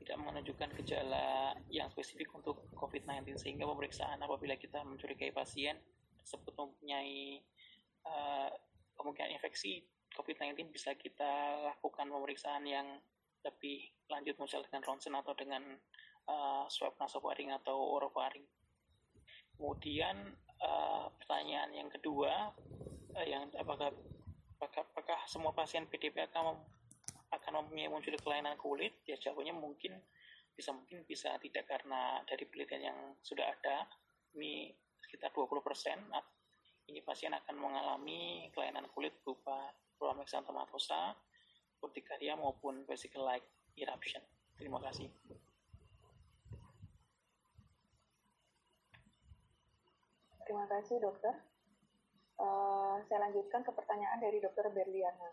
tidak 0.00 0.16
menunjukkan 0.16 0.72
gejala 0.80 1.52
yang 1.68 1.92
spesifik 1.92 2.32
untuk 2.32 2.64
COVID-19 2.72 3.36
sehingga 3.36 3.68
pemeriksaan 3.68 4.16
apabila 4.24 4.56
kita 4.56 4.80
mencurigai 4.80 5.30
pasien 5.30 5.76
tersebut 6.24 6.56
mempunyai 6.56 7.44
uh, 8.08 8.48
kemungkinan 8.96 9.36
infeksi 9.36 9.84
COVID-19 10.16 10.72
bisa 10.72 10.96
kita 10.96 11.60
lakukan 11.70 12.08
pemeriksaan 12.08 12.64
yang 12.64 12.98
lebih 13.44 13.92
lanjut 14.08 14.36
misalnya 14.36 14.68
dengan 14.68 14.84
ronsen 14.84 15.14
atau 15.16 15.32
dengan 15.36 15.62
uh, 16.28 16.64
swab 16.68 16.96
nasofaring 17.00 17.52
atau 17.56 17.76
orofaring. 17.76 18.44
Kemudian 19.56 20.16
uh, 20.60 21.08
pertanyaan 21.20 21.70
yang 21.72 21.88
kedua 21.88 22.52
uh, 23.16 23.26
yang 23.26 23.48
apakah, 23.56 23.92
apakah 24.58 24.84
apakah 24.92 25.20
semua 25.28 25.52
pasien 25.56 25.88
PDP 25.88 26.24
akan 26.28 26.60
akan 27.30 27.64
mempunyai 27.64 27.88
muncul 27.90 28.14
kelainan 28.18 28.58
kulit, 28.58 29.02
ya 29.06 29.14
jawabannya 29.18 29.54
mungkin 29.54 29.98
bisa 30.54 30.74
mungkin 30.74 31.06
bisa 31.06 31.38
tidak 31.40 31.64
karena 31.70 32.20
dari 32.26 32.44
penelitian 32.44 32.82
yang 32.92 32.98
sudah 33.22 33.48
ada 33.48 33.86
ini 34.36 34.74
sekitar 35.00 35.32
20 35.32 35.62
persen 35.64 35.98
ini 36.90 37.00
pasien 37.06 37.30
akan 37.30 37.54
mengalami 37.54 38.50
kelainan 38.50 38.90
kulit 38.90 39.14
berupa 39.22 39.70
ruam 40.02 40.18
exanthematosa, 40.26 41.14
urtikaria 41.78 42.34
maupun 42.34 42.82
vesicle 42.82 43.22
like 43.22 43.46
eruption. 43.78 44.18
Terima 44.58 44.82
kasih. 44.82 45.06
Terima 50.42 50.66
kasih 50.66 50.98
dokter. 50.98 51.34
Uh, 52.40 52.98
saya 53.06 53.28
lanjutkan 53.28 53.62
ke 53.62 53.70
pertanyaan 53.70 54.18
dari 54.18 54.42
dokter 54.42 54.66
Berliana. 54.72 55.30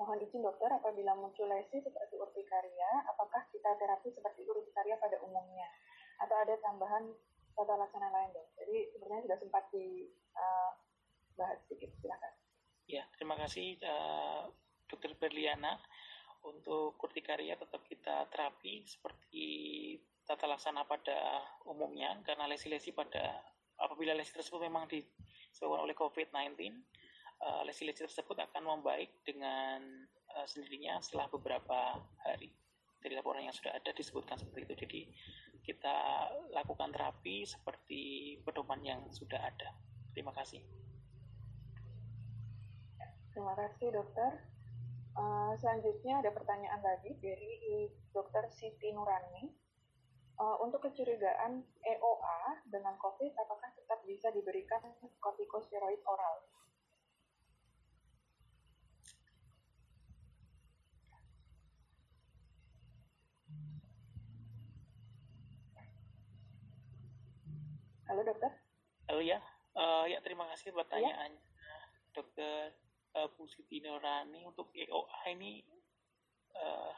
Mohon 0.00 0.24
izin 0.24 0.40
dokter, 0.40 0.72
apabila 0.72 1.12
muncul 1.12 1.44
lesi 1.52 1.76
seperti 1.84 2.16
urtikaria, 2.16 3.04
apakah 3.04 3.44
kita 3.52 3.76
terapi 3.76 4.08
seperti 4.08 4.48
urtikaria 4.48 4.96
pada 4.96 5.20
umumnya? 5.20 5.68
Atau 6.24 6.40
ada 6.40 6.56
tambahan 6.64 7.04
tata 7.52 7.76
laksana 7.76 8.08
lain 8.08 8.32
dok? 8.32 8.48
Jadi 8.56 8.96
sebenarnya 8.96 9.28
sudah 9.28 9.38
sempat 9.44 9.64
dibahas 9.68 11.60
uh, 11.60 11.62
sedikit, 11.68 11.92
silakan. 12.00 12.32
Ya, 12.88 13.04
terima 13.20 13.36
kasih 13.36 13.76
uh, 13.84 14.48
dokter 14.88 15.12
Berliana. 15.20 15.76
Untuk 16.40 16.96
urtikaria 16.96 17.52
tetap 17.60 17.84
kita 17.84 18.24
terapi 18.32 18.88
seperti 18.88 19.46
tata 20.24 20.48
laksana 20.48 20.88
pada 20.88 21.44
umumnya, 21.68 22.16
karena 22.24 22.48
lesi-lesi 22.48 22.96
pada 22.96 23.44
apabila 23.76 24.16
lesi 24.16 24.32
tersebut 24.32 24.64
memang 24.64 24.88
disebabkan 24.88 25.84
oleh 25.84 25.92
COVID-19, 25.92 26.56
uh, 27.40 27.62
lesi-lesi 27.64 28.04
tersebut 28.04 28.36
akan 28.36 28.78
membaik 28.78 29.10
dengan 29.24 29.80
uh, 30.36 30.46
sendirinya 30.46 31.00
setelah 31.00 31.28
beberapa 31.32 31.98
hari. 32.24 32.52
Dari 33.00 33.16
laporan 33.16 33.48
yang 33.48 33.56
sudah 33.56 33.72
ada 33.72 33.96
disebutkan 33.96 34.36
seperti 34.36 34.68
itu. 34.68 34.74
Jadi 34.84 35.00
kita 35.64 35.96
lakukan 36.52 36.92
terapi 36.92 37.48
seperti 37.48 38.36
pedoman 38.44 38.80
yang 38.84 39.00
sudah 39.08 39.40
ada. 39.40 39.72
Terima 40.12 40.36
kasih. 40.36 40.60
Terima 43.32 43.56
kasih 43.56 43.88
dokter. 43.94 44.44
Uh, 45.16 45.56
selanjutnya 45.58 46.20
ada 46.22 46.30
pertanyaan 46.30 46.80
lagi 46.84 47.16
dari 47.18 47.88
dokter 48.12 48.46
Siti 48.52 48.92
Nurani. 48.92 49.48
Uh, 50.40 50.56
untuk 50.64 50.80
kecurigaan 50.88 51.60
EOA 51.84 52.64
dengan 52.72 52.96
COVID, 52.96 53.32
apakah 53.36 53.68
tetap 53.76 54.00
bisa 54.08 54.32
diberikan 54.32 54.80
kortikosteroid 55.20 56.00
oral? 56.08 56.40
Halo 68.10 68.26
dokter. 68.26 68.50
Halo 69.06 69.22
ya, 69.22 69.38
uh, 69.78 70.02
ya 70.10 70.18
terima 70.18 70.42
kasih 70.50 70.74
pertanyaannya, 70.74 71.38
ya? 71.38 71.78
dokter 72.10 72.74
uh, 73.14 73.30
Bu 73.38 73.46
Siti 73.46 73.78
Nurani 73.78 74.42
untuk 74.42 74.74
EOA 74.74 75.30
ini 75.30 75.62
uh, 76.58 76.90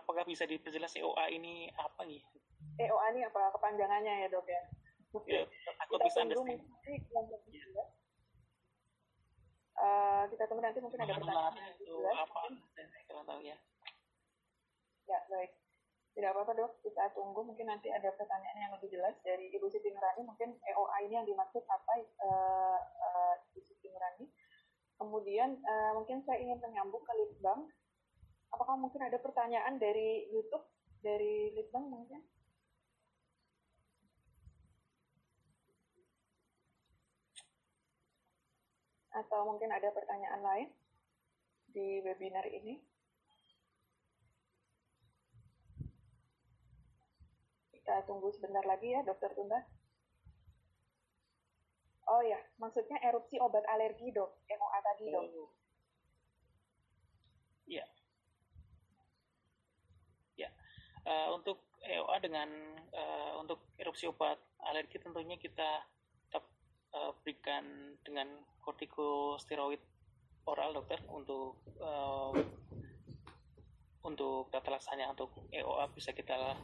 apakah 0.00 0.24
bisa 0.24 0.48
diperjelas 0.48 0.96
EOA 0.96 1.28
ini 1.36 1.68
apa 1.76 2.08
nih? 2.08 2.24
EOA 2.80 3.04
ini 3.12 3.20
apa 3.28 3.52
kepanjangannya 3.52 4.24
ya 4.24 4.28
dok 4.32 4.48
ya? 4.48 4.62
Ya, 5.28 5.44
aku 5.84 6.00
bisa 6.00 6.24
understand. 6.24 6.56
Ya. 6.56 7.84
Uh, 9.76 10.24
kita 10.32 10.48
tunggu 10.48 10.64
nanti 10.64 10.80
mungkin 10.80 11.04
ada 11.04 11.20
pertanyaan 11.20 11.76
itu 11.76 12.00
apa? 12.16 12.48
Kalau 13.12 13.22
tahu 13.28 13.44
ya. 13.44 13.60
Ya 15.04 15.20
baik. 15.28 15.52
Tidak 16.10 16.26
apa-apa 16.34 16.52
dok, 16.58 16.82
kita 16.82 17.14
tunggu 17.14 17.46
mungkin 17.46 17.70
nanti 17.70 17.86
ada 17.86 18.10
pertanyaan 18.18 18.58
yang 18.58 18.72
lebih 18.74 18.90
jelas 18.90 19.14
dari 19.22 19.46
Ibu 19.54 19.70
Siti 19.70 19.94
Nurani. 19.94 20.26
Mungkin 20.26 20.58
EOA 20.58 20.96
ini 21.06 21.14
yang 21.22 21.26
dimaksud 21.26 21.62
apa 21.62 21.92
uh, 22.02 22.80
uh, 22.82 23.34
Ibu 23.54 23.62
Siti 23.62 23.86
Nurani? 23.86 24.26
Kemudian 24.98 25.54
uh, 25.62 25.92
mungkin 25.94 26.20
saya 26.26 26.42
ingin 26.42 26.58
menyambung 26.58 27.06
ke 27.06 27.14
Litbang. 27.14 27.70
Apakah 28.50 28.74
mungkin 28.74 29.06
ada 29.06 29.22
pertanyaan 29.22 29.78
dari 29.78 30.26
YouTube 30.34 30.66
dari 30.98 31.54
Litbang 31.54 31.86
mungkin? 31.86 32.20
Atau 39.14 39.46
mungkin 39.46 39.70
ada 39.70 39.94
pertanyaan 39.94 40.42
lain 40.42 40.68
di 41.70 42.02
webinar 42.02 42.50
ini? 42.50 42.82
Kita 47.90 48.06
tunggu 48.06 48.30
sebentar 48.30 48.62
lagi 48.62 48.94
ya, 48.94 49.02
Dokter 49.02 49.34
Tunda. 49.34 49.66
Oh 52.06 52.22
ya, 52.22 52.38
maksudnya 52.62 53.02
erupsi 53.02 53.34
obat 53.42 53.66
alergi 53.66 54.14
dok, 54.14 54.30
MOA 54.46 54.78
tadi 54.78 55.10
dok. 55.10 55.26
Oh. 55.26 55.50
Ya. 57.66 57.82
Ya. 60.38 60.54
Uh, 61.02 61.34
untuk 61.34 61.66
EOA 61.82 62.14
dengan 62.22 62.46
uh, 62.94 63.42
untuk 63.42 63.58
erupsi 63.74 64.06
obat 64.06 64.38
alergi 64.70 65.02
tentunya 65.02 65.34
kita 65.34 65.82
tetap 66.30 66.46
uh, 66.94 67.10
berikan 67.26 67.98
dengan 68.06 68.30
kortikosteroid 68.62 69.82
oral 70.46 70.78
dokter 70.78 71.02
untuk 71.10 71.58
uh, 71.82 72.38
untuk 74.06 74.46
tata 74.54 74.78
laksana 74.78 75.10
untuk 75.10 75.34
EOA 75.50 75.90
bisa 75.90 76.14
kita 76.14 76.54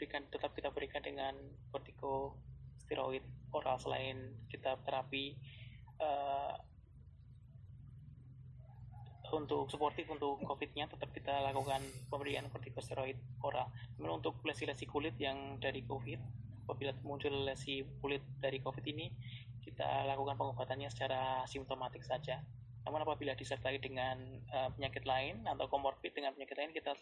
berikan 0.00 0.24
tetap 0.32 0.56
kita 0.56 0.72
berikan 0.72 1.04
dengan 1.04 1.36
kortikosteroid 1.68 3.20
oral 3.52 3.76
selain 3.76 4.32
kita 4.48 4.80
terapi 4.80 5.36
uh, 6.00 6.56
untuk 9.36 9.68
suportif 9.68 10.08
untuk 10.08 10.40
COVID-nya 10.42 10.88
tetap 10.88 11.12
kita 11.14 11.44
lakukan 11.44 11.84
pemberian 12.10 12.48
kortikosteroid 12.48 13.14
oral. 13.44 13.68
Kemudian 13.94 14.18
untuk 14.24 14.40
lesi-lesi 14.42 14.88
kulit 14.88 15.14
yang 15.22 15.60
dari 15.62 15.86
COVID, 15.86 16.18
apabila 16.66 16.90
muncul 17.06 17.46
lesi 17.46 17.86
kulit 18.02 18.24
dari 18.42 18.58
COVID 18.58 18.82
ini, 18.90 19.06
kita 19.62 20.08
lakukan 20.08 20.34
pengobatannya 20.34 20.90
secara 20.90 21.46
simptomatik 21.46 22.02
saja. 22.02 22.42
Namun 22.82 23.06
apabila 23.06 23.36
disertai 23.38 23.78
dengan 23.78 24.18
uh, 24.50 24.72
penyakit 24.74 25.06
lain 25.06 25.46
atau 25.46 25.68
komorbid 25.70 26.10
dengan 26.10 26.34
penyakit 26.34 26.56
lain, 26.58 26.72
kita 26.74 26.96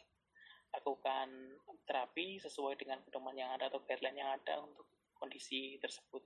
lakukan 0.75 1.29
terapi 1.89 2.37
sesuai 2.41 2.77
dengan 2.77 3.01
pedoman 3.01 3.33
yang 3.33 3.49
ada 3.57 3.73
atau 3.73 3.81
guideline 3.85 4.21
yang 4.21 4.31
ada 4.37 4.61
untuk 4.61 4.85
kondisi 5.17 5.81
tersebut 5.81 6.21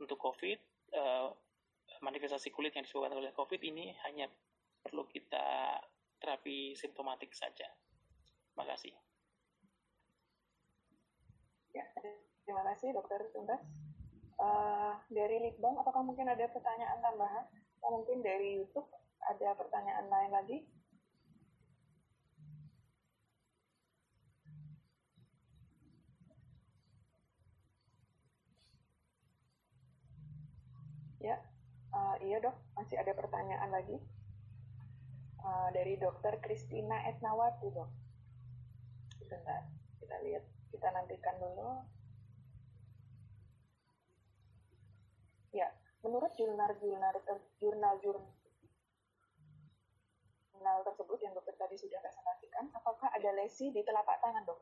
untuk 0.00 0.18
COVID, 0.18 0.58
uh, 0.96 1.30
manifestasi 2.02 2.50
kulit 2.50 2.74
yang 2.74 2.84
disebabkan 2.84 3.16
oleh 3.16 3.30
COVID 3.36 3.60
ini 3.62 3.94
hanya 4.08 4.26
perlu 4.80 5.04
kita 5.06 5.78
terapi 6.20 6.74
simptomatik 6.76 7.32
saja. 7.32 7.68
Terima 8.52 8.64
kasih. 8.76 8.92
Ya, 11.70 11.86
terima 12.44 12.66
kasih 12.74 12.92
Dokter 12.92 13.30
Tuntas. 13.30 13.62
Uh, 14.40 14.96
dari 15.12 15.36
Litbang, 15.38 15.76
apakah 15.76 16.00
mungkin 16.00 16.26
ada 16.26 16.48
pertanyaan 16.48 16.98
tambahan? 17.04 17.44
Atau 17.80 17.88
mungkin 17.92 18.24
dari 18.24 18.60
YouTube 18.60 18.88
ada 19.20 19.52
pertanyaan 19.52 20.08
lain 20.08 20.32
lagi? 20.32 20.58
Ya, 31.20 31.36
uh, 31.92 32.16
iya 32.24 32.40
dok, 32.40 32.56
masih 32.80 32.96
ada 32.96 33.12
pertanyaan 33.12 33.68
lagi 33.68 34.00
uh, 35.44 35.68
dari 35.68 36.00
dokter 36.00 36.40
Kristina 36.40 36.96
Etnawati 37.12 37.68
dok. 37.76 37.92
Sebentar, 39.20 39.68
kita 40.00 40.16
lihat, 40.24 40.48
kita 40.72 40.88
nantikan 40.88 41.36
dulu. 41.36 41.84
Ya, 45.52 45.68
menurut 46.00 46.32
jurnal-jurnal 46.40 47.20
jurnal-jurnal 47.60 48.24
tersebut 50.88 51.18
yang 51.20 51.36
dokter 51.36 51.52
tadi 51.60 51.76
sudah 51.76 52.00
presentasikan, 52.00 52.72
apakah 52.72 53.12
ada 53.12 53.28
lesi 53.36 53.68
di 53.68 53.84
telapak 53.84 54.24
tangan 54.24 54.48
dok? 54.48 54.56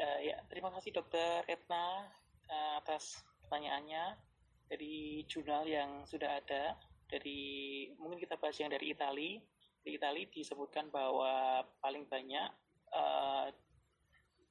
Ya, 0.00 0.16
ya 0.24 0.40
terima 0.48 0.72
kasih 0.72 0.96
dokter 0.96 1.44
Etna 1.44 2.08
uh, 2.48 2.80
atas 2.80 3.20
pertanyaannya 3.44 4.29
dari 4.70 5.26
jurnal 5.26 5.66
yang 5.66 6.06
sudah 6.06 6.38
ada 6.38 6.78
dari 7.10 7.90
mungkin 7.98 8.22
kita 8.22 8.38
bahas 8.38 8.56
yang 8.62 8.70
dari 8.70 8.94
Itali. 8.94 9.42
Di 9.82 9.98
Itali 9.98 10.30
disebutkan 10.30 10.94
bahwa 10.94 11.64
paling 11.82 12.06
banyak 12.06 12.48
uh, 12.94 13.50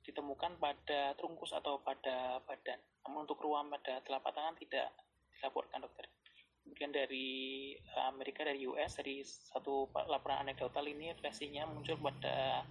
ditemukan 0.04 0.60
pada 0.60 1.16
trungkus 1.16 1.56
atau 1.56 1.80
pada 1.80 2.44
badan. 2.44 2.82
Namun 3.08 3.24
untuk 3.24 3.40
ruam 3.40 3.72
pada 3.72 4.04
telapak 4.04 4.36
tangan 4.36 4.60
tidak 4.60 4.92
dilaporkan 5.40 5.88
dokter. 5.88 6.10
Kemudian 6.68 6.92
dari 6.92 7.30
Amerika 8.12 8.44
dari 8.44 8.68
US 8.68 9.00
dari 9.00 9.24
satu 9.24 9.88
laporan 10.10 10.44
anekdotal 10.44 10.84
ini 10.86 11.16
lesinya 11.24 11.64
muncul 11.66 11.96
pada 11.98 12.68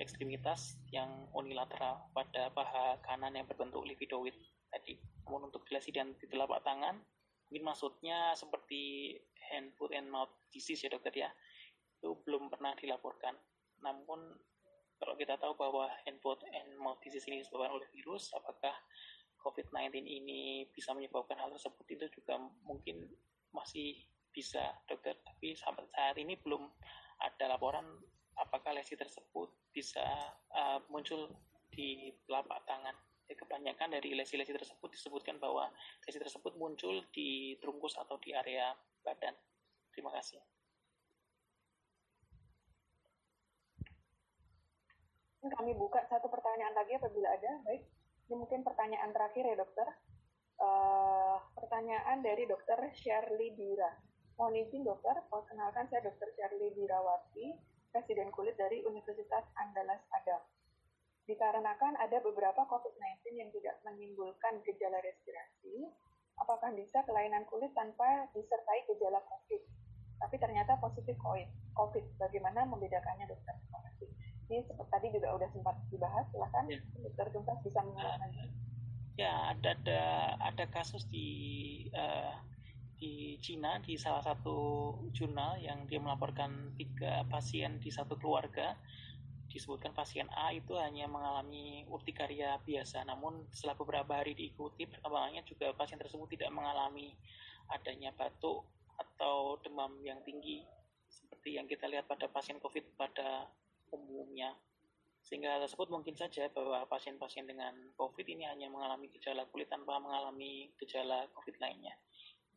ekstremitas 0.00 0.78
yang 0.88 1.08
unilateral 1.36 2.08
pada 2.16 2.48
paha 2.54 2.96
kanan 3.04 3.34
yang 3.36 3.44
berbentuk 3.44 3.84
lipidoid 3.84 4.32
tadi. 4.70 4.96
Namun 5.26 5.50
untuk 5.50 5.66
lesi 5.70 5.94
dan 5.94 6.14
di 6.18 6.26
telapak 6.26 6.62
tangan, 6.66 6.98
mungkin 7.48 7.64
maksudnya 7.68 8.32
seperti 8.32 9.14
hand, 9.50 9.76
foot, 9.76 9.92
and 9.92 10.08
mouth 10.08 10.32
disease 10.48 10.82
ya 10.82 10.90
dokter 10.90 11.12
ya, 11.12 11.30
itu 12.00 12.16
belum 12.24 12.48
pernah 12.48 12.72
dilaporkan. 12.78 13.36
Namun 13.82 14.36
kalau 15.02 15.14
kita 15.18 15.34
tahu 15.38 15.58
bahwa 15.58 15.90
hand, 16.06 16.18
foot, 16.22 16.42
and 16.50 16.78
mouth 16.78 16.98
disease 17.02 17.26
ini 17.26 17.42
disebabkan 17.42 17.76
oleh 17.76 17.88
virus, 17.92 18.30
apakah 18.34 18.74
COVID-19 19.42 20.06
ini 20.06 20.70
bisa 20.70 20.94
menyebabkan 20.94 21.34
hal 21.36 21.50
tersebut 21.50 21.86
itu 21.90 22.06
juga 22.22 22.38
mungkin 22.62 23.10
masih 23.50 23.98
bisa 24.30 24.62
dokter. 24.86 25.18
Tapi 25.20 25.58
sampai 25.58 25.84
saat 25.90 26.16
ini 26.16 26.38
belum 26.38 26.62
ada 27.22 27.50
laporan 27.50 27.84
apakah 28.38 28.72
lesi 28.72 28.96
tersebut 28.96 29.52
bisa 29.74 30.02
uh, 30.56 30.80
muncul 30.88 31.28
di 31.72 32.12
telapak 32.24 32.64
tangan 32.64 32.96
ya, 33.28 33.34
kebanyakan 33.38 33.98
dari 33.98 34.14
lesi-lesi 34.16 34.52
tersebut 34.52 34.88
disebutkan 34.92 35.38
bahwa 35.38 35.70
lesi 36.06 36.18
tersebut 36.18 36.56
muncul 36.58 37.04
di 37.14 37.56
trungkus 37.62 37.98
atau 37.98 38.18
di 38.18 38.34
area 38.34 38.74
badan. 39.02 39.34
Terima 39.92 40.10
kasih. 40.14 40.40
Kami 45.42 45.74
buka 45.74 46.06
satu 46.06 46.30
pertanyaan 46.30 46.72
lagi 46.72 46.94
apabila 46.94 47.34
ada. 47.34 47.52
Baik, 47.66 47.82
ini 48.30 48.34
mungkin 48.38 48.62
pertanyaan 48.62 49.10
terakhir 49.10 49.42
ya 49.42 49.56
dokter. 49.58 49.88
Uh, 50.62 51.42
pertanyaan 51.58 52.22
dari 52.22 52.46
dokter 52.46 52.78
Shirley 52.94 53.50
Dira. 53.58 53.90
Mohon 54.38 54.62
izin 54.62 54.86
dokter, 54.86 55.18
perkenalkan 55.26 55.90
saya 55.90 56.06
dokter 56.06 56.30
Shirley 56.38 56.70
Dirawati, 56.78 57.58
Presiden 57.90 58.30
Kulit 58.30 58.54
dari 58.54 58.86
Universitas 58.86 59.44
Andalas 59.58 60.00
Adam 60.14 60.40
dikarenakan 61.28 61.94
ada 62.02 62.18
beberapa 62.20 62.66
COVID-19 62.66 63.38
yang 63.38 63.50
tidak 63.54 63.78
menimbulkan 63.86 64.58
gejala 64.66 64.98
respirasi, 65.00 65.86
apakah 66.38 66.74
bisa 66.74 67.02
kelainan 67.06 67.46
kulit 67.46 67.70
tanpa 67.74 68.26
disertai 68.34 68.82
gejala 68.90 69.22
COVID? 69.26 69.62
Tapi 70.22 70.36
ternyata 70.38 70.78
positif 70.78 71.14
COVID. 71.18 72.04
Bagaimana 72.18 72.66
membedakannya 72.66 73.26
dokter? 73.26 73.54
Ini 74.52 74.68
seperti 74.68 74.90
tadi 74.92 75.06
juga 75.16 75.32
sudah 75.32 75.48
sempat 75.48 75.74
dibahas, 75.88 76.28
silahkan 76.28 76.68
ya. 76.68 76.76
dokter 77.00 77.26
Tuntas 77.32 77.58
bisa 77.64 77.80
mengulang 77.80 78.20
lagi. 78.20 78.52
Ya, 79.16 79.56
ada 79.56 79.72
ada 79.80 80.02
ada 80.44 80.64
kasus 80.68 81.08
di 81.08 81.28
uh, 81.96 82.36
di 83.00 83.40
Cina 83.40 83.80
di 83.80 83.96
salah 83.96 84.20
satu 84.20 84.92
jurnal 85.16 85.56
yang 85.56 85.88
dia 85.88 85.96
melaporkan 86.04 86.76
tiga 86.76 87.24
pasien 87.32 87.80
di 87.80 87.88
satu 87.88 88.20
keluarga 88.20 88.76
disebutkan 89.52 89.92
pasien 89.92 90.26
A 90.32 90.50
itu 90.56 90.72
hanya 90.80 91.04
mengalami 91.04 91.84
urtikaria 91.92 92.56
biasa, 92.64 93.04
namun 93.04 93.44
setelah 93.52 93.76
beberapa 93.76 94.12
hari 94.16 94.32
diikuti 94.32 94.88
perkembangannya 94.88 95.44
juga 95.44 95.76
pasien 95.76 96.00
tersebut 96.00 96.32
tidak 96.32 96.48
mengalami 96.50 97.12
adanya 97.68 98.10
batuk 98.16 98.64
atau 98.96 99.60
demam 99.60 100.00
yang 100.00 100.24
tinggi 100.24 100.64
seperti 101.12 101.60
yang 101.60 101.68
kita 101.68 101.84
lihat 101.86 102.08
pada 102.08 102.32
pasien 102.32 102.56
COVID 102.56 102.96
pada 102.96 103.46
umumnya. 103.92 104.56
Sehingga 105.22 105.54
hal 105.54 105.62
tersebut 105.62 105.86
mungkin 105.92 106.18
saja 106.18 106.50
bahwa 106.50 106.82
pasien-pasien 106.90 107.46
dengan 107.46 107.72
COVID 107.94 108.26
ini 108.26 108.42
hanya 108.48 108.66
mengalami 108.66 109.06
gejala 109.12 109.46
kulit 109.54 109.70
tanpa 109.70 110.02
mengalami 110.02 110.72
gejala 110.82 111.30
COVID 111.30 111.62
lainnya. 111.62 111.94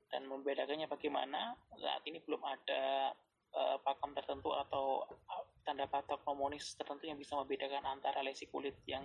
Dan 0.09 0.25
membedakannya 0.25 0.89
bagaimana, 0.89 1.53
saat 1.77 2.01
ini 2.09 2.23
belum 2.25 2.41
ada 2.41 3.13
uh, 3.53 3.77
pakem 3.85 4.17
tertentu 4.17 4.49
atau 4.53 5.05
tanda 5.65 5.89
patok 5.89 6.21
pneumonis 6.21 6.77
tertentu 6.77 7.09
yang 7.09 7.17
bisa 7.17 7.33
membedakan 7.35 7.83
antara 7.89 8.21
lesi 8.21 8.45
kulit 8.45 8.77
yang 8.85 9.03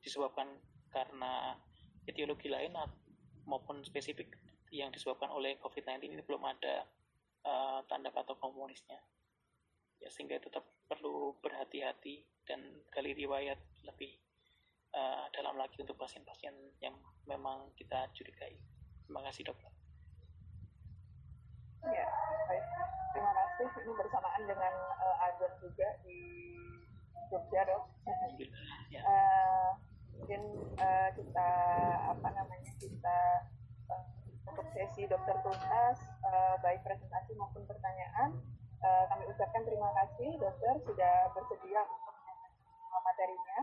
disebabkan 0.00 0.48
karena 0.88 1.54
etiologi 2.08 2.48
lain 2.48 2.74
maupun 3.46 3.84
spesifik 3.84 4.32
yang 4.72 4.88
disebabkan 4.88 5.28
oleh 5.28 5.60
COVID-19 5.60 6.16
ini 6.16 6.24
belum 6.24 6.42
ada 6.48 6.88
uh, 7.44 7.84
tanda 7.86 8.08
patokomunisnya 8.08 8.98
ya 10.02 10.08
sehingga 10.10 10.40
tetap 10.42 10.66
perlu 10.88 11.38
berhati-hati 11.44 12.26
dan 12.48 12.58
gali 12.90 13.14
riwayat 13.14 13.60
lebih 13.86 14.18
uh, 14.96 15.30
dalam 15.30 15.54
lagi 15.54 15.78
untuk 15.78 15.94
pasien-pasien 15.94 16.52
yang 16.82 16.96
memang 17.28 17.70
kita 17.78 18.10
curigai. 18.10 18.58
Terima 19.06 19.22
kasih 19.28 19.46
dokter. 19.46 19.81
Ya, 21.90 22.06
baik. 22.46 22.64
Terima 23.10 23.32
kasih. 23.34 23.66
Ini 23.82 23.92
bersamaan 23.98 24.42
dengan 24.46 24.74
uh, 25.02 25.26
azan 25.26 25.52
juga 25.58 25.88
di 26.06 26.20
Jogja 27.26 27.66
dok. 27.66 27.82
Ya. 28.92 29.00
Uh, 29.02 29.70
mungkin 30.14 30.42
uh, 30.78 31.10
kita 31.16 31.50
apa 32.12 32.28
namanya 32.30 32.72
kita 32.78 33.18
uh, 33.90 34.04
untuk 34.46 34.68
sesi 34.76 35.08
dokter 35.08 35.34
tuntas 35.40 35.98
uh, 36.22 36.60
baik 36.60 36.84
presentasi 36.84 37.32
maupun 37.34 37.64
pertanyaan 37.64 38.36
uh, 38.84 39.04
kami 39.08 39.24
ucapkan 39.32 39.64
terima 39.64 39.90
kasih 39.96 40.36
dokter 40.38 40.74
sudah 40.84 41.32
bersedia 41.32 41.82
untuk 41.88 42.14
materinya. 43.02 43.58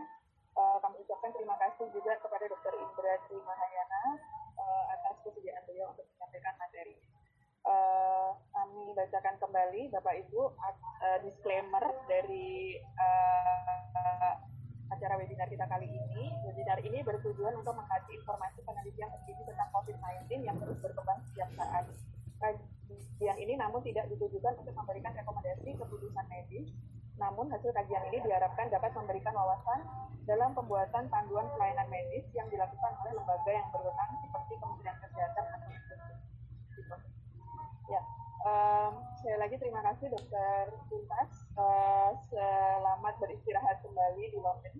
Uh, 0.58 0.76
kami 0.82 0.98
ucapkan 1.00 1.30
terima 1.30 1.54
kasih 1.56 1.86
juga 1.94 2.18
kepada 2.18 2.44
dokter 2.50 2.74
Indra 2.74 3.14
Trimahayana 3.24 4.02
uh, 4.58 4.84
atas 4.98 5.16
kesediaan 5.24 5.62
beliau 5.64 5.94
untuk 5.94 6.04
menyampaikan 6.18 6.54
materi. 6.58 6.98
Uh, 7.60 8.32
kami 8.56 8.96
bacakan 8.96 9.36
kembali 9.36 9.92
Bapak 9.92 10.16
Ibu 10.16 10.56
uh, 10.56 11.18
disclaimer 11.20 11.84
dari 12.08 12.80
uh, 12.96 14.32
acara 14.88 15.20
webinar 15.20 15.44
kita 15.44 15.68
kali 15.68 15.84
ini. 15.92 16.32
Webinar 16.48 16.80
ini 16.80 17.04
bertujuan 17.04 17.60
untuk 17.60 17.76
mengkaji 17.76 18.16
informasi 18.16 18.64
penelitian 18.64 19.12
terkini 19.12 19.42
tentang 19.44 19.68
COVID-19 19.76 20.40
yang 20.40 20.56
terus 20.56 20.78
berkembang 20.80 21.20
setiap 21.28 21.50
saat. 21.60 21.84
Kajian 22.40 23.36
ini 23.36 23.60
namun 23.60 23.84
tidak 23.84 24.08
ditujukan 24.08 24.56
untuk 24.56 24.72
memberikan 24.72 25.12
rekomendasi 25.12 25.76
keputusan 25.76 26.24
medis, 26.32 26.72
namun 27.20 27.52
hasil 27.52 27.76
kajian 27.76 28.08
ini 28.08 28.24
diharapkan 28.24 28.72
dapat 28.72 28.96
memberikan 28.96 29.36
wawasan 29.36 29.84
dalam 30.24 30.56
pembuatan 30.56 31.12
panduan 31.12 31.44
pelayanan 31.52 31.92
medis 31.92 32.24
yang 32.32 32.48
dilakukan 32.48 32.92
oleh 33.04 33.12
lembaga 33.20 33.50
yang 33.52 33.68
berwenang 33.68 34.10
seperti 34.24 34.52
Kementerian 34.56 34.96
Kesehatan 34.96 35.44
Ya, 37.90 38.02
um, 38.46 39.02
sekali 39.18 39.38
lagi 39.42 39.58
terima 39.58 39.82
kasih 39.82 40.14
Dokter 40.14 40.70
Tuntas. 40.86 41.30
Uh, 41.58 42.14
selamat 42.30 43.18
beristirahat 43.18 43.82
kembali 43.82 44.30
di 44.30 44.38
London. 44.38 44.78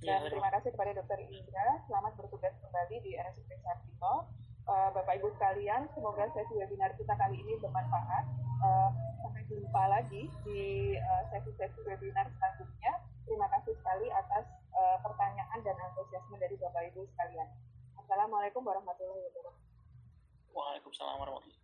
Dan 0.00 0.24
ya, 0.24 0.32
terima 0.32 0.48
kasih 0.56 0.72
kepada 0.72 0.96
Dokter 0.96 1.20
Indra. 1.28 1.84
Selamat 1.84 2.16
bertugas 2.16 2.56
kembali 2.64 2.96
di 3.04 3.12
RSUD 3.20 3.52
Sartino. 3.60 4.24
Uh, 4.64 4.88
Bapak 4.96 5.20
Ibu 5.20 5.36
sekalian, 5.36 5.84
semoga 5.92 6.24
sesi 6.32 6.56
webinar 6.56 6.96
kita 6.96 7.12
kali 7.12 7.44
ini 7.44 7.60
bermanfaat. 7.60 8.24
Uh, 8.64 8.88
sampai 9.20 9.44
jumpa 9.44 9.82
lagi 9.92 10.24
di 10.48 10.96
sesi-sesi 11.28 11.80
uh, 11.84 11.88
webinar 11.92 12.24
selanjutnya. 12.40 13.04
Terima 13.28 13.52
kasih 13.52 13.76
sekali 13.76 14.08
atas 14.08 14.48
uh, 14.72 14.96
pertanyaan 15.04 15.60
dan 15.60 15.76
antusiasme 15.76 16.40
dari 16.40 16.56
Bapak 16.56 16.88
Ibu 16.88 17.04
sekalian. 17.12 17.52
Assalamualaikum 18.00 18.64
warahmatullahi 18.64 19.20
wabarakatuh. 19.28 19.52
Waalaikumsalam 20.56 21.20
warahmatullahi 21.20 21.52
wabarakatuh. 21.52 21.63